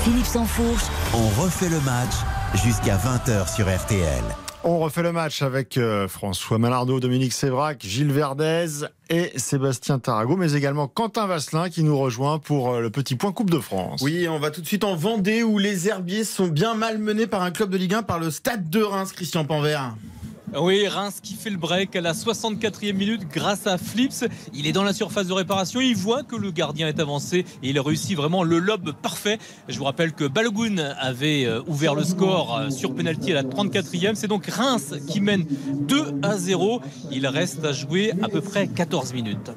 Philippe 0.05 0.27
Sansfourche, 0.27 0.83
On 1.15 1.41
refait 1.41 1.67
le 1.67 1.79
match 1.81 2.13
jusqu'à 2.63 2.95
20h 2.95 3.51
sur 3.55 3.65
RTL. 3.65 4.23
On 4.63 4.77
refait 4.77 5.01
le 5.01 5.11
match 5.11 5.41
avec 5.41 5.79
euh, 5.79 6.07
François 6.07 6.59
Malardeau, 6.59 6.99
Dominique 6.99 7.33
Sévrac, 7.33 7.83
Gilles 7.83 8.11
Verdez 8.11 8.85
et 9.09 9.31
Sébastien 9.39 9.97
Tarago, 9.97 10.37
mais 10.37 10.53
également 10.53 10.87
Quentin 10.87 11.25
Vasselin 11.25 11.71
qui 11.71 11.81
nous 11.81 11.97
rejoint 11.97 12.37
pour 12.37 12.75
euh, 12.75 12.81
le 12.81 12.91
petit 12.91 13.15
point 13.15 13.31
Coupe 13.31 13.49
de 13.49 13.57
France. 13.57 14.03
Oui, 14.03 14.27
on 14.29 14.37
va 14.37 14.51
tout 14.51 14.61
de 14.61 14.67
suite 14.67 14.83
en 14.83 14.95
Vendée 14.95 15.41
où 15.41 15.57
les 15.57 15.87
herbiers 15.87 16.23
sont 16.23 16.49
bien 16.49 16.75
malmenés 16.75 17.25
par 17.25 17.41
un 17.41 17.49
club 17.49 17.71
de 17.71 17.77
Ligue 17.77 17.95
1 17.95 18.03
par 18.03 18.19
le 18.19 18.29
Stade 18.29 18.69
de 18.69 18.83
Reims, 18.83 19.11
Christian 19.11 19.43
Panvert. 19.43 19.95
Oui, 20.57 20.87
Reims 20.87 21.19
qui 21.21 21.33
fait 21.33 21.49
le 21.49 21.57
break 21.57 21.95
à 21.97 22.01
la 22.01 22.13
64e 22.13 22.93
minute 22.93 23.27
grâce 23.29 23.67
à 23.67 23.77
Flips. 23.77 24.25
Il 24.53 24.67
est 24.67 24.71
dans 24.71 24.83
la 24.83 24.93
surface 24.93 25.27
de 25.27 25.33
réparation, 25.33 25.81
il 25.81 25.97
voit 25.97 26.23
que 26.23 26.37
le 26.37 26.51
gardien 26.51 26.87
est 26.87 26.99
avancé 26.99 27.45
et 27.61 27.69
il 27.69 27.79
réussit 27.79 28.15
vraiment 28.15 28.41
le 28.43 28.59
lob 28.59 28.93
parfait. 29.01 29.37
Je 29.67 29.77
vous 29.77 29.83
rappelle 29.83 30.13
que 30.13 30.23
Balogun 30.23 30.77
avait 30.99 31.45
euh, 31.45 31.61
ouvert 31.67 31.93
le 31.93 32.05
score 32.05 32.57
euh, 32.57 32.69
sur 32.69 32.95
penalty 32.95 33.31
à 33.31 33.35
la 33.35 33.43
34e. 33.43 34.15
C'est 34.15 34.27
donc 34.27 34.45
Reims 34.45 34.93
qui 35.09 35.19
mène 35.19 35.45
2 35.73 36.19
à 36.21 36.37
0. 36.37 36.81
Il 37.11 37.27
reste 37.27 37.65
à 37.65 37.73
jouer 37.73 38.13
à 38.21 38.29
peu 38.29 38.39
près 38.39 38.67
14 38.67 39.13
minutes. 39.13 39.51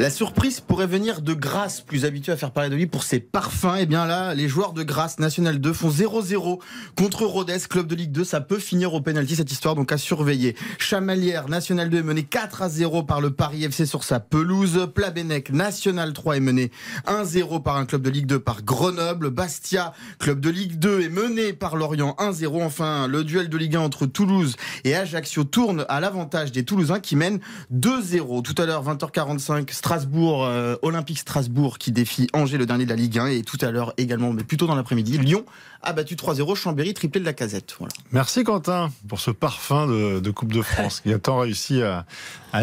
La 0.00 0.08
surprise 0.08 0.60
pourrait 0.60 0.86
venir 0.86 1.20
de 1.20 1.34
Grasse, 1.34 1.82
plus 1.82 2.06
habitué 2.06 2.32
à 2.32 2.36
faire 2.38 2.52
parler 2.52 2.70
de 2.70 2.74
lui 2.74 2.86
pour 2.86 3.02
ses 3.02 3.20
parfums. 3.20 3.76
Et 3.78 3.84
bien 3.84 4.06
là, 4.06 4.32
les 4.34 4.48
joueurs 4.48 4.72
de 4.72 4.82
Grasse 4.82 5.18
National 5.18 5.58
2 5.60 5.74
font 5.74 5.90
0-0 5.90 6.58
contre 6.96 7.26
Rodez, 7.26 7.58
club 7.68 7.86
de 7.86 7.94
Ligue 7.94 8.10
2. 8.10 8.24
Ça 8.24 8.40
peut 8.40 8.58
finir 8.58 8.94
au 8.94 9.02
pénalty 9.02 9.36
cette 9.36 9.52
histoire, 9.52 9.74
donc 9.74 9.92
à 9.92 9.98
surveiller. 9.98 10.56
Chamalière 10.78 11.50
National 11.50 11.90
2 11.90 11.98
est 11.98 12.02
mené 12.02 12.22
4 12.22 12.62
à 12.62 12.70
0 12.70 13.02
par 13.02 13.20
le 13.20 13.30
Paris 13.30 13.62
FC 13.62 13.84
sur 13.84 14.02
sa 14.02 14.20
pelouse. 14.20 14.88
Plabennec 14.94 15.52
National 15.52 16.14
3 16.14 16.38
est 16.38 16.40
mené 16.40 16.70
1-0 17.06 17.62
par 17.62 17.76
un 17.76 17.84
club 17.84 18.00
de 18.00 18.08
Ligue 18.08 18.24
2 18.24 18.38
par 18.38 18.62
Grenoble. 18.62 19.28
Bastia, 19.28 19.92
club 20.18 20.40
de 20.40 20.48
Ligue 20.48 20.78
2 20.78 21.02
est 21.02 21.08
mené 21.10 21.52
par 21.52 21.76
Lorient 21.76 22.16
1-0. 22.18 22.64
Enfin, 22.64 23.06
le 23.06 23.22
duel 23.22 23.50
de 23.50 23.58
Ligue 23.58 23.76
1 23.76 23.80
entre 23.80 24.06
Toulouse 24.06 24.56
et 24.84 24.96
Ajaccio 24.96 25.44
tourne 25.44 25.84
à 25.90 26.00
l'avantage 26.00 26.52
des 26.52 26.64
Toulousains 26.64 27.00
qui 27.00 27.16
mènent 27.16 27.40
2-0. 27.70 28.40
Tout 28.40 28.54
à 28.56 28.64
l'heure, 28.64 28.82
20h45, 28.82 29.70
Strasbourg, 29.90 30.44
euh, 30.44 30.76
Olympique 30.82 31.18
Strasbourg 31.18 31.76
qui 31.76 31.90
défie 31.90 32.28
Angers, 32.32 32.58
le 32.58 32.64
dernier 32.64 32.84
de 32.84 32.90
la 32.90 32.94
Ligue 32.94 33.18
1. 33.18 33.26
Et 33.26 33.42
tout 33.42 33.58
à 33.60 33.72
l'heure 33.72 33.92
également, 33.96 34.32
mais 34.32 34.44
plutôt 34.44 34.68
dans 34.68 34.76
l'après-midi, 34.76 35.18
Lyon 35.18 35.44
a 35.82 35.92
battu 35.92 36.14
3-0 36.14 36.54
Chambéry, 36.54 36.94
triplé 36.94 37.20
de 37.20 37.24
la 37.24 37.32
casette. 37.32 37.76
Merci 38.12 38.44
Quentin 38.44 38.92
pour 39.08 39.18
ce 39.18 39.32
parfum 39.32 39.88
de, 39.88 40.30
Coupe 40.30 40.52
de 40.52 40.62
France 40.62 41.00
qui 41.00 41.12
a 41.12 41.18
tant 41.18 41.38
réussi 41.38 41.82
à, 41.82 42.04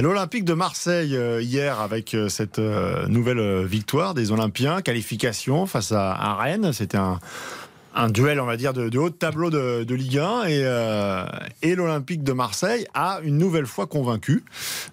l'Olympique 0.02 0.46
de 0.46 0.54
Marseille 0.54 1.18
euh, 1.18 1.42
hier 1.42 1.82
avec 1.82 2.14
euh, 2.14 2.30
cette 2.30 2.60
nouvelle 2.60 3.66
victoire 3.66 4.14
des 4.14 4.32
Olympiens, 4.32 4.82
qualification 4.82 5.66
face 5.66 5.92
à, 5.92 6.14
à 6.14 6.36
Rennes. 6.36 6.72
C'était 6.72 6.96
un, 6.96 7.20
un 7.98 8.10
duel, 8.10 8.40
on 8.40 8.46
va 8.46 8.58
dire, 8.58 8.74
de, 8.74 8.98
haut 8.98 9.10
de 9.10 9.16
tableau 9.16 9.50
de, 9.50 9.94
Ligue 9.94 10.20
1 10.20 10.44
et, 10.46 10.62
euh, 10.64 11.26
et 11.64 11.74
l'Olympique 11.76 12.24
de 12.24 12.32
Marseille 12.32 12.86
a 12.94 13.20
une 13.24 13.38
nouvelle 13.38 13.66
fois 13.66 13.88
convaincu 13.88 14.44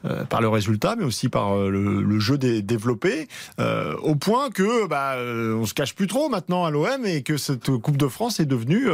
euh, 0.06 0.24
par 0.24 0.40
le 0.40 0.48
résultat, 0.48 0.96
mais 0.96 1.04
aussi 1.04 1.28
par 1.28 1.54
euh, 1.54 1.68
le, 1.68 2.18
jeu 2.18 2.38
dé- 2.38 2.62
développé, 2.62 3.28
au 4.02 4.14
point 4.14 4.48
que 4.50 4.86
bah, 4.86 5.16
on 5.18 5.66
se 5.66 5.74
cache 5.74 5.94
plus 5.94 6.06
trop 6.06 6.28
maintenant 6.28 6.64
à 6.64 6.70
l'OM 6.70 7.04
et 7.04 7.22
que 7.22 7.36
cette 7.36 7.70
Coupe 7.76 7.96
de 7.98 8.08
France 8.08 8.40
est 8.40 8.46
devenue, 8.46 8.88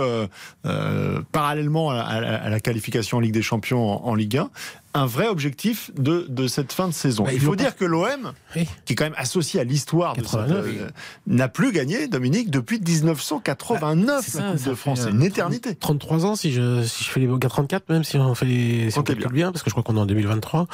parallèlement 1.33 1.91
à, 1.91 2.21
la- 2.21 2.61
qualification 2.61 3.19
en 3.19 3.21
Ligue 3.21 3.33
des 3.33 3.43
Champions 3.43 4.05
en 4.07 4.15
Ligue 4.15 4.37
1, 4.39 4.51
un 4.95 5.07
vrai 5.07 5.29
objectif 5.29 5.91
de, 5.97 6.27
de 6.29 6.47
cette 6.49 6.73
fin 6.73 6.89
de 6.89 6.93
saison. 6.93 7.25
Bah, 7.25 7.33
Il 7.33 7.41
faut 7.41 7.55
dire 7.57 7.77
que 7.77 7.85
l'OM, 7.85 8.33
Oui. 8.57 8.67
qui 8.85 8.93
est 8.93 8.97
quand 8.97 9.05
même 9.05 9.15
associé 9.17 9.61
à 9.61 9.65
l'histoire 9.65 10.15
de 10.17 10.23
cette, 10.23 10.31
89, 10.33 10.67
euh, 10.81 10.89
n'a 11.29 11.49
plus 11.49 11.71
gagné, 11.73 12.09
Dominique, 12.09 12.51
depuis 12.51 12.81
1989 12.81 14.25
C'est 14.27 14.39
la 14.39 14.45
ça, 14.45 14.51
Coupe 14.53 14.61
ça 14.61 14.71
de 14.71 14.75
France. 14.75 15.01
C'est 15.03 15.07
euh, 15.07 15.11
une 15.11 15.23
éternité. 15.23 15.75
33 15.75 16.27
ans 16.27 16.35
si 16.37 16.53
je, 16.53 16.83
si 16.85 17.05
je 17.05 17.11
fais 17.11 17.21
les 17.21 17.29
34 17.29 17.89
même 17.89 18.05
si 18.05 18.17
on 18.17 18.35
fait 18.35 18.47
les, 18.47 18.91
si 18.91 18.99
on 18.99 19.03
calcule 19.03 19.33
bien. 19.33 19.53
parce 19.53 19.63
que 19.63 19.71
je 19.71 19.75
crois 19.75 19.83
qu'on 19.83 19.97
est 19.97 20.01
en 20.01 20.07
2023 20.07 20.67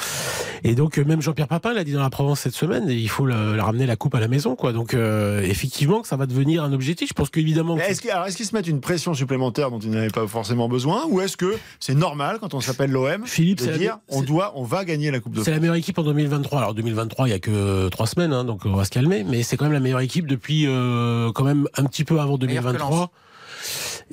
et 0.64 0.74
donc 0.74 0.98
euh, 0.98 1.04
même 1.04 1.22
Jean-Pierre 1.22 1.48
Papin 1.48 1.72
l'a 1.74 1.84
dit 1.84 1.92
dans 1.92 2.02
la 2.02 2.10
Provence 2.10 2.40
cette 2.40 2.54
semaine 2.54 2.84
il 2.88 3.08
faut 3.08 3.24
le- 3.26 3.56
la 3.56 3.64
ramener 3.64 3.86
la 3.86 3.96
coupe 3.96 4.14
à 4.14 4.20
la 4.20 4.28
maison 4.28 4.56
quoi 4.56 4.72
donc 4.72 4.94
euh, 4.94 5.42
effectivement 5.42 6.00
que 6.02 6.08
ça 6.08 6.16
va 6.16 6.26
devenir 6.26 6.64
un 6.64 6.72
objectif 6.72 7.08
je 7.08 7.14
pense 7.14 7.30
qu'évidemment 7.30 7.76
Est-ce 7.78 8.00
qu'ils 8.00 8.10
est-ce 8.26 8.36
qu'ils 8.36 8.46
se 8.46 8.54
mettent 8.54 8.66
une 8.66 8.80
pression 8.80 9.14
supplémentaire 9.14 9.70
dont 9.70 9.78
ils 9.78 9.90
n'avaient 9.90 10.08
pas 10.08 10.26
forcément 10.26 10.68
besoin 10.68 11.04
ou 11.08 11.20
est-ce 11.20 11.36
que 11.36 11.56
c'est 11.80 11.94
normal 11.94 12.38
quand 12.40 12.54
on 12.54 12.60
s'appelle 12.60 12.90
l'OM 12.90 13.26
Philippe 13.26 13.58
de 13.58 13.64
c'est 13.64 13.78
dire 13.78 13.98
on 14.08 14.22
doit 14.22 14.52
on 14.56 14.62
va 14.62 14.84
gagner 14.84 15.10
la 15.10 15.20
Coupe 15.20 15.34
de 15.34 15.42
c'est 15.42 15.50
la 15.50 15.60
meilleure 15.60 15.74
équipe 15.74 15.98
en 15.98 16.02
2023. 16.02 16.58
Alors 16.58 16.74
2023, 16.74 17.28
il 17.28 17.30
y 17.30 17.34
a 17.34 17.38
que 17.38 17.88
trois 17.88 18.06
semaines, 18.06 18.32
hein, 18.32 18.44
donc 18.44 18.62
on 18.64 18.74
va 18.74 18.84
se 18.84 18.90
calmer. 18.90 19.24
Mais 19.24 19.42
c'est 19.42 19.56
quand 19.56 19.64
même 19.64 19.72
la 19.72 19.80
meilleure 19.80 20.00
équipe 20.00 20.26
depuis 20.26 20.66
euh, 20.66 21.32
quand 21.32 21.44
même 21.44 21.68
un 21.76 21.84
petit 21.84 22.04
peu 22.04 22.20
avant 22.20 22.38
Meilleure 22.38 22.62
que 22.62 22.68
2023. 22.68 23.10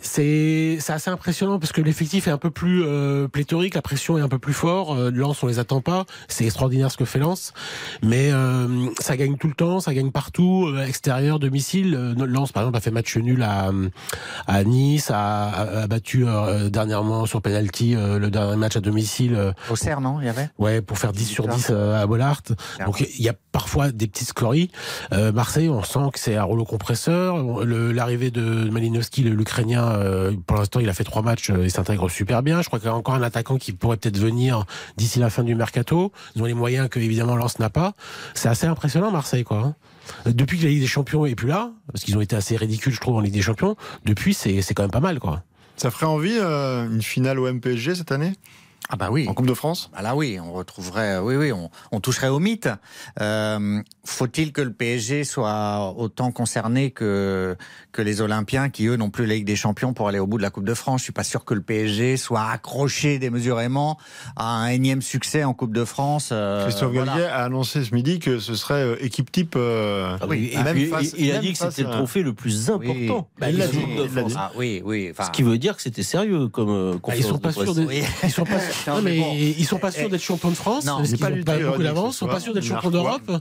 C'est 0.01 0.77
c'est 0.79 0.91
assez 0.93 1.09
impressionnant 1.11 1.59
parce 1.59 1.71
que 1.71 1.79
l'effectif 1.81 2.27
est 2.27 2.31
un 2.31 2.37
peu 2.39 2.49
plus 2.49 2.83
euh, 2.83 3.27
pléthorique, 3.27 3.75
la 3.75 3.81
pression 3.83 4.17
est 4.17 4.21
un 4.21 4.27
peu 4.27 4.39
plus 4.39 4.53
fort. 4.53 4.95
Euh, 4.95 5.11
Lens, 5.11 5.43
on 5.43 5.47
les 5.47 5.59
attend 5.59 5.81
pas. 5.81 6.05
C'est 6.27 6.45
extraordinaire 6.45 6.91
ce 6.91 6.97
que 6.97 7.05
fait 7.05 7.19
Lens, 7.19 7.53
mais 8.01 8.31
euh, 8.31 8.87
ça 8.99 9.15
gagne 9.17 9.37
tout 9.37 9.47
le 9.47 9.53
temps, 9.53 9.79
ça 9.79 9.93
gagne 9.93 10.09
partout, 10.11 10.65
euh, 10.67 10.83
extérieur, 10.85 11.37
domicile. 11.39 11.93
Euh, 11.95 12.25
Lens, 12.25 12.51
par 12.51 12.63
exemple, 12.63 12.77
a 12.77 12.81
fait 12.81 12.89
match 12.91 13.15
nul 13.17 13.43
à, 13.43 13.71
à 14.47 14.63
Nice, 14.63 15.11
a, 15.11 15.49
a- 15.49 15.81
a 15.83 15.87
battu 15.87 16.25
euh, 16.27 16.69
dernièrement 16.69 17.27
sur 17.27 17.41
penalty 17.43 17.95
euh, 17.95 18.17
le 18.17 18.31
dernier 18.31 18.55
match 18.57 18.75
à 18.75 18.81
domicile. 18.81 19.53
Au 19.69 19.75
CERN, 19.75 20.01
non 20.03 20.19
Il 20.21 20.25
y 20.25 20.29
avait 20.29 20.49
Ouais, 20.57 20.81
pour 20.81 20.97
faire 20.97 21.11
10 21.13 21.25
sur 21.25 21.47
10 21.47 21.67
euh, 21.69 22.01
à 22.01 22.07
Bollard. 22.07 22.41
Donc 22.85 23.01
il 23.01 23.23
y 23.23 23.29
a 23.29 23.33
parfois 23.51 23.91
des 23.91 24.07
petites 24.07 24.29
scories. 24.29 24.71
Euh, 25.11 25.31
Marseille, 25.31 25.69
on 25.69 25.83
sent 25.83 25.99
que 26.13 26.19
c'est 26.19 26.35
un 26.35 26.43
rouleau 26.43 26.65
compresseur. 26.65 27.63
L'arrivée 27.63 28.31
de 28.31 28.41
Malinowski, 28.71 29.21
l'Ukrainien, 29.23 29.82
euh, 29.91 30.31
pour 30.47 30.57
l'instant, 30.57 30.79
il 30.79 30.89
a 30.89 30.93
fait 30.93 31.03
trois 31.03 31.21
matchs, 31.21 31.49
euh, 31.49 31.63
il 31.65 31.71
s'intègre 31.71 32.09
super 32.09 32.43
bien. 32.43 32.61
Je 32.61 32.67
crois 32.67 32.79
qu'il 32.79 32.87
y 32.87 32.91
a 32.91 32.95
encore 32.95 33.15
un 33.15 33.21
attaquant 33.21 33.57
qui 33.57 33.71
pourrait 33.73 33.97
peut-être 33.97 34.17
venir 34.17 34.65
d'ici 34.97 35.19
la 35.19 35.29
fin 35.29 35.43
du 35.43 35.55
mercato. 35.55 36.11
Ils 36.35 36.41
ont 36.41 36.45
les 36.45 36.53
moyens 36.53 36.89
que 36.89 36.99
évidemment 36.99 37.35
Lens 37.35 37.59
n'a 37.59 37.69
pas. 37.69 37.93
C'est 38.33 38.49
assez 38.49 38.67
impressionnant 38.67 39.11
Marseille, 39.11 39.43
quoi. 39.43 39.57
hein. 39.57 39.75
Depuis 40.25 40.57
que 40.57 40.63
la 40.63 40.69
Ligue 40.69 40.81
des 40.81 40.87
Champions 40.87 41.25
est 41.25 41.35
plus 41.35 41.47
là, 41.47 41.71
parce 41.91 42.03
qu'ils 42.03 42.17
ont 42.17 42.21
été 42.21 42.35
assez 42.35 42.55
ridicules, 42.57 42.93
je 42.93 42.99
trouve, 42.99 43.15
en 43.15 43.21
Ligue 43.21 43.33
des 43.33 43.41
Champions. 43.41 43.75
Depuis, 44.05 44.33
c'est 44.33 44.61
c'est 44.61 44.73
quand 44.73 44.83
même 44.83 44.91
pas 44.91 44.99
mal, 44.99 45.19
quoi. 45.19 45.43
ça 45.77 45.91
ferait 45.91 46.05
envie 46.05 46.37
euh, 46.39 46.85
une 46.89 47.01
finale 47.01 47.39
au 47.39 47.51
MPSG 47.51 47.95
cette 47.95 48.11
année? 48.11 48.33
Ah 48.93 48.95
bah 48.95 49.07
oui. 49.09 49.25
en 49.27 49.33
Coupe 49.33 49.47
de 49.47 49.55
France? 49.55 49.89
Ah 49.95 50.03
là 50.03 50.15
oui, 50.15 50.37
on 50.39 50.53
retrouverait, 50.53 51.17
oui 51.17 51.35
oui, 51.35 51.51
on, 51.51 51.71
on 51.91 51.99
toucherait 51.99 52.27
au 52.27 52.37
mythe. 52.37 52.69
Euh, 53.19 53.81
Faut-il 54.05 54.51
que 54.53 54.61
le 54.61 54.71
PSG 54.71 55.23
soit 55.23 55.95
autant 55.97 56.31
concerné 56.31 56.91
que 56.91 57.57
que 57.91 58.01
les 58.03 58.21
Olympiens 58.21 58.69
qui 58.69 58.85
eux 58.85 58.95
n'ont 58.95 59.09
plus 59.09 59.25
la 59.25 59.33
Ligue 59.33 59.45
des 59.45 59.55
Champions 59.55 59.93
pour 59.93 60.07
aller 60.07 60.19
au 60.19 60.27
bout 60.27 60.37
de 60.37 60.43
la 60.43 60.51
Coupe 60.51 60.65
de 60.65 60.75
France? 60.75 60.99
Je 61.01 61.05
suis 61.05 61.13
pas 61.13 61.23
sûr 61.23 61.43
que 61.43 61.55
le 61.55 61.61
PSG 61.61 62.17
soit 62.17 62.43
accroché 62.51 63.17
démesurément 63.17 63.97
à 64.35 64.57
un 64.57 64.67
énième 64.67 65.01
succès 65.01 65.43
en 65.43 65.55
Coupe 65.55 65.73
de 65.73 65.85
France. 65.85 66.29
euh, 66.31 66.63
Christophe 66.65 66.93
voilà. 66.93 67.13
Gallier 67.13 67.25
a 67.25 67.43
annoncé 67.45 67.83
ce 67.83 67.95
midi 67.95 68.19
que 68.19 68.37
ce 68.37 68.53
serait 68.53 68.83
euh, 68.83 69.03
équipe 69.03 69.31
type 69.31 69.55
euh, 69.55 70.17
Ah 70.21 70.25
oui, 70.29 70.51
et 70.53 70.57
même 70.61 70.75
puis, 70.75 70.85
face- 70.85 71.13
il, 71.17 71.25
il 71.25 71.31
a 71.31 71.33
même 71.33 71.41
dit 71.41 71.53
que 71.53 71.57
c'était 71.57 71.81
le 71.83 71.89
trophée 71.89 72.21
le 72.21 72.33
plus 72.33 72.69
Oui. 72.69 73.07
important. 73.07 73.29
Bah, 73.39 73.49
il 73.49 73.57
l'a 73.57 73.67
dit, 73.67 73.77
Coupe 73.79 73.89
de 73.89 73.93
il 74.05 74.13
l'a 74.13 74.21
France. 74.21 74.31
dit. 74.33 74.37
Ah 74.39 74.51
oui, 74.55 74.81
oui. 74.85 75.07
Enfin, 75.11 75.23
Ce 75.25 75.31
qui 75.31 75.41
veut 75.41 75.57
dire 75.57 75.75
que 75.75 75.81
c'était 75.81 76.03
sérieux 76.03 76.47
comme 76.49 76.69
euh, 76.69 76.93
Ah, 77.07 77.15
ils 77.17 77.23
sont 77.23 77.39
pas 77.39 77.51
sûrs 77.51 77.73
de, 77.73 77.85
Oui. 77.85 78.03
ils 78.23 78.29
sont 78.31 78.43
pas, 78.45 78.59
Non, 78.87 79.01
mais 79.01 79.17
bon. 79.19 79.33
ils 79.35 79.65
sont 79.65 79.77
pas 79.79 79.91
sûrs 79.91 80.09
d'être 80.09 80.21
champions 80.21 80.49
de 80.49 80.55
France 80.55 80.85
Non, 80.85 80.97
parce 80.97 81.09
c'est 81.09 81.17
qu'ils 81.17 81.43
pas 81.43 81.53
beaucoup 81.53 81.61
ironique 81.61 81.83
d'avance. 81.83 82.13
ce 82.13 82.17
Ils 82.17 82.19
sont 82.19 82.27
pas 82.33 82.39
sûrs 82.39 82.53
d'être 82.53 82.63
champions 82.65 82.91
d'Europe. 82.91 83.31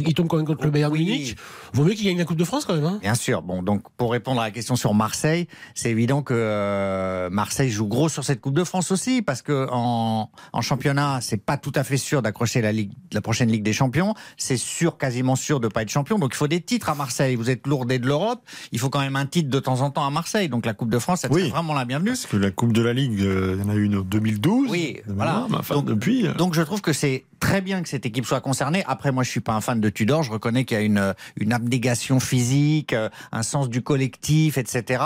Ils, 0.00 0.08
ils 0.08 0.14
tombent 0.14 0.28
quand 0.28 0.36
même 0.36 0.46
contre 0.46 0.64
le 0.64 0.70
Bayern 0.70 0.92
Oui. 0.92 1.00
Munich. 1.04 1.36
Vaut 1.72 1.84
mieux 1.84 1.92
qu'ils 1.94 2.06
gagnent 2.06 2.18
la 2.18 2.24
Coupe 2.24 2.36
de 2.38 2.44
France 2.44 2.64
quand 2.64 2.74
même. 2.74 2.84
Hein. 2.84 2.98
Bien 3.02 3.14
sûr. 3.14 3.42
Bon, 3.42 3.62
donc 3.62 3.82
pour 3.96 4.12
répondre 4.12 4.40
à 4.40 4.44
la 4.44 4.50
question 4.50 4.76
sur 4.76 4.94
Marseille, 4.94 5.46
c'est 5.74 5.90
évident 5.90 6.22
que 6.22 6.34
euh, 6.34 7.30
Marseille 7.30 7.70
joue 7.70 7.86
gros 7.86 8.08
sur 8.08 8.24
cette 8.24 8.40
Coupe 8.40 8.54
de 8.54 8.64
France 8.64 8.90
aussi, 8.90 9.22
parce 9.22 9.42
que 9.42 9.66
en, 9.70 10.30
en 10.52 10.60
championnat, 10.62 11.18
c'est 11.20 11.36
pas 11.36 11.56
tout 11.56 11.72
à 11.74 11.84
fait 11.84 11.96
sûr 11.96 12.22
d'accrocher 12.22 12.60
la 12.60 12.72
ligue, 12.72 12.92
la 13.12 13.20
prochaine 13.20 13.50
Ligue 13.50 13.62
des 13.62 13.72
Champions. 13.72 14.14
C'est 14.36 14.56
sûr, 14.56 14.96
quasiment 14.98 15.36
sûr 15.36 15.60
de 15.60 15.68
pas 15.68 15.82
être 15.82 15.90
champion. 15.90 16.18
Donc 16.18 16.30
il 16.34 16.36
faut 16.36 16.48
des 16.48 16.60
titres 16.60 16.88
à 16.88 16.94
Marseille. 16.94 17.36
Vous 17.36 17.50
êtes 17.50 17.66
lourdé 17.66 17.98
de 17.98 18.06
l'Europe. 18.06 18.40
Il 18.72 18.78
faut 18.78 18.90
quand 18.90 19.00
même 19.00 19.16
un 19.16 19.26
titre 19.26 19.50
de 19.50 19.60
temps 19.60 19.80
en 19.80 19.90
temps 19.90 20.06
à 20.06 20.10
Marseille. 20.10 20.48
Donc 20.48 20.66
la 20.66 20.74
Coupe 20.74 20.90
de 20.90 20.98
France, 20.98 21.26
Oui. 21.30 21.48
vraiment 21.50 21.74
la 21.74 21.84
bienvenue. 21.84 22.10
Parce 22.10 22.26
que 22.26 22.36
la 22.36 22.50
Coupe 22.50 22.72
de 22.72 22.82
la 22.82 22.92
Ligue, 22.92 23.20
euh, 23.20 23.56
il 23.58 23.64
y 23.64 23.66
en 23.66 23.70
a 23.70 23.74
eu 23.74 23.84
une 23.84 23.96
en 23.96 24.00
2012. 24.00 24.68
Oui, 24.70 24.75
voilà. 25.06 25.32
mémoire, 25.32 25.48
mais 25.50 25.56
enfin, 25.56 25.74
Donc- 25.76 25.86
depuis. 25.86 26.26
euh, 26.26 26.34
Donc 26.34 26.54
je 26.54 26.62
trouve 26.62 26.80
que 26.80 26.92
c'est 26.92 27.24
très 27.40 27.60
bien 27.60 27.82
que 27.82 27.88
cette 27.88 28.06
équipe 28.06 28.24
soit 28.26 28.40
concernée. 28.40 28.82
Après, 28.86 29.12
moi, 29.12 29.22
je 29.22 29.30
suis 29.30 29.40
pas 29.40 29.52
un 29.52 29.60
fan 29.60 29.80
de 29.80 29.88
Tudor. 29.90 30.22
Je 30.22 30.32
reconnais 30.32 30.64
qu'il 30.64 30.76
y 30.76 30.80
a 30.80 30.82
une, 30.82 31.14
une 31.36 31.52
abnégation 31.52 32.18
physique, 32.18 32.92
euh, 32.94 33.08
un 33.30 33.42
sens 33.42 33.68
du 33.68 33.82
collectif, 33.82 34.56
etc. 34.58 35.02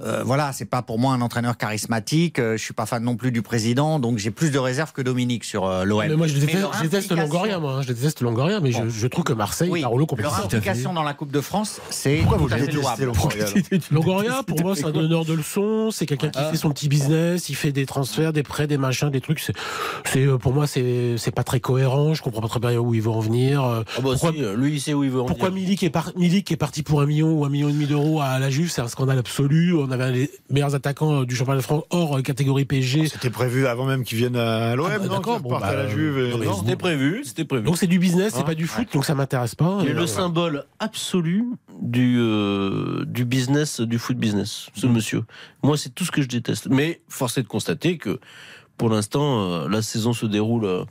Euh, 0.00 0.22
voilà, 0.24 0.52
c'est 0.52 0.64
pas 0.64 0.82
pour 0.82 0.98
moi 0.98 1.12
un 1.12 1.20
entraîneur 1.20 1.56
charismatique. 1.58 2.38
Euh, 2.38 2.56
je 2.56 2.62
suis 2.64 2.72
pas 2.74 2.86
fan 2.86 3.02
non 3.02 3.16
plus 3.16 3.30
du 3.30 3.42
président, 3.42 3.98
donc 4.00 4.18
j'ai 4.18 4.30
plus 4.30 4.50
de 4.50 4.58
réserves 4.58 4.92
que 4.92 5.02
Dominique 5.02 5.44
sur 5.44 5.66
euh, 5.66 5.84
l'OM. 5.84 6.04
Mais 6.08 6.16
moi, 6.16 6.26
je 6.26 6.38
déteste, 6.38 6.66
je 6.78 6.82
déteste 6.82 7.12
Longoria, 7.12 7.58
moi. 7.58 7.74
hein. 7.74 7.82
Je 7.82 7.92
déteste 7.92 8.20
Longoria, 8.22 8.60
mais 8.60 8.72
je, 8.72 8.78
Bon. 8.78 8.88
je 8.88 9.06
trouve 9.06 9.24
que 9.24 9.32
Marseille 9.34 9.68
Oui, 9.70 9.80
est 9.80 9.84
un 9.84 9.88
rouleau 9.88 10.04
leur 10.04 10.08
compresseur. 10.08 10.44
implication 10.46 10.92
dans 10.94 11.02
la 11.02 11.14
Coupe 11.14 11.30
de 11.30 11.40
France, 11.40 11.80
c'est 11.90 12.16
Pourquoi 12.18 12.38
vous 12.38 12.48
détestez. 12.48 12.72
Longoria, 12.72 13.46
Longoria, 13.90 14.42
pour 14.46 14.60
moi, 14.62 14.74
c'est 14.74 14.84
un 14.86 14.90
donneur 14.92 15.24
de 15.24 15.34
leçons. 15.34 15.90
C'est 15.90 16.06
quelqu'un 16.06 16.30
qui 16.30 16.40
fait 16.42 16.56
son 16.56 16.70
petit 16.70 16.88
business. 16.88 17.48
Il 17.48 17.54
fait 17.54 17.72
des 17.72 17.86
transferts, 17.86 18.32
des 18.32 18.42
prêts, 18.42 18.66
des 18.66 18.78
machins, 18.78 19.05
des 19.10 19.20
trucs. 19.20 19.40
C'est, 19.40 20.26
euh, 20.26 20.38
pour 20.38 20.52
moi, 20.52 20.66
c'est, 20.66 21.16
c'est 21.18 21.30
pas 21.34 21.44
très 21.44 21.60
cohérent. 21.60 22.14
Je 22.14 22.22
comprends 22.22 22.40
pas 22.40 22.48
très 22.48 22.60
bien 22.60 22.76
où 22.78 22.94
il 22.94 23.02
veut 23.02 23.10
en 23.10 23.20
venir. 23.20 23.64
Euh, 23.64 23.82
Ah 23.96 24.00
bah 24.00 24.10
Pourquoi- 24.12 24.32
si, 24.32 24.38
lui, 24.56 24.72
il 24.74 24.80
sait 24.80 24.94
où 24.94 25.04
il 25.04 25.10
veut 25.10 25.20
en 25.20 25.26
Pourquoi 25.26 25.50
venir. 25.50 25.62
Milik 25.64 25.82
est, 25.82 25.90
par- 25.90 26.12
Milik 26.16 26.50
est 26.52 26.56
parti 26.56 26.82
pour 26.82 27.00
un 27.00 27.06
million 27.06 27.32
ou 27.32 27.44
un 27.44 27.48
million 27.48 27.68
et 27.68 27.72
demi 27.72 27.86
d'euros 27.86 28.20
à 28.20 28.38
la 28.38 28.50
Juve 28.50 28.70
C'est 28.70 28.80
un 28.82 28.88
scandale 28.88 29.18
absolu. 29.18 29.74
On 29.74 29.90
avait 29.90 30.04
un 30.04 30.12
des 30.12 30.30
meilleurs 30.50 30.74
attaquants 30.74 31.22
euh, 31.22 31.24
du 31.26 31.34
championnat 31.36 31.58
de 31.58 31.64
France 31.64 31.84
hors 31.90 32.18
euh, 32.18 32.22
catégorie 32.22 32.64
PSG. 32.64 33.08
C'était 33.08 33.30
prévu 33.30 33.66
avant 33.66 33.84
même 33.86 34.04
qu'ils 34.04 34.18
viennent 34.18 34.36
à 34.36 34.74
l'OM, 34.76 34.88
Ah 34.90 34.98
bah 34.98 35.06
non 35.06 35.14
d'accord, 35.14 35.40
bon, 35.40 35.54
à 35.56 35.60
bah, 35.60 35.74
la 35.74 35.88
Juve. 35.88 36.18
et- 36.18 36.30
non, 36.30 36.38
mais 36.38 36.46
non. 36.46 36.56
C'était 36.58 36.76
prévu, 36.76 37.22
c'était 37.24 37.44
prévu. 37.44 37.64
Donc 37.64 37.76
c'est 37.78 37.86
du 37.86 37.98
business, 37.98 38.32
c'est 38.34 38.40
Hein 38.40 38.44
pas 38.44 38.54
du 38.54 38.66
foot, 38.66 38.86
donc 38.92 39.04
ça 39.04 39.14
m'intéresse 39.14 39.54
pas. 39.54 39.78
Il 39.82 39.88
est 39.88 39.90
Euh, 39.92 40.00
le 40.00 40.06
symbole 40.06 40.64
absolu 40.78 41.44
du, 41.82 42.16
euh, 42.18 43.04
du 43.06 43.24
business, 43.24 43.80
du 43.80 43.98
foot 43.98 44.16
business, 44.16 44.68
ce 44.74 44.86
monsieur. 44.86 45.22
Moi, 45.62 45.76
c'est 45.76 45.94
tout 45.94 46.04
ce 46.04 46.10
que 46.10 46.22
je 46.22 46.28
déteste. 46.28 46.68
Mais 46.70 47.00
force 47.08 47.36
est 47.38 47.42
de 47.42 47.48
constater 47.48 47.98
que 47.98 48.18
pour 48.76 48.90
l'instant, 48.90 49.40
euh, 49.40 49.68
la 49.68 49.82
saison 49.82 50.12
se 50.12 50.26
déroule 50.26 50.64
euh, 50.64 50.84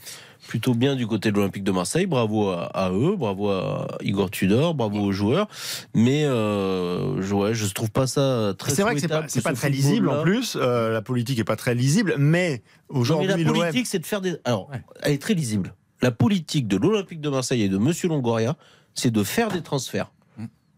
plutôt 0.48 0.74
bien 0.74 0.96
du 0.96 1.08
côté 1.08 1.32
de 1.32 1.38
l'Olympique 1.38 1.64
de 1.64 1.72
Marseille. 1.72 2.06
Bravo 2.06 2.50
à, 2.50 2.66
à 2.66 2.92
eux, 2.92 3.16
bravo 3.16 3.50
à 3.50 3.88
Igor 4.02 4.30
Tudor, 4.30 4.74
bravo 4.76 5.00
aux 5.00 5.12
joueurs. 5.12 5.48
Mais 5.94 6.24
euh, 6.26 7.22
je, 7.22 7.34
ouais, 7.34 7.54
je 7.54 7.66
trouve 7.74 7.92
pas 7.92 8.08
ça 8.08 8.54
très 8.58 8.72
C'est 8.72 8.82
vrai 8.84 8.96
que 8.96 9.02
c'est 9.02 9.08
pas, 9.08 9.24
pas 9.24 9.54
très 9.54 9.70
lisible 9.70 10.10
en 10.10 10.22
plus. 10.22 10.56
euh, 10.60 10.92
la 10.92 11.02
politique 11.02 11.40
est 11.40 11.44
pas 11.44 11.56
très 11.56 11.76
lisible, 11.76 12.16
mais 12.18 12.62
aujourd'hui, 12.90 13.28
la 13.44 13.52
politique, 13.52 13.88
c'est 13.88 14.00
de 14.00 14.06
faire 14.06 14.22
des. 14.22 14.36
Alors, 14.46 14.70
elle 15.02 15.14
est 15.14 15.22
très 15.22 15.34
lisible. 15.34 15.74
La 16.02 16.12
politique 16.12 16.68
de 16.68 16.78
l'Olympique 16.78 17.22
de 17.22 17.30
Marseille 17.30 17.64
et 17.64 17.70
de 17.70 17.78
Monsieur 17.78 18.10
Longoria, 18.10 18.56
c'est 18.94 19.12
de 19.12 19.24
faire 19.24 19.50
des 19.50 19.62
transferts. 19.62 20.12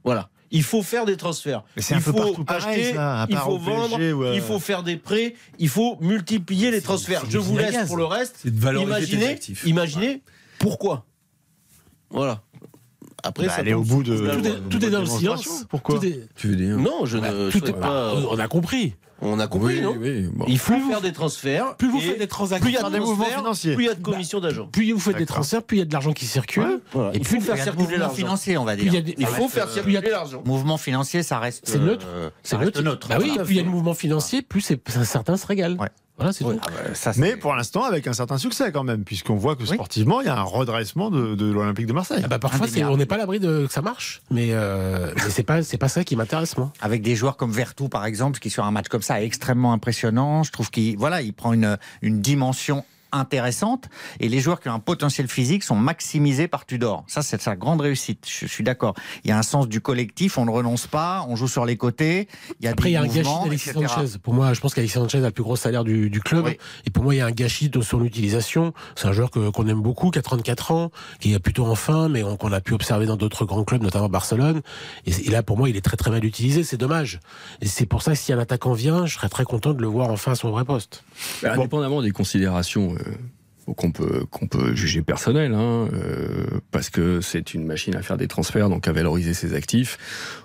Voilà. 0.05 0.29
Il 0.51 0.63
faut 0.63 0.81
faire 0.81 1.05
des 1.05 1.17
transferts. 1.17 1.63
Mais 1.75 1.81
il 1.89 1.95
un 1.95 2.01
peu 2.01 2.11
faut 2.13 2.43
pareil, 2.43 2.81
acheter, 2.81 2.93
ça, 2.95 3.27
il 3.29 3.37
faut 3.37 3.57
PSG 3.57 3.71
vendre, 3.71 3.97
euh, 3.99 4.31
il 4.35 4.41
faut 4.41 4.59
faire 4.59 4.81
des 4.83 4.95
prêts, 4.95 5.35
il 5.59 5.67
faut 5.69 5.97
multiplier 5.99 6.71
les 6.71 6.81
transferts. 6.81 7.23
Je 7.29 7.37
vous 7.37 7.57
laisse 7.57 7.85
pour 7.87 7.97
le 7.97 8.05
reste. 8.05 8.37
C'est 8.43 8.55
de 8.55 8.59
valoriser 8.59 9.05
tes 9.07 9.15
Imaginez, 9.17 9.39
imaginez 9.65 10.21
pourquoi. 10.59 11.05
Voilà. 12.09 12.41
Après, 13.23 13.47
bah, 13.47 13.53
ça 13.53 13.59
aller 13.59 13.73
au 13.73 13.83
bout 13.83 14.03
de. 14.03 14.15
Tout 14.15 14.47
est, 14.47 14.69
tout 14.69 14.85
est 14.85 14.89
dans 14.89 14.99
le 15.01 15.05
silence. 15.05 15.65
Pourquoi 15.69 15.99
Tout 15.99 16.05
est- 16.05 16.29
Tu 16.35 16.47
veux 16.47 16.55
dire 16.55 16.77
Non, 16.77 17.05
je 17.05 17.17
ne 17.17 17.49
tout 17.51 17.65
est- 17.65 17.73
pas. 17.73 18.13
On 18.15 18.37
a 18.39 18.47
compris. 18.47 18.95
On 19.21 19.39
a 19.39 19.47
compris, 19.47 19.75
Oui, 19.77 19.81
non 19.81 19.95
oui. 19.99 20.27
bon. 20.31 20.45
Il 20.47 20.59
faut 20.59 20.79
faire 20.79 21.01
des 21.01 21.11
transferts. 21.11 21.75
Plus 21.77 21.89
vous 21.89 21.99
faites 21.99 22.19
des 22.19 22.27
transactions, 22.27 22.63
plus 22.63 22.71
il 22.71 22.75
y 22.75 22.77
a 22.77 22.89
des 22.89 22.99
mouvements 22.99 23.15
transferts, 23.15 23.37
financiers. 23.39 23.73
plus 23.75 23.83
il 23.85 23.87
y 23.87 23.89
a 23.89 23.95
de 23.95 24.01
commissions 24.03 24.39
d'agents. 24.39 24.67
plus 24.67 24.91
vous 24.91 24.99
faites 24.99 25.17
des 25.17 25.25
transferts, 25.25 25.63
plus 25.63 25.77
il 25.77 25.79
y 25.79 25.81
a 25.81 25.85
de 25.85 25.93
l'argent 25.93 26.13
qui 26.13 26.25
circule. 26.25 26.81
Voilà. 26.93 27.11
Et 27.13 27.17
Il 27.17 27.21
plus 27.23 27.39
faut 27.39 27.45
faire 27.47 27.55
circuler 27.63 27.83
mouvements 27.83 27.97
l'argent. 27.99 28.15
financiers, 28.15 28.57
on 28.57 28.63
va 28.65 28.75
plus 28.75 28.89
dire. 28.89 29.03
des- 29.03 29.15
Il 29.17 29.25
faut 29.25 29.43
reste, 29.43 29.53
faire 29.55 29.67
euh, 29.67 29.73
circuler 29.73 30.01
l'argent. 30.09 30.43
Mouvement 30.45 30.77
financier, 30.77 31.23
ça 31.23 31.39
reste. 31.39 31.63
C'est 31.67 31.79
neutre. 31.79 32.05
euh, 32.07 32.29
C'est 32.43 32.51
ça 32.51 32.57
reste 32.59 32.75
neutre. 32.77 32.83
neutre. 32.83 33.07
Bah 33.09 33.17
oui, 33.19 33.31
plus 33.43 33.53
il 33.55 33.57
y 33.57 33.59
a 33.59 33.63
de 33.63 33.69
mouvements 33.69 33.93
financiers, 33.95 34.41
plus 34.43 34.61
c'est- 34.61 34.79
certains 35.03 35.35
se 35.37 35.47
régalent. 35.47 35.77
Ouais. 36.19 36.23
Voilà, 36.25 36.33
c'est 36.33 36.43
tout. 36.43 36.59
Ah 36.61 36.67
bah, 36.69 36.93
ça, 36.95 37.13
c'est- 37.13 37.21
Mais 37.21 37.35
pour 37.37 37.53
l'instant, 37.55 37.83
avec 37.83 38.07
un 38.07 38.13
certain 38.13 38.37
succès 38.37 38.71
quand 38.71 38.83
même, 38.83 39.03
puisqu'on 39.03 39.35
voit 39.35 39.55
que 39.55 39.65
sportivement, 39.65 40.21
il 40.21 40.25
y 40.27 40.29
a 40.29 40.37
un 40.37 40.41
redressement 40.43 41.11
de, 41.11 41.35
de 41.35 41.51
l'Olympique 41.51 41.85
de 41.85 41.93
Marseille. 41.93 42.21
Ah 42.23 42.27
bah 42.27 42.39
parfois, 42.39 42.67
c'est- 42.67 42.83
on 42.83 42.97
n'est 42.97 43.05
pas 43.05 43.15
à 43.15 43.19
l'abri 43.19 43.39
de 43.39 43.65
que 43.67 43.71
ça 43.73 43.81
marche, 43.83 44.21
mais, 44.31 44.47
euh, 44.51 45.11
mais 45.15 45.29
c'est 45.29 45.43
pas 45.43 45.61
c'est 45.63 45.77
pas 45.77 45.89
ça 45.89 46.03
qui 46.03 46.15
m'intéresse 46.15 46.57
moi. 46.57 46.71
avec 46.81 47.01
des 47.03 47.15
joueurs 47.15 47.37
comme 47.37 47.51
Vertou 47.51 47.87
par 47.89 48.05
exemple 48.05 48.39
qui 48.39 48.49
sur 48.49 48.65
un 48.65 48.71
match 48.71 48.87
comme 48.87 49.01
ça 49.03 49.21
est 49.21 49.25
extrêmement 49.25 49.73
impressionnant 49.73 50.43
je 50.43 50.51
trouve 50.51 50.69
qu'il 50.71 50.97
voilà 50.97 51.21
il 51.21 51.33
prend 51.33 51.53
une, 51.53 51.77
une 52.01 52.21
dimension 52.21 52.83
intéressante 53.11 53.85
et 54.19 54.29
les 54.29 54.39
joueurs 54.39 54.59
qui 54.59 54.69
ont 54.69 54.73
un 54.73 54.79
potentiel 54.79 55.27
physique 55.27 55.63
sont 55.63 55.75
maximisés 55.75 56.47
par 56.47 56.65
Tudor 56.65 57.03
ça 57.07 57.21
c'est 57.21 57.41
sa 57.41 57.55
grande 57.55 57.81
réussite 57.81 58.25
je, 58.27 58.45
suis 58.47 58.63
d'accord 58.63 58.93
il 59.23 59.29
y 59.29 59.31
a 59.31 59.37
un 59.37 59.43
sens 59.43 59.67
du 59.67 59.81
collectif 59.81 60.37
on 60.37 60.45
ne 60.45 60.51
renonce 60.51 60.87
pas 60.87 61.25
on 61.29 61.35
joue 61.35 61.47
sur 61.47 61.65
les 61.65 61.77
côtés 61.77 62.27
il 62.59 62.65
y 62.65 62.67
a 62.67 62.71
Après, 62.71 62.89
il 62.89 62.93
y 62.93 62.95
a 62.95 63.01
un 63.01 63.07
gâchis 63.07 63.29
d'Alexis. 63.43 63.69
Sanchez. 63.71 64.17
Pour 64.21 64.33
moi, 64.33 64.53
je 64.53 64.59
pense 64.59 64.73
qu'Alexis 64.73 64.95
Sanchez 64.97 65.19
a 65.19 65.21
le 65.27 65.31
plus 65.31 65.43
gros 65.43 65.55
salaire 65.55 65.83
du, 65.83 66.09
du 66.09 66.19
club. 66.21 66.45
Oui. 66.45 66.57
Et 66.85 66.89
pour 66.89 67.03
moi, 67.03 67.13
il 67.13 67.17
y 67.17 67.21
a 67.21 67.25
un 67.25 67.31
gâchis 67.31 67.69
de 67.69 67.81
son 67.81 68.03
utilisation. 68.03 68.73
C'est 68.95 69.07
un 69.07 69.11
joueur 69.11 69.31
que- 69.31 69.49
qu'on 69.49 69.67
aime 69.67 69.81
beaucoup, 69.81 70.11
qui 70.11 70.19
a 70.19 70.21
34 70.21 70.71
ans, 70.71 70.91
qui 71.19 71.33
est 71.33 71.39
plutôt 71.39 71.65
en 71.65 71.75
fin, 71.75 72.09
mais 72.09 72.23
on- 72.23 72.37
qu'on 72.37 72.51
a 72.51 72.61
pu 72.61 72.73
observer 72.73 73.05
dans 73.05 73.15
d'autres 73.17 73.45
grands 73.45 73.63
clubs, 73.63 73.81
notamment 73.83 74.09
Barcelone. 74.09 74.61
Et, 75.05 75.11
et 75.27 75.29
là, 75.29 75.43
pour 75.43 75.57
moi, 75.57 75.69
il 75.69 75.75
est 75.77 75.81
très 75.81 75.97
très 75.97 76.09
mal 76.11 76.23
utilisé. 76.25 76.63
C'est 76.63 76.77
dommage. 76.77 77.19
Et 77.61 77.67
c'est 77.67 77.85
pour 77.85 78.01
ça 78.01 78.11
que 78.13 78.17
si 78.17 78.33
un 78.33 78.39
attaquant 78.39 78.73
vient, 78.73 79.05
je 79.05 79.15
serais 79.15 79.29
très 79.29 79.43
content 79.43 79.73
de 79.73 79.81
le 79.81 79.87
voir 79.87 80.09
enfin 80.09 80.31
à 80.31 80.35
son 80.35 80.51
vrai 80.51 80.65
poste. 80.65 81.03
Bah, 81.41 81.53
Indépendamment 81.53 82.01
des 82.01 82.11
considérations 82.11 82.95
Uh, 83.07 83.36
qu'on 83.75 83.91
peut, 83.91 84.25
qu'on 84.31 84.47
peut 84.47 84.73
juger 84.75 85.01
personnelles, 85.01 85.53
hein, 85.53 85.89
euh, 85.93 86.45
parce 86.71 86.89
que 86.89 87.21
c'est 87.21 87.53
une 87.53 87.65
machine 87.65 87.95
à 87.95 88.01
faire 88.01 88.17
des 88.17 88.27
transferts, 88.27 88.69
donc 88.69 88.87
à 88.87 88.91
valoriser 88.93 89.33
ses 89.33 89.53
actifs, 89.53 89.97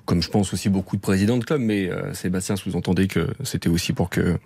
comme 0.06 0.22
je 0.22 0.28
pense 0.28 0.52
aussi 0.52 0.68
beaucoup 0.68 0.96
de 0.96 1.00
présidents 1.00 1.38
de 1.38 1.44
clubs, 1.44 1.60
mais 1.60 1.88
euh, 1.90 2.12
Sébastien 2.14 2.56
sous-entendait 2.56 3.06
que 3.06 3.28
c'était 3.44 3.68
aussi 3.68 3.92
pour 3.92 4.10
que 4.10 4.36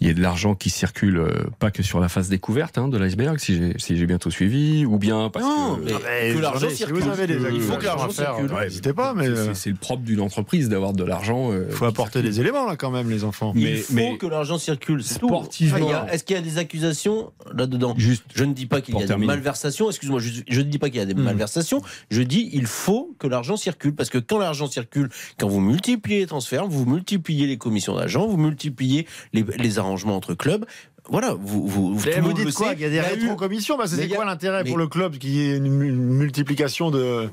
il 0.00 0.08
y 0.08 0.10
ait 0.10 0.14
de 0.14 0.20
l'argent 0.20 0.54
qui 0.54 0.68
circule, 0.70 1.18
euh, 1.18 1.28
pas 1.60 1.70
que 1.70 1.82
sur 1.84 2.00
la 2.00 2.08
face 2.08 2.28
découverte 2.28 2.76
hein, 2.78 2.88
de 2.88 2.98
l'iceberg, 2.98 3.38
si 3.38 3.56
j'ai 3.56 3.74
si 3.78 3.96
j'ai 3.96 4.06
bien 4.06 4.18
tout 4.18 4.30
suivi, 4.32 4.84
ou 4.84 4.98
bien 4.98 5.30
parce 5.30 5.44
Non, 5.44 5.76
que... 5.76 5.82
mais 5.84 5.92
Ah, 5.94 5.98
mais 6.04 6.34
que 6.34 6.38
l'argent 6.40 6.56
attendez, 6.58 6.70
si 6.72 6.76
circule. 6.78 6.96
vous 7.02 7.08
avez 7.08 7.26
des 7.28 7.34
Il 7.52 7.60
faut 7.60 7.76
que 7.76 7.84
l'argent 7.84 8.10
circule. 8.10 8.52
ouais, 8.52 8.64
N'hésitez 8.64 8.92
pas, 8.92 9.14
mais 9.14 9.24
C'est- 9.26 9.30
euh, 9.30 9.54
c'est- 9.54 9.70
le 9.70 9.76
propre 9.76 10.02
d'une 10.02 10.20
entreprise 10.20 10.68
d'avoir 10.68 10.92
de 10.92 11.04
l'argent. 11.04 11.52
euh, 11.52 11.66
il 11.70 11.74
faut 11.74 11.84
apporter 11.86 12.20
des 12.22 12.40
éléments 12.40 12.66
là 12.66 12.76
quand 12.76 12.90
même, 12.90 13.08
les 13.10 13.22
enfants. 13.24 13.52
Il 13.54 13.62
Mais- 13.62 13.76
faut 13.76 13.92
mais- 13.94 14.18
que 14.18 14.26
l'argent 14.26 14.58
circule. 14.58 15.02
c'est 15.04 15.18
tout. 15.20 15.28
Sportivement. 15.28 16.06
Est-ce 16.08 16.24
qu'il 16.24 16.34
y 16.36 16.38
a 16.38 16.42
des 16.42 16.58
accusations 16.58 17.30
là-dedans? 17.54 17.91
Juste 17.96 18.24
Je 18.34 18.44
ne 18.44 18.52
dis 18.52 18.66
pas 18.66 18.80
qu'il 18.80 18.96
y 18.96 19.02
a 19.02 19.06
des 19.06 19.16
malversations. 19.16 19.88
Excuse-moi, 19.90 20.20
je, 20.20 20.40
je 20.48 20.60
ne 20.60 20.66
dis 20.66 20.78
pas 20.78 20.88
qu'il 20.88 20.98
y 20.98 21.02
a 21.02 21.06
des 21.06 21.14
malversations. 21.14 21.82
Je 22.10 22.22
dis 22.22 22.50
il 22.52 22.66
faut 22.66 23.14
que 23.18 23.26
l'argent 23.26 23.56
circule 23.56 23.94
parce 23.94 24.10
que 24.10 24.18
quand 24.18 24.38
l'argent 24.38 24.66
circule, 24.66 25.08
quand 25.38 25.48
vous 25.48 25.60
multipliez 25.60 26.20
les 26.20 26.26
transferts, 26.26 26.66
vous 26.66 26.86
multipliez 26.86 27.46
les 27.46 27.58
commissions 27.58 27.96
d'agents, 27.96 28.26
vous 28.26 28.36
multipliez 28.36 29.06
les, 29.32 29.44
les 29.58 29.78
arrangements 29.78 30.16
entre 30.16 30.34
clubs. 30.34 30.64
Voilà, 31.08 31.34
vous 31.34 31.66
vous, 31.66 31.94
vous 31.96 32.06
le 32.06 32.32
dites 32.34 32.54
quoi 32.54 32.68
sait. 32.68 32.74
Il 32.76 32.82
y 32.82 32.84
a 32.84 32.90
des 32.90 33.00
rétro-commissions 33.00 33.76
bah, 33.76 33.84
Mais 33.90 33.96
C'est 34.04 34.12
a- 34.12 34.14
quoi 34.14 34.24
l'intérêt 34.24 34.62
mais- 34.62 34.70
pour 34.70 34.78
le 34.78 34.86
club 34.86 35.18
qu'il 35.18 35.30
y 35.30 35.40
ait 35.40 35.56
une, 35.56 35.82
une 35.82 35.96
multiplication 35.96 36.90
de. 36.90 37.28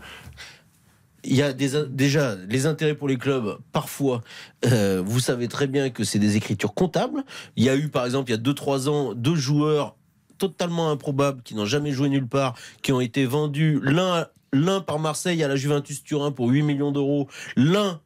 Il 1.25 1.35
y 1.35 1.41
a 1.41 1.51
des, 1.51 1.71
déjà 1.89 2.35
les 2.47 2.65
intérêts 2.65 2.95
pour 2.95 3.07
les 3.09 3.17
clubs. 3.17 3.57
Parfois, 3.73 4.23
euh, 4.65 5.03
vous 5.05 5.19
savez 5.19 5.49
très 5.49 5.67
bien 5.67 5.89
que 5.89 6.05
c'est 6.05 6.17
des 6.17 6.37
écritures 6.37 6.73
comptables. 6.73 7.23
Il 7.57 7.63
y 7.65 7.69
a 7.69 7.75
eu, 7.75 7.89
par 7.89 8.05
exemple, 8.05 8.31
il 8.31 8.35
y 8.35 8.37
a 8.37 8.41
2-3 8.41 8.87
ans, 8.87 9.13
deux 9.13 9.35
joueurs 9.35 9.97
totalement 10.39 10.89
improbables 10.89 11.43
qui 11.43 11.53
n'ont 11.53 11.65
jamais 11.65 11.91
joué 11.91 12.09
nulle 12.09 12.27
part, 12.27 12.55
qui 12.81 12.91
ont 12.91 13.01
été 13.01 13.25
vendus 13.25 13.79
l'un 13.83 14.25
l'un 14.51 14.81
par 14.81 14.97
Marseille 14.97 15.43
à 15.43 15.47
la 15.47 15.55
Juventus 15.55 16.03
Turin 16.03 16.31
pour 16.31 16.47
8 16.49 16.63
millions 16.63 16.91
d'euros, 16.91 17.27
l'un 17.55 17.99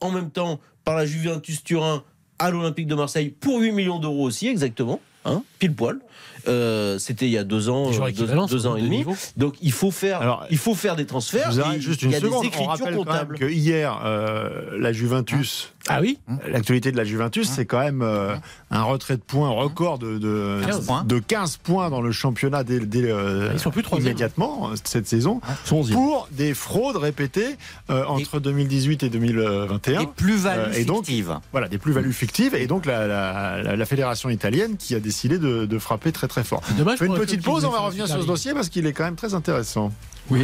en 0.00 0.10
même 0.10 0.30
temps 0.30 0.60
par 0.84 0.96
la 0.96 1.04
Juventus 1.04 1.62
Turin 1.62 2.02
à 2.38 2.50
l'Olympique 2.50 2.86
de 2.86 2.94
Marseille 2.94 3.28
pour 3.28 3.60
8 3.60 3.72
millions 3.72 3.98
d'euros 3.98 4.24
aussi, 4.24 4.48
exactement, 4.48 5.00
hein, 5.24 5.42
pile 5.58 5.74
poil. 5.74 6.00
Euh, 6.46 6.98
C'était 6.98 7.24
il 7.26 7.30
y 7.32 7.38
a 7.38 7.44
deux 7.44 7.68
ans, 7.70 7.90
Des 7.90 7.96
euh, 7.98 8.10
deux, 8.46 8.66
ans 8.66 8.76
et 8.76 8.80
de 8.80 8.84
demi. 8.86 8.98
niveau. 8.98 9.16
Donc 9.36 9.54
il 9.62 9.72
faut 9.72 9.90
faire, 9.90 10.20
Alors, 10.20 10.44
il 10.50 10.58
faut 10.58 10.74
faire 10.74 10.94
des 10.96 11.06
transferts. 11.06 11.50
Je 11.50 11.56
vous 11.56 11.60
arrête 11.60 11.78
et 11.78 11.80
juste 11.80 12.02
il 12.02 12.10
y 12.10 12.14
a 12.14 12.20
seconde. 12.20 12.42
des 12.42 12.48
On 12.48 12.50
écritures 12.50 12.74
quand 12.78 12.84
même 12.84 12.94
comptables. 12.96 13.38
que 13.38 13.46
hier, 13.46 14.00
euh, 14.04 14.76
la 14.78 14.92
Juventus, 14.92 15.72
Ah 15.88 16.00
oui 16.02 16.18
l'actualité 16.48 16.92
de 16.92 16.96
la 16.98 17.04
Juventus, 17.04 17.48
c'est 17.48 17.64
quand 17.66 17.78
même 17.80 18.02
euh, 18.02 18.34
un 18.70 18.82
retrait 18.82 19.16
de 19.16 19.22
points 19.22 19.48
record 19.48 19.98
de, 19.98 20.18
de, 20.18 20.60
15 20.66 20.86
points. 20.86 21.04
de 21.04 21.18
15 21.18 21.56
points 21.58 21.88
dans 21.90 22.00
le 22.02 22.12
championnat 22.12 22.62
dès, 22.64 22.80
dès, 22.80 23.10
euh, 23.10 23.50
Ils 23.54 23.58
sont 23.60 23.70
plus 23.70 23.84
immédiatement 23.96 24.70
cette 24.84 25.06
saison 25.06 25.40
son 25.64 25.76
onzième. 25.76 25.96
pour 25.98 26.28
des 26.32 26.52
fraudes 26.54 26.96
répétées 26.96 27.56
euh, 27.90 28.04
entre 28.06 28.38
2018 28.40 29.02
et 29.02 29.08
2021. 29.08 30.00
Et 30.02 30.06
plus-value 30.06 30.60
Euh, 30.60 30.72
et 30.74 30.84
donc, 30.84 31.06
fictive. 31.06 31.38
Voilà, 31.52 31.68
des 31.68 31.78
plus-values 31.78 32.12
fictives. 32.12 32.54
Et 32.54 32.66
donc, 32.66 32.86
la, 32.86 33.06
la- 33.06 33.62
la- 33.62 33.76
la 33.76 33.86
fédération 33.86 34.28
italienne 34.30 34.76
qui 34.78 34.94
a 34.94 35.00
décidé 35.00 35.38
de, 35.38 35.64
de 35.66 35.78
frapper 35.78 36.03
très 36.12 36.28
très 36.28 36.44
fort. 36.44 36.62
Dommage 36.76 36.94
On 36.94 36.96
fait 36.98 37.06
une 37.06 37.14
petite 37.14 37.42
pause, 37.42 37.64
on 37.64 37.70
va 37.70 37.80
revenir 37.80 38.06
sur 38.06 38.20
ce 38.20 38.26
dossier 38.26 38.54
parce 38.54 38.68
qu'il 38.68 38.86
est 38.86 38.92
quand 38.92 39.04
même 39.04 39.16
très 39.16 39.34
intéressant. 39.34 39.92
Oui. 40.30 40.42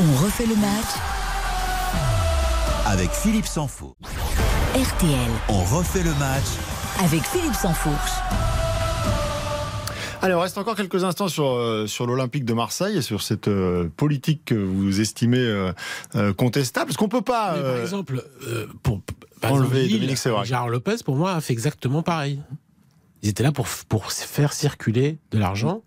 On 0.00 0.24
refait 0.24 0.46
le 0.46 0.56
match 0.56 0.88
Avec 2.86 3.10
Philippe 3.10 3.46
Sansfourche. 3.46 3.96
RTL 4.74 5.30
On 5.48 5.62
refait 5.64 6.02
le 6.02 6.14
match 6.14 6.44
avec 7.00 7.22
Philippe 7.24 7.54
Sansfourche. 7.54 8.12
Allez, 10.22 10.34
on 10.34 10.40
reste 10.40 10.56
encore 10.56 10.76
quelques 10.76 11.02
instants 11.02 11.26
sur, 11.26 11.48
euh, 11.48 11.88
sur 11.88 12.06
l'Olympique 12.06 12.44
de 12.44 12.52
Marseille 12.52 12.96
et 12.96 13.02
sur 13.02 13.22
cette 13.22 13.48
euh, 13.48 13.88
politique 13.96 14.44
que 14.44 14.54
vous 14.54 15.00
estimez 15.00 15.38
euh, 16.14 16.32
contestable. 16.34 16.86
Parce 16.86 16.96
qu'on 16.96 17.08
peut 17.08 17.22
pas. 17.22 17.54
Par 17.54 17.76
exemple, 17.78 18.22
euh, 18.46 18.66
pour 18.84 19.00
enlever 19.42 19.88
Dominique 19.88 20.18
Sévrac. 20.18 20.46
Gérard 20.46 20.68
Lopez, 20.68 20.96
pour 21.04 21.16
moi, 21.16 21.32
a 21.32 21.40
fait 21.40 21.52
exactement 21.52 22.02
pareil. 22.02 22.40
Ils 23.22 23.28
étaient 23.30 23.42
là 23.42 23.52
pour, 23.52 23.66
pour 23.88 24.12
faire 24.12 24.52
circuler 24.52 25.18
de 25.30 25.38
l'argent. 25.38 25.82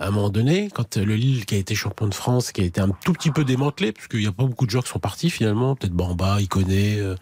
À 0.00 0.08
un 0.08 0.10
moment 0.10 0.28
donné, 0.28 0.70
quand 0.74 0.96
le 0.96 1.14
Lille, 1.14 1.46
qui 1.46 1.54
a 1.54 1.58
été 1.58 1.76
champion 1.76 2.08
de 2.08 2.14
France, 2.14 2.50
qui 2.50 2.60
a 2.62 2.64
été 2.64 2.80
un 2.80 2.88
tout 3.04 3.12
petit 3.12 3.30
peu 3.30 3.44
démantelé, 3.44 3.92
parce 3.92 4.08
qu'il 4.08 4.18
n'y 4.18 4.26
a 4.26 4.32
pas 4.32 4.42
beaucoup 4.44 4.66
de 4.66 4.70
joueurs 4.70 4.82
qui 4.82 4.90
sont 4.90 4.98
partis 4.98 5.30
finalement, 5.30 5.76
peut-être 5.76 5.92
Bamba, 5.92 6.40
Iconé, 6.40 6.98
euh, 6.98 7.14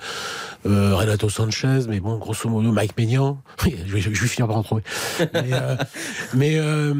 euh, 0.64 0.96
Renato 0.96 1.28
Sanchez, 1.28 1.80
mais 1.86 2.00
bon, 2.00 2.16
grosso 2.16 2.48
modo, 2.48 2.72
Mike 2.72 2.96
Maignan, 2.96 3.42
je, 3.62 3.68
vais, 3.92 4.00
je 4.00 4.08
vais 4.08 4.26
finir 4.26 4.48
par 4.48 4.56
en 4.56 4.62
trouver. 4.62 4.82
Mais, 5.20 5.52
euh, 5.52 5.76
mais 6.34 6.56
euh. 6.58 6.94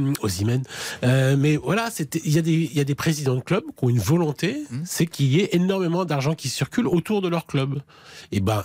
Euh, 1.05 1.37
mais 1.39 1.57
voilà, 1.57 1.89
il 2.25 2.33
y, 2.35 2.39
a 2.39 2.43
des- 2.43 2.53
il 2.53 2.77
y 2.77 2.81
a 2.81 2.85
des 2.85 2.95
présidents 2.95 3.35
de 3.37 3.41
clubs 3.41 3.65
qui 3.77 3.85
ont 3.85 3.89
une 3.89 3.99
volonté, 3.99 4.63
c'est 4.85 5.07
qu'il 5.07 5.27
y 5.33 5.41
ait 5.41 5.49
énormément 5.53 6.05
d'argent 6.05 6.35
qui 6.35 6.51
circule 6.51 6.87
autour 6.87 7.23
de 7.23 7.29
leur 7.29 7.47
club. 7.47 7.81
Et 8.31 8.41
ben, 8.41 8.59
l- 8.59 8.65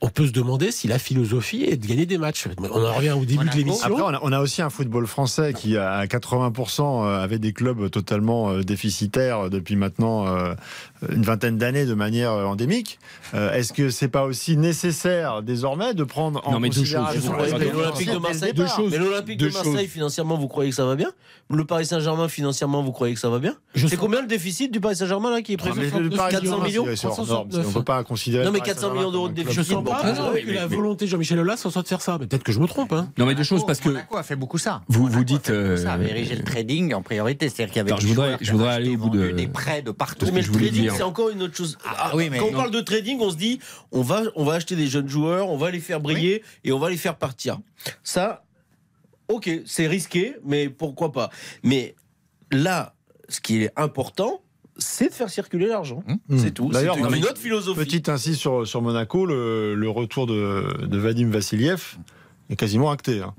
on 0.00 0.08
peut 0.08 0.26
se 0.26 0.32
demander 0.32 0.70
si 0.72 0.88
la 0.88 0.98
philosophie 0.98 1.64
est 1.64 1.76
de 1.76 1.86
gagner 1.86 2.06
des 2.06 2.18
matchs. 2.18 2.46
On 2.58 2.84
en 2.84 2.92
revient 2.94 3.12
au 3.12 3.24
début 3.24 3.48
de 3.48 3.56
l'émission. 3.56 3.86
Après, 3.86 4.02
on 4.02 4.08
a, 4.14 4.18
on 4.22 4.32
a 4.32 4.40
aussi 4.40 4.62
un 4.62 4.70
football 4.70 5.06
français 5.06 5.52
qui, 5.52 5.76
à 5.76 6.04
80%, 6.06 7.04
euh, 7.06 7.22
avait 7.22 7.38
des 7.38 7.52
clubs 7.52 7.90
totalement 7.90 8.50
euh, 8.50 8.62
déficitaires 8.62 9.50
depuis 9.50 9.76
maintenant 9.76 10.26
euh, 10.26 10.54
une 11.08 11.22
vingtaine 11.22 11.58
d'années 11.58 11.86
de 11.86 11.94
manière 11.94 12.32
euh, 12.32 12.44
endémique. 12.44 12.98
Euh, 13.34 13.52
Est-ce 13.52 13.72
que 13.72 13.90
c'est 13.90 14.08
pas 14.08 14.24
aussi 14.24 14.56
nécessaire 14.56 15.42
désormais 15.42 15.94
de 15.94 16.04
prendre 16.04 16.40
en 16.46 16.52
Non, 16.52 16.60
mais 16.60 16.68
deux 16.70 16.80
considération 16.80 17.36
choses. 17.38 17.52
L'Olympique 17.72 18.10
de 18.12 18.18
Marseille, 18.18 18.52
départ 18.52 18.80
mais 18.90 18.98
l'Olympique 18.98 19.38
de 19.38 19.46
Deux 19.46 19.52
Marseille 19.52 19.74
choses. 19.76 19.86
financièrement, 19.86 20.36
vous 20.38 20.48
croyez 20.48 20.70
que 20.70 20.76
ça 20.76 20.84
va 20.86 20.96
bien? 20.96 21.10
Le 21.52 21.64
Paris 21.64 21.86
Saint-Germain 21.86 22.28
financièrement, 22.28 22.82
vous 22.82 22.92
croyez 22.92 23.14
que 23.14 23.20
ça 23.20 23.28
va 23.28 23.38
bien? 23.40 23.56
Je 23.74 23.86
C'est 23.88 23.96
combien 23.96 24.20
le 24.20 24.28
déficit 24.28 24.72
du 24.72 24.80
Paris 24.80 24.94
Saint-Germain 24.96 25.30
là 25.32 25.42
qui 25.42 25.52
est 25.54 25.56
Ah, 25.60 25.68
prévu 25.70 25.90
mais 25.92 26.00
le 26.00 26.10
Paris 26.10 26.30
400 26.32 26.44
Saint-Germain, 26.46 26.64
millions 26.64 26.84
c'est 26.94 27.06
hors 27.06 27.16
norme, 27.26 27.48
369. 27.48 27.66
On 27.66 27.68
ne 27.68 27.74
peut 27.74 27.82
pas 27.84 28.04
considérer. 28.04 28.44
Non 28.44 28.52
mais 28.52 28.58
Paris 28.60 28.70
400 28.70 28.80
Saint-Germain 28.82 29.00
millions 29.00 29.10
d'euros 29.12 29.19
de 29.28 29.36
Je 29.40 29.42
déficit. 29.46 29.64
sens 29.64 29.84
pas 29.84 30.00
Ah 30.02 30.12
la 30.12 30.66
mais- 30.68 30.74
volonté 30.74 31.04
de 31.04 31.10
Jean-Michel 31.10 31.38
Aulas 31.40 31.62
en 31.64 31.70
soit 31.70 31.82
de 31.82 31.88
faire 31.88 32.00
ça. 32.02 32.16
Mais 32.20 32.26
Peut-être 32.26 32.42
que 32.42 32.52
je 32.52 32.60
me 32.60 32.66
trompe. 32.66 32.92
Hein. 32.92 33.12
Non 33.18 33.26
mais 33.26 33.34
deux 33.34 33.42
choses 33.42 33.64
parce 33.66 33.80
que 33.80 33.88
Monaco 33.88 34.16
a 34.16 34.22
fait 34.22 34.36
beaucoup 34.36 34.58
ça. 34.58 34.82
Vous- 34.88 35.02
Monaco 35.02 35.18
vous 35.18 35.24
dites, 35.24 35.46
ça, 35.46 35.52
euh, 35.52 35.86
avait 35.86 36.10
érigé 36.10 36.34
le 36.36 36.42
trading 36.44 36.94
en 36.94 37.02
priorité, 37.02 37.48
c'est-à-dire 37.48 37.72
qu'il 37.72 37.78
y 37.78 37.80
avait 37.80 37.90
Alors, 37.90 37.98
des 38.00 38.04
je 38.06 38.08
voudrais- 38.08 38.26
joueurs 38.28 38.38
qui 38.38 38.44
je 38.44 38.52
voudrais 38.52 38.68
avaient 38.68 38.76
aller 38.84 38.94
au 38.94 38.98
bout 38.98 39.04
vendu 39.08 39.18
de- 39.18 39.30
des 39.32 39.46
prêts 39.48 39.82
de 39.82 39.90
partout. 39.90 40.26
mais 40.32 40.42
je 40.42 40.50
le 40.52 40.58
trading, 40.58 40.90
c'est 40.96 41.02
encore 41.02 41.30
une 41.30 41.42
autre 41.42 41.56
chose. 41.56 41.76
Ah 41.84 42.12
oui, 42.14 42.28
mais 42.30 42.38
Quand 42.38 42.46
on 42.46 42.52
parle 42.52 42.70
de 42.70 42.80
trading, 42.80 43.18
on 43.20 43.30
se 43.30 43.36
dit 43.36 43.60
on 43.92 44.02
va, 44.02 44.22
on 44.36 44.44
va 44.44 44.54
acheter 44.54 44.76
des 44.76 44.86
jeunes 44.86 45.08
joueurs, 45.08 45.48
on 45.48 45.56
va 45.56 45.70
les 45.70 45.80
faire 45.80 46.00
briller 46.00 46.42
et 46.64 46.72
on 46.72 46.78
va 46.78 46.90
les 46.90 46.96
faire 46.96 47.16
partir. 47.16 47.58
Ça, 48.04 48.44
ok, 49.28 49.48
c'est 49.66 49.86
risqué, 49.86 50.34
mais 50.44 50.68
pourquoi 50.68 51.12
pas. 51.12 51.30
Mais 51.62 51.94
là, 52.50 52.94
ce 53.28 53.40
qui 53.40 53.62
est 53.62 53.70
important, 53.76 54.42
c'est 54.80 55.08
de 55.10 55.14
faire 55.14 55.30
circuler 55.30 55.66
l'argent. 55.68 56.02
Mmh. 56.28 56.38
C'est 56.38 56.50
tout. 56.50 56.68
C'est 56.72 56.78
D'ailleurs, 56.80 56.96
une, 56.98 57.14
une 57.14 57.24
autre 57.24 57.38
philosophie. 57.38 57.78
Petite 57.80 58.08
insiste 58.08 58.40
sur, 58.40 58.66
sur 58.66 58.82
Monaco, 58.82 59.26
le, 59.26 59.74
le 59.74 59.88
retour 59.90 60.26
de, 60.26 60.86
de 60.86 60.98
Vadim 60.98 61.30
Vassiliev 61.30 61.96
est 62.50 62.56
quasiment 62.56 62.90
acté. 62.90 63.20
hein. 63.22 63.34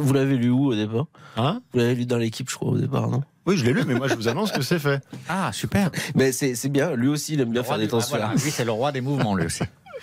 Vous 0.00 0.12
l'avez 0.12 0.36
lu 0.36 0.50
où 0.50 0.66
au 0.66 0.74
départ? 0.74 1.06
Hein? 1.36 1.60
Vous 1.72 1.78
l'avez 1.78 1.94
lu 1.94 2.06
dans 2.06 2.18
l'équipe, 2.18 2.50
je 2.50 2.56
crois, 2.56 2.70
au 2.72 2.78
départ, 2.78 3.08
non? 3.08 3.22
Oui, 3.46 3.56
je 3.56 3.64
l'ai 3.64 3.72
lu, 3.72 3.82
mais 3.86 3.94
moi 3.94 4.08
je 4.08 4.14
vous 4.14 4.28
annonce 4.28 4.52
que 4.52 4.60
c'est 4.62 4.78
fait. 4.78 5.00
Ah, 5.28 5.50
super. 5.52 5.90
Mais 6.14 6.32
c'est 6.32 6.54
c'est 6.54 6.68
bien, 6.68 6.94
lui 6.94 7.08
aussi, 7.08 7.34
il 7.34 7.40
aime 7.40 7.50
bien 7.50 7.62
Le 7.62 7.66
faire 7.66 7.78
des 7.78 7.86
du- 7.86 7.94
ah, 7.94 8.04
voilà, 8.10 8.32
lui, 8.34 8.50
c'est 8.50 8.64
le 8.66 8.72
roi 8.72 8.92
des 8.92 9.00
mouvements, 9.00 9.34
lui 9.34 9.46
aussi. 9.46 9.62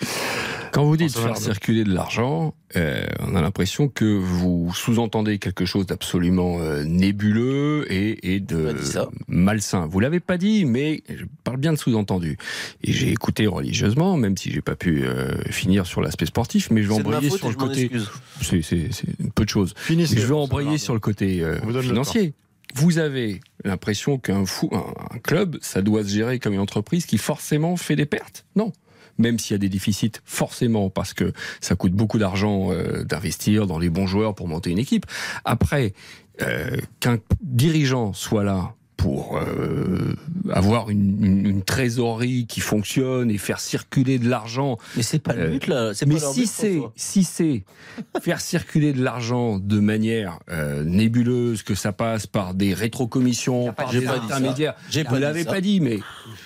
Quand 0.76 0.84
vous 0.84 0.96
dites 0.98 1.16
faire 1.16 1.36
circuler 1.38 1.84
de 1.84 1.92
l'argent, 1.94 2.54
euh, 2.76 3.06
on 3.20 3.34
a 3.34 3.40
l'impression 3.40 3.88
que 3.88 4.04
vous 4.04 4.70
sous-entendez 4.74 5.38
quelque 5.38 5.64
chose 5.64 5.86
d'absolument 5.86 6.58
euh, 6.60 6.84
nébuleux 6.84 7.90
et, 7.90 8.34
et 8.34 8.40
de 8.40 8.64
Pas 8.66 8.72
dit 8.74 8.86
ça. 8.86 9.08
malsain. 9.26 9.86
Vous 9.86 10.00
l'avez 10.00 10.20
pas 10.20 10.36
dit, 10.36 10.64
mais 10.66 11.02
je 11.08 11.24
parle 11.44 11.56
bien 11.56 11.72
de 11.72 11.78
sous-entendu. 11.78 12.36
Et 12.84 12.92
j'ai 12.92 13.10
écouté 13.10 13.46
religieusement, 13.46 14.16
même 14.18 14.36
si 14.36 14.50
j'ai 14.52 14.60
pas 14.60 14.76
pu 14.76 15.04
euh, 15.04 15.34
finir 15.50 15.86
sur 15.86 16.02
l'aspect 16.02 16.26
sportif, 16.26 16.70
mais 16.70 16.82
je 16.82 16.88
vais 16.88 16.94
embrayer 16.94 17.30
sur 17.30 17.48
le 17.48 17.54
côté. 17.54 17.82
excuse. 17.84 18.10
C'est 18.42 18.60
c'est- 18.62 18.92
c'est 18.92 19.32
peu 19.34 19.44
de 19.44 19.48
choses. 19.50 19.72
Finissez. 19.78 20.14
Mais 20.16 20.20
je 20.20 20.26
vais 20.26 20.34
embrayer 20.34 20.76
sur 20.78 20.92
le 20.92 21.00
côté 21.00 21.42
euh, 21.42 21.58
le 21.66 21.80
financier. 21.82 22.34
Vous 22.74 22.98
avez 22.98 23.40
l'impression 23.64 24.18
qu'un 24.18 24.44
fou, 24.44 24.68
un, 24.72 24.84
un 25.14 25.18
club, 25.20 25.56
ça 25.62 25.80
doit 25.80 26.02
se 26.04 26.08
gérer 26.10 26.38
comme 26.38 26.52
une 26.52 26.60
entreprise 26.60 27.06
qui 27.06 27.16
forcément 27.16 27.76
fait 27.76 27.96
des 27.96 28.04
pertes? 28.04 28.44
Non. 28.56 28.72
Même 29.18 29.38
s'il 29.38 29.54
y 29.54 29.56
a 29.56 29.58
des 29.58 29.68
déficits, 29.68 30.12
forcément, 30.24 30.90
parce 30.90 31.14
que 31.14 31.32
ça 31.60 31.74
coûte 31.74 31.92
beaucoup 31.92 32.18
d'argent 32.18 32.72
euh, 32.72 33.04
d'investir 33.04 33.66
dans 33.66 33.78
les 33.78 33.90
bons 33.90 34.06
joueurs 34.06 34.34
pour 34.34 34.48
monter 34.48 34.70
une 34.70 34.78
équipe. 34.78 35.06
Après, 35.44 35.94
euh, 36.42 36.76
qu'un 37.00 37.18
dirigeant 37.40 38.12
soit 38.12 38.44
là 38.44 38.74
pour 39.06 39.38
euh, 39.38 40.16
avoir 40.50 40.90
une, 40.90 41.24
une- 41.24 41.46
une 41.46 41.62
trésorerie 41.62 42.46
qui 42.48 42.58
fonctionne 42.58 43.30
et 43.30 43.38
faire 43.38 43.60
circuler 43.60 44.18
de 44.18 44.28
l'argent 44.28 44.78
Mais 44.96 45.04
c'est 45.04 45.20
pas 45.20 45.32
le 45.32 45.42
Euh, 45.42 45.50
but, 45.52 45.66
là. 45.68 45.94
C'est 45.94 46.06
mais 46.06 46.16
pas 46.16 46.32
si 46.32 46.40
but, 46.40 46.48
c'est 46.52 46.80
si 46.96 47.22
c'est 47.22 47.64
faire 48.20 48.40
circuler 48.40 48.92
de 48.92 49.00
l'argent 49.04 49.58
de 49.60 49.78
manière 49.78 50.40
euh, 50.50 50.82
nébuleuse, 50.82 51.62
que 51.62 51.76
ça 51.76 51.92
passe 51.92 52.26
par 52.26 52.54
des 52.54 52.74
rétrocommissions, 52.74 53.72
par 53.72 53.92
des 53.92 54.08
intermédiaires, 54.08 54.74
J'ai 54.90 55.04
vous 55.04 55.10
pas 55.20 55.32
ça. 55.34 55.44
pas 55.44 55.60
dit, 55.60 55.78
mais 55.80 56.00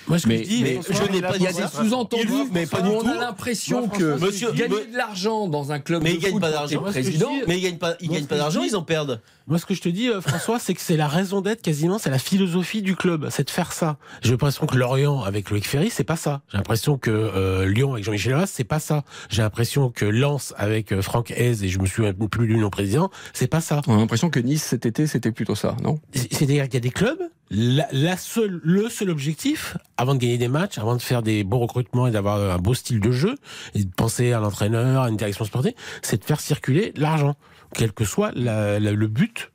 Moi, 0.07 0.19
ce 0.19 0.25
que 0.25 0.29
mais, 0.29 0.45
je 0.45 0.49
dis, 0.51 0.63
mais 0.63 0.81
je 0.87 1.13
n'ai 1.13 1.23
pas. 1.23 1.37
Il 1.37 1.43
y 1.43 1.47
a 1.47 1.53
des 1.53 1.63
sous-entendus, 1.67 2.27
mais 2.53 2.67
pas 2.67 2.81
où 2.81 2.83
du 2.83 2.89
on 2.91 3.01
tout. 3.03 3.09
a 3.09 3.15
l'impression 3.15 3.89
que 3.89 4.19
Monsieur- 4.19 4.49
je 4.53 4.59
gagner 4.59 4.85
de 4.93 4.97
l'argent 4.99 5.49
dans 5.49 5.73
un 5.73 5.79
club 5.79 6.03
Mais 6.03 6.19
de 6.19 6.27
foot 6.27 6.41
pas 6.43 6.51
d'argent. 6.51 6.83
je 6.87 6.91
président. 6.93 7.31
Mais 7.49 7.57
ils 7.59 7.63
gagnent 7.63 7.79
pas, 7.79 7.95
ils 8.01 8.11
gagnent 8.11 8.27
pas 8.27 8.35
je 8.35 8.41
d'argent, 8.41 8.63
ils 8.63 8.77
en 8.77 8.83
perdent. 8.83 9.23
Moi, 9.51 9.59
ce 9.59 9.67
que 9.67 9.75
je 9.75 9.81
te 9.81 9.89
dis, 9.89 10.09
euh, 10.09 10.21
François, 10.21 10.61
c'est 10.61 10.75
que 10.75 10.81
c'est 10.81 10.97
la 10.97 11.09
raison 11.09 11.41
d'être 11.41 11.61
quasiment, 11.61 11.99
c'est 11.99 12.09
la 12.09 12.21
philosophie 12.21 12.83
du 12.83 12.95
club, 12.95 13.27
c'est 13.31 13.43
de 13.43 13.51
faire 13.51 13.73
ça. 13.73 13.97
J'ai 14.23 14.31
l'impression 14.31 14.65
que 14.65 14.77
Lorient 14.77 15.25
avec 15.25 15.51
Loïc 15.51 15.67
Ferry, 15.67 15.91
c'est 15.91 16.05
pas 16.05 16.15
ça. 16.15 16.43
J'ai 16.53 16.57
l'impression 16.57 16.99
que 16.99 17.11
euh, 17.11 17.67
Lyon 17.67 17.95
avec 17.95 18.05
Jean-Michel 18.05 18.35
Aulas, 18.35 18.47
c'est 18.47 18.63
pas 18.63 18.79
ça. 18.79 19.03
J'ai 19.29 19.43
l'impression 19.43 19.91
que 19.91 20.05
Lens 20.05 20.55
avec 20.57 20.93
euh, 20.93 21.03
Franck 21.03 21.33
Hez 21.33 21.65
et 21.65 21.69
je 21.69 21.81
me 21.81 21.87
souviens 21.87 22.15
plus 22.15 22.47
du 22.47 22.59
nom 22.59 22.71
président, 22.71 23.11
c'est 23.33 23.49
pas 23.49 23.61
ça. 23.61 23.81
On 23.89 23.97
a 23.97 23.99
l'impression 23.99 24.31
que 24.31 24.39
Nice 24.39 24.63
cet 24.63 24.87
été 24.87 25.09
c'était 25.09 25.33
plutôt 25.33 25.57
ça, 25.57 25.77
non? 25.83 25.99
C'est-à-dire 26.13 26.67
qu'il 26.67 26.75
y 26.75 26.77
a 26.77 26.81
des 26.81 26.91
clubs, 26.91 27.21
la, 27.51 27.89
la 27.91 28.17
seule, 28.17 28.61
le 28.63 28.89
seul 28.89 29.11
objectif, 29.11 29.77
avant 29.97 30.15
de 30.15 30.21
gagner 30.21 30.39
des 30.39 30.47
matchs, 30.47 30.79
avant 30.79 30.95
de 30.95 31.03
faire 31.03 31.23
des 31.23 31.43
bons 31.43 31.59
recrutements 31.59 32.07
et 32.07 32.13
d'avoir 32.13 32.39
un 32.39 32.59
beau 32.59 32.75
style 32.75 33.01
de 33.01 33.11
jeu, 33.11 33.35
et 33.75 33.83
de 33.83 33.91
penser 33.91 34.33
à 34.33 34.39
l'entraîneur, 34.39 35.03
à 35.03 35.09
une 35.09 35.17
direction 35.17 35.45
sportive, 35.45 35.73
c'est 36.03 36.21
de 36.21 36.25
faire 36.25 36.41
circuler 36.41 36.93
l'argent, 36.95 37.35
quel 37.75 37.93
que 37.93 38.05
soit 38.05 38.33
la- 38.35 38.79
la- 38.81 38.93
le 38.93 39.07
but 39.07 39.51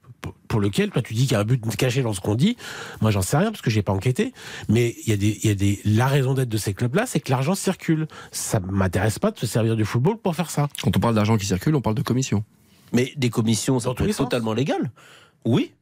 pour- 0.47 0.59
lequel, 0.59 0.89
toi 0.89 1.01
tu 1.01 1.13
dis 1.13 1.24
qu'il 1.24 1.34
y 1.34 1.36
a 1.36 1.39
un 1.41 1.43
but 1.43 1.61
caché 1.76 2.01
dans 2.01 2.13
ce 2.13 2.22
qu'on 2.22 2.34
dit, 2.36 2.55
moi 3.01 3.11
j'en 3.11 3.22
sais 3.22 3.36
rien 3.38 3.51
parce 3.51 3.61
que 3.61 3.70
j'ai 3.70 3.82
pas 3.84 3.91
enquêté, 3.91 4.34
mais 4.70 4.95
il 5.05 5.09
y 5.09 5.13
a 5.13 5.18
des, 5.18 5.38
il 5.43 5.47
y 5.49 5.51
a 5.51 5.55
des, 5.55 5.80
la 5.86 6.07
raison 6.07 6.34
d'être 6.34 6.47
de 6.49 6.57
ces 6.57 6.74
clubs-là, 6.74 7.05
c'est 7.05 7.20
que 7.20 7.30
l'argent 7.30 7.55
circule. 7.55 8.07
Ça 8.32 8.59
m'intéresse 8.61 9.20
pas 9.20 9.32
de 9.32 9.38
se 9.38 9.45
servir 9.47 9.76
du 9.76 9.84
football 9.86 10.18
pour 10.18 10.36
faire 10.36 10.49
ça. 10.49 10.68
Quand 10.82 10.95
on 10.95 10.99
parle 10.99 11.13
d'argent 11.16 11.38
qui 11.38 11.45
circule, 11.45 11.76
on 11.76 11.82
parle 11.82 11.95
de 11.95 12.01
commission. 12.01 12.43
Mais 12.93 13.11
des 13.18 13.30
commissions, 13.30 13.80
ça 13.80 13.89
Dans 13.89 13.95
peut 13.95 14.05
être 14.07 14.16
sens. 14.16 14.26
totalement 14.30 14.53
légal. 14.53 14.91
Oui. 15.43 15.74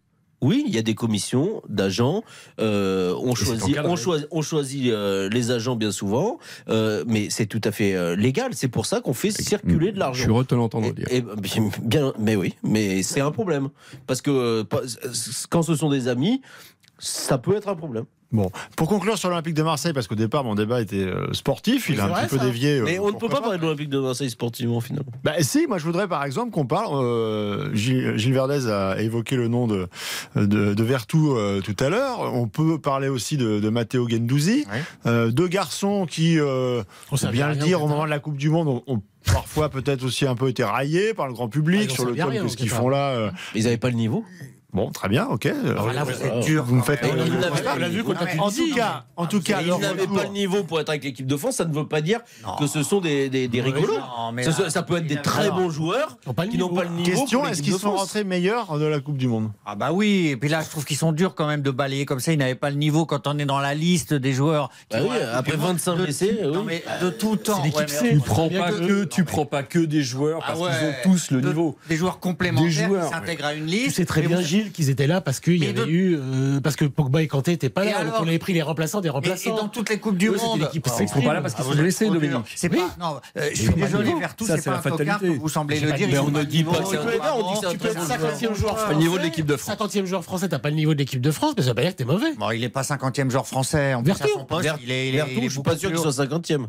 Oui, 0.44 0.64
il 0.68 0.76
y 0.76 0.78
a 0.78 0.82
des 0.82 0.94
commissions 0.94 1.62
d'agents. 1.70 2.24
euh, 2.60 3.16
on, 3.24 3.34
choisit, 3.34 3.78
on 3.84 3.96
choisit, 3.96 4.28
on 4.30 4.41
choisit 4.41 4.91
euh, 4.91 5.30
les 5.30 5.52
agents 5.52 5.76
bien 5.78 5.91
souvent, 5.91 6.38
euh, 6.70 7.04
mais 7.08 7.30
c'est 7.30 7.46
tout 7.46 7.62
à 7.64 7.72
fait 7.72 7.96
euh, 7.96 8.16
légal. 8.16 8.52
C'est 8.54 8.68
pour 8.68 8.86
ça 8.86 9.00
qu'on 9.00 9.14
fait 9.14 9.32
circuler 9.32 9.91
de 9.91 9.96
Je 9.96 10.00
l'argent. 10.00 10.24
suis 10.24 10.30
heureux 10.32 10.44
de 10.44 10.48
te 10.50 10.56
l'entendre 10.56 10.88
Et- 10.88 10.91
dire. 10.91 11.08
et 11.10 11.24
bien, 11.82 12.14
mais 12.20 12.36
oui, 12.36 12.56
mais 12.62 13.02
c'est 13.04 13.22
un 13.22 13.32
problème 13.32 13.70
parce 14.06 14.22
que 14.22 14.66
quand 15.50 15.62
ce 15.64 15.76
sont 15.76 15.89
des 15.89 16.08
amis, 16.10 16.41
ça 17.00 17.38
peut 17.38 17.56
être 17.56 17.70
un 17.70 17.76
problème. 17.76 18.06
Bon, 18.34 18.52
pour 18.76 18.88
conclure 18.90 19.18
sur 19.18 19.30
l'Olympique 19.30 19.54
de 19.54 19.64
Marseille, 19.64 19.94
parce 19.94 20.08
qu'au 20.08 20.16
départ 20.16 20.44
mon 20.44 20.56
débat 20.56 20.82
était 20.82 20.98
euh, 20.98 21.32
sportif, 21.34 21.88
il 21.90 22.00
a 22.00 22.06
un 22.06 22.10
petit 22.10 22.30
peu 22.30 22.38
ça. 22.40 22.46
dévié. 22.46 22.80
euh, 22.80 22.84
Mais 22.84 23.00
on 23.00 23.08
ne 23.08 23.12
peut 23.16 23.30
pas 23.30 23.42
parler 23.42 23.58
de 23.58 23.64
l'Olympique 23.64 23.90
de 23.90 24.00
Marseille 24.00 24.30
sportivement 24.32 24.82
finalement. 24.82 25.12
Bah 25.24 25.34
si, 25.42 25.68
moi 25.68 25.78
je 25.78 25.84
voudrais 25.86 26.08
par 26.08 26.24
exemple 26.26 26.52
qu'on 26.52 26.66
parle, 26.66 26.96
euh, 27.04 27.74
Gilles, 27.76 28.18
Gilles 28.18 28.34
Verdez 28.34 28.68
a 28.70 29.00
évoqué 29.00 29.36
le 29.36 29.48
nom 29.48 29.68
de, 29.68 29.88
de, 30.36 30.74
de 30.74 30.84
Vertou 30.84 31.36
euh, 31.38 31.62
tout 31.62 31.76
à 31.80 31.90
l'heure, 31.90 32.34
on 32.34 32.48
peut 32.48 32.80
parler 32.80 33.08
aussi 33.08 33.38
de, 33.38 33.60
de 33.60 33.70
Matteo 33.70 34.10
Gendouzi, 34.10 34.66
Ouais. 34.72 34.82
Euh, 35.06 35.30
deux 35.32 35.48
garçons 35.48 36.06
qui, 36.10 36.40
euh, 36.40 36.84
On 37.12 37.18
faut 37.18 37.28
bien 37.28 37.50
le 37.50 37.56
dire, 37.56 37.84
au 37.84 37.88
moment 37.88 38.06
de 38.06 38.10
la 38.10 38.20
Coupe 38.20 38.38
du 38.38 38.50
Monde, 38.50 38.82
ont, 38.88 39.02
parfois 39.26 39.70
peut-être 39.70 40.04
aussi 40.04 40.26
un 40.26 40.36
peu 40.36 40.50
été 40.50 40.64
raillés 40.64 41.14
par 41.14 41.28
le 41.28 41.34
grand 41.34 41.46
Ah, 41.46 41.50
public 41.50 41.92
en 41.92 41.94
sur 41.94 42.06
le 42.06 42.16
thème 42.16 42.30
que 42.42 42.48
ce 42.48 42.58
qu'ils 42.58 42.70
font 42.70 42.90
là. 42.90 43.32
Ils 43.54 43.66
n'avaient 43.66 43.78
pas 43.78 43.90
le 43.90 43.96
niveau. 43.96 44.26
Bon, 44.74 44.90
très 44.90 45.08
bien, 45.08 45.28
ok. 45.28 45.46
Alors 45.46 45.94
là, 45.94 46.04
vous 46.04 46.12
êtes 46.12 46.40
dur. 46.46 46.64
Vous 46.64 46.76
me 46.76 46.82
faites. 46.82 47.00
On 47.04 47.14
le 47.14 47.24
vu 47.24 48.02
niveau. 48.02 48.14
En 48.40 48.50
tout 48.50 48.76
cas, 48.76 49.06
en 49.16 49.26
tout 49.28 49.42
cas, 49.42 49.62
Ils 49.62 49.72
n'avaient 49.80 50.08
pas 50.08 50.24
le 50.24 50.30
niveau 50.30 50.64
pour 50.64 50.80
être 50.80 50.90
avec 50.90 51.04
l'équipe 51.04 51.28
de 51.28 51.38
France, 51.38 51.58
ça 51.58 51.66
ne 51.66 51.74
veut 51.74 51.86
pas 51.88 52.02
dire 52.02 52.20
que 52.60 52.66
ce 52.68 52.82
sont 52.84 53.00
des, 53.00 53.30
des, 53.30 53.48
des 53.48 53.62
rigolos. 53.62 53.94
Ça, 54.70 54.82
peut 54.84 54.98
être 54.98 55.08
des 55.08 55.22
très 55.22 55.50
bons 55.52 55.70
joueurs 55.70 56.18
le 56.26 56.34
qui 56.50 56.58
n'ont 56.58 56.70
niveau. 56.70 56.76
pas 56.76 56.84
le 56.84 56.90
niveau. 56.90 57.22
Question, 57.22 57.46
est-ce 57.48 57.62
qu'ils 57.62 57.74
sont 57.78 57.92
rentrés 57.96 58.24
meilleurs 58.24 58.78
de 58.80 58.86
la 58.86 59.00
Coupe 59.00 59.18
du 59.18 59.28
Monde? 59.28 59.52
Ah 59.66 59.76
bah 59.76 59.92
oui, 59.94 60.28
et 60.30 60.38
puis 60.38 60.50
là 60.50 60.62
je 60.64 60.70
trouve 60.70 60.86
qu'ils 60.86 60.98
sont 60.98 61.12
durs 61.12 61.36
quand 61.36 61.48
même 61.48 61.62
de 61.62 61.72
balayer 61.72 62.06
comme 62.06 62.20
ça, 62.20 62.32
ils 62.34 62.38
n'avaient 62.38 62.56
pas 62.56 62.70
le 62.70 62.76
niveau 62.78 63.06
quand 63.06 63.28
on 63.28 63.38
est 63.38 63.46
dans 63.46 63.60
la 63.60 63.74
liste 63.76 64.14
des 64.14 64.34
joueurs. 64.34 64.70
qui 64.90 64.98
Bah 64.98 65.04
après 65.34 65.52
du 65.54 65.58
Monde. 65.58 65.68
25 65.74 65.96
De- 65.96 66.04
blessés, 66.04 66.40
Non 66.44 66.60
oui. 66.66 66.66
mais 66.68 66.84
de 67.02 67.10
tout 67.10 67.36
temps. 67.38 67.62
Tu 67.62 68.20
prends 68.20 68.50
pas 68.50 68.72
que, 68.72 69.04
tu 69.06 69.24
prends 69.24 69.46
pas 69.46 69.64
que 69.64 69.80
des 69.80 70.02
joueurs 70.04 70.42
Ah 70.48 70.58
ouais. 70.58 70.70
De- 71.32 71.74
Des 71.90 71.96
joueurs 71.96 72.20
complémentaires 72.20 72.66
Des 72.66 72.72
joueurs, 72.86 73.08
qui 73.08 73.14
s'intègrent 73.14 73.46
à 73.46 73.54
une 73.54 73.66
liste. 73.66 73.98
Sais 73.98 74.06
très 74.06 74.22
bien, 74.22 74.42
Qu'ils 74.72 74.89
étaient 74.89 75.07
là 75.07 75.22
parce 75.22 75.39
qu'il 75.39 75.64
y 75.64 75.68
avait 75.68 75.74
de- 75.74 75.86
eu. 75.88 76.18
euh, 76.18 76.59
parce 76.61 76.76
que 76.76 76.86
Pogba 76.86 77.22
et 77.22 77.28
Kanté 77.28 77.51
n'étaient 77.51 77.70
pas 77.70 77.84
Et 77.84 77.88
là. 77.91 77.99
donc 77.99 78.01
alors 78.14 78.22
on 78.24 78.28
avait 78.28 78.39
pris 78.39 78.53
les 78.53 78.61
remplaçants 78.61 79.01
des 79.01 79.07
Et, 79.07 79.09
et 79.09 79.11
remplaçants. 79.11 79.55
dans 79.55 79.68
toutes 79.68 79.89
les 79.89 79.99
coupes 79.99 80.18
du 80.18 80.30
Eux, 80.30 80.34
c'était 80.38 80.45
monde. 80.47 80.70
Ils 80.74 81.07
sont 81.09 81.22
pas 81.22 81.34
là 81.34 81.41
parce 81.41 81.53
qu'ils 81.55 81.66
Ah, 81.68 81.72
sont 81.74 81.78
blessés. 81.80 82.05
Dominique. 82.09 82.53
C'est 82.55 82.72
Oui. 82.72 82.78
pas. 82.80 82.95
Non, 82.99 83.20
euh, 83.38 83.49
je 83.53 83.61
suis 83.64 83.74
désolé. 83.74 84.14
Vertou, 84.20 84.45
c'est 84.45 84.64
pas 84.64 84.72
la 84.72 84.78
un 84.78 84.82
tocard 84.82 85.20
vous 85.24 85.49
semblez 85.49 85.80
le 85.80 85.91
dire. 85.93 86.07
mais 86.11 86.20
on 86.20 86.30
ne 86.32 86.43
dit 86.43 86.64
pas 86.64 86.72
tu 86.74 87.78
peux 87.78 87.88
c'est 87.89 87.91
être 87.91 87.97
un 87.99 88.05
50e 88.07 88.53
joueur 88.55 88.78
le 88.89 88.95
niveau 88.95 89.18
de 89.18 89.24
l'équipe 89.24 89.45
de 89.45 89.55
France. 89.57 89.76
50e 89.78 90.05
joueur 90.05 90.24
français, 90.24 90.49
t'as 90.49 90.59
pas 90.59 90.70
le 90.70 90.76
niveau 90.76 90.93
de 90.93 90.99
l'équipe 90.99 91.22
de 91.22 91.32
France, 91.32 91.53
mais 91.57 91.64
ça 91.64 91.70
veut 91.70 91.76
pas 91.76 91.82
dire 91.82 91.91
que 91.91 91.97
t'es 91.97 92.05
mauvais. 92.05 92.34
Bon, 92.38 92.51
il 92.51 92.61
n'est 92.61 92.70
pas 92.70 92.84
50e 92.84 93.30
joueur 93.30 93.47
français. 93.47 93.93
En 93.93 94.03
plus, 94.03 94.11
à 94.11 94.16
Vertou. 94.16 94.34
son 94.39 94.45
poste, 94.45 94.64
Vert- 94.64 94.78
il 94.84 94.91
est. 94.91 95.09
il 95.09 95.16
est- 95.16 95.18
Vertou, 95.18 95.32
il 95.38 95.43
est 95.43 95.47
je 95.49 95.53
suis 95.53 95.61
pas 95.61 95.78
sûr 95.78 95.89
qu'il 95.89 95.99
soit 95.99 96.11
50e. 96.14 96.68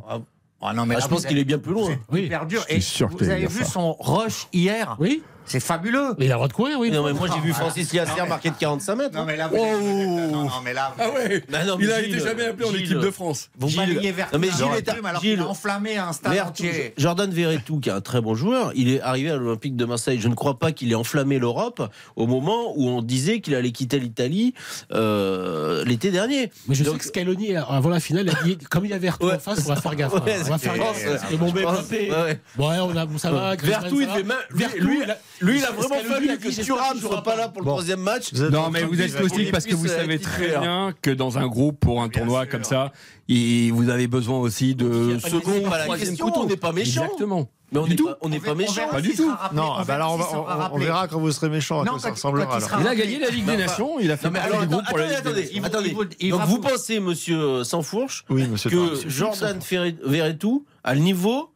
Ah 0.66 0.72
non, 0.72 0.86
mais 0.86 0.94
Ah, 0.94 0.98
là, 0.98 1.04
je 1.04 1.08
pense 1.10 1.26
qu'il 1.26 1.36
est 1.38 1.44
bien 1.44 1.58
plus 1.58 1.72
loin. 1.74 1.90
Oui. 2.10 2.22
hyper 2.22 2.46
dur. 2.46 2.64
Je 2.70 2.76
Et 2.76 2.80
suis 2.80 2.96
sûr 2.96 3.10
que 3.10 3.22
vous 3.24 3.30
avez 3.30 3.46
vu 3.46 3.64
ça. 3.64 3.70
son 3.70 3.92
rush 3.98 4.46
hier 4.52 4.96
Oui, 4.98 5.22
C'est 5.46 5.60
fabuleux. 5.60 6.14
mais 6.18 6.24
il 6.26 6.30
a 6.30 6.34
le 6.34 6.38
droit 6.38 6.48
de 6.48 6.52
courir, 6.52 6.78
oui. 6.78 6.90
Non, 6.90 7.04
mais 7.04 7.12
moi 7.12 7.28
j'ai 7.32 7.40
vu 7.40 7.52
Ah, 7.54 7.60
Francis 7.60 7.92
mais- 7.92 8.28
marquer 8.28 8.50
de 8.50 8.54
45 8.56 8.94
mètres. 8.96 9.14
Non, 9.16 9.24
mais 9.24 9.36
là, 9.36 9.50
Oh. 9.52 9.56
vous 9.56 9.62
êtes- 9.64 10.30
non, 10.32 10.44
non, 10.44 10.50
mais 10.64 10.72
là, 10.72 10.94
vous 10.96 11.02
Ah 11.04 11.10
ouais 11.10 11.44
Bah 11.50 11.64
non, 11.64 11.76
mais 11.78 11.84
Il 11.84 11.92
a 11.92 12.02
Gilles, 12.02 12.14
été 12.14 12.24
jamais 12.24 12.44
appelé 12.46 12.66
en 12.68 12.70
Gilles, 12.72 12.80
équipe 12.84 12.98
de 12.98 13.10
France. 13.10 13.50
Vous 13.58 13.68
Gilles- 13.68 13.98
vers 14.12 14.28
Non, 14.32 14.38
mais 14.38 14.48
Gilles 14.50 14.64
est 14.78 14.88
à- 14.88 14.94
pu, 14.94 15.00
mais 15.02 15.08
alors 15.10 15.20
Gilles- 15.22 15.36
qu'il 15.36 15.40
a 15.44 15.48
enflammé 15.48 15.96
un 15.98 16.12
stade 16.12 16.38
entier. 16.38 16.94
Jordan 16.96 17.30
Verretou, 17.30 17.78
qui 17.80 17.88
est 17.88 17.92
un 17.92 18.00
très 18.00 18.20
bon 18.20 18.34
joueur, 18.34 18.72
il 18.74 18.88
est 18.90 19.00
arrivé 19.00 19.30
à 19.30 19.36
l'Olympique 19.36 19.76
de 19.76 19.84
Marseille. 19.84 20.18
Je 20.20 20.28
ne 20.28 20.34
crois 20.34 20.58
pas 20.58 20.72
qu'il 20.72 20.90
ait 20.90 20.94
enflammé 20.96 21.38
l'Europe 21.38 21.82
au 22.16 22.26
moment 22.26 22.72
où 22.76 22.88
on 22.88 23.02
disait 23.02 23.40
qu'il 23.40 23.54
allait 23.54 23.72
quitter 23.72 23.98
l'Italie 23.98 24.54
euh, 24.92 25.84
l'été 25.84 26.10
dernier. 26.10 26.50
Mais 26.68 26.74
je 26.74 26.84
Donc- 26.84 26.94
sais 26.94 26.98
que 27.00 27.04
Scaloni, 27.06 27.54
avant 27.56 27.90
la 27.90 28.00
finale, 28.00 28.28
a 28.30 28.42
dit 28.44 28.56
comme 28.70 28.84
il 28.86 28.90
y 28.90 28.94
avait 28.94 29.04
Vertu 29.04 29.26
Ouais. 29.26 29.34
en 29.34 29.38
face, 29.38 29.58
on 29.66 29.68
va 29.68 29.76
faire 29.76 29.94
gaffe. 29.96 30.14
hein. 30.14 30.22
On 30.46 30.50
va 30.50 30.58
faire 30.58 30.78
gaffe. 30.78 31.30
que 31.30 31.36
bon, 31.36 31.52
ouais. 31.52 32.40
Bon, 32.56 32.68
a, 32.68 33.18
ça 33.18 33.30
va. 33.30 33.50
Ça 33.50 33.80
il 34.00 34.08
fait 34.08 34.22
même- 34.22 34.36
lui- 34.78 35.00
lui- 35.44 35.58
il 35.58 35.64
a- 35.64 35.70
vraiment 35.72 35.96
fallu 36.08 36.38
que 36.38 36.48
Thuram 36.62 36.98
soit 36.98 37.22
pas 37.22 37.36
là 37.36 37.48
pour 37.48 37.62
le 37.62 37.66
troisième 37.68 38.00
match. 38.00 38.32
Non, 38.32 38.70
mais 38.70 38.82
vous 38.84 39.00
êtes 39.00 39.20
aussi 39.20 39.44
parce 39.46 39.64
que 39.66 39.74
vous 39.74 39.88
savez 39.88 40.18
très 40.18 40.58
bien 40.58 40.92
que 41.02 41.10
dans 41.10 41.38
un 41.38 41.46
groupe, 41.46 41.78
pour 41.80 42.02
un 42.02 42.08
tournoi 42.08 42.46
comme 42.46 42.64
ça, 42.64 42.92
vous 43.28 43.88
avez 43.88 44.06
besoin 44.06 44.38
aussi 44.38 44.74
de 44.74 45.18
second, 45.18 45.68
pas 45.68 45.78
la 45.78 45.84
troisième 45.84 46.16
couteau. 46.16 46.40
on 46.42 46.46
n'est 46.46 46.56
pas 46.56 46.72
méchant. 46.72 47.04
Exactement. 47.04 47.48
Mais 47.72 47.80
on 47.80 47.84
Du 47.84 47.90
n'est 47.90 47.96
tout. 47.96 48.06
pas, 48.06 48.18
on 48.20 48.28
n'est 48.28 48.38
pas 48.40 48.54
méchant. 48.54 48.88
Pas 48.88 49.00
du 49.00 49.14
tout. 49.16 49.32
Non, 49.52 49.62
on 49.62 49.72
ah 49.78 49.84
bah 49.84 49.94
alors 49.96 50.12
on, 50.12 50.16
verra 50.16 50.18
va- 50.18 50.24
s'il 50.24 50.30
sera 50.30 50.38
on- 50.38 50.44
on 50.44 50.58
rappelé. 50.62 50.84
verra 50.84 51.08
quand 51.08 51.18
vous 51.18 51.32
serez 51.32 51.48
méchant 51.48 51.80
à 51.80 51.84
Non, 51.84 51.92
quoi 51.92 52.00
ça 52.00 52.10
ressemblera. 52.10 52.44
il 52.44 52.48
alors. 52.56 52.68
sera 52.68 52.80
Il 52.82 52.86
a 52.86 52.94
gagné 52.94 53.18
la 53.18 53.30
Ligue 53.30 53.46
des 53.46 53.56
Nations, 53.56 53.98
il 53.98 54.10
a 54.12 54.16
fait 54.16 54.30
partie 54.30 54.58
du 54.58 54.66
groupe 54.66 54.84
pour 54.88 54.98
la 54.98 55.04
attendez, 55.18 55.42
Ligue 55.42 55.60
des 55.60 55.66
attendez, 55.66 55.90
Donc 56.30 56.40
vous 56.42 56.46
vous- 56.46 56.60
pensez, 56.60 57.00
monsieur 57.00 57.64
Sansfourche, 57.64 58.24
Oui, 58.30 58.46
monsieur 58.46 58.70
que. 58.70 59.08
Jordan 59.08 59.58
Verretou 60.04 60.64
a 60.84 60.94
le 60.94 61.00
niveau 61.00 61.50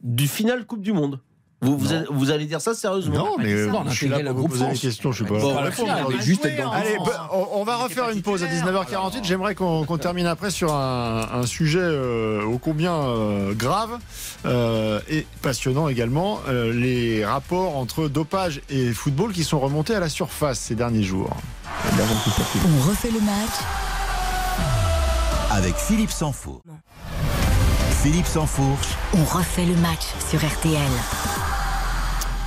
du 0.00 0.28
final 0.28 0.64
Coupe 0.64 0.82
du 0.82 0.92
Monde 0.92 1.18
vous, 1.64 1.78
vous, 1.78 1.92
allez, 1.92 2.06
vous 2.10 2.30
allez 2.30 2.44
dire 2.46 2.60
ça 2.60 2.74
sérieusement 2.74 3.14
Non, 3.16 3.36
mais 3.38 3.52
euh, 3.52 3.72
On 3.72 3.86
a 3.86 3.90
je 3.90 3.94
suis 3.96 4.08
là 4.08 4.18
pour 4.32 4.34
vous 4.42 4.48
poser 4.48 4.66
des 4.68 4.78
questions, 4.78 5.12
je 5.12 5.24
suis 5.24 5.32
pas. 5.32 5.38
Bon, 5.40 5.54
là 5.54 5.66
pour 5.70 5.74
final, 5.74 5.96
répondre. 5.96 6.16
mais 6.18 6.24
juste 6.24 6.44
être 6.44 6.62
dans 6.62 6.72
le 6.72 6.76
Allez, 6.78 6.96
bah, 7.04 7.28
on, 7.32 7.60
on 7.60 7.64
va 7.64 7.76
refaire 7.76 8.10
une 8.10 8.22
pause 8.22 8.42
à 8.42 8.46
19h48. 8.46 9.24
J'aimerais 9.24 9.54
qu'on 9.54 9.84
termine 9.98 10.26
après 10.26 10.50
sur 10.50 10.74
un, 10.74 11.28
un 11.32 11.46
sujet 11.46 11.78
euh, 11.80 12.42
ô 12.44 12.58
combien 12.58 12.92
euh, 12.94 13.54
grave 13.54 13.98
euh, 14.46 15.00
et 15.08 15.26
passionnant 15.42 15.88
également 15.88 16.40
euh, 16.48 16.72
les 16.72 17.24
rapports 17.24 17.76
entre 17.76 18.08
dopage 18.08 18.60
et 18.68 18.92
football 18.92 19.32
qui 19.32 19.44
sont 19.44 19.60
remontés 19.60 19.94
à 19.94 20.00
la 20.00 20.08
surface 20.08 20.58
ces 20.58 20.74
derniers 20.74 21.02
jours. 21.02 21.30
On 21.98 22.88
refait 22.88 23.10
le 23.10 23.20
match 23.20 23.54
Avec 25.50 25.74
Philippe 25.76 26.10
Sansfourche. 26.10 26.62
Philippe 28.02 28.26
Sansfourche. 28.26 28.88
On 29.14 29.24
refait 29.24 29.64
le 29.64 29.76
match 29.76 30.02
sur 30.30 30.38
RTL. 30.38 30.80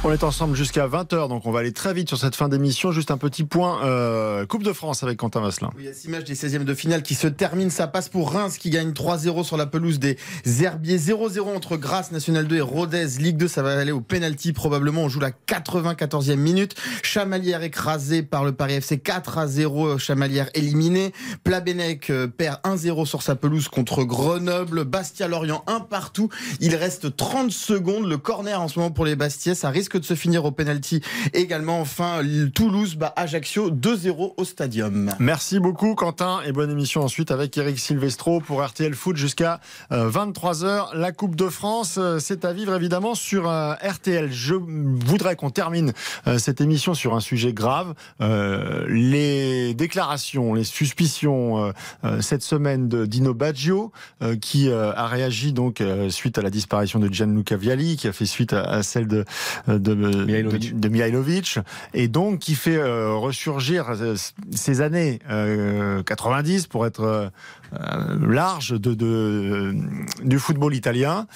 On 0.04 0.12
est 0.12 0.24
ensemble 0.24 0.56
jusqu'à 0.56 0.88
20h, 0.88 1.28
donc 1.28 1.48
on 1.48 1.52
va 1.52 1.62
aller 1.62 1.74
très 1.74 1.92
vite 1.92 2.08
sur 2.08 2.20
cette 2.20 2.36
fin 2.36 2.50
d'émission. 2.50 2.92
Juste 2.92 3.10
un 3.10 3.18
petit 3.18 3.44
point 3.44 3.84
euh, 3.84 4.46
Coupe 4.46 4.62
de 4.62 4.72
France 4.72 5.02
avec 5.02 5.18
Quentin 5.18 5.42
Vasselin. 5.42 5.72
Oui, 5.76 5.88
a 5.88 5.94
cette 5.94 6.06
image 6.06 6.24
des 6.24 6.36
16e 6.36 6.66
de 6.66 6.74
finale 6.76 7.02
qui 7.02 7.16
se 7.16 7.28
termine. 7.28 7.72
Ça 7.72 7.88
passe 7.88 8.08
pour 8.08 8.32
Reims 8.32 8.60
qui 8.60 8.70
gagne 8.70 8.92
3-0 8.92 9.44
sur 9.44 9.58
la 9.58 9.66
pelouse 9.66 9.98
des 9.98 10.18
Herbiers. 10.62 11.00
0-0 11.00 11.56
entre 11.56 11.78
Grasse 11.78 12.12
National 12.12 12.48
2 12.48 12.58
et 12.58 12.62
Rodez 12.62 13.08
Ligue 13.18 13.38
2. 13.38 13.48
Ça 13.48 13.64
va 13.64 13.78
aller 13.78 13.92
au 13.92 14.00
penalty 14.00 14.54
probablement. 14.54 15.02
On 15.02 15.10
joue 15.10 15.20
la 15.20 15.32
94e 15.32 16.36
minute. 16.36 16.76
Chamalière 17.02 17.64
écrasé 17.64 18.22
par 18.22 18.46
le 18.46 18.52
Paris 18.52 18.76
FC 18.76 18.98
4-0. 18.98 19.98
Chamalière 19.98 20.52
éliminé. 20.54 21.12
Plabennec 21.44 22.12
euh, 22.12 22.28
perd 22.28 22.60
1-0 22.64 23.06
sur 23.08 23.24
sa 23.24 23.36
pelouse 23.36 23.68
contre 23.68 24.04
Grenoble. 24.04 24.86
Bastia-Lorient 24.86 25.64
1 25.66 25.80
partout. 25.82 26.30
Il 26.60 26.76
reste 26.76 27.18
30 27.18 27.52
secondes. 27.52 28.06
Le 28.06 28.20
corner 28.20 28.62
en 28.62 28.68
ce 28.68 28.78
moment 28.78 28.92
pour 28.92 29.06
les 29.06 29.16
Bastiais. 29.16 29.56
Ça 29.56 29.72
risque 29.72 29.87
de 29.96 30.04
se 30.04 30.16
finir 30.16 30.44
au 30.44 30.52
penalty 30.52 31.02
également. 31.34 31.80
Enfin, 31.80 32.22
Toulouse 32.54 32.96
bat 32.96 33.14
Ajaccio 33.16 33.72
2-0 33.72 34.34
au 34.36 34.44
stadium. 34.44 35.14
Merci 35.20 35.60
beaucoup 35.60 35.96
Quentin 35.96 36.42
et 36.46 36.52
bonne 36.52 36.72
émission 36.72 37.02
ensuite 37.02 37.32
avec 37.32 37.58
Eric 37.58 37.80
Silvestro 37.80 38.42
pour 38.42 38.62
RTL 38.62 38.94
Foot 38.94 39.16
jusqu'à 39.16 39.60
23h. 39.92 40.96
La 40.96 41.12
Coupe 41.12 41.36
de 41.36 41.48
France, 41.48 41.96
euh, 41.98 42.20
c'est 42.20 42.44
à 42.44 42.54
vivre 42.54 42.76
évidemment 42.76 43.16
sur 43.16 43.50
euh, 43.50 43.74
RTL. 43.76 44.32
Je 44.32 44.56
voudrais 44.56 45.36
qu'on 45.36 45.50
termine 45.50 45.94
euh, 46.28 46.38
cette 46.38 46.60
émission 46.62 46.94
sur 46.94 47.16
un 47.16 47.20
sujet 47.20 47.54
grave. 47.54 47.94
Euh, 48.22 48.86
les 48.90 49.74
déclarations, 49.74 50.54
les 50.54 50.64
suspicions 50.64 51.64
euh, 51.66 51.72
euh, 52.04 52.22
cette 52.22 52.44
semaine 52.44 52.90
de 52.90 53.06
Dino 53.06 53.34
Baggio 53.34 53.92
euh, 54.22 54.36
qui 54.36 54.70
euh, 54.70 54.94
a 54.94 55.08
réagi 55.08 55.54
donc 55.54 55.82
euh, 55.82 56.10
suite 56.10 56.38
à 56.38 56.42
la 56.42 56.50
disparition 56.50 57.00
de 57.00 57.12
Gianluca 57.12 57.56
Vialli, 57.56 57.98
qui 57.98 58.08
a 58.08 58.14
fait 58.14 58.26
suite 58.26 58.54
à 58.54 58.84
celle 58.84 59.08
de, 59.08 59.26
de, 59.78 59.94
de, 59.94 60.26
Mihailovic. 60.26 60.80
de 60.80 60.90
Mihailovic, 60.90 61.60
et 61.94 62.08
donc 62.08 62.40
qui 62.40 62.56
fait 62.56 62.78
euh, 62.78 63.14
ressurgir 63.14 63.90
euh, 63.90 64.16
ces 64.54 64.82
années 64.82 65.20
euh, 65.30 66.04
90 66.04 66.68
pour 66.68 66.86
être 66.86 67.02
euh, 67.02 67.30
euh, 67.74 68.18
large 68.28 68.72
de, 68.72 68.94
de, 68.94 69.76
du 70.24 70.40
football 70.40 70.74
italien. 70.74 71.28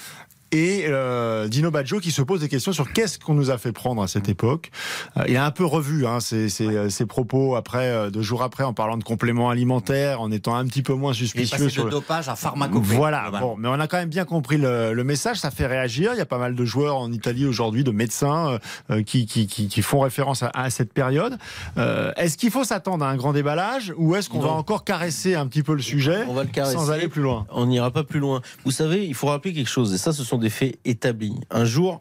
Et 0.52 0.84
euh, 0.86 1.48
Dino 1.48 1.70
Baggio 1.70 1.98
qui 1.98 2.10
se 2.10 2.20
pose 2.20 2.40
des 2.40 2.48
questions 2.48 2.72
sur 2.72 2.92
qu'est-ce 2.92 3.18
qu'on 3.18 3.32
nous 3.32 3.50
a 3.50 3.56
fait 3.56 3.72
prendre 3.72 4.02
à 4.02 4.06
cette 4.08 4.28
époque. 4.28 4.70
Euh, 5.16 5.24
il 5.26 5.36
a 5.38 5.46
un 5.46 5.50
peu 5.50 5.64
revu 5.64 6.06
hein, 6.06 6.20
ses, 6.20 6.50
ses, 6.50 6.90
ses 6.90 7.06
propos 7.06 7.56
après, 7.56 7.88
euh, 7.88 8.10
deux 8.10 8.20
jours 8.20 8.42
après, 8.42 8.62
en 8.62 8.74
parlant 8.74 8.98
de 8.98 9.04
compléments 9.04 9.48
alimentaires, 9.48 10.20
en 10.20 10.30
étant 10.30 10.54
un 10.54 10.66
petit 10.66 10.82
peu 10.82 10.92
moins 10.92 11.14
suspicieux 11.14 11.70
sur 11.70 11.84
de 11.84 11.88
le, 11.88 11.92
dopage 11.92 12.28
à 12.28 12.36
pharmacopée. 12.36 12.94
voilà, 12.94 13.30
bon, 13.30 13.56
mais 13.58 13.68
on 13.68 13.80
a 13.80 13.86
quand 13.86 13.96
même 13.96 14.10
bien 14.10 14.26
compris 14.26 14.58
le, 14.58 14.92
le 14.92 15.04
message, 15.04 15.38
ça 15.38 15.50
fait 15.50 15.66
réagir. 15.66 16.10
Il 16.12 16.18
y 16.18 16.22
a 16.22 16.26
pas 16.26 16.38
mal 16.38 16.54
de 16.54 16.64
joueurs 16.66 16.96
en 16.96 17.10
Italie 17.10 17.46
aujourd'hui, 17.46 17.82
de 17.82 17.90
médecins 17.90 18.58
euh, 18.90 19.02
qui, 19.02 19.24
qui, 19.24 19.46
qui, 19.46 19.68
qui 19.68 19.82
font 19.82 20.00
référence 20.00 20.42
à, 20.42 20.50
à 20.52 20.68
cette 20.68 20.92
période. 20.92 21.38
Euh, 21.78 22.12
est-ce 22.16 22.36
qu'il 22.36 22.50
faut 22.50 22.64
s'attendre 22.64 23.06
à 23.06 23.08
un 23.08 23.16
grand 23.16 23.32
déballage 23.32 23.94
ou 23.96 24.16
est-ce 24.16 24.28
qu'on 24.28 24.40
va 24.40 24.50
encore 24.50 24.84
caresser 24.84 25.34
un 25.34 25.46
petit 25.46 25.62
peu 25.62 25.74
le 25.74 25.82
sujet 25.82 26.24
On 26.28 26.34
va 26.34 26.42
le 26.42 26.50
caresser. 26.50 26.74
sans 26.76 26.90
aller 26.90 27.08
plus 27.08 27.22
loin? 27.22 27.46
On 27.50 27.64
n'ira 27.64 27.90
pas 27.90 28.04
plus 28.04 28.20
loin. 28.20 28.42
Vous 28.66 28.70
savez, 28.70 29.06
il 29.06 29.14
faut 29.14 29.28
rappeler 29.28 29.54
quelque 29.54 29.70
chose, 29.70 29.94
et 29.94 29.98
ça, 29.98 30.12
ce 30.12 30.22
sont 30.24 30.41
des 30.42 30.50
faits 30.50 30.78
établis. 30.84 31.34
Un 31.50 31.64
jour, 31.64 32.00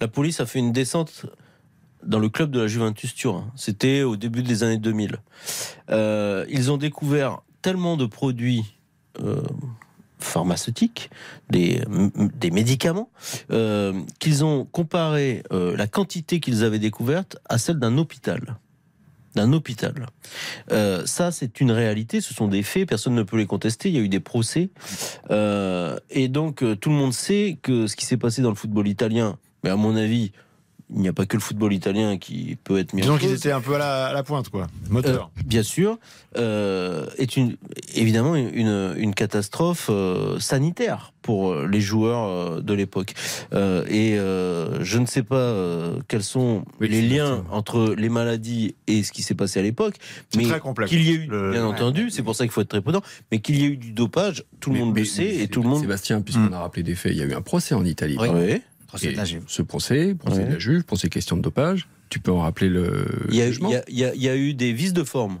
la 0.00 0.08
police 0.08 0.40
a 0.40 0.46
fait 0.46 0.58
une 0.58 0.72
descente 0.72 1.26
dans 2.04 2.18
le 2.18 2.28
club 2.28 2.50
de 2.50 2.60
la 2.60 2.66
Juventus 2.66 3.14
Turin. 3.14 3.50
C'était 3.56 4.02
au 4.02 4.16
début 4.16 4.42
des 4.42 4.62
années 4.62 4.78
2000. 4.78 5.16
Euh, 5.90 6.44
ils 6.48 6.70
ont 6.70 6.76
découvert 6.76 7.40
tellement 7.62 7.96
de 7.96 8.06
produits 8.06 8.64
euh, 9.20 9.42
pharmaceutiques, 10.18 11.10
des, 11.50 11.82
médicaments, 12.52 13.10
euh, 13.50 13.92
qu'ils 14.18 14.44
ont 14.44 14.64
comparé 14.64 15.42
la 15.50 15.86
quantité 15.86 16.40
qu'ils 16.40 16.64
avaient 16.64 16.78
découverte 16.78 17.38
à 17.48 17.58
celle 17.58 17.78
d'un 17.78 17.98
hôpital. 17.98 18.58
D'un 19.38 19.52
hôpital. 19.52 19.94
Euh, 20.72 21.06
ça, 21.06 21.30
c'est 21.30 21.60
une 21.60 21.70
réalité, 21.70 22.20
ce 22.20 22.34
sont 22.34 22.48
des 22.48 22.64
faits, 22.64 22.88
personne 22.88 23.14
ne 23.14 23.22
peut 23.22 23.36
les 23.36 23.46
contester, 23.46 23.88
il 23.88 23.94
y 23.94 23.98
a 23.98 24.00
eu 24.00 24.08
des 24.08 24.18
procès. 24.18 24.68
Euh, 25.30 25.96
et 26.10 26.26
donc, 26.26 26.64
euh, 26.64 26.74
tout 26.74 26.90
le 26.90 26.96
monde 26.96 27.12
sait 27.12 27.56
que 27.62 27.86
ce 27.86 27.94
qui 27.94 28.04
s'est 28.04 28.16
passé 28.16 28.42
dans 28.42 28.48
le 28.48 28.56
football 28.56 28.88
italien, 28.88 29.38
mais 29.62 29.70
à 29.70 29.76
mon 29.76 29.94
avis, 29.94 30.32
il 30.94 31.00
n'y 31.00 31.08
a 31.08 31.12
pas 31.12 31.26
que 31.26 31.36
le 31.36 31.42
football 31.42 31.72
italien 31.72 32.16
qui 32.18 32.56
peut 32.64 32.78
être 32.78 32.92
mis 32.94 33.02
en 33.02 33.04
Disons 33.04 33.18
qu'ils 33.18 33.32
étaient 33.34 33.52
un 33.52 33.60
peu 33.60 33.74
à 33.74 33.78
la, 33.78 34.06
à 34.06 34.12
la 34.12 34.22
pointe, 34.22 34.48
quoi. 34.48 34.66
Moteur. 34.88 35.30
Euh, 35.38 35.42
bien 35.44 35.62
sûr, 35.62 35.98
euh, 36.36 37.06
est 37.18 37.36
une, 37.36 37.56
évidemment 37.94 38.34
une, 38.36 38.94
une 38.96 39.14
catastrophe 39.14 39.88
euh, 39.90 40.38
sanitaire 40.40 41.12
pour 41.22 41.56
les 41.56 41.80
joueurs 41.82 42.24
euh, 42.24 42.60
de 42.62 42.72
l'époque. 42.72 43.12
Euh, 43.52 43.84
et 43.88 44.18
euh, 44.18 44.82
je 44.82 44.98
ne 44.98 45.04
sais 45.06 45.22
pas 45.22 45.36
euh, 45.36 46.00
quels 46.08 46.22
sont 46.22 46.64
Oui, 46.80 46.88
les 46.88 47.02
liens 47.02 47.44
entre 47.50 47.94
les 47.98 48.08
maladies 48.08 48.74
et 48.86 49.02
ce 49.02 49.12
qui 49.12 49.22
s'est 49.22 49.34
passé 49.34 49.60
à 49.60 49.62
l'époque. 49.62 49.96
C'est 50.30 50.38
Mais 50.38 50.48
très 50.48 50.60
complexe. 50.60 50.90
qu'il 50.90 51.02
y 51.02 51.10
ait 51.10 51.14
eu, 51.14 51.26
Le- 51.26 51.50
bien 51.52 51.66
Ouais. 51.66 51.74
entendu, 51.74 52.08
c'est 52.10 52.22
pour 52.22 52.34
ça 52.34 52.44
qu'il 52.44 52.52
faut 52.52 52.62
être 52.62 52.68
très 52.68 52.80
prudent, 52.80 53.02
mais 53.30 53.40
qu'il 53.40 53.58
y 53.60 53.64
ait 53.64 53.68
eu 53.68 53.76
du 53.76 53.92
dopage, 53.92 54.44
tout 54.60 54.72
le 54.72 54.78
monde 54.78 54.94
mais- 54.94 55.00
le 55.00 55.06
sait 55.06 55.34
mais 55.36 55.42
et 55.44 55.48
tout 55.48 55.62
le 55.62 55.68
monde. 55.68 55.80
Sébastien, 55.82 56.22
puisqu'on 56.22 56.52
a 56.52 56.60
rappelé 56.60 56.82
des 56.82 56.94
faits, 56.94 57.12
il 57.12 57.18
y 57.18 57.22
a 57.22 57.26
eu 57.26 57.34
un 57.34 57.42
procès 57.42 57.74
en 57.74 57.84
Italie. 57.84 58.16
Oui. 58.18 58.62
Procès 58.88 59.08
Et 59.08 59.12
de 59.12 59.16
la 59.18 59.24
Juve. 59.26 59.44
ce 59.46 59.62
procès, 59.62 60.14
procès 60.14 60.38
Ouais. 60.38 60.44
de 60.46 60.52
la 60.54 60.58
Juve, 60.58 60.82
procès 60.82 61.08
question 61.08 61.36
de 61.36 61.42
dopage, 61.42 61.86
tu 62.08 62.18
peux 62.20 62.32
en 62.32 62.40
rappeler 62.40 62.68
le 62.70 63.06
Il 63.28 63.36
y, 63.36 63.42
a, 63.42 63.46
jugement 63.48 63.68
il 63.68 63.74
y 63.74 63.76
a- 63.76 63.84
il 63.88 63.98
y 63.98 64.04
a- 64.04 64.14
il 64.14 64.22
y 64.22 64.28
a 64.30 64.36
eu 64.36 64.54
des 64.54 64.72
vices 64.72 64.94
de 64.94 65.04
forme. 65.04 65.38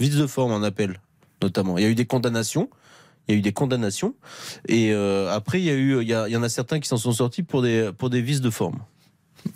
Vices 0.00 0.16
de 0.16 0.26
forme 0.26 0.50
en 0.52 0.62
appel, 0.64 1.00
notamment. 1.40 1.78
Il 1.78 1.82
y 1.84 1.86
a 1.86 1.88
eu 1.88 1.94
des 1.94 2.04
condamnations. 2.06 2.68
Il 3.28 3.32
y 3.32 3.36
a 3.36 3.38
eu 3.38 3.42
des 3.42 3.52
condamnations. 3.52 4.16
Et 4.68 4.92
euh, 4.92 5.30
après, 5.32 5.60
il 5.60 5.64
y, 5.64 5.70
a 5.70 5.74
eu, 5.74 6.02
il, 6.02 6.08
y 6.08 6.12
a- 6.14 6.26
il 6.28 6.32
y 6.32 6.36
en 6.36 6.42
a 6.42 6.48
certains 6.48 6.80
qui 6.80 6.88
s'en 6.88 6.96
sont 6.96 7.12
sortis 7.12 7.44
pour 7.44 7.62
des, 7.62 7.90
pour 7.96 8.10
des 8.10 8.20
vices 8.20 8.40
de 8.40 8.50
forme. 8.50 8.80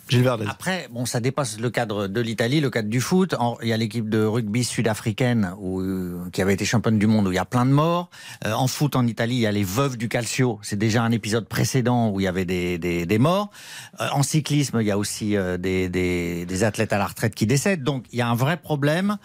Gilles 0.09 0.23
Verdez. 0.23 0.45
Après, 0.47 0.87
bon, 0.91 1.05
ça 1.05 1.19
dépasse 1.19 1.59
le 1.59 1.69
cadre 1.69 2.07
de 2.07 2.21
l'Italie, 2.21 2.61
le 2.61 2.69
cadre 2.69 2.89
du 2.89 3.01
foot. 3.01 3.35
Il 3.61 3.67
y 3.67 3.73
a 3.73 3.77
l'équipe 3.77 4.09
de 4.09 4.23
rugby 4.23 4.63
sud-africaine 4.63 5.53
euh, 5.61 6.29
qui 6.31 6.41
avait 6.41 6.53
été 6.53 6.65
championne 6.65 6.97
du 6.97 7.07
monde 7.07 7.27
où 7.27 7.31
il 7.31 7.35
y 7.35 7.39
a 7.39 7.45
plein 7.45 7.65
de 7.65 7.71
morts. 7.71 8.09
Euh, 8.45 8.53
en 8.53 8.67
foot 8.67 8.95
en 8.95 9.05
Italie, 9.05 9.35
il 9.35 9.41
y 9.41 9.47
a 9.47 9.51
les 9.51 9.63
veuves 9.63 9.97
du 9.97 10.07
calcio. 10.07 10.59
C'est 10.61 10.77
déjà 10.77 11.03
un 11.03 11.11
épisode 11.11 11.47
précédent 11.47 12.09
où 12.09 12.19
il 12.19 12.23
y 12.23 12.27
avait 12.27 12.45
des, 12.45 12.77
des, 12.77 13.05
des 13.05 13.19
morts. 13.19 13.51
Euh, 13.99 14.07
en 14.13 14.23
cyclisme, 14.23 14.79
il 14.79 14.87
y 14.87 14.91
a 14.91 14.97
aussi 14.97 15.35
des, 15.59 15.89
des 15.89 16.63
athlètes 16.63 16.93
à 16.93 16.97
la 16.97 17.07
retraite 17.07 17.35
qui 17.35 17.45
décèdent. 17.45 17.83
Donc, 17.83 18.05
il 18.11 18.19
y 18.19 18.21
a 18.21 18.27
un 18.27 18.35
vrai 18.35 18.57
problème. 18.57 19.17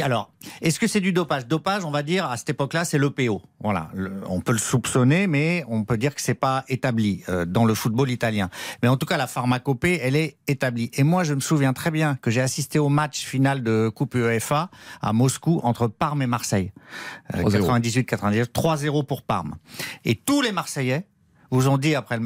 Alors, 0.00 0.32
est-ce 0.62 0.78
que 0.78 0.86
c'est 0.86 1.00
du 1.00 1.12
dopage? 1.12 1.46
Dopage, 1.46 1.84
on 1.84 1.90
va 1.90 2.02
dire, 2.04 2.24
à 2.24 2.36
cette 2.36 2.50
époque-là, 2.50 2.84
c'est 2.84 2.96
l'EPO. 2.98 3.42
Voilà. 3.58 3.90
Le- 3.92 4.22
on 4.28 4.40
peut 4.40 4.52
le 4.52 4.58
soupçonner, 4.58 5.26
mais 5.26 5.64
on 5.68 5.82
peut 5.84 5.98
dire 5.98 6.14
que 6.14 6.20
c'est 6.22 6.34
pas 6.34 6.64
établi 6.68 7.22
euh, 7.28 7.44
dans 7.44 7.64
le 7.64 7.74
football 7.74 8.08
italien. 8.08 8.50
Mais 8.82 8.88
en 8.88 8.96
tout 8.96 9.04
cas, 9.04 9.16
la 9.16 9.26
pharmacopée, 9.26 9.98
elle 10.02 10.14
est 10.14 10.36
établie. 10.46 10.90
Et 10.94 11.02
moi, 11.02 11.24
je 11.24 11.34
me 11.34 11.40
souviens 11.40 11.72
très 11.72 11.90
bien 11.90 12.16
que 12.22 12.30
j'ai 12.30 12.40
assisté 12.40 12.78
au 12.78 12.88
match 12.88 13.24
final 13.24 13.62
de 13.64 13.88
Coupe 13.92 14.14
UEFA 14.14 14.70
à 15.02 15.12
Moscou 15.12 15.60
entre 15.64 15.88
Parme 15.88 16.22
et 16.22 16.26
Marseille. 16.28 16.72
Euh, 17.34 17.42
3-0. 17.42 18.04
98-99, 18.04 18.44
3-0 18.52 19.04
pour 19.06 19.22
Parme. 19.22 19.56
Et 20.04 20.14
tous 20.14 20.40
les 20.40 20.52
Marseillais 20.52 21.04
vous 21.50 21.68
ont 21.68 21.78
dit 21.78 21.94
après 21.94 22.18
le, 22.18 22.24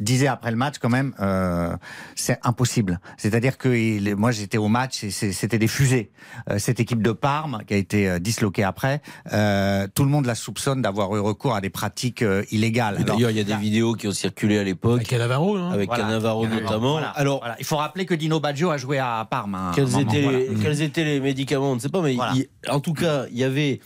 disait 0.00 0.26
après 0.26 0.50
le 0.50 0.56
match 0.56 0.76
quand 0.80 0.88
même, 0.88 1.14
euh, 1.20 1.76
c'est 2.14 2.38
impossible. 2.42 3.00
C'est-à-dire 3.16 3.58
que 3.58 3.68
il- 3.68 4.16
moi 4.16 4.30
j'étais 4.30 4.58
au 4.58 4.68
match 4.68 5.04
et 5.04 5.10
c'était 5.10 5.58
des 5.58 5.68
fusées. 5.68 6.10
Euh, 6.50 6.58
cette 6.58 6.80
équipe 6.80 7.02
de 7.02 7.12
Parme 7.12 7.60
qui 7.66 7.74
a 7.74 7.76
été 7.76 8.08
euh, 8.08 8.18
disloquée 8.18 8.64
après, 8.64 9.02
euh, 9.32 9.86
tout 9.94 10.02
le 10.04 10.10
monde 10.10 10.26
la 10.26 10.34
soupçonne 10.34 10.82
d'avoir 10.82 11.14
eu 11.16 11.20
recours 11.20 11.54
à 11.54 11.60
des 11.60 11.70
pratiques 11.70 12.22
euh, 12.22 12.42
illégales. 12.50 13.04
D'ailleurs, 13.04 13.30
il 13.30 13.36
y 13.36 13.40
a 13.40 13.44
des 13.44 13.56
vidéos 13.56 13.94
qui 13.94 14.08
ont 14.08 14.12
circulé 14.12 14.58
à 14.58 14.64
l'époque. 14.64 14.96
Avec 14.96 15.08
Cannavaro, 15.08 15.56
hein. 15.56 15.70
Avec 15.72 15.88
Voilà. 15.88 16.04
Cannavaro 16.04 16.46
notamment. 16.46 16.92
Voilà. 16.92 17.08
Alors, 17.10 17.38
Voilà. 17.40 17.56
il 17.58 17.64
faut 17.64 17.76
rappeler 17.76 18.06
que 18.06 18.14
Dino 18.14 18.40
Baggio 18.40 18.70
a 18.70 18.76
joué 18.78 18.98
à 18.98 19.26
Parme. 19.30 19.54
hein, 19.54 19.72
Quels 19.74 19.86
moment, 19.88 20.10
étaient, 20.12 20.48
quels 20.62 20.82
étaient 20.82 21.04
les 21.04 21.20
médicaments 21.20 21.72
On 21.72 21.74
ne 21.76 21.80
sait 21.80 21.88
pas, 21.88 22.00
mais 22.02 22.14
Voilà. 22.14 22.32
il- 22.34 22.48
en 22.70 22.80
tout 22.80 22.94
cas, 22.94 23.26
il 23.30 23.36
y 23.38 23.44
avait 23.44 23.80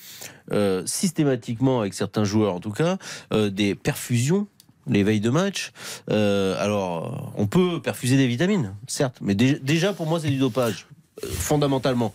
euh, 0.51 0.83
systématiquement, 0.87 1.81
avec 1.81 1.93
certains 1.93 2.25
joueurs 2.25 2.55
en 2.55 2.61
tout 2.61 2.71
cas, 2.71 2.97
euh, 3.35 3.51
des 3.51 3.75
perfusions 3.75 4.47
les 4.89 5.03
veilles 5.03 5.21
de 5.21 5.31
match. 5.31 5.73
Euh, 6.11 6.57
alors, 6.63 7.33
on 7.37 7.47
peut 7.47 7.81
perfuser 7.83 8.17
des 8.17 8.27
vitamines, 8.27 8.75
certes, 8.87 9.19
mais 9.21 9.35
dé- 9.35 9.59
déjà 9.63 9.93
pour 9.93 10.07
moi, 10.07 10.21
c'est 10.21 10.31
du 10.31 10.39
dopage, 10.39 10.87
euh, 11.25 11.27
fondamentalement. 11.31 12.13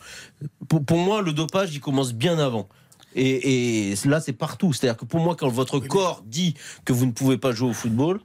Pour, 0.67 0.83
pour 0.83 0.97
moi, 0.97 1.21
le 1.21 1.33
dopage, 1.33 1.73
il 1.73 1.79
commence 1.81 2.13
bien 2.13 2.39
avant. 2.39 2.67
Et, 3.15 3.91
et 3.91 3.95
là, 4.05 4.19
c'est 4.21 4.33
partout. 4.33 4.73
C'est-à-dire 4.73 4.97
que 4.97 5.05
pour 5.05 5.19
moi, 5.19 5.35
quand 5.35 5.47
votre 5.47 5.79
corps 5.79 6.23
dit 6.25 6.55
que 6.83 6.93
vous 6.93 7.05
ne 7.05 7.11
pouvez 7.11 7.37
pas 7.37 7.51
jouer 7.51 7.69
au 7.69 7.73
football 7.73 8.19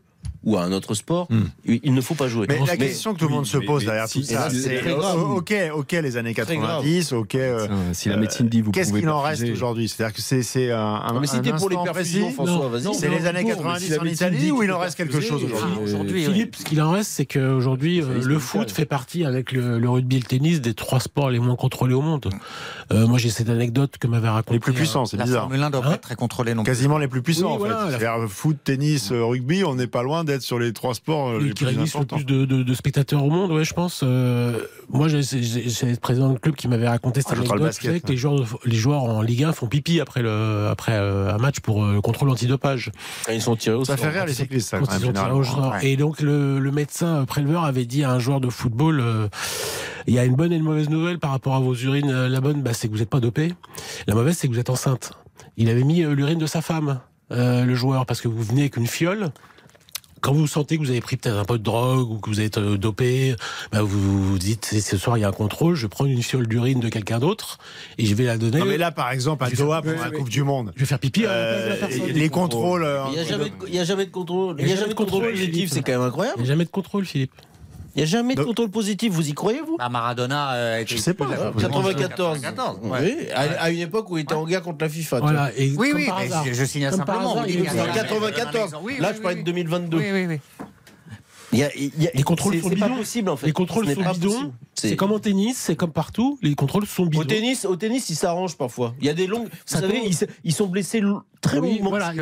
ou 0.45 0.57
à 0.57 0.63
un 0.63 0.73
autre 0.73 0.95
sport, 0.95 1.29
il 1.65 1.81
il 1.83 1.95
ne 1.95 2.01
faut 2.01 2.15
pas 2.15 2.29
jouer. 2.29 2.47
Mais 2.49 2.59
la 2.67 2.77
question 2.77 3.13
que 3.15 3.19
tout 3.19 3.29
le 3.29 3.35
monde 3.35 3.47
se 3.47 3.59
pose 3.59 3.85
derrière 3.85 4.09
tout 4.09 4.23
ça, 4.23 4.49
c'est 4.51 4.87
euh, 4.87 4.97
grave. 4.97 5.19
ok, 5.33 5.55
ok, 5.75 5.93
les 5.93 6.17
années 6.17 6.35
Très 6.35 6.57
grave. 6.57 6.83
90, 6.83 7.13
ok. 7.13 7.35
euh, 7.35 7.67
Tiens, 7.67 7.77
si 7.93 8.09
la 8.09 8.17
médecine 8.17 8.49
dit 8.49 8.61
vous 8.61 8.71
Qu'est-ce 8.71 8.93
qu'il 8.93 9.09
en 9.09 9.21
reste 9.21 9.45
aujourd'hui? 9.49 9.89
C'est-à-dire 9.89 10.15
que 10.15 10.23
c'est 10.23 10.43
c'est 10.43 10.71
un, 10.71 10.79
un, 10.79 11.21
mais 11.21 11.27
t'es 11.27 11.53
pour 11.53 11.69
les 11.71 11.77
perfusions, 11.83 12.31
François, 12.31 12.69
vas-y. 12.69 12.95
C'est 12.95 13.09
les 13.09 13.27
années 13.27 13.43
non, 13.43 13.49
90 13.57 13.85
si 13.85 13.91
la 13.91 14.01
en 14.01 14.05
Italie 14.05 14.51
ou 14.51 14.63
il 14.63 14.71
en 14.73 14.79
reste 14.79 14.97
quelque 14.97 15.21
chose 15.21 15.43
aujourd'hui? 15.45 16.25
euh, 16.27 16.33
Philippe, 16.33 16.57
ce 16.57 16.65
qu'il 16.65 16.81
en 16.83 16.91
reste, 16.93 17.11
c'est 17.11 17.27
qu'aujourd'hui, 17.27 18.01
euh, 18.03 18.21
le 18.23 18.39
foot 18.39 18.71
fait 18.71 18.85
partie, 18.87 19.25
avec 19.25 19.53
le, 19.53 19.89
rugby 19.89 20.17
et 20.17 20.21
le 20.21 20.25
tennis, 20.27 20.61
des 20.61 20.75
trois 20.75 21.01
sports 21.01 21.31
les 21.31 21.39
moins 21.39 21.57
contrôlés 21.57 21.95
au 21.95 22.03
monde. 22.03 22.31
Moi, 22.91 23.19
j'ai 23.19 23.31
cette 23.31 23.49
anecdote 23.49 23.97
que 23.99 24.07
m'avait 24.07 24.29
raconté. 24.29 24.55
Les 24.55 24.61
plus 24.61 24.73
puissants, 24.73 25.05
c'est 25.07 25.17
La 25.17 25.25
bizarre. 25.25 25.43
Formule 25.45 25.63
1 25.63 25.71
doit 25.71 25.81
Hein 25.81 25.89
pas 25.89 25.95
être 25.95 26.01
très 26.01 26.15
contrôlée 26.17 26.55
non 26.55 26.63
plus. 26.63 26.73
Quasiment 26.73 26.99
les 26.99 27.09
plus 27.09 27.23
puissants 27.23 27.53
en 27.53 27.59
fait. 27.59 27.69
la- 27.69 27.89
C'est-à-dire 27.91 28.29
foot, 28.29 28.57
tennis, 28.65 29.11
euh, 29.13 29.25
rugby, 29.25 29.65
on 29.65 29.75
n'est 29.75 29.87
pas 29.87 30.03
loin 30.03 30.25
d'être 30.29 30.43
sur 30.43 30.59
les 30.61 30.73
trois 30.73 30.95
sports 30.95 31.31
euh, 31.31 31.41
les 31.41 31.49
qui 31.49 31.65
plus 31.65 31.67
réunissent 31.67 31.95
le 31.99 32.05
plus 32.05 32.25
de, 32.25 32.45
de- 32.45 32.63
de 32.63 32.75
spectateurs 32.75 33.25
au 33.25 33.31
monde, 33.31 33.51
ouais, 33.51 33.65
je 33.65 33.75
pense. 33.75 34.03
Euh, 34.05 34.61
moi, 34.89 35.09
j'ai 35.09 35.19
le 35.19 35.97
président 35.97 36.31
du 36.31 36.39
club 36.39 36.55
qui 36.55 36.69
m'avait 36.69 36.89
raconté 36.89 37.21
cette 37.21 37.33
Ah, 37.33 37.43
crois 37.43 37.57
le 37.57 37.63
anecdote. 37.65 37.83
basket, 37.85 38.03
que 38.05 38.11
les 38.13 38.17
joueurs, 38.17 38.59
les 38.65 38.77
joueurs 38.77 39.03
en 39.03 39.23
Ligue 39.23 39.43
1 39.45 39.53
font 39.53 39.67
pipi 39.67 40.01
après, 40.01 40.23
le, 40.23 40.69
après 40.71 40.93
euh, 40.93 41.35
un 41.35 41.39
match 41.39 41.61
pour 41.61 41.85
euh, 41.85 42.01
contrôle 42.01 42.31
antidopage. 42.31 42.93
Ils 43.33 43.43
sont 43.43 43.57
tirés 43.57 43.75
au 43.77 43.85
Ça 43.85 43.97
sort. 43.97 44.07
fait 44.07 44.11
rire 44.13 44.27
les 44.27 44.35
cyclistes, 44.35 44.69
ça, 44.69 44.79
Quand 44.79 44.87
ils 44.99 45.07
ont 45.07 45.13
tiré 45.13 45.33
au 45.33 45.43
sort. 45.43 45.75
Et 45.83 45.97
donc 45.97 46.21
le, 46.21 46.59
le 46.61 46.71
médecin 46.71 47.25
préleveur 47.25 47.65
avait 47.65 47.85
dit 47.87 48.05
à 48.05 48.13
un 48.13 48.19
joueur 48.21 48.41
de 48.41 48.49
football 48.49 49.01
euh, 49.01 49.29
il 50.07 50.15
y 50.15 50.19
a 50.19 50.25
une 50.25 50.37
bonne 50.37 50.53
et 50.53 50.57
une 50.57 50.63
mauvaise 50.63 50.89
nouvelle 50.89 51.19
par 51.19 51.31
rapport 51.33 51.55
à 51.55 51.61
vos 51.61 51.75
urines. 51.75 52.27
La 52.29 52.41
bonne, 52.41 52.63
bah, 52.63 52.73
c'est 52.73 52.89
que 52.89 52.93
vous 52.93 53.01
n'êtes 53.01 53.11
pas 53.11 53.21
dopé. 53.21 53.53
La 54.07 54.15
mauvaise, 54.15 54.37
c'est 54.39 54.49
que 54.49 54.53
vous 54.53 54.59
êtes 54.59 54.71
enceinte. 54.71 55.13
Il 55.59 55.69
avait 55.69 55.83
mis 55.83 55.97
l'urine 56.03 56.39
de 56.39 56.47
sa 56.47 56.63
femme, 56.63 57.01
euh, 57.33 57.65
le 57.65 57.75
joueur, 57.75 58.07
parce 58.07 58.21
que 58.23 58.29
vous 58.29 58.43
venez 58.43 58.63
avec 58.63 58.77
une 58.79 58.87
fiole. 58.87 59.31
Quand 60.21 60.33
vous 60.33 60.47
sentez 60.47 60.77
que 60.79 60.83
vous 60.83 60.91
avez 60.91 61.01
pris 61.01 61.17
peut-être 61.17 61.37
un 61.37 61.45
peu 61.45 61.59
de 61.59 61.63
drogue 61.63 62.11
ou 62.11 62.19
que 62.19 62.29
vous 62.29 62.41
êtes 62.41 62.59
euh, 62.59 62.77
dopé, 62.77 63.35
bah, 63.73 63.83
vous 63.83 64.25
vous 64.33 64.39
dites 64.39 64.67
ce 64.81 64.97
soir 64.97 65.17
il 65.19 65.21
y 65.21 65.25
a 65.25 65.29
un 65.29 65.33
contrôle, 65.33 65.75
je 65.75 65.87
prends 65.87 66.05
une 66.07 66.23
fiole 66.23 66.47
d'urine 66.47 66.81
de 66.81 66.89
quelqu'un 66.89 67.19
d'autre 67.19 67.59
et 67.99 68.07
je 68.07 68.15
vais 68.15 68.25
la 68.25 68.37
donner. 68.39 68.59
Non, 68.59 68.65
mais 68.67 68.79
là, 68.79 68.91
par 68.91 69.11
exemple, 69.11 69.45
à 69.45 69.51
Doha, 69.51 69.83
pour 69.83 69.93
la 69.93 70.11
Coupe 70.11 70.29
du 70.29 70.43
Monde, 70.43 70.73
Je 70.75 70.81
vais 70.81 70.87
faire 70.87 70.99
pipi 70.99 71.25
à 71.27 71.29
la 71.29 71.35
place 71.53 71.63
de 71.65 71.69
la 71.69 71.75
euh, 71.75 71.79
personne. 71.79 72.07
les 72.17 72.29
contrôles. 72.29 72.85
euh, 72.85 73.05
Il 73.09 73.13
n'y 73.15 73.19
a, 73.21 73.25
jamais 73.25 73.45
de- 73.51 73.51
il 73.69 73.75
y 73.75 73.79
a 73.79 73.85
jamais 73.85 74.07
de 74.07 74.11
contrôle. 74.11 74.57
Il 74.59 74.65
Il 74.65 74.71
y 74.71 74.73
a 74.73 74.77
jamais 74.77 74.89
de 74.91 74.95
contrôle 74.95 75.31
positif, 75.31 75.71
c'est 75.71 75.83
quand 75.83 75.93
même 75.93 76.01
Il 76.03 76.07
incroyable. 76.07 76.39
n'y 76.41 76.45
a 76.45 76.49
jamais 76.49 76.65
de 76.65 76.71
contrôle, 76.71 77.05
Philippe. 77.07 77.33
Il 77.99 78.03
n'y 78.03 78.05
a 78.05 78.07
jamais 78.07 78.37
de 78.37 78.45
contrôle 78.45 78.71
positif, 78.71 79.13
vous 79.13 79.29
y 79.29 79.33
croyez, 79.35 79.61
vous? 79.61 79.77
Bah, 79.77 79.89
Maradona 79.89 80.53
euh, 80.53 80.85
Je 80.87 80.97
sais 80.99 81.15
pas, 81.15 81.25
exclu 81.25 81.37
de 81.37 81.43
la 81.43 81.47
ouais, 81.49 81.53
Coupe 81.53 81.61
du 81.61 81.69
Monde 81.69 81.97
94. 81.97 82.41
94, 82.41 82.79
ouais. 82.85 82.99
Oui, 83.03 83.27
à, 83.35 83.41
à 83.65 83.71
une 83.71 83.81
époque 83.81 84.09
où 84.11 84.19
il 84.19 84.21
était 84.21 84.35
en 84.35 84.47
guerre 84.47 84.63
contre 84.63 84.85
la 84.85 84.89
FIFA. 84.89 85.19
Voilà. 85.19 85.51
Et 85.57 85.73
Oui, 85.77 85.91
oui, 85.93 86.07
mais 86.07 86.29
je- 86.47 86.53
je 86.53 86.65
signale 86.65 86.93
Comme 86.93 87.05
par 87.05 87.17
simplement, 87.17 87.43
hasard, 87.43 87.45
En 87.45 87.89
un- 87.89 87.91
en 87.91 87.93
94. 87.93 88.75
Oui, 88.75 88.93
oui, 88.95 89.01
Là, 89.01 89.09
oui, 89.11 89.15
je 89.17 89.21
parlais 89.21 89.37
oui. 89.39 89.43
de 89.43 89.47
2022. 89.47 89.97
Oui, 89.99 90.05
oui, 90.13 90.27
oui. 90.29 90.41
Il 91.53 91.59
y 91.59 91.65
a, 91.65 91.75
il 91.75 91.91
y 92.01 92.07
a- 92.07 92.11
Les 92.15 92.23
contrôles 92.23 92.55
c'est- 92.55 92.61
sont 92.61 92.69
pas 92.69 92.75
bidons. 92.87 92.97
possible 92.99 93.31
en 93.31 93.37
fait. 93.37 93.47
Les 93.47 93.53
contrôles 93.53 93.89
Ce 93.89 93.95
sont 93.95 94.03
pas 94.05 94.13
bidons. 94.13 94.29
possible. 94.29 94.53
C'est 94.75 94.95
comme 94.97 95.11
en 95.13 95.19
tennis, 95.19 95.57
c'est 95.59 95.75
comme 95.75 95.93
partout. 95.93 96.39
Les 96.41 96.55
contrôles 96.55 96.87
sont 96.87 97.07
bidons. 97.07 97.23
Au 97.23 97.25
tennis, 97.25 97.65
au 97.65 97.75
tennis, 97.75 98.09
ils 98.11 98.15
s'arrangent 98.17 98.57
parfois. 98.57 98.95
Il 99.01 99.07
y 99.07 99.11
a 99.11 99.15
des 99.15 99.27
longues. 99.27 99.49
Vous 99.49 99.77
savez, 99.81 100.03
ils, 100.45 100.53
sont 100.53 100.67
blessés 100.67 101.03
très 101.41 101.59
Oui, 101.59 101.71
longuement. 101.71 101.91
voilà, 101.91 102.13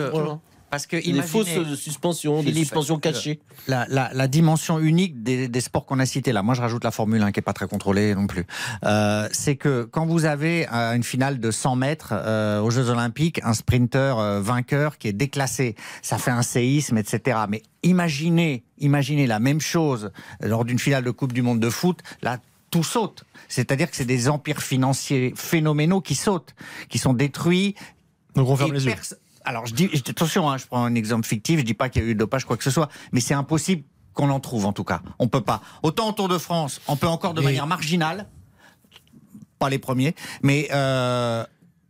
Parce 0.76 0.86
que- 0.86 0.96
Des 0.96 1.22
fausses 1.22 1.48
euh, 1.56 1.74
suspensions, 1.76 2.36
des 2.42 2.48
Philippe, 2.50 2.64
suspensions 2.64 2.98
cachées. 2.98 3.40
la, 3.66 3.86
la, 3.88 4.10
la 4.12 4.28
dimension 4.28 4.78
unique 4.78 5.22
des, 5.22 5.48
des 5.48 5.60
sports 5.60 5.86
qu'on 5.86 5.98
a 5.98 6.06
cités 6.06 6.32
là. 6.32 6.42
Moi, 6.42 6.54
je 6.54 6.60
rajoute 6.60 6.84
la 6.84 6.90
Formule 6.90 7.22
1 7.22 7.32
qui 7.32 7.40
est 7.40 7.42
pas 7.42 7.52
très 7.52 7.66
contrôlée 7.66 8.14
non 8.14 8.26
plus. 8.26 8.44
Euh, 8.84 9.28
c'est 9.32 9.56
que 9.56 9.84
quand 9.90 10.06
vous 10.06 10.24
avez 10.24 10.66
euh, 10.72 10.94
une 10.94 11.02
finale 11.02 11.40
de 11.40 11.50
100 11.50 11.76
mètres 11.76 12.08
euh, 12.12 12.60
aux 12.60 12.70
Jeux 12.70 12.90
Olympiques, 12.90 13.40
un 13.42 13.54
sprinter 13.54 14.18
euh, 14.18 14.40
vainqueur 14.40 14.98
qui 14.98 15.08
est 15.08 15.12
déclassé, 15.12 15.74
ça 16.02 16.18
fait 16.18 16.30
un 16.30 16.42
séisme, 16.42 16.98
etc. 16.98 17.38
Mais 17.48 17.62
imaginez, 17.82 18.64
imaginez 18.78 19.26
la 19.26 19.38
même 19.40 19.60
chose 19.60 20.10
lors 20.40 20.64
d'une 20.64 20.78
finale 20.78 21.04
de 21.04 21.10
Coupe 21.10 21.32
du 21.32 21.42
Monde 21.42 21.60
de 21.60 21.70
foot. 21.70 22.00
Là, 22.22 22.38
tout 22.70 22.84
saute. 22.84 23.24
C'est-à-dire 23.48 23.88
que 23.90 23.96
c'est 23.96 24.04
des 24.04 24.28
empires 24.28 24.60
financiers 24.60 25.32
phénoménaux 25.36 26.00
qui 26.00 26.14
sautent, 26.14 26.54
qui 26.88 26.98
sont 26.98 27.14
détruits, 27.14 27.74
Donc 28.34 28.48
on 28.48 28.56
ferme 28.56 28.72
les 28.74 28.84
yeux. 28.84 28.90
Alors, 29.46 29.64
je 29.66 29.74
dis, 29.74 29.88
attention, 30.08 30.50
hein, 30.50 30.58
je 30.58 30.66
prends 30.66 30.84
un 30.84 30.94
exemple 30.96 31.26
fictif, 31.26 31.60
je 31.60 31.64
dis 31.64 31.72
pas 31.74 31.88
qu'il 31.88 32.02
y 32.02 32.04
a 32.04 32.08
eu 32.08 32.14
de 32.14 32.18
dopage, 32.18 32.44
quoi 32.44 32.56
que 32.56 32.64
ce 32.64 32.70
soit, 32.70 32.88
mais 33.12 33.20
c'est 33.20 33.32
impossible 33.34 33.84
qu'on 34.12 34.28
en 34.30 34.40
trouve, 34.40 34.66
en 34.66 34.72
tout 34.72 34.82
cas. 34.84 35.00
On 35.20 35.28
peut 35.28 35.40
pas. 35.40 35.62
Autant 35.82 36.08
au 36.08 36.12
Tour 36.12 36.28
de 36.28 36.36
France, 36.36 36.80
on 36.88 36.96
peut 36.96 37.06
encore 37.06 37.32
de 37.32 37.40
Mais- 37.40 37.46
manière 37.46 37.66
marginale, 37.66 38.26
pas 39.58 39.70
les 39.70 39.78
premiers, 39.78 40.14
mais 40.42 40.68
euh, 40.72 41.44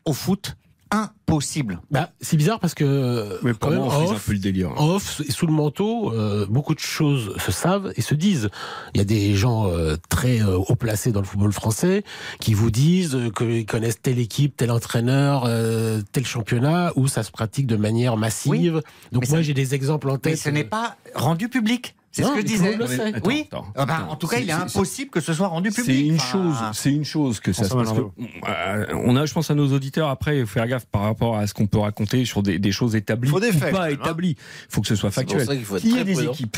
au 0.05 0.12
foot, 0.12 0.57
impossible. 0.90 1.80
Bah, 1.90 2.10
c'est 2.20 2.36
bizarre 2.36 2.60
parce 2.60 2.74
que 2.74 3.38
Mais 3.42 3.52
quand 3.52 3.58
pour 3.58 3.70
même, 3.70 3.80
on 3.80 3.90
un 3.90 4.04
off, 4.04 4.26
peu 4.26 4.32
le 4.32 4.38
délire. 4.38 4.70
en 4.80 4.88
off 4.94 5.20
et 5.26 5.30
sous 5.32 5.46
le 5.46 5.52
manteau, 5.52 6.12
euh, 6.12 6.46
beaucoup 6.48 6.74
de 6.74 6.80
choses 6.80 7.34
se 7.38 7.52
savent 7.52 7.92
et 7.96 8.02
se 8.02 8.14
disent. 8.14 8.48
Il 8.94 8.98
y 8.98 9.00
a 9.00 9.04
des 9.04 9.34
gens 9.34 9.66
euh, 9.68 9.96
très 10.08 10.40
euh, 10.40 10.56
haut 10.56 10.76
placés 10.76 11.12
dans 11.12 11.20
le 11.20 11.26
football 11.26 11.52
français 11.52 12.04
qui 12.40 12.54
vous 12.54 12.70
disent 12.70 13.14
euh, 13.14 13.30
qu'ils 13.30 13.66
connaissent 13.66 14.00
telle 14.00 14.18
équipe, 14.18 14.56
tel 14.56 14.70
entraîneur, 14.70 15.44
euh, 15.46 16.00
tel 16.12 16.24
championnat 16.26 16.92
où 16.96 17.08
ça 17.08 17.22
se 17.22 17.30
pratique 17.30 17.66
de 17.66 17.76
manière 17.76 18.16
massive. 18.16 18.82
Donc 19.12 19.22
Mais 19.24 19.28
moi 19.28 19.38
ça- 19.38 19.42
j'ai 19.42 19.54
des 19.54 19.74
exemples 19.74 20.08
en 20.10 20.18
tête. 20.18 20.32
Mais 20.32 20.36
ce 20.36 20.50
n'est 20.50 20.64
pas 20.64 20.96
rendu 21.14 21.48
public. 21.48 21.94
C'est 22.16 22.22
ce 22.22 22.32
que 22.32 22.40
je 22.40 22.47
disais. 22.47 22.74
Attends, 22.74 23.20
oui. 23.26 23.44
attends, 23.47 23.66
Ah 23.76 23.84
bah, 23.84 24.06
en 24.09 24.16
tout 24.16 24.26
cas, 24.26 24.38
il 24.38 24.48
est 24.48 24.52
impossible 24.52 25.10
que 25.10 25.20
ce 25.20 25.34
soit 25.34 25.48
rendu 25.48 25.70
public. 25.70 25.84
C'est 25.97 26.01
une 26.01 26.14
Enfin, 26.14 26.24
chose, 26.32 26.56
c'est 26.72 26.93
une 26.93 27.05
chose 27.05 27.40
que 27.40 27.52
ça 27.52 27.64
se 27.64 27.74
passe. 27.74 27.93
Que- 27.93 28.48
euh, 28.48 28.86
on 29.05 29.16
a, 29.16 29.26
je 29.26 29.34
pense, 29.34 29.51
à 29.51 29.55
nos 29.55 29.70
auditeurs 29.72 30.09
après, 30.09 30.38
il 30.38 30.47
faut 30.47 30.52
faire 30.55 30.66
gaffe 30.66 30.86
par 30.86 31.02
rapport 31.02 31.36
à 31.36 31.47
ce 31.47 31.52
qu'on 31.52 31.66
peut 31.66 31.78
raconter 31.78 32.24
sur 32.24 32.43
des, 32.43 32.59
des 32.59 32.72
choses 32.72 32.97
établies 32.97 33.28
Faut 33.28 33.38
des 33.38 33.51
ou 33.51 33.52
faits, 33.52 33.70
pas 33.72 33.84
hein. 33.84 33.88
établies. 33.90 34.36
Il 34.38 34.72
faut 34.72 34.80
que 34.80 34.88
ce 34.88 34.97
soit 34.97 35.10
factuel. 35.10 35.44
ça 35.44 35.55
qu'il 35.55 35.64
faut 35.66 35.76
être 35.76 35.82
Qui 35.82 35.90
très 35.90 36.01
est 36.01 36.05
des 36.05 36.24
équipes 36.24 36.56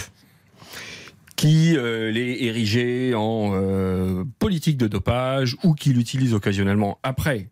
qui 1.36 1.76
euh, 1.76 2.10
les 2.10 2.36
érigeait 2.46 3.14
en 3.14 3.50
euh, 3.54 4.24
politique 4.40 4.76
de 4.76 4.88
dopage 4.88 5.56
ou 5.62 5.74
qui 5.74 5.92
l'utilisent 5.92 6.34
occasionnellement 6.34 6.98
après. 7.04 7.48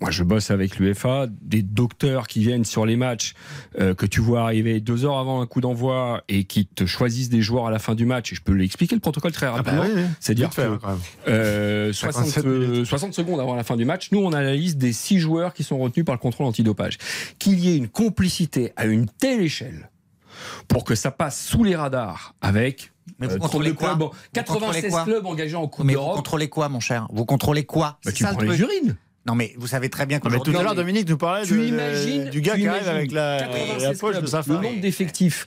Moi, 0.00 0.10
je 0.10 0.24
bosse 0.24 0.50
avec 0.50 0.78
l'UEFA, 0.78 1.26
des 1.42 1.60
docteurs 1.62 2.26
qui 2.26 2.40
viennent 2.40 2.64
sur 2.64 2.86
les 2.86 2.96
matchs 2.96 3.34
euh, 3.78 3.94
que 3.94 4.06
tu 4.06 4.20
vois 4.20 4.40
arriver 4.42 4.80
deux 4.80 5.04
heures 5.04 5.18
avant 5.18 5.42
un 5.42 5.46
coup 5.46 5.60
d'envoi 5.60 6.22
et 6.28 6.44
qui 6.44 6.64
te 6.66 6.86
choisissent 6.86 7.28
des 7.28 7.42
joueurs 7.42 7.66
à 7.66 7.70
la 7.70 7.78
fin 7.78 7.94
du 7.94 8.06
match. 8.06 8.32
Et 8.32 8.34
je 8.36 8.40
peux 8.42 8.52
l'expliquer 8.54 8.94
le 8.94 9.00
protocole 9.02 9.32
très 9.32 9.46
Ah 9.46 9.50
bah 9.50 9.72
rapidement. 9.72 9.82
oui, 9.82 9.90
oui. 9.94 10.02
C'est-à-dire 10.18 10.48
Vite 10.48 10.54
fait, 10.56 10.62
que 10.62 10.68
hein, 10.72 10.78
quand 10.80 10.88
même. 10.88 10.98
euh, 11.28 11.92
60, 11.92 12.24
57 12.26 12.46
euh. 12.46 12.84
60 12.86 13.12
secondes 13.14 13.40
avant 13.40 13.54
la 13.54 13.62
fin 13.62 13.76
du 13.76 13.84
match, 13.84 14.10
nous 14.12 14.20
on 14.20 14.32
a 14.32 14.42
la 14.42 14.54
liste 14.54 14.78
des 14.78 14.92
six 14.94 15.18
joueurs 15.18 15.52
qui 15.52 15.64
sont 15.64 15.78
retenus 15.78 16.06
par 16.06 16.14
le 16.14 16.20
contrôle 16.20 16.46
antidopage. 16.46 16.96
Qu'il 17.38 17.60
y 17.60 17.70
ait 17.70 17.76
une 17.76 17.88
complicité 17.88 18.72
à 18.76 18.86
une 18.86 19.06
telle 19.06 19.42
échelle 19.42 19.90
pour 20.68 20.84
que 20.84 20.94
ça 20.94 21.10
passe 21.10 21.38
sous 21.44 21.62
les 21.62 21.76
radars 21.76 22.34
avec 22.40 22.92
Mais 23.18 23.26
vous 23.26 23.34
euh, 23.34 23.38
contrôlez 23.38 23.74
32 23.74 23.74
quoi 23.74 23.88
clubs, 23.90 24.00
Vous 24.00 24.08
contrôlez 24.08 24.80
96 24.80 24.90
quoi 24.92 25.04
clubs 25.04 25.26
engagés 25.26 25.56
en 25.56 25.68
Coupe 25.68 25.84
Mais 25.84 25.92
vous 25.92 26.00
d'Europe. 26.00 26.16
contrôlez 26.16 26.48
quoi, 26.48 26.68
mon 26.70 26.80
cher? 26.80 27.06
Vous 27.12 27.26
contrôlez 27.26 27.64
quoi? 27.64 27.86
Bah, 27.86 27.98
C'est 28.04 28.12
tu 28.14 28.24
ça, 28.24 28.30
le 28.30 28.36
prends 28.36 28.42
les 28.46 28.56
truc. 28.56 28.96
Non, 29.26 29.34
mais 29.34 29.52
vous 29.58 29.66
savez 29.66 29.90
très 29.90 30.06
bien 30.06 30.18
mais 30.30 30.38
tout 30.40 30.50
à 30.56 30.62
l'heure, 30.62 30.74
Dominique 30.74 31.06
nous 31.08 31.18
parlait 31.18 31.44
Tu 31.46 31.52
de- 31.58 31.64
imagines 31.64 32.30
du 32.30 32.40
gars 32.40 32.54
tu 32.54 32.60
qui 32.62 32.66
arrive 32.68 32.88
avec 32.88 33.12
la, 33.12 33.38
96 33.40 33.82
la 33.82 33.92
poche 33.94 34.18
de 34.18 34.26
sa 34.26 34.38
le 34.38 34.42
femme. 34.44 34.62
nombre 34.62 34.80
d'effectifs 34.80 35.46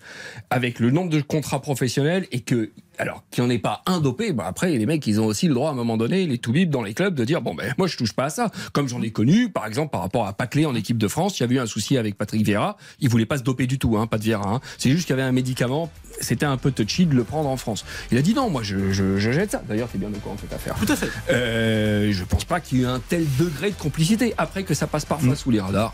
avec 0.52 0.80
le 0.80 0.92
nombre 0.92 1.10
de 1.10 1.22
contrats 1.22 1.60
professionnels 1.62 2.28
et 2.32 2.42
que 2.42 2.72
alors 3.04 3.24
qu'il 3.32 3.44
n'y 3.44 3.50
en 3.50 3.54
ait 3.54 3.60
pas 3.60 3.82
un 3.86 4.00
dopé, 4.00 4.32
bah 4.32 4.46
après 4.48 4.72
les 4.72 4.86
mecs 4.86 5.06
ils 5.08 5.20
ont 5.20 5.26
aussi 5.26 5.50
le 5.50 5.54
droit 5.54 5.70
à 5.70 5.74
un 5.74 5.76
moment 5.76 5.98
donné 5.98 6.26
les 6.26 6.38
toubibs 6.38 6.70
dans 6.70 6.82
les 6.82 6.94
clubs 6.94 7.14
de 7.14 7.26
dire 7.26 7.42
bon 7.42 7.54
ben 7.54 7.74
moi 7.78 7.88
je 7.88 7.98
touche 7.98 8.14
pas 8.14 8.26
à 8.26 8.30
ça. 8.30 8.50
Comme 8.72 8.88
j'en 8.88 9.02
ai 9.02 9.12
connu 9.12 9.50
par 9.50 9.68
exemple 9.68 9.92
par 9.92 10.02
rapport 10.02 10.26
à 10.26 10.32
Paclay 10.32 10.66
en 10.66 10.74
équipe 10.74 10.98
de 10.98 11.10
France, 11.10 11.38
il 11.38 11.42
y 11.42 11.44
avait 11.44 11.56
eu 11.56 11.60
un 11.60 11.66
souci 11.66 11.98
avec 11.98 12.18
Patrick 12.18 12.46
Vieira, 12.46 12.78
il 13.02 13.10
voulait 13.10 13.26
pas 13.26 13.38
se 13.38 13.44
doper 13.44 13.68
du 13.68 13.78
tout, 13.78 13.98
hein, 13.98 14.08
pas 14.08 14.18
de 14.18 14.24
Vieira. 14.24 14.48
Hein. 14.48 14.62
C'est 14.78 14.90
juste 14.90 15.06
qu'il 15.06 15.18
y 15.18 15.20
avait 15.20 15.28
un 15.28 15.34
médicament, 15.34 15.92
c'était 16.22 16.46
un 16.46 16.56
peu 16.56 16.72
touchy 16.72 17.06
de 17.06 17.14
le 17.14 17.26
prendre 17.26 17.50
en 17.50 17.58
France. 17.58 17.84
Il 18.10 18.18
a 18.18 18.22
dit 18.22 18.34
non, 18.34 18.50
moi 18.50 18.64
je, 18.64 18.94
je, 18.94 19.18
je 19.18 19.32
jette 19.32 19.52
ça. 19.52 19.62
D'ailleurs 19.68 19.90
t'es 19.90 19.98
bien 19.98 20.08
au 20.08 20.20
courant 20.20 20.36
de 20.36 20.42
cette 20.42 20.54
affaire. 20.54 20.76
Tout 20.76 20.92
à 20.92 20.96
fait. 20.96 21.10
Euh, 21.30 22.14
je 22.14 22.24
pense 22.24 22.46
pas 22.46 22.62
qu'il 22.62 22.78
y 22.78 22.82
ait 22.82 22.86
eu 22.86 22.88
un 22.88 23.00
tel 23.00 23.26
degré 23.38 23.72
de 23.72 23.76
complicité. 23.76 24.34
Après 24.38 24.64
que 24.64 24.74
ça 24.74 24.88
passe 24.88 25.04
parfois 25.04 25.36
sous 25.36 25.52
les 25.52 25.60
radars, 25.60 25.94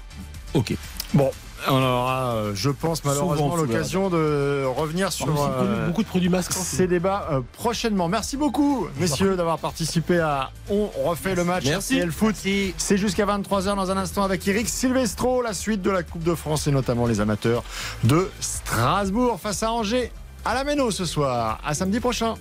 ok. 0.53 0.75
Bon, 1.15 1.31
On 1.67 1.75
aura, 1.81 2.33
euh, 2.35 2.51
je 2.55 2.69
pense, 2.69 3.03
malheureusement 3.03 3.55
l'occasion 3.55 4.09
de 4.09 4.63
revenir 4.65 5.11
sur 5.11 5.25
Beaucoup 5.27 5.41
de 5.47 5.51
produits- 5.53 5.73
euh, 5.73 5.87
beaucoup 5.87 6.03
de 6.03 6.07
produits 6.07 6.29
masquants. 6.29 6.59
ces 6.63 6.87
débats 6.87 7.27
euh, 7.31 7.41
prochainement. 7.53 8.07
Merci 8.07 8.37
beaucoup, 8.37 8.87
messieurs, 8.97 9.35
d'avoir 9.35 9.59
participé 9.59 10.19
à 10.19 10.51
On 10.69 10.89
refait 11.05 11.35
le 11.35 11.43
match 11.43 11.65
Merci. 11.65 11.95
RTL 11.95 12.11
Foot. 12.11 12.35
C'est 12.77 12.97
jusqu'à 12.97 13.25
23h 13.25 13.75
dans 13.75 13.91
un 13.91 13.97
instant 13.97 14.23
avec 14.23 14.47
Eric 14.47 14.69
Silvestro, 14.69 15.41
la 15.41 15.53
suite 15.53 15.81
de 15.81 15.89
la 15.91 16.03
Coupe 16.03 16.23
de 16.23 16.35
France 16.35 16.67
et 16.67 16.71
notamment 16.71 17.05
les 17.07 17.19
amateurs 17.19 17.63
de 18.03 18.29
Strasbourg 18.39 19.39
face 19.41 19.63
à 19.63 19.71
Angers 19.71 20.11
à 20.45 20.53
la 20.53 20.63
Méno 20.63 20.91
ce 20.91 21.05
soir. 21.05 21.59
À 21.65 21.73
samedi 21.73 21.99
prochain. 21.99 22.35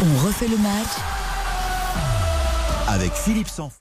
On 0.00 0.26
refait 0.26 0.48
le 0.48 0.56
match 0.58 0.92
Avec 2.88 3.12
Philippe 3.12 3.48
Sanf. 3.48 3.74